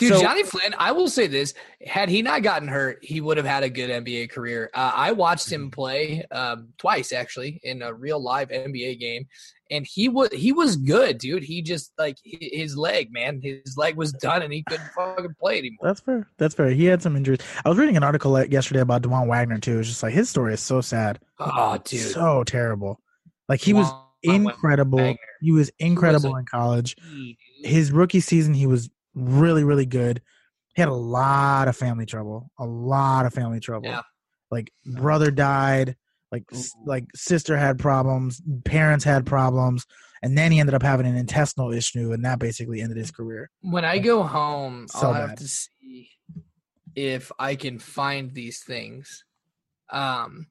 Dude, 0.02 0.14
So- 0.14 0.20
Johnny 0.22 0.42
Flynn, 0.42 0.74
I 0.78 0.92
will 0.92 1.08
say 1.08 1.26
this: 1.26 1.54
had 1.86 2.08
he 2.08 2.22
not 2.22 2.42
gotten 2.42 2.68
hurt, 2.68 2.98
he 3.02 3.20
would 3.20 3.36
have 3.36 3.46
had 3.46 3.62
a 3.62 3.70
good 3.70 3.90
NBA 3.90 4.30
career. 4.30 4.70
Uh, 4.74 4.92
I 4.94 5.12
watched 5.12 5.50
him 5.50 5.70
play 5.70 6.24
um, 6.30 6.68
twice, 6.78 7.12
actually, 7.12 7.60
in 7.62 7.82
a 7.82 7.92
real 7.92 8.20
live 8.22 8.48
NBA 8.50 8.98
game, 9.00 9.26
and 9.70 9.86
he 9.86 10.08
was 10.08 10.30
he 10.32 10.52
was 10.52 10.76
good, 10.76 11.18
dude. 11.18 11.42
He 11.44 11.62
just 11.62 11.92
like 11.98 12.16
his 12.24 12.76
leg, 12.76 13.12
man, 13.12 13.40
his 13.42 13.76
leg 13.76 13.96
was 13.96 14.12
done, 14.12 14.42
and 14.42 14.52
he 14.52 14.62
couldn't 14.68 14.90
fucking 14.96 15.34
play 15.40 15.58
anymore. 15.58 15.78
that's 15.82 16.00
fair. 16.00 16.28
That's 16.38 16.54
fair. 16.54 16.70
He 16.70 16.84
had 16.86 17.00
some 17.02 17.16
injuries. 17.16 17.38
I 17.64 17.68
was 17.68 17.78
reading 17.78 17.96
an 17.96 18.02
article 18.04 18.42
yesterday 18.46 18.80
about 18.80 19.02
Dajuan 19.02 19.26
Wagner 19.28 19.58
too. 19.58 19.78
It's 19.78 19.88
just 19.88 20.02
like 20.02 20.14
his 20.14 20.28
story 20.28 20.54
is 20.54 20.60
so 20.60 20.80
sad, 20.80 21.20
Oh, 21.38 21.78
dude, 21.84 22.00
so 22.00 22.42
terrible. 22.44 23.00
Like 23.48 23.60
he 23.60 23.72
was 23.72 23.88
incredible. 24.22 24.98
Wagner. 24.98 25.18
He 25.40 25.52
was 25.52 25.70
incredible 25.78 26.34
a- 26.34 26.38
in 26.40 26.44
college. 26.46 26.96
dude. 26.96 27.36
his 27.64 27.90
rookie 27.92 28.20
season 28.20 28.54
he 28.54 28.66
was 28.66 28.88
really 29.14 29.64
really 29.64 29.86
good 29.86 30.22
he 30.74 30.80
had 30.82 30.88
a 30.88 30.94
lot 30.94 31.68
of 31.68 31.76
family 31.76 32.06
trouble 32.06 32.50
a 32.58 32.64
lot 32.66 33.26
of 33.26 33.34
family 33.34 33.60
trouble 33.60 33.88
Yeah. 33.88 34.00
like 34.50 34.72
brother 34.86 35.30
died 35.30 35.96
like 36.30 36.44
Ooh. 36.54 36.62
like 36.86 37.04
sister 37.14 37.56
had 37.56 37.78
problems 37.78 38.40
parents 38.64 39.04
had 39.04 39.26
problems 39.26 39.84
and 40.22 40.38
then 40.38 40.52
he 40.52 40.60
ended 40.60 40.74
up 40.74 40.82
having 40.82 41.04
an 41.06 41.16
intestinal 41.16 41.72
issue 41.72 42.12
and 42.12 42.24
that 42.24 42.38
basically 42.38 42.80
ended 42.80 42.96
his 42.96 43.10
career 43.10 43.50
When 43.60 43.84
I 43.84 43.98
go 43.98 44.22
home, 44.22 44.86
So 44.88 45.08
I'll 45.08 45.14
have 45.14 45.34
to 45.36 45.48
see. 45.48 46.08
if 46.94 47.32
I 47.38 47.56
can 47.56 47.78
find 47.78 48.32
these 48.32 48.60
things. 48.62 49.24
Um, 49.90 50.46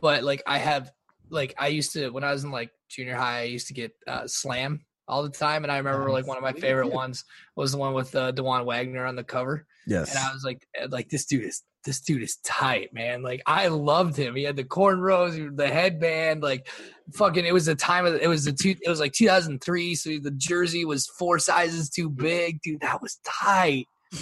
but 0.00 0.22
like 0.24 0.42
I 0.46 0.58
have, 0.58 0.92
like 1.30 1.54
I 1.58 1.68
used 1.68 1.92
to 1.94 2.10
when 2.10 2.22
I 2.22 2.32
was 2.32 2.44
in 2.44 2.50
like 2.50 2.70
junior 2.88 3.16
high, 3.16 3.40
I 3.40 3.44
used 3.44 3.68
to 3.68 3.74
get 3.74 3.92
uh, 4.06 4.26
Slam 4.26 4.84
all 5.08 5.22
the 5.22 5.30
time, 5.30 5.64
and 5.64 5.72
I 5.72 5.76
remember 5.78 6.10
like 6.10 6.26
one 6.26 6.36
of 6.36 6.42
my 6.42 6.52
favorite 6.52 6.88
ones 6.92 7.24
was 7.56 7.72
the 7.72 7.78
one 7.78 7.94
with 7.94 8.14
uh, 8.14 8.32
Dajuan 8.32 8.64
Wagner 8.64 9.04
on 9.06 9.16
the 9.16 9.24
cover, 9.24 9.66
Yes. 9.86 10.10
and 10.14 10.18
I 10.18 10.32
was 10.32 10.44
like, 10.44 10.66
eh, 10.76 10.86
like 10.90 11.08
this 11.08 11.24
dude 11.26 11.44
is 11.44 11.62
this 11.84 12.00
dude 12.00 12.22
is 12.22 12.36
tight, 12.44 12.94
man. 12.94 13.22
Like 13.22 13.42
I 13.46 13.68
loved 13.68 14.16
him. 14.16 14.34
He 14.34 14.42
had 14.44 14.56
the 14.56 14.64
cornrows, 14.64 15.54
the 15.56 15.68
headband, 15.68 16.42
like 16.42 16.66
fucking. 17.12 17.44
It 17.44 17.52
was 17.52 17.66
the 17.66 17.74
time 17.74 18.06
of 18.06 18.14
it 18.14 18.26
was 18.28 18.44
the 18.46 18.52
two. 18.52 18.74
It 18.80 18.88
was 18.88 19.00
like 19.00 19.12
2003, 19.12 19.94
so 19.94 20.10
the 20.22 20.30
jersey 20.30 20.84
was 20.86 21.06
four 21.06 21.38
sizes 21.38 21.90
too 21.90 22.08
big, 22.08 22.62
dude. 22.62 22.80
That 22.80 23.02
was 23.02 23.18
tight. 23.24 23.86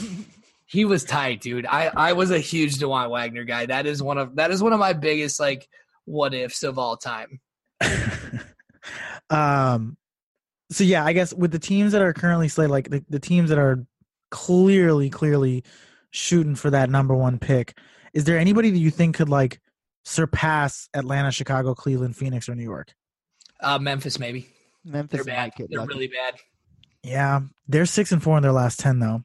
He 0.67 0.87
was 0.87 1.05
tight, 1.05 1.43
dude. 1.43 1.67
I 1.67 1.91
I 1.95 2.13
was 2.15 2.31
a 2.31 2.39
huge 2.39 2.77
Dajuan 2.77 3.11
Wagner 3.11 3.45
guy. 3.45 3.67
That 3.67 3.85
is 3.85 4.03
one 4.03 4.17
of 4.17 4.37
that 4.37 4.51
is 4.51 4.63
one 4.63 4.73
of 4.73 4.79
my 4.79 4.95
biggest 4.95 5.39
like 5.39 5.69
what 6.07 6.33
ifs 6.33 6.63
of 6.63 6.79
all 6.79 6.97
time. 6.97 7.41
um 9.29 9.99
so 10.73 10.83
yeah 10.85 11.05
i 11.05 11.13
guess 11.13 11.33
with 11.35 11.53
the 11.53 11.59
teams 11.59 11.93
that 11.93 12.03
are 12.03 12.13
currently 12.13 12.49
slated 12.49 12.71
like 12.71 12.89
the, 12.91 13.05
the 13.09 13.21
teams 13.21 13.49
that 13.51 13.59
are 13.59 13.85
clearly 14.31 15.09
clearly 15.11 15.63
shooting 16.11 16.55
for 16.55 16.71
that 16.71 16.91
number 16.91 17.15
one 17.15 17.39
pick 17.39 17.77
is 18.15 18.25
there 18.25 18.39
anybody 18.39 18.71
that 18.71 18.79
you 18.79 18.91
think 18.91 19.15
could 19.17 19.29
like 19.29 19.61
surpass 20.05 20.89
atlanta 20.95 21.31
chicago 21.31 21.75
cleveland 21.75 22.17
phoenix 22.17 22.49
or 22.49 22.55
new 22.55 22.63
york 22.65 22.95
Uh, 23.61 23.79
Memphis 23.79 24.19
maybe. 24.19 24.49
Memphis 24.85 25.25
They're 25.25 25.35
bad. 25.35 25.53
They're 25.57 25.79
lucky. 25.79 25.89
really 25.95 26.09
bad. 26.09 26.35
yeah 27.05 27.41
they're 27.69 27.87
six 27.87 28.11
and 28.11 28.21
four 28.23 28.37
in 28.37 28.43
their 28.43 28.53
last 28.53 28.81
10 28.81 28.99
though 28.99 29.23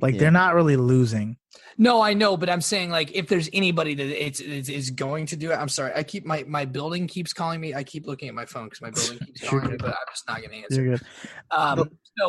like 0.00 0.14
Yeah. 0.14 0.20
they're 0.20 0.30
not 0.30 0.54
really 0.54 0.76
losing 0.76 1.36
No, 1.78 2.00
I 2.02 2.12
know, 2.14 2.36
but 2.36 2.50
I'm 2.50 2.60
saying 2.60 2.90
like 2.90 3.10
if 3.14 3.26
there's 3.28 3.48
anybody 3.52 3.94
that 3.94 4.26
it's, 4.26 4.40
it's 4.40 4.68
is 4.68 4.90
going 4.90 5.26
to 5.26 5.36
do 5.36 5.50
it. 5.50 5.54
I'm 5.54 5.68
sorry. 5.68 5.92
I 5.96 6.02
keep 6.02 6.26
my 6.26 6.44
my 6.46 6.64
building 6.66 7.06
keeps 7.06 7.32
calling 7.32 7.60
me. 7.60 7.74
I 7.74 7.84
keep 7.84 8.06
looking 8.06 8.28
at 8.28 8.34
my 8.34 8.44
phone 8.44 8.66
because 8.66 8.82
my 8.82 8.90
building 8.90 9.18
keeps 9.26 9.48
calling 9.48 9.70
me, 9.70 9.76
but 9.78 9.88
I'm 9.88 10.10
just 10.12 10.28
not 10.28 10.38
going 10.38 10.50
to 10.50 10.56
answer. 10.56 10.82
you're 10.82 10.96
good 10.96 11.06
Um, 11.50 11.90
so 12.18 12.28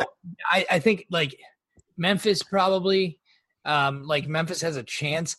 I, 0.50 0.66
I 0.72 0.80
think 0.80 1.06
like 1.10 1.36
Memphis 1.98 2.44
probably, 2.44 3.20
um, 3.66 4.04
like 4.04 4.28
Memphis 4.28 4.62
has 4.62 4.78
a 4.78 4.84
chance. 4.84 5.36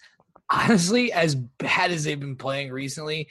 Honestly, 0.50 1.12
as 1.12 1.34
bad 1.34 1.90
as 1.90 2.04
they've 2.04 2.20
been 2.20 2.36
playing 2.36 2.70
recently, 2.70 3.28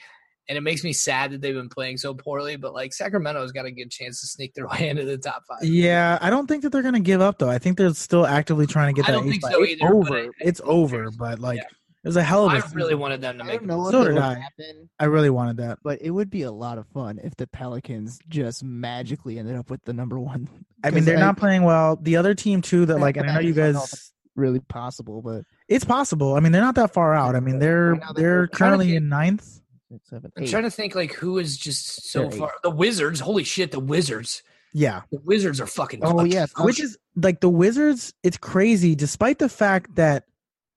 and 0.52 0.58
it 0.58 0.60
makes 0.60 0.84
me 0.84 0.92
sad 0.92 1.30
that 1.32 1.40
they've 1.40 1.54
been 1.54 1.70
playing 1.70 1.96
so 1.96 2.12
poorly. 2.12 2.56
But 2.56 2.74
like 2.74 2.92
Sacramento's 2.92 3.52
got 3.52 3.64
a 3.64 3.70
good 3.70 3.90
chance 3.90 4.20
to 4.20 4.26
sneak 4.26 4.52
their 4.52 4.66
way 4.72 4.88
into 4.90 5.04
the 5.06 5.16
top 5.16 5.42
five. 5.48 5.64
yeah 5.64 6.18
i 6.20 6.28
don't 6.28 6.46
think 6.46 6.62
that 6.62 6.70
they're 6.70 6.82
gonna 6.82 7.00
give 7.00 7.20
up 7.22 7.38
though 7.38 7.48
i 7.48 7.58
think 7.58 7.78
they're 7.78 7.94
still 7.94 8.26
actively 8.26 8.66
trying 8.66 8.94
to 8.94 9.00
get 9.00 9.08
I 9.08 9.12
that 9.12 9.18
don't 9.18 9.30
think 9.30 9.42
so 9.42 9.62
it's 9.62 9.72
either, 9.82 9.88
but 9.88 9.96
over 9.96 10.18
I- 10.18 10.28
it's 10.40 10.60
over 10.64 11.10
but 11.10 11.38
like 11.38 11.56
Yeah. 11.56 11.64
it 12.04 12.08
was 12.08 12.16
a 12.16 12.22
hell 12.22 12.46
of 12.46 12.52
a 12.52 12.56
I 12.56 12.60
season. 12.60 12.76
really 12.76 12.94
wanted 12.94 13.20
them 13.22 13.38
to 13.38 13.44
I 13.44 13.46
make. 13.46 13.58
don't 13.60 13.68
know 13.68 13.90
So 13.90 14.04
did 14.04 14.18
I. 14.18 14.34
happen, 14.34 14.90
i 14.98 15.04
really 15.06 15.30
wanted 15.30 15.56
that 15.58 15.78
but 15.82 16.02
it 16.02 16.10
would 16.10 16.28
be 16.30 16.42
a 16.42 16.52
lot 16.52 16.76
of 16.78 16.86
fun 16.88 17.18
if 17.24 17.34
the 17.36 17.46
Pelicans 17.46 18.18
just 18.28 18.62
magically 18.62 19.38
ended 19.38 19.56
up 19.56 19.70
with 19.70 19.82
the 19.84 19.92
number 19.92 20.18
one. 20.20 20.48
I 20.84 20.90
mean, 20.90 21.04
they're 21.04 21.14
like, 21.16 21.24
not 21.24 21.36
playing 21.38 21.62
well. 21.62 21.96
The 21.96 22.16
other 22.16 22.34
team 22.34 22.60
too 22.60 22.86
that 22.86 22.98
like, 22.98 23.16
and 23.16 23.30
I 23.30 23.34
know 23.34 23.40
you 23.40 23.50
I 23.52 23.54
don't 23.54 23.72
know 23.74 23.82
if 23.84 23.90
guys. 23.90 24.12
really 24.34 24.58
possible, 24.60 25.22
but 25.22 25.44
It's 25.68 25.84
possible. 25.84 26.34
I 26.34 26.40
mean, 26.40 26.50
they're 26.52 26.60
not 26.60 26.74
that 26.74 26.92
far 26.92 27.14
out. 27.14 27.36
I 27.36 27.40
mean, 27.40 27.58
they're 27.60 27.94
they're- 27.94 28.14
they're 28.16 28.42
I'm 28.42 28.48
trying 28.48 28.48
to 28.48 28.56
currently 28.78 28.96
in 28.96 29.08
ninth. 29.08 29.60
Seven, 30.04 30.32
I'm 30.36 30.46
trying 30.46 30.64
to 30.64 30.70
think 30.70 30.94
like 30.94 31.12
who 31.12 31.38
is 31.38 31.56
just 31.56 32.10
so 32.10 32.28
They're 32.28 32.38
far. 32.38 32.52
The 32.62 32.70
Wizards, 32.70 33.20
holy 33.20 33.44
shit, 33.44 33.70
the 33.70 33.80
Wizards. 33.80 34.42
Yeah, 34.74 35.02
The 35.10 35.20
Wizards 35.24 35.60
are 35.60 35.66
fucking. 35.66 36.00
Oh 36.02 36.24
yes, 36.24 36.50
which 36.58 36.80
is 36.80 36.96
like 37.16 37.40
the 37.40 37.50
Wizards. 37.50 38.14
It's 38.22 38.38
crazy, 38.38 38.94
despite 38.94 39.38
the 39.38 39.48
fact 39.48 39.94
that 39.96 40.24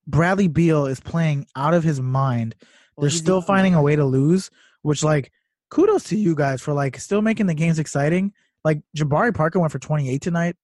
Bradley 0.08 0.48
Beal 0.48 0.86
is 0.86 1.00
playing 1.00 1.48
out 1.56 1.74
of 1.74 1.84
his 1.84 2.02
mind. 2.02 2.56
Well, 2.96 3.04
they're 3.04 3.10
still 3.10 3.42
finding 3.42 3.74
a 3.74 3.82
way 3.82 3.96
to 3.96 4.06
lose. 4.06 4.52
Which 4.82 5.04
like, 5.04 5.32
kudos 5.70 6.04
to 6.06 6.18
you 6.18 6.36
guys 6.36 6.62
for 6.62 6.74
like 6.74 7.00
still 7.00 7.22
making 7.22 7.48
the 7.48 7.54
games 7.54 7.80
exciting. 7.80 8.34
Like 8.64 8.82
Jabari 8.98 9.34
Parker 9.34 9.60
went 9.60 9.72
for 9.72 9.80
28 9.80 10.22
tonight, 10.22 10.56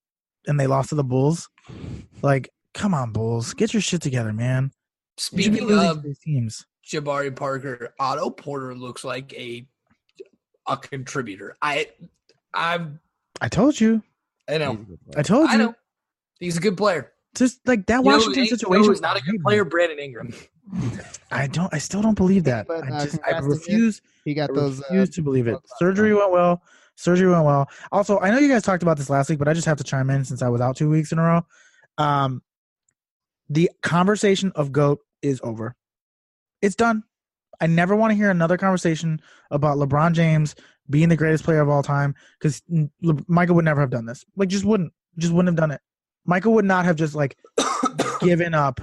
and 0.47 0.59
they 0.59 0.67
lost 0.67 0.89
to 0.89 0.95
the 0.95 1.03
Bulls. 1.03 1.49
Like, 2.21 2.49
come 2.73 2.93
on, 2.93 3.11
Bulls, 3.11 3.53
get 3.53 3.73
your 3.73 3.81
shit 3.81 4.01
together, 4.01 4.33
man. 4.33 4.71
You 5.31 5.43
should 5.43 5.53
be 5.53 5.59
Speaking 5.59 5.77
of 5.77 6.03
these 6.03 6.19
teams. 6.19 6.65
Jabari 6.85 7.35
Parker, 7.35 7.93
Otto 7.99 8.29
Porter 8.29 8.75
looks 8.75 9.03
like 9.03 9.33
a 9.33 9.65
a 10.67 10.77
contributor. 10.77 11.55
I 11.61 11.87
I'm 12.53 12.99
I 13.39 13.47
told 13.49 13.79
you. 13.79 14.03
I 14.49 14.57
know. 14.57 14.75
he's 14.75 14.79
a 14.81 14.89
good 14.89 14.99
player. 15.05 15.19
I 15.19 15.23
told 15.23 15.49
you. 15.49 15.53
I 15.53 15.57
know. 15.57 15.75
He's 16.39 16.57
a 16.57 16.61
good 16.61 16.77
player. 16.77 17.11
Just 17.35 17.65
like 17.65 17.85
that 17.85 17.97
You 17.97 18.01
Washington 18.01 18.43
know 18.43 18.49
situation. 18.49 18.85
who's 18.85 19.01
not 19.01 19.17
a 19.17 19.21
good 19.21 19.41
player, 19.41 19.63
Brandon 19.63 19.99
Ingram. 19.99 20.33
I 21.31 21.47
don't. 21.47 21.73
I 21.73 21.77
still 21.77 22.01
don't 22.01 22.15
believe 22.15 22.43
that. 22.45 22.67
But, 22.67 22.83
I 22.83 22.89
uh, 22.97 23.05
just. 23.05 23.19
I 23.25 23.33
congrats 23.33 23.39
to 23.39 23.43
him. 23.43 23.49
refuse. 23.49 24.01
He 24.25 24.33
got 24.33 24.49
I 24.51 24.53
those. 24.53 24.81
Uh, 24.81 24.85
refuse 24.91 25.09
to 25.11 25.21
believe 25.21 25.47
it. 25.47 25.57
Surgery 25.77 26.13
went 26.13 26.31
well. 26.31 26.61
Surgery 26.95 27.31
went 27.31 27.45
well. 27.45 27.69
Also, 27.91 28.19
I 28.19 28.31
know 28.31 28.37
you 28.37 28.49
guys 28.49 28.63
talked 28.63 28.83
about 28.83 28.97
this 28.97 29.09
last 29.09 29.29
week, 29.29 29.39
but 29.39 29.47
I 29.47 29.53
just 29.53 29.65
have 29.65 29.77
to 29.77 29.83
chime 29.83 30.09
in 30.09 30.25
since 30.25 30.41
I 30.41 30.49
was 30.49 30.61
out 30.61 30.75
two 30.75 30.89
weeks 30.89 31.11
in 31.11 31.19
a 31.19 31.23
row. 31.23 31.45
Um, 31.97 32.41
the 33.49 33.71
conversation 33.81 34.51
of 34.55 34.71
goat 34.71 34.99
is 35.21 35.39
over. 35.43 35.75
It's 36.61 36.75
done. 36.75 37.03
I 37.59 37.67
never 37.67 37.95
want 37.95 38.11
to 38.11 38.15
hear 38.15 38.31
another 38.31 38.57
conversation 38.57 39.21
about 39.51 39.77
LeBron 39.77 40.13
James 40.13 40.55
being 40.89 41.09
the 41.09 41.15
greatest 41.15 41.43
player 41.43 41.61
of 41.61 41.69
all 41.69 41.83
time 41.83 42.15
because 42.39 42.61
Michael 43.27 43.55
would 43.55 43.65
never 43.65 43.81
have 43.81 43.91
done 43.91 44.05
this. 44.05 44.25
Like, 44.35 44.49
just 44.49 44.65
wouldn't. 44.65 44.93
Just 45.17 45.33
wouldn't 45.33 45.49
have 45.49 45.57
done 45.57 45.71
it. 45.71 45.81
Michael 46.25 46.53
would 46.53 46.65
not 46.65 46.85
have 46.85 46.95
just 46.95 47.15
like 47.15 47.37
given 48.21 48.53
up 48.53 48.81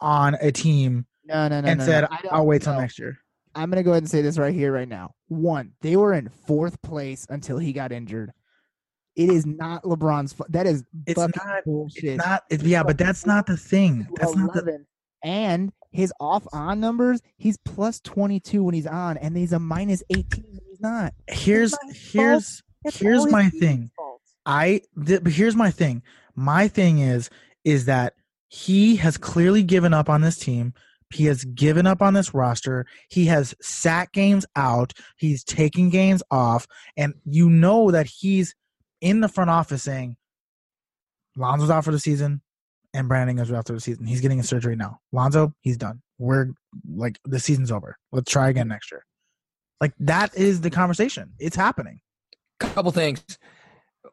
on 0.00 0.36
a 0.40 0.50
team 0.50 1.06
no, 1.24 1.48
no, 1.48 1.60
no, 1.60 1.68
and 1.68 1.78
no, 1.78 1.86
said, 1.86 2.08
no. 2.24 2.30
"I'll 2.30 2.46
wait 2.46 2.62
till 2.62 2.74
no. 2.74 2.80
next 2.80 2.98
year." 2.98 3.18
I'm 3.54 3.68
gonna 3.70 3.82
go 3.82 3.90
ahead 3.90 4.04
and 4.04 4.10
say 4.10 4.22
this 4.22 4.38
right 4.38 4.54
here, 4.54 4.72
right 4.72 4.88
now. 4.88 5.14
One, 5.28 5.72
they 5.80 5.96
were 5.96 6.14
in 6.14 6.28
fourth 6.28 6.80
place 6.82 7.26
until 7.28 7.58
he 7.58 7.72
got 7.72 7.92
injured. 7.92 8.32
It 9.16 9.28
is 9.28 9.44
not 9.44 9.82
LeBron's. 9.82 10.32
Fu- 10.32 10.44
that 10.48 10.66
is 10.66 10.84
It's 11.06 11.18
not. 11.18 11.64
bullshit. 11.64 12.04
It's 12.04 12.24
not. 12.24 12.44
It, 12.48 12.62
yeah, 12.62 12.82
but 12.82 12.96
that's 12.96 13.26
not 13.26 13.46
the 13.46 13.56
thing. 13.56 14.08
That's 14.14 14.34
not 14.36 14.54
the. 14.54 14.60
11. 14.62 14.86
And 15.24 15.72
his 15.90 16.12
off 16.20 16.46
on 16.52 16.80
numbers, 16.80 17.20
he's 17.36 17.58
plus 17.58 18.00
22 18.00 18.62
when 18.62 18.74
he's 18.74 18.86
on, 18.86 19.16
and 19.16 19.36
he's 19.36 19.52
a 19.52 19.58
minus 19.58 20.02
18 20.10 20.44
when 20.44 20.60
he's 20.68 20.80
not. 20.80 21.14
Here's 21.28 21.76
here's 21.92 22.62
Here's 22.84 23.26
my 23.26 23.50
thing. 23.50 23.90
I. 24.46 24.82
Th- 25.06 25.22
but 25.22 25.32
here's 25.32 25.56
my 25.56 25.70
thing. 25.70 26.02
My 26.34 26.68
thing 26.68 26.98
is 26.98 27.28
is 27.64 27.84
that 27.84 28.14
he 28.48 28.96
has 28.96 29.16
clearly 29.18 29.62
given 29.62 29.92
up 29.92 30.08
on 30.08 30.22
this 30.22 30.38
team. 30.38 30.72
He 31.12 31.26
has 31.26 31.44
given 31.44 31.86
up 31.86 32.00
on 32.00 32.14
this 32.14 32.32
roster. 32.32 32.86
He 33.08 33.26
has 33.26 33.54
sat 33.60 34.12
games 34.12 34.46
out. 34.56 34.92
He's 35.18 35.44
taking 35.44 35.90
games 35.90 36.22
off, 36.30 36.66
and 36.96 37.14
you 37.24 37.50
know 37.50 37.90
that 37.90 38.06
he's 38.06 38.54
in 39.00 39.20
the 39.20 39.28
front 39.28 39.50
office 39.50 39.82
saying, 39.82 40.16
"Lonzo's 41.36 41.70
out 41.70 41.84
for 41.84 41.92
the 41.92 41.98
season, 41.98 42.40
and 42.94 43.08
Brandon 43.08 43.38
is 43.38 43.52
out 43.52 43.66
for 43.66 43.72
the 43.72 43.80
season. 43.80 44.06
He's 44.06 44.20
getting 44.20 44.40
a 44.40 44.44
surgery 44.44 44.76
now. 44.76 45.00
Lonzo, 45.12 45.54
he's 45.60 45.76
done. 45.76 46.02
We're 46.18 46.48
like 46.94 47.18
the 47.24 47.38
season's 47.40 47.70
over. 47.72 47.96
Let's 48.12 48.30
try 48.30 48.48
again 48.48 48.68
next 48.68 48.90
year." 48.90 49.04
Like 49.80 49.92
that 50.00 50.36
is 50.36 50.60
the 50.60 50.70
conversation. 50.70 51.32
It's 51.38 51.56
happening. 51.56 52.00
Couple 52.58 52.92
things. 52.92 53.24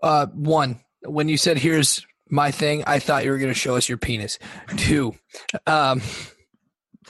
Uh, 0.01 0.27
one, 0.27 0.79
when 1.01 1.27
you 1.27 1.37
said 1.37 1.57
here's 1.57 2.05
my 2.29 2.51
thing, 2.51 2.83
I 2.87 2.99
thought 2.99 3.25
you 3.25 3.31
were 3.31 3.37
going 3.37 3.53
to 3.53 3.59
show 3.59 3.75
us 3.75 3.89
your 3.89 3.97
penis. 3.97 4.39
Two, 4.77 5.15
um, 5.65 6.01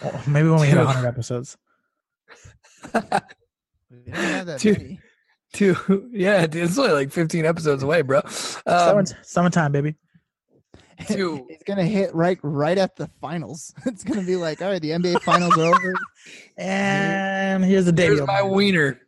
Oh, 0.04 0.24
Maybe 0.28 0.48
when 0.48 0.60
we 0.60 0.68
hit 0.68 0.74
Two. 0.76 0.86
100 0.86 1.08
episodes. 1.08 1.58
We 2.94 3.02
don't 3.02 4.16
have 4.16 4.46
that 4.48 4.60
Dude. 4.60 4.78
many. 4.80 5.00
two, 5.54 6.10
yeah, 6.12 6.46
dude, 6.46 6.64
it's 6.66 6.78
only 6.78 6.92
like 6.92 7.12
15 7.12 7.46
episodes 7.46 7.82
away, 7.84 8.02
bro. 8.02 8.20
Um, 8.20 8.32
Summer, 8.66 9.04
summertime, 9.24 9.72
baby. 9.72 9.96
Two. 11.08 11.46
It's 11.50 11.64
gonna 11.64 11.84
hit 11.86 12.14
right 12.16 12.40
right 12.42 12.78
at 12.78 12.96
the 12.96 13.10
finals. 13.22 13.74
It's 13.86 14.04
gonna 14.04 14.24
be 14.24 14.36
like, 14.36 14.62
all 14.62 14.70
right, 14.70 14.82
the 14.82 14.92
NBA 14.92 15.22
finals 15.22 15.58
are 15.58 15.74
over. 15.74 15.94
And 16.58 17.64
here's 17.64 17.86
the 17.86 17.92
debut. 17.92 18.18
here's 18.18 18.28
my 18.28 18.42
wiener. 18.42 19.00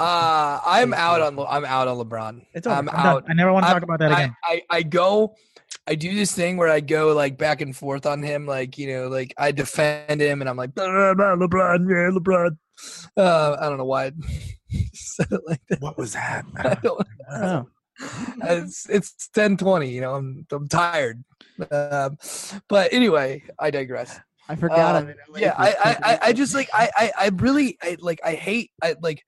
Uh, 0.00 0.60
I'm 0.66 0.92
out 0.92 1.20
on 1.20 1.36
Le- 1.36 1.46
I'm 1.48 1.64
out 1.64 1.86
on 1.86 1.96
LeBron. 1.98 2.44
It's 2.52 2.66
over. 2.66 2.76
I'm, 2.76 2.88
I'm, 2.90 2.96
done. 2.96 3.06
out. 3.06 3.24
I 3.28 3.32
never 3.34 3.52
want 3.52 3.64
to 3.64 3.68
talk 3.68 3.76
I'm- 3.76 3.84
about 3.84 3.98
that 4.00 4.12
I, 4.12 4.22
again. 4.22 4.36
I, 4.44 4.62
I 4.68 4.82
go, 4.82 5.34
I 5.86 5.94
do 5.94 6.14
this 6.14 6.32
thing 6.32 6.56
where 6.56 6.68
I 6.68 6.80
go 6.80 7.14
like 7.14 7.38
back 7.38 7.60
and 7.60 7.74
forth 7.76 8.04
on 8.04 8.22
him, 8.22 8.46
like 8.46 8.76
you 8.76 8.88
know, 8.92 9.08
like 9.08 9.32
I 9.38 9.52
defend 9.52 10.20
him, 10.20 10.40
and 10.42 10.50
I'm 10.50 10.56
like 10.56 10.74
"Blah, 10.74 11.14
blah, 11.14 11.14
blah, 11.36 11.46
LeBron, 11.46 11.88
yeah, 11.88 12.18
LeBron. 12.18 12.56
Uh, 13.16 13.56
I 13.60 13.68
don't 13.68 13.78
know 13.78 13.84
why 13.84 14.06
I 14.06 14.12
said 14.92 15.28
it 15.30 15.40
like 15.46 15.60
that. 15.68 15.80
what 15.80 15.96
was 15.96 16.14
that? 16.14 16.44
I 16.56 16.74
don't, 16.74 17.06
I 17.30 17.38
don't 17.38 17.42
know. 17.42 17.68
It's 18.44 18.88
it's 18.88 19.28
ten 19.34 19.56
twenty. 19.56 19.90
You 19.90 20.00
know, 20.00 20.14
I'm 20.14 20.46
I'm 20.50 20.68
tired. 20.68 21.24
Um, 21.70 22.18
but 22.68 22.92
anyway, 22.92 23.42
I 23.58 23.70
digress. 23.70 24.18
I 24.48 24.56
forgot. 24.56 24.96
Um, 24.96 25.14
LA 25.30 25.38
yeah 25.38 25.54
I, 25.56 25.68
I 25.72 25.96
I- 26.12 26.18
I 26.28 26.32
just 26.34 26.54
like 26.54 26.68
I, 26.74 26.90
I 26.96 27.12
i 27.18 27.28
really 27.36 27.78
I 27.82 27.96
like 28.00 28.20
i 28.22 28.34
hate 28.34 28.70
i 28.82 28.94
like 29.00 29.24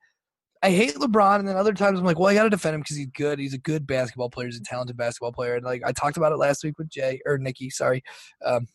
I 0.63 0.71
hate 0.71 0.95
LeBron, 0.95 1.39
and 1.39 1.47
then 1.47 1.57
other 1.57 1.75
times 1.75 1.99
I'm 1.99 2.05
like, 2.05 2.19
well, 2.19 2.29
I 2.29 2.35
got 2.35 2.45
to 2.45 2.51
defend 2.51 2.75
him 2.75 2.81
because 2.81 2.97
he's 2.97 3.07
good. 3.09 3.39
He's 3.39 3.53
a 3.55 3.59
good 3.59 3.87
basketball 3.87 4.31
player. 4.31 4.49
He's 4.49 4.57
a 4.59 4.63
talented 4.63 4.97
basketball 4.97 5.31
player. 5.31 5.55
And 5.55 5.65
like 5.65 5.83
I 5.85 5.93
talked 5.93 6.17
about 6.17 6.33
it 6.33 6.39
last 6.39 6.65
week 6.65 6.79
with 6.79 6.89
Jay 6.89 7.21
or 7.27 7.39
Nikki, 7.39 7.69
sorry, 7.71 8.03
um, 8.45 8.67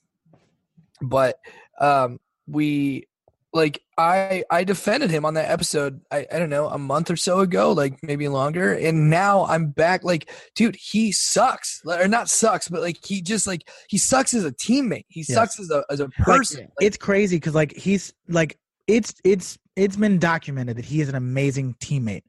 but 1.01 1.37
um, 1.81 2.19
we 2.47 3.07
like 3.53 3.81
I 3.97 4.43
I 4.49 4.63
defended 4.63 5.11
him 5.11 5.25
on 5.25 5.33
that 5.33 5.49
episode. 5.49 6.01
I 6.11 6.25
I 6.31 6.39
don't 6.39 6.49
know 6.49 6.67
a 6.69 6.77
month 6.77 7.11
or 7.11 7.15
so 7.17 7.39
ago, 7.39 7.71
like 7.73 8.01
maybe 8.01 8.27
longer, 8.27 8.73
and 8.73 9.09
now 9.09 9.45
I'm 9.45 9.71
back. 9.71 10.03
Like, 10.03 10.31
dude, 10.55 10.75
he 10.77 11.11
sucks, 11.11 11.81
or 11.85 12.07
not 12.07 12.29
sucks, 12.29 12.67
but 12.69 12.81
like 12.81 12.97
he 13.05 13.21
just 13.21 13.45
like 13.47 13.69
he 13.89 13.97
sucks 13.97 14.33
as 14.33 14.45
a 14.45 14.51
teammate. 14.51 15.05
He 15.09 15.21
Yes. 15.27 15.33
sucks 15.35 15.59
as 15.59 15.69
a 15.69 15.83
as 15.89 15.99
a 15.99 16.07
person. 16.09 16.61
Like, 16.61 16.69
it's 16.79 16.97
crazy 16.97 17.35
because 17.37 17.53
like 17.55 17.75
he's 17.75 18.13
like 18.29 18.57
it's 18.87 19.13
it's 19.25 19.57
it's 19.75 19.95
been 19.95 20.17
documented 20.19 20.77
that 20.77 20.85
he 20.85 21.01
is 21.01 21.09
an 21.09 21.15
amazing 21.15 21.75
teammate 21.81 22.23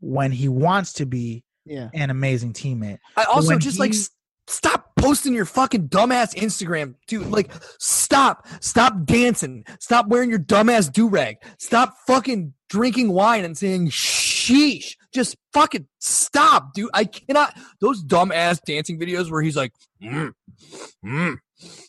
when 0.00 0.30
he 0.32 0.48
wants 0.48 0.92
to 0.94 1.06
be 1.06 1.44
Yeah. 1.64 1.88
an 1.94 2.10
amazing 2.10 2.52
teammate. 2.52 2.98
I 3.16 3.24
also 3.24 3.56
just 3.58 3.78
like 3.78 3.92
he- 3.92 3.98
s- 3.98 4.10
stop 4.46 4.85
posting 5.06 5.34
your 5.34 5.44
fucking 5.44 5.88
dumbass 5.88 6.34
Instagram, 6.34 6.96
dude. 7.06 7.28
Like 7.28 7.52
stop, 7.78 8.44
stop 8.60 9.04
dancing, 9.04 9.64
stop 9.78 10.08
wearing 10.08 10.30
your 10.30 10.40
dumbass 10.40 10.92
do 10.92 11.08
rag, 11.08 11.36
stop 11.58 11.94
fucking 12.08 12.54
drinking 12.68 13.12
wine 13.12 13.44
and 13.44 13.56
saying 13.56 13.90
sheesh. 13.90 14.96
Just 15.12 15.36
fucking 15.52 15.86
stop, 16.00 16.74
dude. 16.74 16.90
I 16.92 17.04
cannot. 17.04 17.56
Those 17.80 18.02
dumbass 18.02 18.58
dancing 18.66 18.98
videos 18.98 19.30
where 19.30 19.42
he's 19.42 19.56
like, 19.56 19.72
mm, 20.02 20.32
mm, 21.04 21.36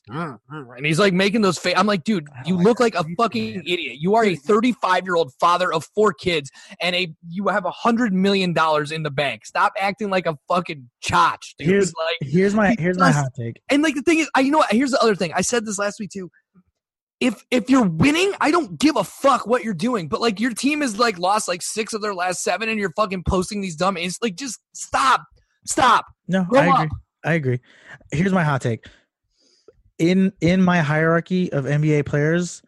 Mm-hmm. 0.09 0.71
and 0.77 0.85
he's 0.85 0.99
like 0.99 1.13
making 1.13 1.41
those 1.41 1.57
face. 1.57 1.73
I'm 1.75 1.87
like, 1.87 2.03
dude, 2.03 2.27
you 2.45 2.55
like 2.55 2.63
look 2.65 2.79
like 2.79 2.95
a 2.95 3.03
fucking 3.17 3.55
man. 3.55 3.63
idiot. 3.67 3.97
You 3.99 4.15
are 4.15 4.23
a 4.23 4.35
35 4.35 5.03
year 5.05 5.15
old 5.15 5.33
father 5.39 5.73
of 5.73 5.85
four 5.93 6.13
kids 6.13 6.49
and 6.81 6.95
a 6.95 7.13
you 7.29 7.47
have 7.49 7.65
a 7.65 7.71
hundred 7.71 8.13
million 8.13 8.53
dollars 8.53 8.91
in 8.91 9.03
the 9.03 9.11
bank. 9.11 9.45
Stop 9.45 9.73
acting 9.79 10.09
like 10.09 10.25
a 10.25 10.37
fucking 10.47 10.89
chotch, 11.03 11.55
dude. 11.57 11.67
Here's- 11.67 11.93
like, 11.97 12.29
Here's 12.29 12.53
my 12.53 12.75
here's 12.79 12.97
my 12.97 13.11
hot 13.11 13.31
take. 13.37 13.59
and 13.69 13.83
like 13.83 13.95
the 13.95 14.01
thing 14.03 14.19
is, 14.19 14.29
I, 14.35 14.39
you 14.41 14.51
know 14.51 14.59
what? 14.59 14.71
Here's 14.71 14.91
the 14.91 14.99
other 15.01 15.15
thing. 15.15 15.31
I 15.35 15.41
said 15.41 15.65
this 15.65 15.77
last 15.77 15.99
week 15.99 16.11
too. 16.11 16.29
If 17.19 17.43
if 17.49 17.67
you're 17.69 17.83
winning, 17.87 18.31
I 18.39 18.51
don't 18.51 18.79
give 18.79 18.95
a 18.95 19.03
fuck 19.03 19.47
what 19.47 19.63
you're 19.63 19.73
doing. 19.73 20.07
But 20.07 20.21
like 20.21 20.39
your 20.39 20.53
team 20.53 20.81
has 20.81 20.99
like 20.99 21.17
lost 21.17 21.47
like 21.47 21.63
six 21.63 21.93
of 21.93 22.01
their 22.01 22.13
last 22.13 22.43
seven, 22.43 22.69
and 22.69 22.79
you're 22.79 22.93
fucking 22.95 23.23
posting 23.27 23.59
these 23.59 23.75
dumb. 23.75 23.97
It's 23.97 24.19
like 24.21 24.35
just 24.35 24.59
stop, 24.73 25.23
stop. 25.65 26.05
No, 26.27 26.43
Grow 26.45 26.59
I 26.61 26.65
agree. 26.65 26.83
up. 26.85 26.89
I 27.25 27.33
agree. 27.33 27.59
Here's 28.11 28.31
my 28.33 28.43
hot 28.43 28.61
take. 28.61 28.85
In 29.99 30.31
in 30.41 30.61
my 30.61 30.79
hierarchy 30.79 31.51
of 31.51 31.65
NBA 31.65 32.05
players, 32.05 32.61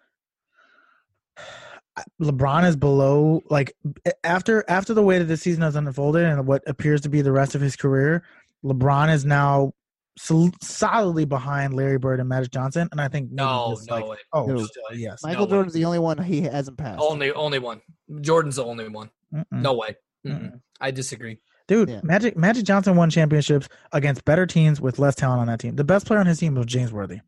LeBron 2.21 2.67
is 2.67 2.75
below 2.75 3.41
like 3.49 3.75
after 4.23 4.63
after 4.67 4.93
the 4.93 5.03
way 5.03 5.19
that 5.19 5.25
this 5.25 5.41
season 5.41 5.61
has 5.61 5.75
unfolded 5.75 6.25
and 6.25 6.47
what 6.47 6.63
appears 6.67 7.01
to 7.01 7.09
be 7.09 7.21
the 7.21 7.31
rest 7.31 7.55
of 7.55 7.61
his 7.61 7.75
career, 7.75 8.23
LeBron 8.63 9.13
is 9.13 9.25
now 9.25 9.73
sol- 10.17 10.51
solidly 10.61 11.25
behind 11.25 11.73
Larry 11.73 11.97
Bird 11.97 12.19
and 12.19 12.29
Magic 12.29 12.51
Johnson, 12.51 12.87
and 12.91 13.01
I 13.01 13.07
think 13.07 13.31
No, 13.31 13.77
no 13.87 13.95
like, 13.95 14.07
way. 14.07 14.17
Oh, 14.33 14.45
No. 14.45 14.65
still, 14.65 14.83
yes. 14.93 15.23
Michael 15.23 15.45
way. 15.45 15.51
Jordan's 15.51 15.73
the 15.73 15.85
only 15.85 15.99
one 15.99 16.17
he 16.17 16.41
hasn't 16.41 16.77
passed. 16.77 17.01
Only 17.01 17.31
only 17.31 17.59
one. 17.59 17.81
Jordan's 18.21 18.57
the 18.57 18.65
only 18.65 18.87
one. 18.89 19.09
Mm-mm. 19.33 19.45
No 19.51 19.73
way. 19.73 19.95
Mm-mm. 20.25 20.41
Mm-mm. 20.41 20.61
I 20.81 20.91
disagree. 20.91 21.39
Dude, 21.69 21.87
Yeah. 21.89 22.01
Magic 22.03 22.35
Magic 22.35 22.65
Johnson 22.65 22.95
won 22.97 23.09
championships 23.09 23.69
against 23.93 24.25
better 24.25 24.45
teams 24.45 24.81
with 24.81 24.99
less 24.99 25.15
talent 25.15 25.39
on 25.39 25.47
that 25.47 25.59
team. 25.61 25.75
The 25.77 25.83
best 25.85 26.05
player 26.05 26.19
on 26.19 26.25
his 26.25 26.39
team 26.39 26.55
was 26.55 26.65
James 26.65 26.91
Worthy. 26.91 27.19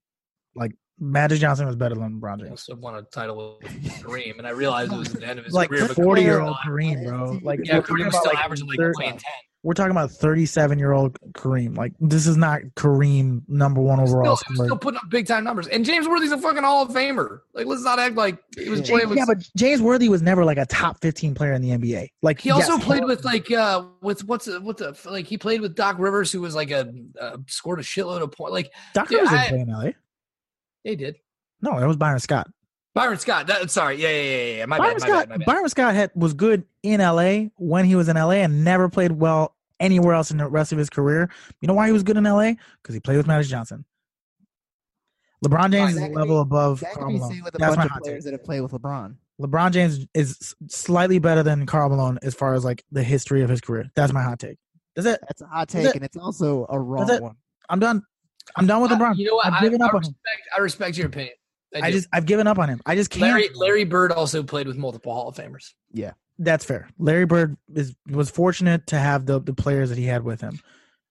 Like 0.55 0.73
Magic 0.99 1.39
Johnson 1.39 1.65
was 1.67 1.75
better 1.75 1.95
than 1.95 2.19
LeBron 2.19 2.37
He 2.37 2.41
James. 2.47 2.51
also 2.67 2.75
won 2.75 2.95
a 2.95 3.03
title 3.03 3.59
with 3.61 3.71
Kareem, 4.01 4.37
and 4.39 4.45
I 4.47 4.49
realized 4.49 4.91
it 4.91 4.97
was 4.97 5.13
the 5.13 5.25
end 5.25 5.39
of 5.39 5.45
his 5.45 5.53
like 5.59 5.69
career. 5.69 5.87
but 5.87 5.95
forty 5.95 6.23
year 6.23 6.41
old 6.41 6.57
Kareem, 6.65 7.05
bro. 7.05 7.39
Like 7.43 7.59
Yeah, 7.63 7.79
Kareem 7.81 8.05
was 8.05 8.13
about 8.15 8.21
still 8.23 8.33
like 8.33 8.43
averaging 8.43 8.67
like 8.67 8.77
thir- 8.77 8.93
playing 8.95 9.11
ten. 9.13 9.31
We're 9.63 9.73
talking 9.75 9.91
about 9.91 10.09
thirty 10.11 10.45
seven 10.45 10.79
year 10.79 10.91
old 10.91 11.19
Kareem. 11.33 11.77
Like 11.77 11.93
this 11.99 12.25
is 12.25 12.35
not 12.35 12.61
Kareem 12.75 13.41
number 13.47 13.79
one 13.79 13.99
overall 13.99 14.35
Still, 14.37 14.55
he 14.55 14.63
still 14.65 14.77
putting 14.77 14.97
up 14.97 15.09
big 15.09 15.27
time 15.27 15.43
numbers. 15.43 15.67
And 15.67 15.85
James 15.85 16.07
Worthy's 16.07 16.31
a 16.31 16.37
fucking 16.37 16.63
Hall 16.63 16.83
of 16.83 16.89
Famer. 16.89 17.41
Like, 17.53 17.67
let's 17.67 17.83
not 17.83 17.99
act 17.99 18.15
like 18.15 18.39
he 18.57 18.69
was 18.69 18.79
Yeah. 18.81 18.85
playing 18.95 19.09
with. 19.09 19.17
yeah, 19.19 19.25
but 19.27 19.37
James 19.55 19.81
Worthy 19.81 20.09
was 20.09 20.21
never 20.21 20.43
like 20.43 20.57
a 20.57 20.65
top 20.65 20.99
fifteen 21.01 21.35
player 21.35 21.53
in 21.53 21.61
the 21.61 21.69
NBA. 21.69 22.07
Like 22.23 22.39
he 22.41 22.49
also 22.49 22.73
yes, 22.73 22.83
played 22.85 23.03
with 23.05 23.23
like 23.23 23.51
uh 23.51 23.83
with 24.01 24.23
what's 24.25 24.45
the, 24.45 24.59
what 24.61 24.77
the 24.77 24.97
like 25.05 25.27
he 25.27 25.37
played 25.37 25.61
with 25.61 25.75
Doc 25.75 25.97
Rivers, 25.99 26.31
who 26.31 26.41
was 26.41 26.55
like 26.55 26.71
a 26.71 26.91
uh, 27.19 27.37
scored 27.47 27.79
a 27.79 27.83
shitload 27.83 28.21
of 28.23 28.31
points. 28.31 28.53
Like 28.53 28.71
Doc 28.93 29.09
Dude, 29.09 29.19
Rivers 29.21 29.33
I- 29.33 29.49
didn't 29.49 29.65
play 29.67 29.73
in 29.75 29.85
LA. 29.85 29.91
they 30.85 30.95
did. 30.95 31.17
No, 31.61 31.79
that 31.79 31.87
was 31.87 31.97
Byron 31.97 32.19
Scott. 32.19 32.49
Byron 32.93 33.17
Scott. 33.19 33.47
That, 33.47 33.71
sorry, 33.71 33.95
yeah, 34.01 34.09
yeah, 34.09 34.21
yeah, 34.21 34.57
yeah. 34.57 34.65
My 34.65 34.77
Byron 34.77 34.95
bad, 34.97 35.01
my 35.01 35.07
Scott. 35.07 35.19
bad, 35.21 35.29
my 35.29 35.37
bad. 35.37 35.45
Byron 35.45 35.69
Scott 35.69 35.95
had, 35.95 36.11
was 36.15 36.33
good 36.33 36.63
in 36.83 36.99
LA 36.99 37.45
when 37.57 37.85
he 37.85 37.95
was 37.95 38.09
in 38.09 38.17
LA 38.17 38.31
and 38.43 38.63
never 38.63 38.89
played 38.89 39.13
well 39.13 39.55
anywhere 39.79 40.13
else 40.13 40.29
in 40.31 40.37
the 40.37 40.47
rest 40.47 40.71
of 40.71 40.77
his 40.77 40.89
career. 40.89 41.29
You 41.61 41.67
know 41.67 41.73
why 41.73 41.87
he 41.87 41.93
was 41.93 42.03
good 42.03 42.17
in 42.17 42.23
LA? 42.25 42.53
Because 42.81 42.93
he 42.93 42.99
played 42.99 43.17
with 43.17 43.27
Magic 43.27 43.49
Johnson. 43.49 43.85
LeBron 45.45 45.71
James 45.71 45.95
That 45.95 46.01
is 46.01 46.03
a 46.03 46.07
could 46.09 46.15
level 46.15 46.35
be- 46.43 46.47
above 46.49 46.79
That 46.81 46.91
could 46.93 46.99
Karl 46.99 47.11
be 47.11 47.17
Malone. 47.17 47.31
seen 47.33 47.43
with 47.43 47.55
a 47.55 47.57
That's 47.57 47.71
my 47.75 47.75
bunch 47.83 47.85
of 47.85 47.91
hot 47.91 48.01
players 48.03 48.17
take. 48.17 48.23
that 48.25 48.31
have 48.39 48.43
played 48.43 48.61
with 48.61 48.71
LeBron. 48.73 49.15
LeBron 49.41 49.71
James 49.71 50.05
is 50.13 50.37
s- 50.41 50.55
slightly 50.67 51.17
better 51.17 51.41
than 51.41 51.65
Karl 51.65 51.89
Malone 51.89 52.19
as 52.21 52.35
far 52.35 52.53
as 52.53 52.63
like 52.63 52.83
the 52.91 53.01
history 53.01 53.41
of 53.41 53.49
his 53.49 53.59
career. 53.59 53.89
That's 53.95 54.13
my 54.13 54.21
hot 54.21 54.37
take. 54.39 54.57
That's 54.95 55.07
it. 55.07 55.19
That's 55.21 55.41
a 55.41 55.47
hot 55.47 55.67
That's 55.69 55.73
take, 55.73 55.85
it. 55.87 55.95
and 55.95 56.03
it's 56.05 56.17
also 56.17 56.67
a 56.69 56.79
wrong 56.79 57.09
it. 57.09 57.23
one. 57.23 57.37
I'm 57.69 57.79
done. 57.79 58.03
I'm 58.55 58.67
done 58.67 58.81
with 58.83 58.91
Uh, 58.91 58.97
LeBron. 58.99 59.17
you 59.17 59.25
know 59.27 59.35
what? 59.35 59.47
I've 59.47 59.53
I, 59.53 59.61
given 59.61 59.81
I 59.81 59.85
up 59.87 59.93
on 59.95 60.01
him. 60.03 60.09
respect. 60.09 60.47
I 60.55 60.59
respect 60.59 60.97
your 60.97 61.07
opinion. 61.07 61.33
I, 61.75 61.87
I 61.87 61.91
just 61.91 62.07
I've 62.11 62.25
given 62.25 62.47
up 62.47 62.59
on 62.59 62.69
him. 62.69 62.81
I 62.85 62.95
just 62.95 63.09
can't. 63.09 63.23
Larry 63.23 63.49
Larry 63.53 63.83
Bird 63.83 64.11
also 64.11 64.43
played 64.43 64.67
with 64.67 64.77
multiple 64.77 65.13
Hall 65.13 65.29
of 65.29 65.35
Famers. 65.35 65.71
Yeah, 65.91 66.11
that's 66.37 66.65
fair. 66.65 66.89
Larry 66.97 67.25
Bird 67.25 67.57
is 67.73 67.95
was 68.09 68.29
fortunate 68.29 68.87
to 68.87 68.97
have 68.97 69.25
the 69.25 69.39
the 69.39 69.53
players 69.53 69.89
that 69.89 69.97
he 69.97 70.05
had 70.05 70.23
with 70.23 70.41
him. 70.41 70.59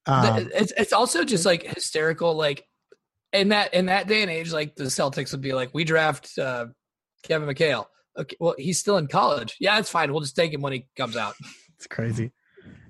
Um, 0.07 0.49
it's 0.55 0.73
it's 0.77 0.93
also 0.93 1.25
just 1.25 1.47
like 1.47 1.63
hysterical. 1.63 2.35
Like 2.35 2.67
in 3.33 3.49
that 3.51 3.75
in 3.75 3.87
that 3.87 4.07
day 4.07 4.23
and 4.23 4.31
age, 4.31 4.53
like 4.53 4.75
the 4.77 4.85
Celtics 4.85 5.33
would 5.33 5.41
be 5.41 5.53
like, 5.53 5.71
we 5.73 5.85
draft 5.85 6.39
uh, 6.39 6.67
Kevin 7.23 7.49
McHale. 7.49 7.87
Okay, 8.19 8.37
well 8.41 8.55
he's 8.59 8.79
still 8.79 8.97
in 8.97 9.07
college. 9.07 9.57
Yeah, 9.61 9.79
it's 9.79 9.91
fine. 9.91 10.13
We'll 10.13 10.21
just 10.21 10.37
take 10.37 10.53
him 10.53 10.63
when 10.63 10.73
he 10.73 10.87
comes 10.97 11.17
out. 11.17 11.35
it's 11.77 11.87
crazy. 11.87 12.33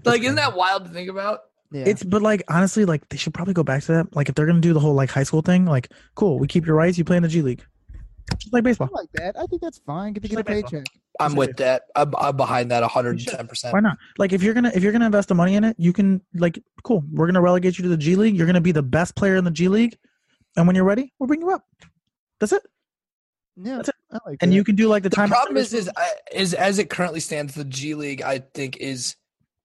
Like, 0.05 0.23
isn't 0.23 0.37
that 0.37 0.57
wild 0.57 0.85
to 0.87 0.91
think 0.91 1.11
about? 1.11 1.41
Yeah. 1.73 1.85
It's 1.87 2.03
but 2.03 2.21
like 2.23 2.43
honestly, 2.49 2.85
like 2.85 3.09
they 3.11 3.17
should 3.17 3.33
probably 3.35 3.55
go 3.55 3.63
back 3.63 3.83
to 3.85 3.93
that. 3.93 4.17
Like 4.17 4.29
if 4.29 4.35
they're 4.35 4.47
gonna 4.47 4.61
do 4.61 4.73
the 4.73 4.81
whole 4.81 4.95
like 4.95 5.11
high 5.11 5.23
school 5.23 5.43
thing, 5.43 5.67
like 5.67 5.91
cool, 6.17 6.39
we 6.39 6.47
keep 6.49 6.67
your 6.67 6.75
rights, 6.77 6.99
you 6.99 7.05
play 7.05 7.17
in 7.17 7.23
the 7.23 7.29
G 7.29 7.43
League, 7.43 7.65
just 8.39 8.53
like 8.53 8.63
I 8.63 8.63
baseball. 8.63 8.89
like 8.93 9.09
that. 9.15 9.37
I 9.39 9.47
think 9.47 9.63
that's 9.63 9.79
fine. 9.87 10.13
Get 10.15 10.23
to 10.25 10.29
Just 10.29 10.37
get 10.37 10.41
a 10.41 10.45
baseball. 10.63 10.71
paycheck. 10.81 10.87
I'm 11.21 11.35
with 11.37 11.57
that. 11.59 11.83
I'm, 11.95 12.13
I'm 12.19 12.37
behind 12.37 12.71
that 12.71 12.81
110. 12.81 13.47
percent 13.47 13.73
Why 13.75 13.81
not? 13.81 13.99
Like 14.19 14.33
if 14.33 14.43
you're 14.43 14.55
gonna 14.55 14.73
if 14.75 14.83
you're 14.83 14.93
gonna 14.93 15.07
invest 15.07 15.29
the 15.29 15.35
money 15.35 15.55
in 15.55 15.65
it, 15.65 15.77
you 15.79 15.93
can 15.93 16.21
like 16.35 16.59
cool. 16.83 17.05
We're 17.13 17.27
gonna 17.27 17.43
relegate 17.43 17.79
you 17.79 17.83
to 17.85 17.89
the 17.89 17.97
G 17.97 18.17
League. 18.17 18.37
You're 18.37 18.47
gonna 18.47 18.61
be 18.61 18.73
the 18.73 18.83
best 18.83 19.15
player 19.15 19.37
in 19.37 19.45
the 19.45 19.51
G 19.51 19.69
League, 19.69 19.97
and 20.57 20.67
when 20.67 20.75
you're 20.75 20.85
ready, 20.85 21.13
we'll 21.19 21.27
bring 21.29 21.41
you 21.41 21.51
up. 21.51 21.65
That's 22.41 22.53
it. 22.53 22.63
Yeah, 23.63 23.77
That's 23.77 23.91
it. 23.91 23.95
I 24.11 24.19
like 24.27 24.39
And 24.41 24.51
that. 24.51 24.57
you 24.57 24.65
can 24.65 24.75
do 24.75 24.89
like 24.89 25.03
the, 25.03 25.11
time. 25.11 25.29
The 25.29 25.35
time. 25.35 25.43
problem 25.43 25.57
is, 25.59 25.75
is, 25.75 25.89
uh, 25.95 26.07
is 26.33 26.55
as 26.55 26.79
it 26.79 26.89
currently 26.89 27.21
stands, 27.21 27.55
the 27.55 27.65
G 27.65 27.95
League, 27.95 28.23
I 28.23 28.39
think, 28.55 28.79
is 28.79 29.17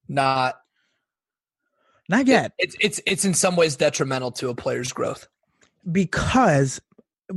not. 0.10 0.56
Not 2.10 2.28
yet 2.28 2.51
It's 2.58 2.76
it's 2.80 3.01
it's 3.06 3.26
in 3.26 3.34
some 3.34 3.56
ways 3.56 3.76
detrimental 3.76 4.32
to 4.34 4.49
a 4.49 4.56
player's 4.56 4.91
growth. 4.93 5.28
because 5.91 6.82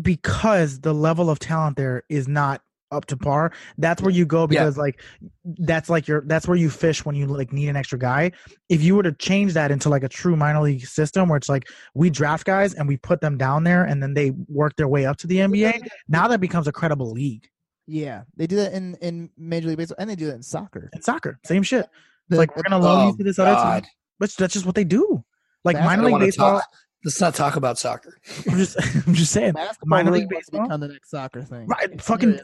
because 0.03 0.81
the 0.81 0.93
level 0.93 1.31
of 1.31 1.39
talent 1.39 1.77
there 1.77 2.03
is 2.09 2.29
not 2.29 2.61
up 2.91 3.05
to 3.05 3.16
par. 3.19 3.53
That's 3.77 4.01
where 4.01 4.11
you 4.11 4.25
go 4.25 4.47
because 4.47 4.79
like 4.79 5.03
that's 5.45 5.91
like 5.91 6.09
your 6.09 6.23
that's 6.27 6.49
where 6.49 6.57
you 6.57 6.71
fish 6.71 7.05
when 7.05 7.14
you 7.14 7.27
like 7.27 7.53
need 7.53 7.69
an 7.69 7.77
extra 7.77 7.99
guy. 7.99 8.33
If 8.71 8.83
you 8.83 8.95
were 8.97 9.03
to 9.03 9.12
change 9.12 9.53
that 9.55 9.71
into 9.71 9.89
like 9.91 10.03
a 10.05 10.09
true 10.09 10.37
minor 10.37 10.62
league 10.62 10.87
system 10.87 11.29
where 11.29 11.37
it's 11.37 11.49
like 11.51 11.69
we 11.95 12.09
draft 12.11 12.47
guys 12.47 12.73
and 12.75 12.89
we 12.89 12.97
put 12.97 13.21
them 13.21 13.37
down 13.37 13.64
there 13.64 13.85
and 13.85 14.03
then 14.03 14.14
they 14.14 14.31
work 14.49 14.77
their 14.77 14.89
way 14.89 15.05
up 15.05 15.19
to 15.19 15.27
the 15.27 15.37
NBA, 15.37 15.81
now 16.09 16.29
that 16.29 16.41
becomes 16.41 16.66
a 16.66 16.73
credible 16.73 17.11
league. 17.12 17.47
yeah, 17.87 18.23
they 18.37 18.47
do 18.47 18.57
that 18.57 18.73
in 18.73 18.95
in 19.03 19.29
Major 19.37 19.69
League 19.69 19.77
Baseball, 19.79 19.97
and 19.99 20.09
they 20.09 20.16
do 20.16 20.27
that 20.27 20.37
in 20.37 20.43
soccer. 20.43 20.89
In 20.95 21.03
soccer, 21.03 21.39
same 21.45 21.62
shit. 21.62 21.87
The- 22.29 22.37
It's 22.37 22.39
like 22.39 22.57
we're 22.57 22.62
gonna 22.62 22.79
loan 22.83 23.07
you 23.09 23.12
oh, 23.12 23.16
to 23.19 23.25
this 23.25 23.39
other 23.39 23.53
God. 23.53 23.83
team. 23.85 23.93
But 24.19 24.31
that's 24.37 24.55
just 24.55 24.66
what 24.66 24.75
they 24.75 24.85
do. 24.85 25.25
Like 25.64 25.77
Basketball- 25.77 25.97
minor 26.05 26.19
league 26.19 26.27
baseball. 26.29 26.61
talk. 26.61 26.69
Let's 27.05 27.21
not 27.21 27.35
talk 27.37 27.55
about 27.55 27.79
soccer. 27.79 28.19
I'm 28.51 28.59
just 28.59 28.77
I'm 29.07 29.14
just 29.14 29.31
saying. 29.31 29.53
Basketball 29.53 29.89
minor 29.89 30.11
league 30.11 30.29
baseball? 30.29 30.62
become 30.62 30.81
the 30.81 30.89
next 30.89 31.11
soccer 31.11 31.43
thing. 31.43 31.66
Right, 31.66 32.01
fucking 32.03 32.41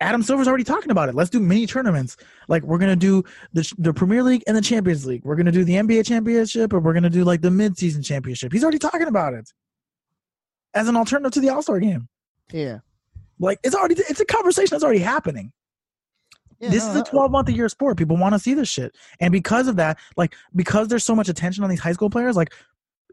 Adam 0.00 0.22
Silver's 0.22 0.46
already 0.46 0.62
talking 0.62 0.92
about 0.92 1.08
it. 1.08 1.16
Let's 1.16 1.30
do 1.30 1.40
mini 1.40 1.66
tournaments. 1.66 2.16
Like 2.46 2.62
we're 2.62 2.78
gonna 2.78 2.94
do 2.94 3.24
the 3.52 3.70
the 3.78 3.92
Premier 3.92 4.22
League 4.22 4.44
and 4.46 4.56
the 4.56 4.60
Champions 4.60 5.04
League. 5.04 5.24
We're 5.24 5.34
gonna 5.34 5.50
do 5.50 5.64
the 5.64 5.74
NBA 5.74 6.06
championship, 6.06 6.72
or 6.72 6.78
we're 6.78 6.94
gonna 6.94 7.10
do 7.10 7.24
like 7.24 7.40
the 7.40 7.50
mid 7.50 7.76
season 7.76 8.02
championship. 8.02 8.52
He's 8.52 8.62
already 8.62 8.78
talking 8.78 9.08
about 9.08 9.34
it 9.34 9.50
as 10.74 10.86
an 10.86 10.96
alternative 10.96 11.32
to 11.32 11.40
the 11.40 11.48
All 11.48 11.62
Star 11.62 11.80
game. 11.80 12.08
Yeah. 12.52 12.78
Like 13.40 13.58
it's 13.64 13.74
already 13.74 13.96
it's 14.08 14.20
a 14.20 14.24
conversation 14.24 14.74
that's 14.74 14.84
already 14.84 15.00
happening. 15.00 15.52
Yeah 16.60 16.70
this 16.70 16.84
no, 16.84 16.92
is 16.92 16.96
a 16.96 17.04
12 17.04 17.30
month 17.30 17.48
a 17.48 17.52
year 17.52 17.68
sport. 17.68 17.96
People 17.96 18.16
want 18.16 18.34
to 18.34 18.38
see 18.38 18.54
this 18.54 18.68
shit. 18.68 18.96
And 19.20 19.32
because 19.32 19.68
of 19.68 19.76
that, 19.76 19.98
like 20.16 20.34
because 20.54 20.88
there's 20.88 21.04
so 21.04 21.14
much 21.14 21.28
attention 21.28 21.64
on 21.64 21.70
these 21.70 21.80
high 21.80 21.92
school 21.92 22.10
players, 22.10 22.36
like 22.36 22.52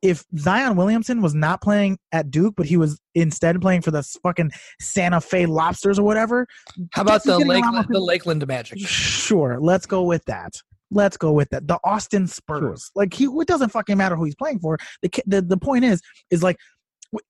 if 0.01 0.23
Zion 0.37 0.75
Williamson 0.75 1.21
was 1.21 1.33
not 1.33 1.61
playing 1.61 1.97
at 2.11 2.29
Duke, 2.29 2.55
but 2.55 2.65
he 2.65 2.77
was 2.77 2.99
instead 3.13 3.59
playing 3.61 3.81
for 3.81 3.91
the 3.91 4.03
fucking 4.23 4.51
Santa 4.79 5.21
Fe 5.21 5.45
Lobsters 5.45 5.97
or 5.97 6.03
whatever. 6.03 6.47
How 6.91 7.01
about 7.01 7.23
the 7.23 7.37
getting 7.37 7.51
a 7.51 7.55
Lakeland, 7.55 7.87
the 7.89 7.99
Lakeland 7.99 8.47
Magic? 8.47 8.79
Sure, 8.79 9.57
let's 9.59 9.85
go 9.85 10.03
with 10.03 10.23
that. 10.25 10.53
Let's 10.91 11.17
go 11.17 11.31
with 11.31 11.49
that. 11.49 11.67
The 11.67 11.79
Austin 11.83 12.27
Spurs. 12.27 12.91
Like 12.93 13.13
he, 13.13 13.25
it 13.25 13.47
doesn't 13.47 13.69
fucking 13.69 13.97
matter 13.97 14.15
who 14.15 14.25
he's 14.25 14.35
playing 14.35 14.59
for. 14.59 14.77
The 15.01 15.09
the 15.25 15.41
the 15.41 15.57
point 15.57 15.85
is, 15.85 16.01
is 16.29 16.43
like 16.43 16.57
w- 16.74 16.74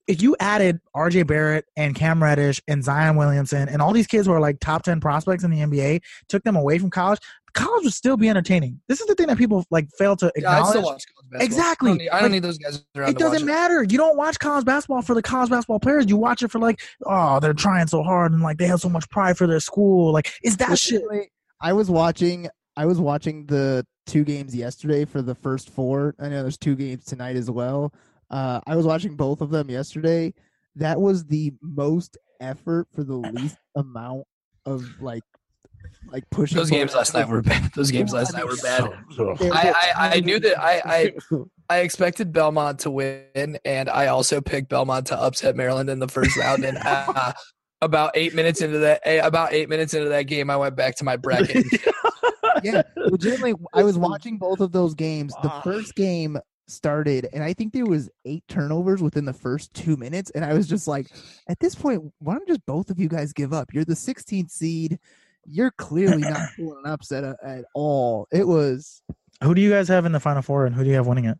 if 0.06 0.22
you 0.22 0.36
added 0.40 0.80
R.J. 0.94 1.24
Barrett 1.24 1.64
and 1.76 1.94
Cam 1.94 2.22
Reddish 2.22 2.60
and 2.68 2.82
Zion 2.84 3.16
Williamson 3.16 3.68
and 3.68 3.80
all 3.82 3.92
these 3.92 4.06
kids 4.06 4.26
who 4.26 4.32
are 4.32 4.40
like 4.40 4.60
top 4.60 4.82
ten 4.82 5.00
prospects 5.00 5.44
in 5.44 5.50
the 5.50 5.58
NBA, 5.60 6.02
took 6.28 6.42
them 6.44 6.56
away 6.56 6.78
from 6.78 6.90
college, 6.90 7.18
college 7.54 7.84
would 7.84 7.92
still 7.92 8.16
be 8.16 8.28
entertaining. 8.28 8.80
This 8.88 9.00
is 9.00 9.06
the 9.06 9.14
thing 9.14 9.26
that 9.28 9.38
people 9.38 9.64
like 9.70 9.88
fail 9.98 10.16
to 10.16 10.26
Yeah, 10.36 10.50
I 10.50 10.56
acknowledge. 10.58 10.68
still 10.70 10.82
watch 10.82 11.04
college 11.14 11.30
basketball. 11.30 11.46
Exactly. 11.46 11.88
I 11.90 11.92
don't 11.92 11.98
need, 11.98 12.08
I 12.10 12.12
don't 12.14 12.22
Like, 12.22 12.32
need 12.32 12.42
those 12.42 12.58
guys 12.58 12.84
around. 12.96 13.08
it 13.10 13.18
to 13.18 13.24
watch 13.24 13.32
doesn't 13.32 13.46
matter. 13.46 13.82
You 13.82 13.98
don't 13.98 14.16
watch 14.16 14.38
college 14.38 14.64
basketball 14.64 15.02
for 15.02 15.14
the 15.14 15.22
college 15.22 15.50
basketball 15.50 15.80
players. 15.80 16.06
You 16.08 16.16
watch 16.16 16.42
it 16.42 16.50
for 16.50 16.58
like, 16.58 16.80
oh, 17.06 17.40
they're 17.40 17.54
trying 17.54 17.86
so 17.86 18.02
hard 18.02 18.32
and 18.32 18.42
like 18.42 18.58
they 18.58 18.66
have 18.66 18.80
so 18.80 18.88
much 18.88 19.08
pride 19.10 19.36
for 19.38 19.46
their 19.46 19.60
school. 19.60 20.12
Like, 20.12 20.32
is 20.42 20.56
that 20.58 20.78
shit? 20.78 21.02
Legitimately, 21.02 21.30
I 21.60 21.72
was 21.72 21.90
watching. 21.90 22.48
I 22.78 22.84
was 22.84 23.00
watching 23.00 23.46
the 23.46 23.86
two 24.06 24.22
games 24.22 24.54
yesterday 24.54 25.06
for 25.06 25.22
the 25.22 25.34
first 25.34 25.70
four. 25.70 26.14
I 26.20 26.28
know 26.28 26.42
there's 26.42 26.58
two 26.58 26.76
games 26.76 27.06
tonight 27.06 27.36
as 27.36 27.50
well. 27.50 27.90
Uh, 28.30 28.60
I 28.66 28.76
was 28.76 28.86
watching 28.86 29.16
both 29.16 29.40
of 29.40 29.50
them 29.50 29.70
yesterday. 29.70 30.34
That 30.76 31.00
was 31.00 31.24
the 31.24 31.52
most 31.62 32.16
effort 32.40 32.88
for 32.92 33.04
the 33.04 33.14
least 33.16 33.56
amount 33.74 34.24
of 34.64 34.84
like, 35.00 35.22
like 36.10 36.28
pushing. 36.30 36.56
Those 36.56 36.70
games 36.70 36.94
last 36.94 37.14
night 37.14 37.28
were 37.28 37.42
bad. 37.42 37.72
Those 37.74 37.90
games 37.90 38.12
last 38.12 38.32
night 38.32 38.46
were 38.46 38.56
bad. 38.56 38.90
I, 39.52 39.92
I, 39.96 40.16
I 40.16 40.20
knew 40.20 40.38
that 40.40 40.60
I, 40.60 40.82
I 40.84 41.12
I 41.68 41.78
expected 41.78 42.32
Belmont 42.32 42.80
to 42.80 42.90
win, 42.90 43.58
and 43.64 43.88
I 43.88 44.06
also 44.08 44.40
picked 44.40 44.68
Belmont 44.68 45.08
to 45.08 45.20
upset 45.20 45.56
Maryland 45.56 45.90
in 45.90 45.98
the 45.98 46.08
first 46.08 46.36
round. 46.36 46.64
And 46.64 46.78
uh, 46.78 47.32
about 47.80 48.12
eight 48.14 48.34
minutes 48.34 48.60
into 48.60 48.78
that, 48.78 49.00
eh, 49.04 49.20
about 49.24 49.52
eight 49.52 49.68
minutes 49.68 49.94
into 49.94 50.08
that 50.10 50.24
game, 50.24 50.50
I 50.50 50.56
went 50.56 50.76
back 50.76 50.96
to 50.96 51.04
my 51.04 51.16
bracket. 51.16 51.66
yeah, 52.62 52.82
legitimately, 52.96 53.54
I 53.72 53.82
was 53.82 53.98
watching 53.98 54.38
both 54.38 54.60
of 54.60 54.72
those 54.72 54.94
games. 54.94 55.34
The 55.42 55.50
first 55.64 55.94
game 55.94 56.38
started, 56.68 57.28
and 57.32 57.42
I 57.42 57.52
think 57.52 57.72
there 57.72 57.86
was 57.86 58.10
eight 58.24 58.44
turnovers 58.48 59.02
within 59.02 59.24
the 59.24 59.32
first 59.32 59.72
two 59.74 59.96
minutes, 59.96 60.30
and 60.30 60.44
I 60.44 60.54
was 60.54 60.68
just 60.68 60.88
like, 60.88 61.08
at 61.48 61.58
this 61.60 61.74
point, 61.74 62.02
why 62.18 62.34
don't 62.34 62.48
just 62.48 62.64
both 62.66 62.90
of 62.90 62.98
you 62.98 63.08
guys 63.08 63.32
give 63.32 63.52
up? 63.52 63.72
You're 63.72 63.84
the 63.84 63.94
16th 63.94 64.50
seed. 64.50 64.98
You're 65.44 65.70
clearly 65.72 66.22
not 66.22 66.48
pulling 66.56 66.82
an 66.84 66.90
upset 66.90 67.24
at, 67.24 67.36
at 67.42 67.64
all. 67.74 68.26
It 68.32 68.46
was 68.46 69.02
Who 69.42 69.54
do 69.54 69.60
you 69.60 69.70
guys 69.70 69.88
have 69.88 70.06
in 70.06 70.12
the 70.12 70.20
final 70.20 70.42
four, 70.42 70.66
and 70.66 70.74
who 70.74 70.84
do 70.84 70.90
you 70.90 70.96
have 70.96 71.06
winning 71.06 71.26
it? 71.26 71.38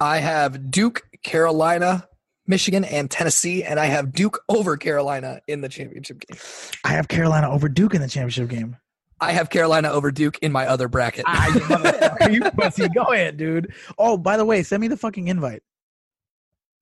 I 0.00 0.18
have 0.18 0.70
Duke, 0.70 1.02
Carolina, 1.24 2.06
Michigan, 2.46 2.84
and 2.84 3.10
Tennessee, 3.10 3.64
and 3.64 3.80
I 3.80 3.86
have 3.86 4.12
Duke 4.12 4.40
over 4.48 4.76
Carolina 4.76 5.40
in 5.48 5.60
the 5.60 5.68
championship 5.68 6.20
game. 6.20 6.40
I 6.84 6.90
have 6.90 7.08
Carolina 7.08 7.50
over 7.50 7.68
Duke 7.68 7.94
in 7.94 8.00
the 8.00 8.08
championship 8.08 8.48
game. 8.48 8.76
I 9.20 9.32
have 9.32 9.50
Carolina 9.50 9.90
over 9.90 10.10
Duke 10.12 10.38
in 10.42 10.52
my 10.52 10.66
other 10.66 10.88
bracket. 10.88 11.24
I 11.26 12.28
you 12.30 12.40
pussy. 12.52 12.88
Go 12.88 13.02
ahead, 13.04 13.36
dude. 13.36 13.72
Oh, 13.98 14.16
by 14.16 14.36
the 14.36 14.44
way, 14.44 14.62
send 14.62 14.80
me 14.80 14.88
the 14.88 14.96
fucking 14.96 15.28
invite. 15.28 15.62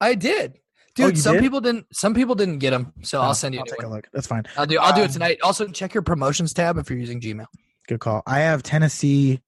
I 0.01 0.15
did, 0.15 0.59
Oh, 0.99 1.07
dude. 1.09 1.17
you 1.17 1.23
some 1.23 1.35
did? 1.37 1.43
people 1.43 1.61
didn't. 1.61 1.87
Some 1.95 2.15
people 2.15 2.35
didn't 2.35 2.59
get 2.59 2.71
them, 2.71 2.93
so 3.03 3.19
Oh, 3.19 3.23
I'll 3.23 3.35
send 3.35 3.55
you. 3.55 3.61
I'll 3.61 3.67
take 3.67 3.83
a 3.83 3.89
look. 3.89 4.09
That's 4.13 4.27
fine. 4.27 4.45
I'll 4.57 4.67
do. 4.67 4.79
I'll 4.79 4.95
do 4.95 5.01
Um, 5.03 5.09
it 5.09 5.13
tonight. 5.13 5.39
Also, 5.43 5.67
check 5.69 5.95
your 5.95 6.03
promotions 6.03 6.53
tab 6.53 6.77
if 6.79 6.91
you're 6.91 6.99
using 6.99 7.21
Gmail. 7.21 7.47
Good 7.89 8.01
call. 8.01 8.23
I 8.27 8.41
have 8.41 8.63
Tennessee, 8.63 9.41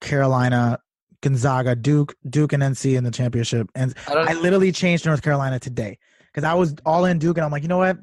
Carolina, 0.00 0.78
Gonzaga, 1.22 1.74
Duke, 1.74 2.14
Duke, 2.28 2.52
and 2.52 2.62
NC 2.62 2.96
in 2.96 3.04
the 3.04 3.10
championship. 3.10 3.70
And 3.74 3.94
I. 4.08 4.30
I 4.30 4.32
literally 4.34 4.72
changed 4.72 5.06
North 5.06 5.22
Carolina 5.22 5.58
today 5.58 5.98
because 6.32 6.44
I 6.44 6.54
was 6.54 6.74
all 6.84 7.04
in 7.06 7.18
Duke, 7.18 7.36
and 7.38 7.44
I'm 7.44 7.50
like, 7.52 7.62
you 7.62 7.68
know 7.68 7.78
what? 7.78 7.96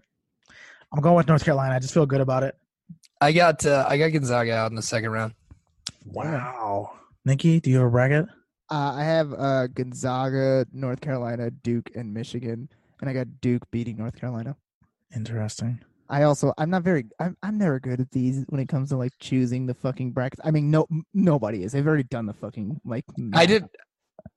I'm 0.93 1.01
going 1.01 1.15
with 1.15 1.27
North 1.27 1.43
Carolina. 1.45 1.75
I 1.75 1.79
just 1.79 1.93
feel 1.93 2.05
good 2.05 2.21
about 2.21 2.43
it. 2.43 2.55
I 3.21 3.31
got. 3.31 3.65
Uh, 3.65 3.85
I 3.87 3.97
got 3.97 4.11
Gonzaga 4.11 4.53
out 4.53 4.71
in 4.71 4.75
the 4.75 4.81
second 4.81 5.11
round. 5.11 5.33
Wow. 6.05 6.93
Nikki, 7.23 7.59
do 7.59 7.69
you 7.69 7.77
have 7.77 7.87
a 7.87 7.91
bracket? 7.91 8.25
uh, 8.71 8.93
I 8.95 9.03
have 9.03 9.33
uh, 9.33 9.67
Gonzaga, 9.67 10.65
North 10.71 11.01
Carolina, 11.01 11.51
Duke, 11.51 11.91
and 11.93 12.13
Michigan, 12.13 12.69
and 13.01 13.09
I 13.09 13.13
got 13.13 13.41
Duke 13.41 13.69
beating 13.69 13.97
North 13.97 14.15
Carolina. 14.19 14.55
Interesting. 15.13 15.81
I 16.09 16.23
also 16.23 16.53
I'm 16.57 16.69
not 16.69 16.83
very 16.83 17.05
I'm 17.19 17.37
I'm 17.43 17.57
never 17.57 17.79
good 17.79 18.01
at 18.01 18.11
these 18.11 18.43
when 18.49 18.59
it 18.59 18.67
comes 18.67 18.89
to 18.89 18.97
like 18.97 19.13
choosing 19.19 19.65
the 19.65 19.73
fucking 19.73 20.11
brackets. 20.11 20.41
I 20.43 20.51
mean 20.51 20.69
no 20.69 20.85
nobody 21.13 21.63
is. 21.63 21.71
They've 21.71 21.87
already 21.87 22.03
done 22.03 22.25
the 22.25 22.33
fucking 22.33 22.81
like 22.83 23.05
I 23.33 23.45
did. 23.45 23.65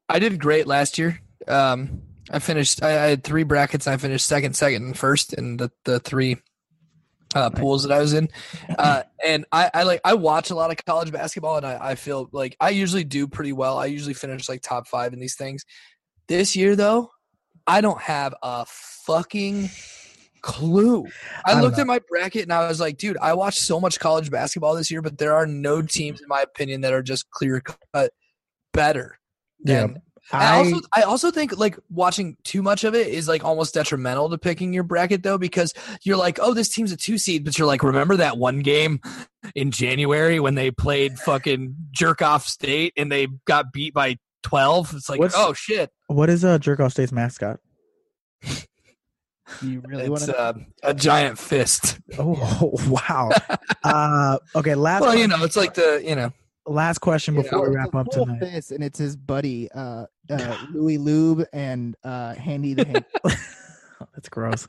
I 0.08 0.18
did 0.20 0.38
great 0.38 0.68
last 0.68 0.98
year. 0.98 1.20
Um, 1.48 2.02
I 2.30 2.38
finished. 2.38 2.82
I, 2.82 2.90
I 2.90 3.06
had 3.08 3.24
three 3.24 3.42
brackets. 3.42 3.88
I 3.88 3.96
finished 3.96 4.26
second, 4.26 4.54
second, 4.54 4.84
and 4.84 4.96
first 4.96 5.32
in 5.32 5.56
the 5.56 5.70
the 5.84 5.98
three 6.00 6.36
uh, 7.34 7.50
pools 7.50 7.82
that 7.82 7.92
I 7.92 7.98
was 7.98 8.12
in. 8.12 8.28
Uh, 8.78 9.02
and 9.24 9.44
I, 9.52 9.70
I 9.74 9.82
like 9.82 10.00
I 10.04 10.14
watch 10.14 10.50
a 10.50 10.54
lot 10.54 10.70
of 10.70 10.84
college 10.84 11.12
basketball, 11.12 11.56
and 11.56 11.66
I, 11.66 11.90
I 11.90 11.94
feel 11.94 12.28
like 12.32 12.56
I 12.60 12.70
usually 12.70 13.04
do 13.04 13.26
pretty 13.26 13.52
well. 13.52 13.78
I 13.78 13.86
usually 13.86 14.14
finish 14.14 14.48
like 14.48 14.62
top 14.62 14.86
five 14.86 15.12
in 15.12 15.20
these 15.20 15.36
things. 15.36 15.64
This 16.28 16.56
year, 16.56 16.74
though, 16.76 17.10
I 17.66 17.80
don't 17.80 18.00
have 18.00 18.34
a 18.42 18.64
fucking 18.66 19.70
clue. 20.44 21.06
I, 21.46 21.52
I 21.52 21.60
looked 21.60 21.78
know. 21.78 21.82
at 21.82 21.86
my 21.86 22.00
bracket 22.08 22.42
and 22.42 22.52
I 22.52 22.68
was 22.68 22.78
like, 22.78 22.98
dude, 22.98 23.16
I 23.18 23.32
watched 23.32 23.60
so 23.60 23.80
much 23.80 23.98
college 23.98 24.30
basketball 24.30 24.74
this 24.74 24.90
year, 24.90 25.00
but 25.00 25.18
there 25.18 25.34
are 25.34 25.46
no 25.46 25.80
teams, 25.80 26.20
in 26.20 26.28
my 26.28 26.42
opinion, 26.42 26.82
that 26.82 26.92
are 26.92 27.02
just 27.02 27.30
clear 27.30 27.60
cut 27.60 28.12
better. 28.72 29.18
Yeah, 29.64 29.86
Than, 29.86 30.02
I, 30.32 30.56
also 30.56 30.80
I 30.92 31.02
also 31.02 31.30
think 31.30 31.58
like 31.58 31.78
watching 31.90 32.36
too 32.44 32.62
much 32.62 32.84
of 32.84 32.94
it 32.94 33.08
is 33.08 33.28
like 33.28 33.44
almost 33.44 33.74
detrimental 33.74 34.30
to 34.30 34.38
picking 34.38 34.72
your 34.72 34.82
bracket 34.82 35.22
though 35.22 35.38
because 35.38 35.74
you're 36.02 36.16
like 36.16 36.38
oh 36.40 36.54
this 36.54 36.70
team's 36.70 36.92
a 36.92 36.96
two 36.96 37.18
seed 37.18 37.44
but 37.44 37.58
you're 37.58 37.66
like 37.66 37.82
remember 37.82 38.16
that 38.16 38.38
one 38.38 38.60
game 38.60 39.00
in 39.54 39.70
January 39.70 40.40
when 40.40 40.54
they 40.54 40.70
played 40.70 41.18
fucking 41.18 41.76
jerk 41.90 42.22
off 42.22 42.46
state 42.46 42.94
and 42.96 43.12
they 43.12 43.28
got 43.44 43.72
beat 43.72 43.92
by 43.92 44.16
12 44.44 44.94
it's 44.94 45.08
like 45.08 45.20
What's- 45.20 45.34
oh 45.36 45.52
shit. 45.52 45.90
What 46.06 46.30
is 46.30 46.44
uh, 46.44 46.58
Jerk 46.58 46.80
Off 46.80 46.92
State's 46.92 47.12
mascot? 47.12 47.60
You 49.60 49.82
really 49.86 50.08
want 50.08 50.22
it's 50.22 50.32
to 50.32 50.38
uh, 50.38 50.54
a 50.82 50.94
giant 50.94 51.38
fist. 51.38 51.98
Oh, 52.18 52.74
wow. 52.88 53.30
uh, 53.84 54.38
okay, 54.56 54.74
last 54.74 55.02
well 55.02 55.14
you 55.14 55.28
know 55.28 55.44
it's 55.44 55.56
like 55.56 55.74
the 55.74 56.02
you 56.04 56.14
know 56.14 56.32
last 56.66 56.98
question 56.98 57.34
you 57.34 57.42
before 57.42 57.68
we 57.68 57.76
wrap 57.76 57.94
up 57.94 58.08
tonight. 58.10 58.40
fist, 58.40 58.72
and 58.72 58.82
it's 58.82 58.98
his 58.98 59.16
buddy 59.16 59.70
uh, 59.72 60.06
uh 60.30 60.56
Louis 60.72 60.98
Lube 60.98 61.46
and 61.52 61.96
uh 62.04 62.34
Handy 62.34 62.74
the. 62.74 63.04
That's 64.14 64.28
gross. 64.28 64.66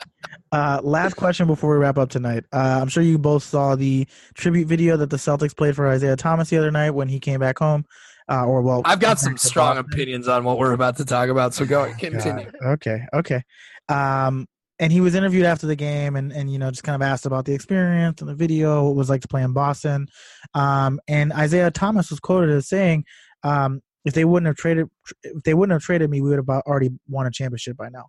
Uh, 0.52 0.80
last 0.84 1.16
question 1.16 1.48
before 1.48 1.72
we 1.72 1.78
wrap 1.78 1.98
up 1.98 2.10
tonight. 2.10 2.46
Uh, 2.54 2.80
I'm 2.82 2.88
sure 2.88 3.04
you 3.04 3.18
both 3.18 3.44
saw 3.44 3.76
the 3.76 4.08
tribute 4.34 4.68
video 4.68 4.98
that 4.98 5.10
the 5.10 5.18
Celtics 5.18 5.56
played 5.56 5.76
for 5.76 5.88
Isaiah 5.88 6.16
Thomas 6.16 6.50
the 6.50 6.58
other 6.58 6.72
night 6.72 6.92
when 6.92 7.08
he 7.08 7.20
came 7.20 7.40
back 7.40 7.60
home. 7.60 7.86
Uh, 8.30 8.46
or 8.46 8.62
well, 8.62 8.82
I've 8.86 9.00
got 9.00 9.20
some 9.20 9.38
strong 9.38 9.78
opinions 9.78 10.28
on 10.28 10.44
what 10.44 10.58
we're 10.58 10.72
about 10.72 10.98
to 10.98 11.06
talk 11.06 11.30
about 11.30 11.54
so 11.54 11.66
go 11.66 11.92
continue 12.00 12.46
God. 12.46 12.70
Okay, 12.74 13.06
okay. 13.14 13.44
Um, 13.88 14.48
and 14.80 14.92
he 14.92 15.02
was 15.02 15.16
interviewed 15.16 15.46
after 15.46 15.68
the 15.68 15.76
game, 15.76 16.16
and 16.16 16.32
and 16.32 16.52
you 16.52 16.60
know 16.60 16.70
just 16.70 16.84
kind 16.84 16.96
of 16.96 17.02
asked 17.02 17.26
about 17.26 17.46
the 17.46 17.54
experience 17.54 18.22
and 18.22 18.30
the 18.30 18.36
video, 18.36 18.84
what 18.84 18.92
it 18.92 18.96
was 18.96 19.10
like 19.10 19.22
to 19.22 19.28
play 19.28 19.44
in 19.44 19.54
Boston. 19.54 20.08
Um, 20.54 21.00
and 21.08 21.32
Isaiah 21.34 21.72
Thomas 21.72 22.10
was 22.10 22.20
quoted 22.20 22.50
as 22.50 22.68
saying, 22.68 23.06
um, 23.44 23.82
"If 24.04 24.14
they 24.14 24.26
wouldn't 24.26 24.48
have 24.48 24.58
traded, 24.58 24.88
if 25.24 25.44
they 25.44 25.54
wouldn't 25.54 25.74
have 25.74 25.84
traded 25.84 26.10
me, 26.10 26.22
we 26.22 26.30
would 26.30 26.40
have 26.40 26.50
already 26.50 26.90
won 27.08 27.26
a 27.26 27.32
championship 27.32 27.78
by 27.78 27.90
now." 27.90 28.06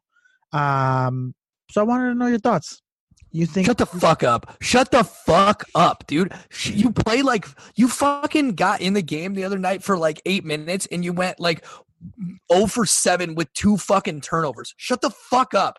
Um, 0.53 1.35
so 1.71 1.81
I 1.81 1.85
wanted 1.85 2.09
to 2.09 2.15
know 2.15 2.27
your 2.27 2.39
thoughts. 2.39 2.83
You 3.31 3.47
think? 3.47 3.67
Shut 3.67 3.79
the 3.79 3.87
fuck 3.87 4.23
up. 4.23 4.57
Shut 4.61 4.91
the 4.91 5.05
fuck 5.05 5.65
up, 5.75 6.07
dude. 6.07 6.33
You 6.65 6.91
play 6.93 7.23
like 7.23 7.47
you 7.75 7.89
fucking 7.89 8.55
got 8.55 8.81
in 8.81 8.95
the 8.95 9.03
game 9.03 9.35
the 9.35 9.45
other 9.45 9.59
night 9.59 9.83
for 9.83 9.99
like 9.99 10.23
eight 10.25 10.45
minutes 10.45 10.87
and 10.91 11.05
you 11.05 11.13
went 11.13 11.39
like 11.39 11.65
0 12.53 12.67
for 12.67 12.87
7 12.87 13.35
with 13.35 13.53
two 13.53 13.77
fucking 13.77 14.21
turnovers. 14.21 14.75
Shut 14.77 15.01
the 15.01 15.11
fuck 15.11 15.55
up. 15.55 15.79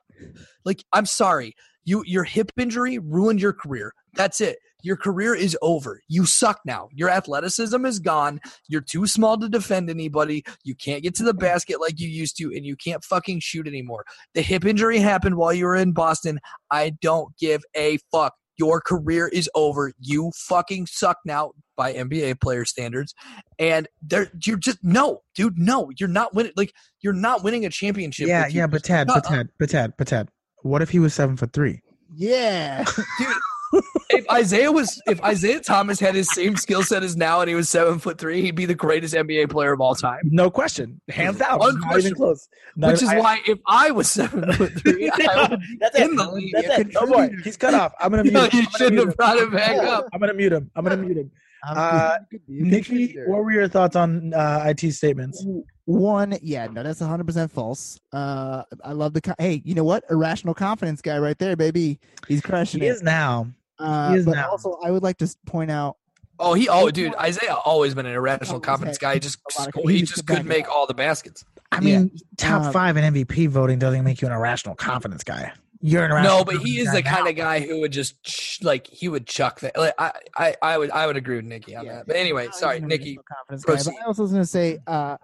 Like, 0.65 0.83
I'm 0.93 1.05
sorry. 1.05 1.55
You 1.85 2.03
your 2.05 2.25
hip 2.25 2.51
injury 2.57 2.99
ruined 2.99 3.41
your 3.41 3.53
career. 3.53 3.93
That's 4.13 4.41
it. 4.41 4.57
Your 4.83 4.97
career 4.97 5.33
is 5.33 5.57
over. 5.61 6.01
You 6.07 6.25
suck 6.25 6.59
now. 6.65 6.89
Your 6.93 7.09
athleticism 7.09 7.85
is 7.85 7.99
gone. 7.99 8.39
You're 8.67 8.81
too 8.81 9.07
small 9.07 9.37
to 9.37 9.49
defend 9.49 9.89
anybody. 9.89 10.43
You 10.63 10.75
can't 10.75 11.03
get 11.03 11.15
to 11.15 11.23
the 11.23 11.33
basket 11.33 11.81
like 11.81 11.99
you 11.99 12.07
used 12.07 12.37
to, 12.37 12.53
and 12.53 12.65
you 12.65 12.75
can't 12.75 13.03
fucking 13.03 13.39
shoot 13.39 13.67
anymore. 13.67 14.05
The 14.33 14.41
hip 14.41 14.65
injury 14.65 14.99
happened 14.99 15.35
while 15.35 15.53
you 15.53 15.65
were 15.65 15.75
in 15.75 15.93
Boston. 15.93 16.39
I 16.69 16.91
don't 17.01 17.35
give 17.37 17.63
a 17.75 17.97
fuck. 18.11 18.33
Your 18.57 18.81
career 18.81 19.27
is 19.27 19.49
over. 19.55 19.93
You 19.99 20.31
fucking 20.35 20.87
suck 20.87 21.17
now 21.25 21.51
by 21.75 21.93
NBA 21.93 22.41
player 22.41 22.65
standards. 22.65 23.13
And 23.59 23.87
there 24.01 24.31
you're 24.45 24.57
just 24.57 24.79
no, 24.83 25.21
dude, 25.35 25.57
no. 25.57 25.91
You're 25.97 26.09
not 26.09 26.33
winning 26.33 26.53
like 26.55 26.73
you're 27.01 27.13
not 27.13 27.43
winning 27.43 27.65
a 27.65 27.69
championship. 27.69 28.27
yeah, 28.27 28.47
yeah, 28.47 28.67
but 28.67 28.83
Ted, 28.83 29.07
but 29.07 29.23
Ted, 29.23 29.49
but 29.59 29.69
Ted, 29.69 29.93
but 29.97 30.07
Ted. 30.07 30.29
What 30.63 30.81
if 30.81 30.89
he 30.89 30.99
was 30.99 31.13
seven 31.13 31.37
foot 31.37 31.53
three? 31.53 31.81
Yeah. 32.13 32.81
if 32.81 33.37
if 34.29 34.35
Isaiah 34.35 34.71
was 34.71 35.01
if 35.07 35.23
Isaiah 35.23 35.59
Thomas 35.59 35.99
had 35.99 36.15
his 36.15 36.29
same 36.33 36.55
skill 36.55 36.83
set 36.83 37.03
as 37.03 37.15
now 37.15 37.41
and 37.41 37.49
he 37.49 37.55
was 37.55 37.69
seven 37.69 37.99
foot 37.99 38.17
three, 38.17 38.41
he'd 38.41 38.55
be 38.55 38.65
the 38.65 38.75
greatest 38.75 39.13
NBA 39.13 39.49
player 39.49 39.71
of 39.73 39.81
all 39.81 39.95
time. 39.95 40.21
No 40.25 40.49
question, 40.49 40.99
hands 41.09 41.37
down, 41.37 41.59
not 41.59 41.99
even 41.99 42.13
close. 42.15 42.47
Not 42.75 42.93
Which 42.93 43.03
is 43.03 43.09
I- 43.09 43.19
why 43.19 43.39
if 43.47 43.59
I 43.65 43.91
was 43.91 44.09
seven 44.09 44.51
foot 44.53 44.73
three, 44.81 45.09
I 45.09 45.47
would 45.49 45.61
That's 45.79 45.97
in 45.97 46.13
it. 46.13 46.15
the 46.17 46.31
league. 46.31 46.53
That's 46.53 46.79
it. 46.79 46.87
Oh 46.95 47.07
boy, 47.07 47.29
he's 47.43 47.57
cut 47.57 47.73
off. 47.73 47.93
I'm 47.99 48.09
gonna 48.11 48.23
mute 48.29 48.33
No, 48.33 48.43
him. 48.43 48.49
you 48.53 48.59
I'm 48.59 48.65
gonna 48.65 48.77
shouldn't 48.77 48.93
mute 48.95 48.99
have 49.01 49.09
him. 49.09 49.15
brought 49.15 49.37
him 49.37 49.51
back 49.51 49.77
up. 49.87 50.05
I'm 50.13 50.19
gonna 50.19 50.33
mute 50.33 50.53
him. 50.53 50.71
I'm 50.75 50.83
gonna 50.83 50.97
mute 50.97 51.17
him. 51.17 51.31
Uh, 51.67 52.17
you 52.31 52.37
could 52.37 52.47
be 52.47 52.59
a 52.59 52.63
Nikki, 52.63 53.15
what 53.25 53.43
were 53.43 53.51
your 53.51 53.67
thoughts 53.67 53.95
on 53.95 54.31
uh, 54.33 54.63
IT 54.67 54.91
statements? 54.93 55.43
One, 55.85 56.37
yeah, 56.41 56.67
no, 56.67 56.83
that's 56.83 57.01
100% 57.01 57.49
false. 57.49 57.99
Uh, 58.13 58.61
I 58.83 58.91
love 58.91 59.13
the, 59.13 59.21
co- 59.21 59.33
hey, 59.39 59.61
you 59.65 59.73
know 59.73 59.83
what? 59.83 60.03
Irrational 60.09 60.53
confidence 60.53 61.01
guy 61.01 61.17
right 61.17 61.37
there, 61.39 61.55
baby. 61.55 61.99
He's 62.27 62.41
crushing 62.41 62.81
He 62.81 62.87
it. 62.87 62.91
is 62.91 63.01
now. 63.01 63.47
Uh, 63.79 64.17
but 64.25 64.35
now. 64.35 64.49
also, 64.51 64.77
I 64.83 64.91
would 64.91 65.03
like 65.03 65.17
to 65.17 65.35
point 65.45 65.71
out, 65.71 65.97
Oh, 66.39 66.53
he 66.53 66.69
oh 66.69 66.91
dude, 66.91 67.15
Isaiah 67.15 67.55
always 67.55 67.95
been 67.95 68.05
an 68.05 68.13
irrational 68.13 68.59
confidence 68.59 68.97
guy. 68.99 69.15
He 69.15 69.19
just 69.19 69.39
a 69.39 69.59
lot 69.59 69.67
of- 69.69 69.73
sco- 69.73 69.87
he 69.87 69.93
he 69.95 69.99
just 70.01 70.13
just 70.13 70.19
could 70.21 70.25
back 70.27 70.37
couldn't 70.43 70.51
it 70.51 70.55
make 70.57 70.69
all 70.69 70.85
the 70.85 70.93
baskets. 70.93 71.43
I 71.71 71.77
Yeah. 71.79 71.99
mean, 71.99 72.11
top 72.37 72.63
Um, 72.65 72.71
five 72.73 72.95
in 72.95 73.03
MVP 73.03 73.47
voting 73.47 73.79
doesn't 73.79 74.03
make 74.03 74.21
you 74.21 74.27
an 74.27 74.33
irrational 74.33 74.75
confidence 74.75 75.23
guy. 75.23 75.51
You're 75.81 76.05
an 76.05 76.11
irrational 76.11 76.37
No, 76.39 76.43
but 76.45 76.57
he 76.57 76.79
is 76.79 76.87
guy 76.87 76.93
the 76.97 77.01
now. 77.01 77.15
kind 77.15 77.27
of 77.27 77.35
guy 77.35 77.59
who 77.61 77.79
would 77.81 77.91
just 77.91 78.21
ch- 78.23 78.59
like 78.63 78.85
he 78.87 79.09
would 79.09 79.25
chuck 79.27 79.59
that. 79.61 79.75
Like, 79.77 79.93
I, 79.97 80.11
I, 80.37 80.55
I 80.61 80.77
would, 80.77 80.91
I 80.91 81.07
would 81.07 81.17
agree 81.17 81.37
with 81.37 81.45
Nikki 81.45 81.75
on 81.75 81.85
Yeah. 81.85 81.95
that. 81.97 82.07
But 82.07 82.15
anyway, 82.17 82.47
uh, 82.47 82.51
sorry, 82.51 82.79
Nikki. 82.81 83.17
confidence 83.27 83.63
guy. 83.65 83.91
But 83.93 84.03
I 84.03 84.05
also 84.07 84.21
was 84.23 84.31
going 84.31 84.43
to 84.43 84.47
say, 84.47 84.77
uh, 84.87 85.17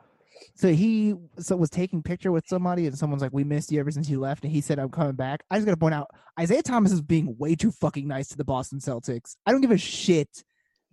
so 0.55 0.69
he 0.71 1.15
so 1.39 1.55
was 1.55 1.69
taking 1.69 2.03
picture 2.03 2.31
with 2.31 2.47
somebody, 2.47 2.85
and 2.85 2.97
someone's 2.97 3.21
like, 3.21 3.33
"We 3.33 3.43
missed 3.43 3.71
you 3.71 3.79
ever 3.79 3.91
since 3.91 4.09
you 4.09 4.19
left," 4.19 4.43
and 4.43 4.51
he 4.53 4.61
said, 4.61 4.79
"I'm 4.79 4.89
coming 4.89 5.15
back." 5.15 5.43
I 5.49 5.55
just 5.55 5.65
got 5.65 5.71
to 5.71 5.77
point 5.77 5.95
out, 5.95 6.09
Isaiah 6.39 6.61
Thomas 6.61 6.91
is 6.91 7.01
being 7.01 7.35
way 7.37 7.55
too 7.55 7.71
fucking 7.71 8.07
nice 8.07 8.27
to 8.29 8.37
the 8.37 8.43
Boston 8.43 8.79
Celtics. 8.79 9.35
I 9.45 9.51
don't 9.51 9.61
give 9.61 9.71
a 9.71 9.77
shit. 9.77 10.43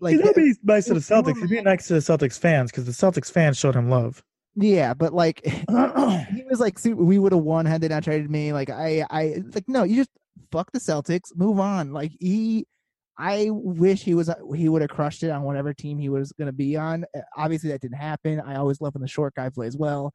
Like, 0.00 0.16
He's 0.16 0.24
not 0.24 0.34
being 0.34 0.56
nice 0.62 0.86
to 0.86 0.94
the 0.94 1.00
Celtics. 1.00 1.36
He's 1.38 1.50
being 1.50 1.64
nice 1.64 1.86
to 1.88 1.94
the 1.94 2.00
Celtics 2.00 2.38
fans 2.38 2.70
because 2.70 2.86
the 2.86 2.92
Celtics 2.92 3.30
fans 3.30 3.58
showed 3.58 3.76
him 3.76 3.90
love. 3.90 4.22
yeah, 4.54 4.94
but 4.94 5.12
like, 5.12 5.42
he 5.44 6.44
was 6.48 6.58
like, 6.58 6.78
we 6.84 7.18
would 7.18 7.32
have 7.32 7.42
won 7.42 7.66
had 7.66 7.82
they 7.82 7.88
not 7.88 8.04
traded 8.04 8.30
me." 8.30 8.52
Like, 8.54 8.70
I, 8.70 9.04
I 9.10 9.42
like, 9.54 9.68
no, 9.68 9.82
you 9.84 9.96
just 9.96 10.10
fuck 10.50 10.72
the 10.72 10.78
Celtics, 10.80 11.36
move 11.36 11.60
on. 11.60 11.92
Like, 11.92 12.12
he, 12.18 12.66
I 13.20 13.48
wish 13.50 14.02
he 14.02 14.14
was, 14.14 14.30
he 14.56 14.68
would 14.70 14.80
have 14.80 14.90
crushed 14.90 15.22
it 15.22 15.30
on 15.30 15.42
whatever 15.42 15.74
team 15.74 15.98
he 15.98 16.08
was 16.08 16.32
going 16.32 16.46
to 16.46 16.52
be 16.52 16.76
on. 16.76 17.04
Uh, 17.14 17.20
Obviously, 17.36 17.70
that 17.70 17.80
didn't 17.82 17.98
happen. 17.98 18.40
I 18.40 18.56
always 18.56 18.80
love 18.80 18.94
when 18.94 19.02
the 19.02 19.08
short 19.08 19.34
guy 19.34 19.50
plays 19.50 19.76
well, 19.76 20.12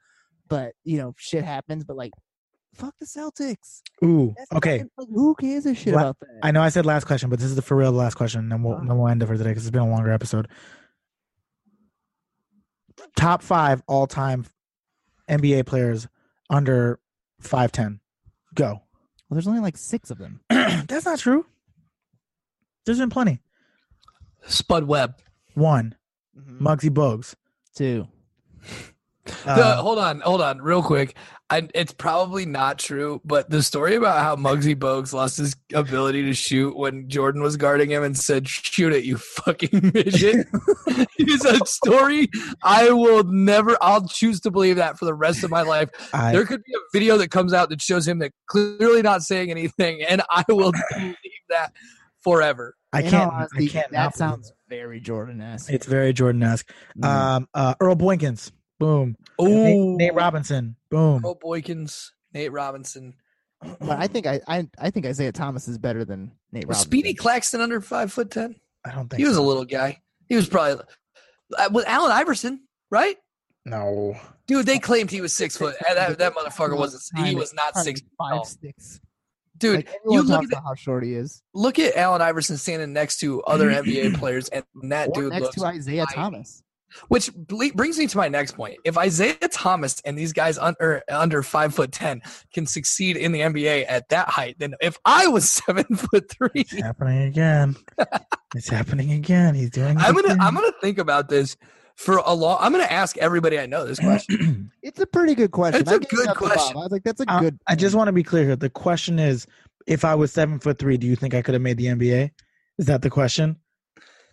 but 0.47 0.73
you 0.83 0.97
know, 0.97 1.13
shit 1.17 1.43
happens. 1.43 1.83
But 1.83 1.97
like, 1.97 2.11
fuck 2.73 2.95
the 2.99 3.05
Celtics. 3.05 3.81
Ooh, 4.03 4.33
That's 4.35 4.51
okay. 4.53 4.77
fucking- 4.79 4.89
like, 4.97 5.07
who 5.13 5.35
cares 5.35 5.65
a 5.67 5.75
shit 5.75 5.93
La- 5.93 6.01
about 6.01 6.17
that? 6.21 6.39
I 6.41 6.49
know 6.51 6.61
I 6.61 6.69
said 6.69 6.85
last 6.85 7.05
question, 7.05 7.29
but 7.29 7.37
this 7.39 7.47
is 7.49 7.55
the 7.55 7.61
for 7.61 7.77
real 7.77 7.91
last 7.91 8.15
question, 8.15 8.39
and 8.41 8.51
then 8.51 8.63
we'll, 8.63 8.77
then 8.77 8.97
we'll 8.97 9.07
end 9.07 9.21
it 9.21 9.27
for 9.27 9.37
today 9.37 9.51
because 9.51 9.65
it's 9.65 9.71
been 9.71 9.81
a 9.83 9.89
longer 9.89 10.11
episode. 10.11 10.47
Top 13.15 13.41
five 13.41 13.81
all 13.87 14.07
time 14.07 14.45
NBA 15.29 15.65
players 15.65 16.07
under 16.49 16.99
five 17.39 17.71
ten. 17.71 17.99
Go. 18.53 18.65
well, 18.73 18.81
there's 19.31 19.47
only 19.47 19.59
like 19.59 19.77
six 19.77 20.11
of 20.11 20.17
them. 20.17 20.39
That's 20.49 21.05
not 21.05 21.19
true. 21.19 21.45
There's 22.85 22.99
been 22.99 23.09
plenty. 23.09 23.41
Spud 24.47 24.83
Webb. 24.85 25.15
One, 25.53 25.95
Mm-hmm. 26.37 26.67
Muggsy 26.67 26.89
Bogues. 26.89 27.33
Two. 27.75 28.07
The- 29.25 29.33
Uh, 29.47 29.75
hold 29.77 29.97
on, 29.97 30.19
hold 30.21 30.41
on, 30.41 30.61
real 30.61 30.83
quick. 30.83 31.15
I, 31.49 31.67
it's 31.73 31.93
probably 31.93 32.45
not 32.45 32.77
true, 32.77 33.21
but 33.25 33.49
the 33.49 33.63
story 33.63 33.95
about 33.95 34.19
how 34.21 34.35
Muggsy 34.35 34.75
Bogues 34.75 35.13
lost 35.13 35.37
his 35.37 35.55
ability 35.73 36.23
to 36.25 36.33
shoot 36.33 36.75
when 36.77 37.07
Jordan 37.09 37.41
was 37.41 37.55
guarding 37.57 37.89
him 37.89 38.03
and 38.03 38.17
said, 38.17 38.47
"Shoot 38.47 38.93
it, 38.93 39.03
you 39.03 39.17
fucking 39.17 39.69
midget," 39.93 40.47
is 41.17 41.45
a 41.45 41.63
story 41.65 42.29
I 42.63 42.91
will 42.91 43.23
never. 43.23 43.77
I'll 43.81 44.07
choose 44.07 44.39
to 44.41 44.51
believe 44.51 44.75
that 44.75 44.97
for 44.99 45.05
the 45.05 45.13
rest 45.13 45.43
of 45.43 45.49
my 45.51 45.61
life. 45.61 45.89
I, 46.13 46.31
there 46.31 46.45
could 46.45 46.63
be 46.63 46.73
a 46.73 46.79
video 46.93 47.17
that 47.17 47.29
comes 47.31 47.53
out 47.53 47.69
that 47.69 47.81
shows 47.81 48.07
him 48.07 48.19
that 48.19 48.31
clearly 48.47 49.01
not 49.03 49.21
saying 49.23 49.49
anything, 49.51 50.03
and 50.03 50.21
I 50.29 50.43
will 50.49 50.71
believe 50.97 51.15
that 51.49 51.71
forever. 52.25 52.75
I 52.91 53.01
In 53.03 53.09
can't. 53.11 53.31
honesty, 53.31 53.65
I 53.65 53.67
can't. 53.69 53.91
That 53.91 54.03
believe 54.11 54.15
sounds 54.15 54.51
very 54.67 54.99
Jordan-esque. 54.99 55.71
It's 55.71 55.85
very 55.85 56.11
Jordan-esque. 56.11 56.69
Mm. 56.97 57.05
Um, 57.05 57.47
uh, 57.53 57.75
Earl 57.79 57.95
Boykins. 57.95 58.51
Boom. 58.79 59.15
Oh, 59.39 59.45
Nate, 59.47 59.97
Nate 59.97 60.13
Robinson. 60.13 60.75
Boom. 60.89 61.21
Earl 61.23 61.39
Boykins, 61.39 62.09
Nate 62.33 62.51
Robinson, 62.51 63.13
But 63.79 63.97
I 63.99 64.07
think 64.07 64.27
I, 64.27 64.41
I 64.47 64.67
I 64.77 64.89
think 64.91 65.05
Isaiah 65.05 65.31
Thomas 65.31 65.67
is 65.69 65.77
better 65.77 66.03
than 66.03 66.31
Nate 66.51 66.67
was 66.67 66.75
Robinson. 66.75 66.89
Speedy 66.89 67.13
Claxton 67.13 67.61
under 67.61 67.79
five 67.79 68.11
foot 68.11 68.29
ten. 68.31 68.55
I 68.83 68.91
don't 68.91 69.09
think 69.09 69.19
He 69.19 69.25
was 69.25 69.35
so. 69.37 69.43
a 69.43 69.45
little 69.47 69.63
guy. 69.65 70.01
He 70.27 70.35
was 70.35 70.47
probably 70.49 70.83
uh, 71.57 71.69
with 71.71 71.85
Allen 71.87 72.11
Iverson, 72.11 72.61
right? 72.91 73.15
No. 73.65 74.15
Dude, 74.47 74.65
they 74.65 74.77
claimed 74.77 75.09
he 75.09 75.21
was 75.21 75.33
six 75.33 75.57
foot. 75.57 75.75
That, 75.87 76.17
that 76.19 76.35
motherfucker 76.35 76.77
wasn't. 76.77 77.25
He 77.25 77.33
was 77.33 77.53
not 77.53 77.73
Probably 77.73 77.91
six. 77.95 78.01
five 78.17 78.31
tall. 78.35 78.45
six. 78.45 78.99
Dude, 79.57 79.77
Like, 79.77 79.89
you 80.05 80.21
look 80.21 80.43
at 80.43 80.49
about 80.49 80.63
how 80.63 80.75
short 80.75 81.03
he 81.03 81.13
is. 81.13 81.41
look 81.53 81.79
at 81.79 81.95
Allen 81.95 82.21
Iverson 82.21 82.57
standing 82.57 82.91
next 82.93 83.19
to 83.21 83.41
other 83.43 83.69
NBA 83.71 84.17
players, 84.17 84.49
and 84.49 84.63
that 84.89 85.09
Or 85.09 85.13
dude 85.13 85.29
next 85.31 85.41
looks. 85.43 85.55
to 85.55 85.65
Isaiah 85.65 86.05
tiny. 86.05 86.15
Thomas. 86.15 86.61
Which 87.09 87.29
brings 87.33 87.97
me 87.97 88.07
to 88.07 88.17
my 88.17 88.29
next 88.29 88.53
point. 88.55 88.77
If 88.85 88.97
Isaiah 88.97 89.35
Thomas 89.51 89.99
and 90.05 90.17
these 90.17 90.31
guys 90.31 90.57
under 90.57 91.01
under 91.09 91.43
five 91.43 91.73
foot 91.75 91.91
ten 91.91 92.21
can 92.53 92.65
succeed 92.65 93.17
in 93.17 93.33
the 93.33 93.41
NBA 93.41 93.85
at 93.89 94.07
that 94.09 94.29
height, 94.29 94.55
then 94.59 94.75
if 94.81 94.97
I 95.03 95.27
was 95.27 95.49
seven 95.65 95.83
foot 95.83 96.29
three, 96.31 96.49
It's 96.53 96.71
happening 96.71 97.23
again. 97.23 97.75
it's 98.55 98.69
happening 98.69 99.11
again. 99.11 99.55
He's 99.55 99.71
doing. 99.71 99.97
I'm 99.97 100.13
gonna 100.15 100.27
again. 100.27 100.41
I'm 100.41 100.53
gonna 100.55 100.71
think 100.79 100.97
about 100.97 101.27
this 101.27 101.57
for 101.95 102.17
a 102.17 102.33
long. 102.33 102.57
I'm 102.59 102.71
gonna 102.71 102.83
ask 102.85 103.17
everybody 103.17 103.59
I 103.59 103.65
know 103.65 103.85
this 103.85 103.99
question. 103.99 104.71
It's 104.83 104.99
a 104.99 105.07
pretty 105.07 105.33
good 105.33 105.49
question. 105.51 105.81
It's 105.81 105.91
a 105.91 105.95
I 105.95 105.97
gave 105.97 106.03
it 106.03 106.09
good 106.15 106.27
up 106.27 106.37
to 106.37 106.43
Bob. 106.43 106.51
question. 106.51 106.77
I 106.77 106.79
was 106.81 106.91
like, 106.91 107.03
that's 107.03 107.21
a 107.21 107.25
Uh, 107.27 107.39
good. 107.39 107.59
I 107.67 107.73
just 107.75 107.95
want 107.95 108.07
to 108.07 108.11
be 108.13 108.21
clear 108.21 108.45
here. 108.45 108.55
The 108.55 108.69
question 108.69 109.17
is, 109.17 109.47
if 109.87 110.05
I 110.05 110.13
was 110.13 110.31
seven 110.31 110.59
foot 110.59 110.77
three, 110.77 110.97
do 110.97 111.07
you 111.07 111.15
think 111.15 111.33
I 111.33 111.41
could 111.41 111.53
have 111.55 111.61
made 111.63 111.77
the 111.77 111.85
NBA? 111.87 112.29
Is 112.77 112.85
that 112.85 113.01
the 113.01 113.09
question? 113.09 113.55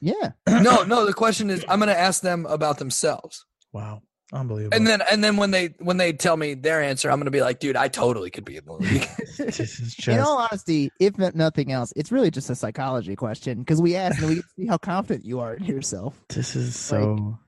Yeah. 0.00 0.32
no, 0.48 0.82
no. 0.84 1.06
The 1.06 1.14
question 1.14 1.48
is, 1.48 1.64
I'm 1.68 1.78
gonna 1.78 1.92
ask 1.92 2.20
them 2.22 2.44
about 2.46 2.78
themselves. 2.78 3.46
Wow, 3.72 4.02
unbelievable. 4.32 4.76
And 4.76 4.86
then 4.86 5.00
and 5.10 5.22
then 5.24 5.36
when 5.38 5.52
they 5.52 5.74
when 5.78 5.96
they 5.96 6.12
tell 6.12 6.36
me 6.36 6.52
their 6.54 6.82
answer, 6.82 7.10
I'm 7.10 7.18
gonna 7.18 7.30
be 7.30 7.40
like, 7.40 7.58
dude, 7.60 7.76
I 7.76 7.88
totally 7.88 8.28
could 8.30 8.44
be 8.44 8.56
in 8.58 8.64
the 8.66 8.72
league. 8.74 9.08
this 9.38 9.58
is 9.60 9.96
In 10.06 10.18
all 10.18 10.36
honesty, 10.38 10.90
if 11.00 11.16
not- 11.16 11.34
nothing 11.34 11.72
else, 11.72 11.92
it's 11.96 12.12
really 12.12 12.30
just 12.30 12.50
a 12.50 12.54
psychology 12.54 13.16
question 13.16 13.60
because 13.60 13.80
we 13.80 13.96
ask 13.96 14.20
and 14.20 14.28
we 14.28 14.42
see 14.56 14.66
how 14.66 14.76
confident 14.76 15.24
you 15.24 15.40
are 15.40 15.54
in 15.54 15.64
yourself. 15.64 16.20
This 16.28 16.54
is 16.56 16.76
so. 16.76 17.38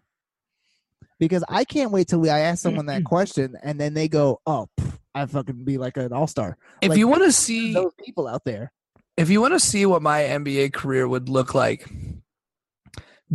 Because 1.21 1.45
I 1.49 1.65
can't 1.65 1.91
wait 1.93 2.09
till 2.09 2.21
we, 2.21 2.29
I 2.31 2.41
ask 2.41 2.63
someone 2.63 2.87
that 2.87 3.05
question 3.15 3.57
and 3.63 3.81
then 3.81 3.95
they 3.95 4.09
go, 4.09 4.41
"Oh, 4.47 4.69
pff, 4.79 4.99
I 5.15 5.27
fucking 5.27 5.65
be 5.65 5.79
like 5.79 5.97
an 5.97 6.13
all 6.13 6.27
star." 6.27 6.57
if 6.83 6.91
Like, 6.91 6.99
you 6.99 7.09
want 7.09 7.23
to 7.23 7.33
see 7.33 7.73
Those 7.73 7.93
people 8.05 8.27
out 8.27 8.45
there. 8.45 8.73
if 9.17 9.31
you 9.31 9.41
want 9.41 9.55
to 9.55 9.61
see 9.61 9.87
what 9.87 10.03
my 10.03 10.23
NBA 10.23 10.73
career 10.73 11.07
would 11.07 11.29
look 11.29 11.55
like, 11.55 11.89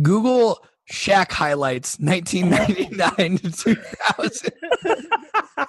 Google 0.02 0.64
Shaq 0.92 1.30
highlights 1.32 1.98
1999 2.00 3.38
to 3.38 3.50
2000. 3.50 4.52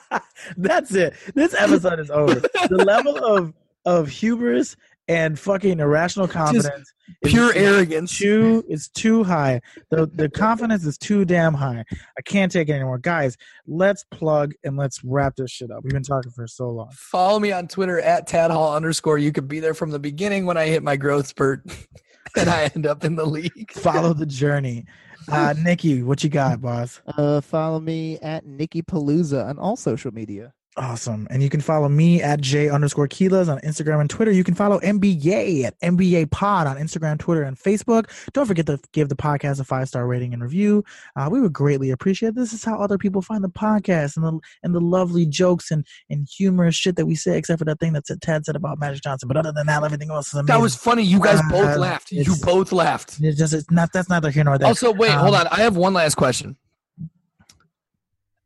That's 0.58 0.94
it. 0.96 1.14
This 1.36 1.54
episode 1.54 2.00
is 2.00 2.10
over. 2.10 2.42
The 2.70 2.84
level 2.86 3.18
of 3.24 3.54
of 3.86 4.08
hubris 4.10 4.76
and 5.08 5.38
fucking 5.38 5.80
irrational 5.80 6.28
confidence, 6.28 6.94
is 7.22 7.32
Pure 7.32 7.54
arrogance. 7.56 8.18
too 8.18 8.64
is 8.70 8.88
too 8.90 9.24
high. 9.24 9.62
The 9.90 10.06
the 10.08 10.30
confidence 10.30 10.86
is 10.86 10.98
too 10.98 11.26
damn 11.26 11.54
high. 11.54 11.84
I 12.18 12.22
can't 12.22 12.52
take 12.52 12.70
it 12.70 12.74
anymore, 12.74 12.98
guys. 13.00 13.36
Let's 13.68 14.06
plug 14.12 14.54
and 14.64 14.78
let's 14.78 15.04
wrap 15.04 15.36
this 15.36 15.52
shit 15.52 15.72
up. 15.72 15.84
We've 15.84 15.92
been 15.94 16.04
talking 16.04 16.32
for 16.32 16.48
so 16.48 16.70
long. 16.70 16.90
Follow 16.94 17.40
me 17.40 17.52
on 17.52 17.68
Twitter 17.68 18.00
at 18.00 18.28
tadhall 18.28 18.76
underscore. 18.76 19.18
You 19.18 19.32
could 19.32 19.48
be 19.48 19.60
there 19.60 19.74
from 19.74 19.92
the 19.92 20.00
beginning 20.00 20.46
when 20.46 20.58
I 20.58 20.68
hit 20.68 20.84
my 20.84 20.96
growth 20.96 21.28
spurt 21.28 21.64
and 22.38 22.50
I 22.50 22.72
end 22.76 22.86
up 22.86 23.04
in 23.04 23.16
the 23.16 23.26
league. 23.26 23.72
Follow 23.72 24.14
the 24.14 24.26
journey. 24.26 24.86
Uh, 25.28 25.54
Nikki, 25.64 26.04
what 26.04 26.24
you 26.24 26.30
got, 26.30 26.62
boss? 26.62 27.02
Uh, 27.18 27.42
follow 27.42 27.80
me 27.80 28.18
at 28.20 28.46
Nikki 28.46 28.82
Palooza 28.82 29.48
on 29.48 29.60
all 29.60 29.76
social 29.76 30.12
media. 30.14 30.54
Awesome. 30.78 31.28
And 31.30 31.44
you 31.44 31.50
can 31.50 31.60
follow 31.60 31.90
me 31.90 32.22
at 32.22 32.40
J 32.40 32.70
underscore 32.70 33.06
Kilas 33.10 33.50
on 33.52 33.60
Instagram 33.60 34.00
and 34.00 34.10
Twitter. 34.10 34.32
You 34.32 34.46
can 34.46 34.56
follow 34.56 34.80
NBA 34.80 35.66
at 35.66 35.78
NBA 35.82 36.32
Pod 36.32 36.66
on 36.66 36.78
Instagram, 36.78 37.20
Twitter, 37.20 37.44
and 37.44 37.58
Facebook. 37.60 38.06
Don't 38.32 38.46
forget 38.46 38.66
to 38.68 38.80
give 38.94 39.10
the 39.10 39.16
podcast 39.18 39.60
a 39.60 39.66
five 39.66 39.90
star 39.90 40.08
rating 40.08 40.34
and 40.34 40.42
review. 40.42 40.86
Uh, 41.18 41.28
we 41.30 41.42
would 41.42 41.52
greatly 41.52 41.92
appreciate 41.92 42.30
it. 42.30 42.36
This 42.36 42.54
is 42.54 42.64
how 42.64 42.80
other 42.80 42.98
people 42.98 43.22
find 43.22 43.44
the 43.44 43.50
podcast 43.50 44.16
and 44.16 44.26
the 44.26 44.40
and 44.64 44.74
the 44.74 44.80
lovely 44.80 45.26
jokes 45.26 45.72
and, 45.72 45.86
and 46.10 46.26
humorous 46.38 46.76
shit 46.76 46.96
that 46.96 47.06
we 47.06 47.16
say, 47.16 47.38
except 47.38 47.60
for 47.60 47.66
that 47.66 47.82
thing 47.82 47.92
that 47.92 48.06
Tad 48.22 48.46
said 48.46 48.56
about 48.56 48.80
Magic 48.80 49.04
Johnson. 49.04 49.28
But 49.28 49.36
other 49.36 49.52
than 49.52 49.68
that, 49.68 49.84
everything 49.84 50.10
else 50.10 50.28
is 50.28 50.36
amazing. 50.36 50.46
That 50.56 50.62
was 50.62 50.74
funny. 50.74 51.04
You 51.04 51.20
guys 51.20 51.42
both 51.50 51.76
Uh, 51.76 51.80
laughed. 51.80 52.14
You 52.14 52.34
both 52.44 52.72
laughed. 52.72 53.18
it's 53.20 53.38
just 53.38 53.54
it's 53.54 53.70
not 53.70 53.92
that's 53.92 54.08
neither 54.08 54.32
here 54.32 54.46
nor 54.46 54.58
there. 54.58 54.70
Also, 54.70 54.94
wait, 54.94 55.12
hold 55.12 55.36
Um, 55.36 55.42
on. 55.42 55.48
I 55.48 55.58
have 55.64 55.76
one 55.76 55.94
last 55.94 56.16
question. 56.16 56.56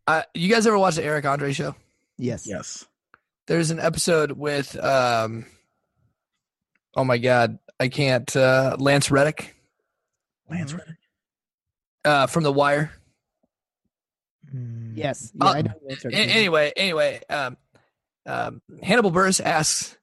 Uh, 0.07 0.23
you 0.33 0.49
guys 0.51 0.65
ever 0.65 0.79
watch 0.79 0.95
the 0.95 1.03
Eric 1.03 1.25
Andre 1.25 1.53
show? 1.53 1.75
Yes. 2.17 2.47
yes. 2.47 2.85
There's 3.47 3.71
an 3.71 3.79
episode 3.79 4.31
with 4.31 4.75
um, 4.83 5.45
Oh 6.95 7.03
my 7.03 7.17
god, 7.17 7.59
I 7.79 7.89
can't. 7.89 8.33
Uh, 8.35 8.75
Lance 8.79 9.11
Reddick 9.11 9.55
Lance 10.49 10.71
Mhm. 10.73 10.77
Reddick. 10.79 10.97
uh, 12.05 12.27
from 12.27 12.43
The 12.43 12.51
Wire. 12.51 12.91
Mm. 14.53 14.93
Yes. 14.95 15.31
Yeah, 15.35 15.45
Uh, 15.45 15.51
I 15.53 15.61
know 15.63 15.73
the 15.87 16.13
anyway, 16.13 16.71
anyway, 16.77 17.21
um, 17.29 17.57
um, 18.25 18.61
Hannibal 18.81 19.11
Buress 19.11 19.41
asks, 19.43 19.97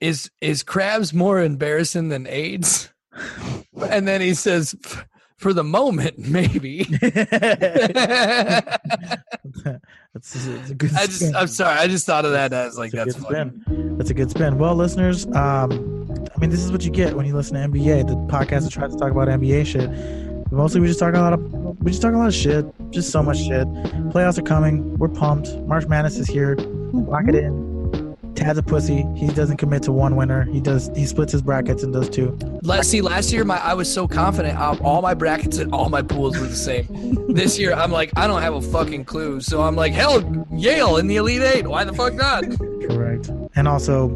"Is 0.00 0.30
is 0.40 0.62
crabs 0.62 1.12
more 1.14 1.40
embarrassing 1.40 2.08
than 2.10 2.26
AIDS?" 2.26 2.90
And 3.90 4.08
then 4.08 4.20
he 4.22 4.32
says, 4.34 4.74
"F- 4.84 5.06
"For 5.36 5.52
the 5.52 5.64
moment, 5.64 6.18
maybe." 6.28 6.84
that's, 10.12 10.32
that's 10.32 10.70
a 10.70 10.74
good. 10.74 10.92
I 10.94 11.06
just, 11.06 11.20
spin. 11.20 11.36
I'm 11.36 11.46
sorry, 11.46 11.78
I 11.78 11.86
just 11.86 12.06
thought 12.06 12.24
of 12.24 12.32
that 12.32 12.52
as 12.52 12.78
like 12.78 12.92
That's 12.92 13.16
a 13.16 13.20
that's 13.20 13.28
good 13.28 13.36
funny. 13.36 13.60
spin. 13.62 13.98
That's 13.98 14.10
a 14.10 14.14
good 14.14 14.30
spin. 14.30 14.58
Well, 14.58 14.74
listeners, 14.74 15.26
um, 15.28 16.06
I 16.34 16.38
mean, 16.38 16.50
this 16.50 16.64
is 16.64 16.72
what 16.72 16.84
you 16.84 16.90
get 16.90 17.14
when 17.16 17.26
you 17.26 17.34
listen 17.34 17.54
to 17.54 17.68
NBA, 17.68 18.06
the 18.08 18.14
podcast 18.32 18.64
that 18.64 18.70
tries 18.70 18.92
to 18.92 18.98
talk 18.98 19.10
about 19.10 19.28
NBA 19.28 19.66
shit. 19.66 19.90
Mostly, 20.52 20.80
we 20.80 20.86
just 20.86 21.00
talk 21.00 21.14
a 21.14 21.20
lot 21.20 21.32
of 21.32 21.40
we 21.82 21.90
just 21.90 22.02
talk 22.02 22.14
a 22.14 22.16
lot 22.16 22.28
of 22.28 22.34
shit, 22.34 22.64
just 22.90 23.10
so 23.10 23.22
much 23.22 23.38
shit. 23.38 23.66
Playoffs 24.12 24.38
are 24.38 24.42
coming. 24.42 24.96
We're 24.96 25.08
pumped. 25.08 25.56
March 25.60 25.86
Madness 25.86 26.18
is 26.18 26.28
here. 26.28 26.56
Lock 26.92 27.28
it 27.28 27.34
in. 27.34 27.75
Tad's 28.36 28.58
a 28.58 28.62
pussy. 28.62 29.06
He 29.16 29.28
doesn't 29.28 29.56
commit 29.56 29.82
to 29.84 29.92
one 29.92 30.14
winner. 30.16 30.44
He 30.44 30.60
does. 30.60 30.90
He 30.94 31.06
splits 31.06 31.32
his 31.32 31.42
brackets 31.42 31.82
and 31.82 31.92
does 31.92 32.08
two. 32.08 32.36
Last 32.62 32.90
see, 32.90 33.00
last 33.00 33.32
year 33.32 33.44
my 33.44 33.58
I 33.58 33.74
was 33.74 33.92
so 33.92 34.06
confident. 34.06 34.58
Um, 34.58 34.78
all 34.84 35.02
my 35.02 35.14
brackets 35.14 35.58
and 35.58 35.72
all 35.72 35.88
my 35.88 36.02
pools 36.02 36.38
were 36.38 36.46
the 36.46 36.54
same. 36.54 36.86
this 37.28 37.58
year 37.58 37.72
I'm 37.72 37.90
like 37.90 38.12
I 38.16 38.26
don't 38.26 38.42
have 38.42 38.54
a 38.54 38.62
fucking 38.62 39.04
clue. 39.06 39.40
So 39.40 39.62
I'm 39.62 39.74
like 39.74 39.92
hell 39.92 40.46
Yale 40.52 40.98
in 40.98 41.06
the 41.06 41.16
Elite 41.16 41.42
Eight. 41.42 41.66
Why 41.66 41.84
the 41.84 41.92
fuck 41.92 42.14
not? 42.14 42.44
Correct. 42.88 43.30
And 43.56 43.66
also, 43.66 44.08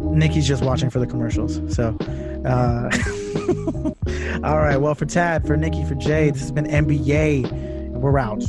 Nikki's 0.00 0.46
just 0.46 0.64
watching 0.64 0.90
for 0.90 0.98
the 0.98 1.06
commercials. 1.06 1.60
So, 1.74 1.96
uh, 2.44 2.90
all 4.46 4.58
right. 4.58 4.76
Well, 4.76 4.94
for 4.94 5.06
Tad, 5.06 5.46
for 5.46 5.56
Nikki, 5.56 5.84
for 5.84 5.94
Jay, 5.94 6.30
this 6.30 6.40
has 6.42 6.52
been 6.52 6.66
NBA, 6.66 7.50
and 7.50 8.02
we're 8.02 8.18
out. 8.18 8.42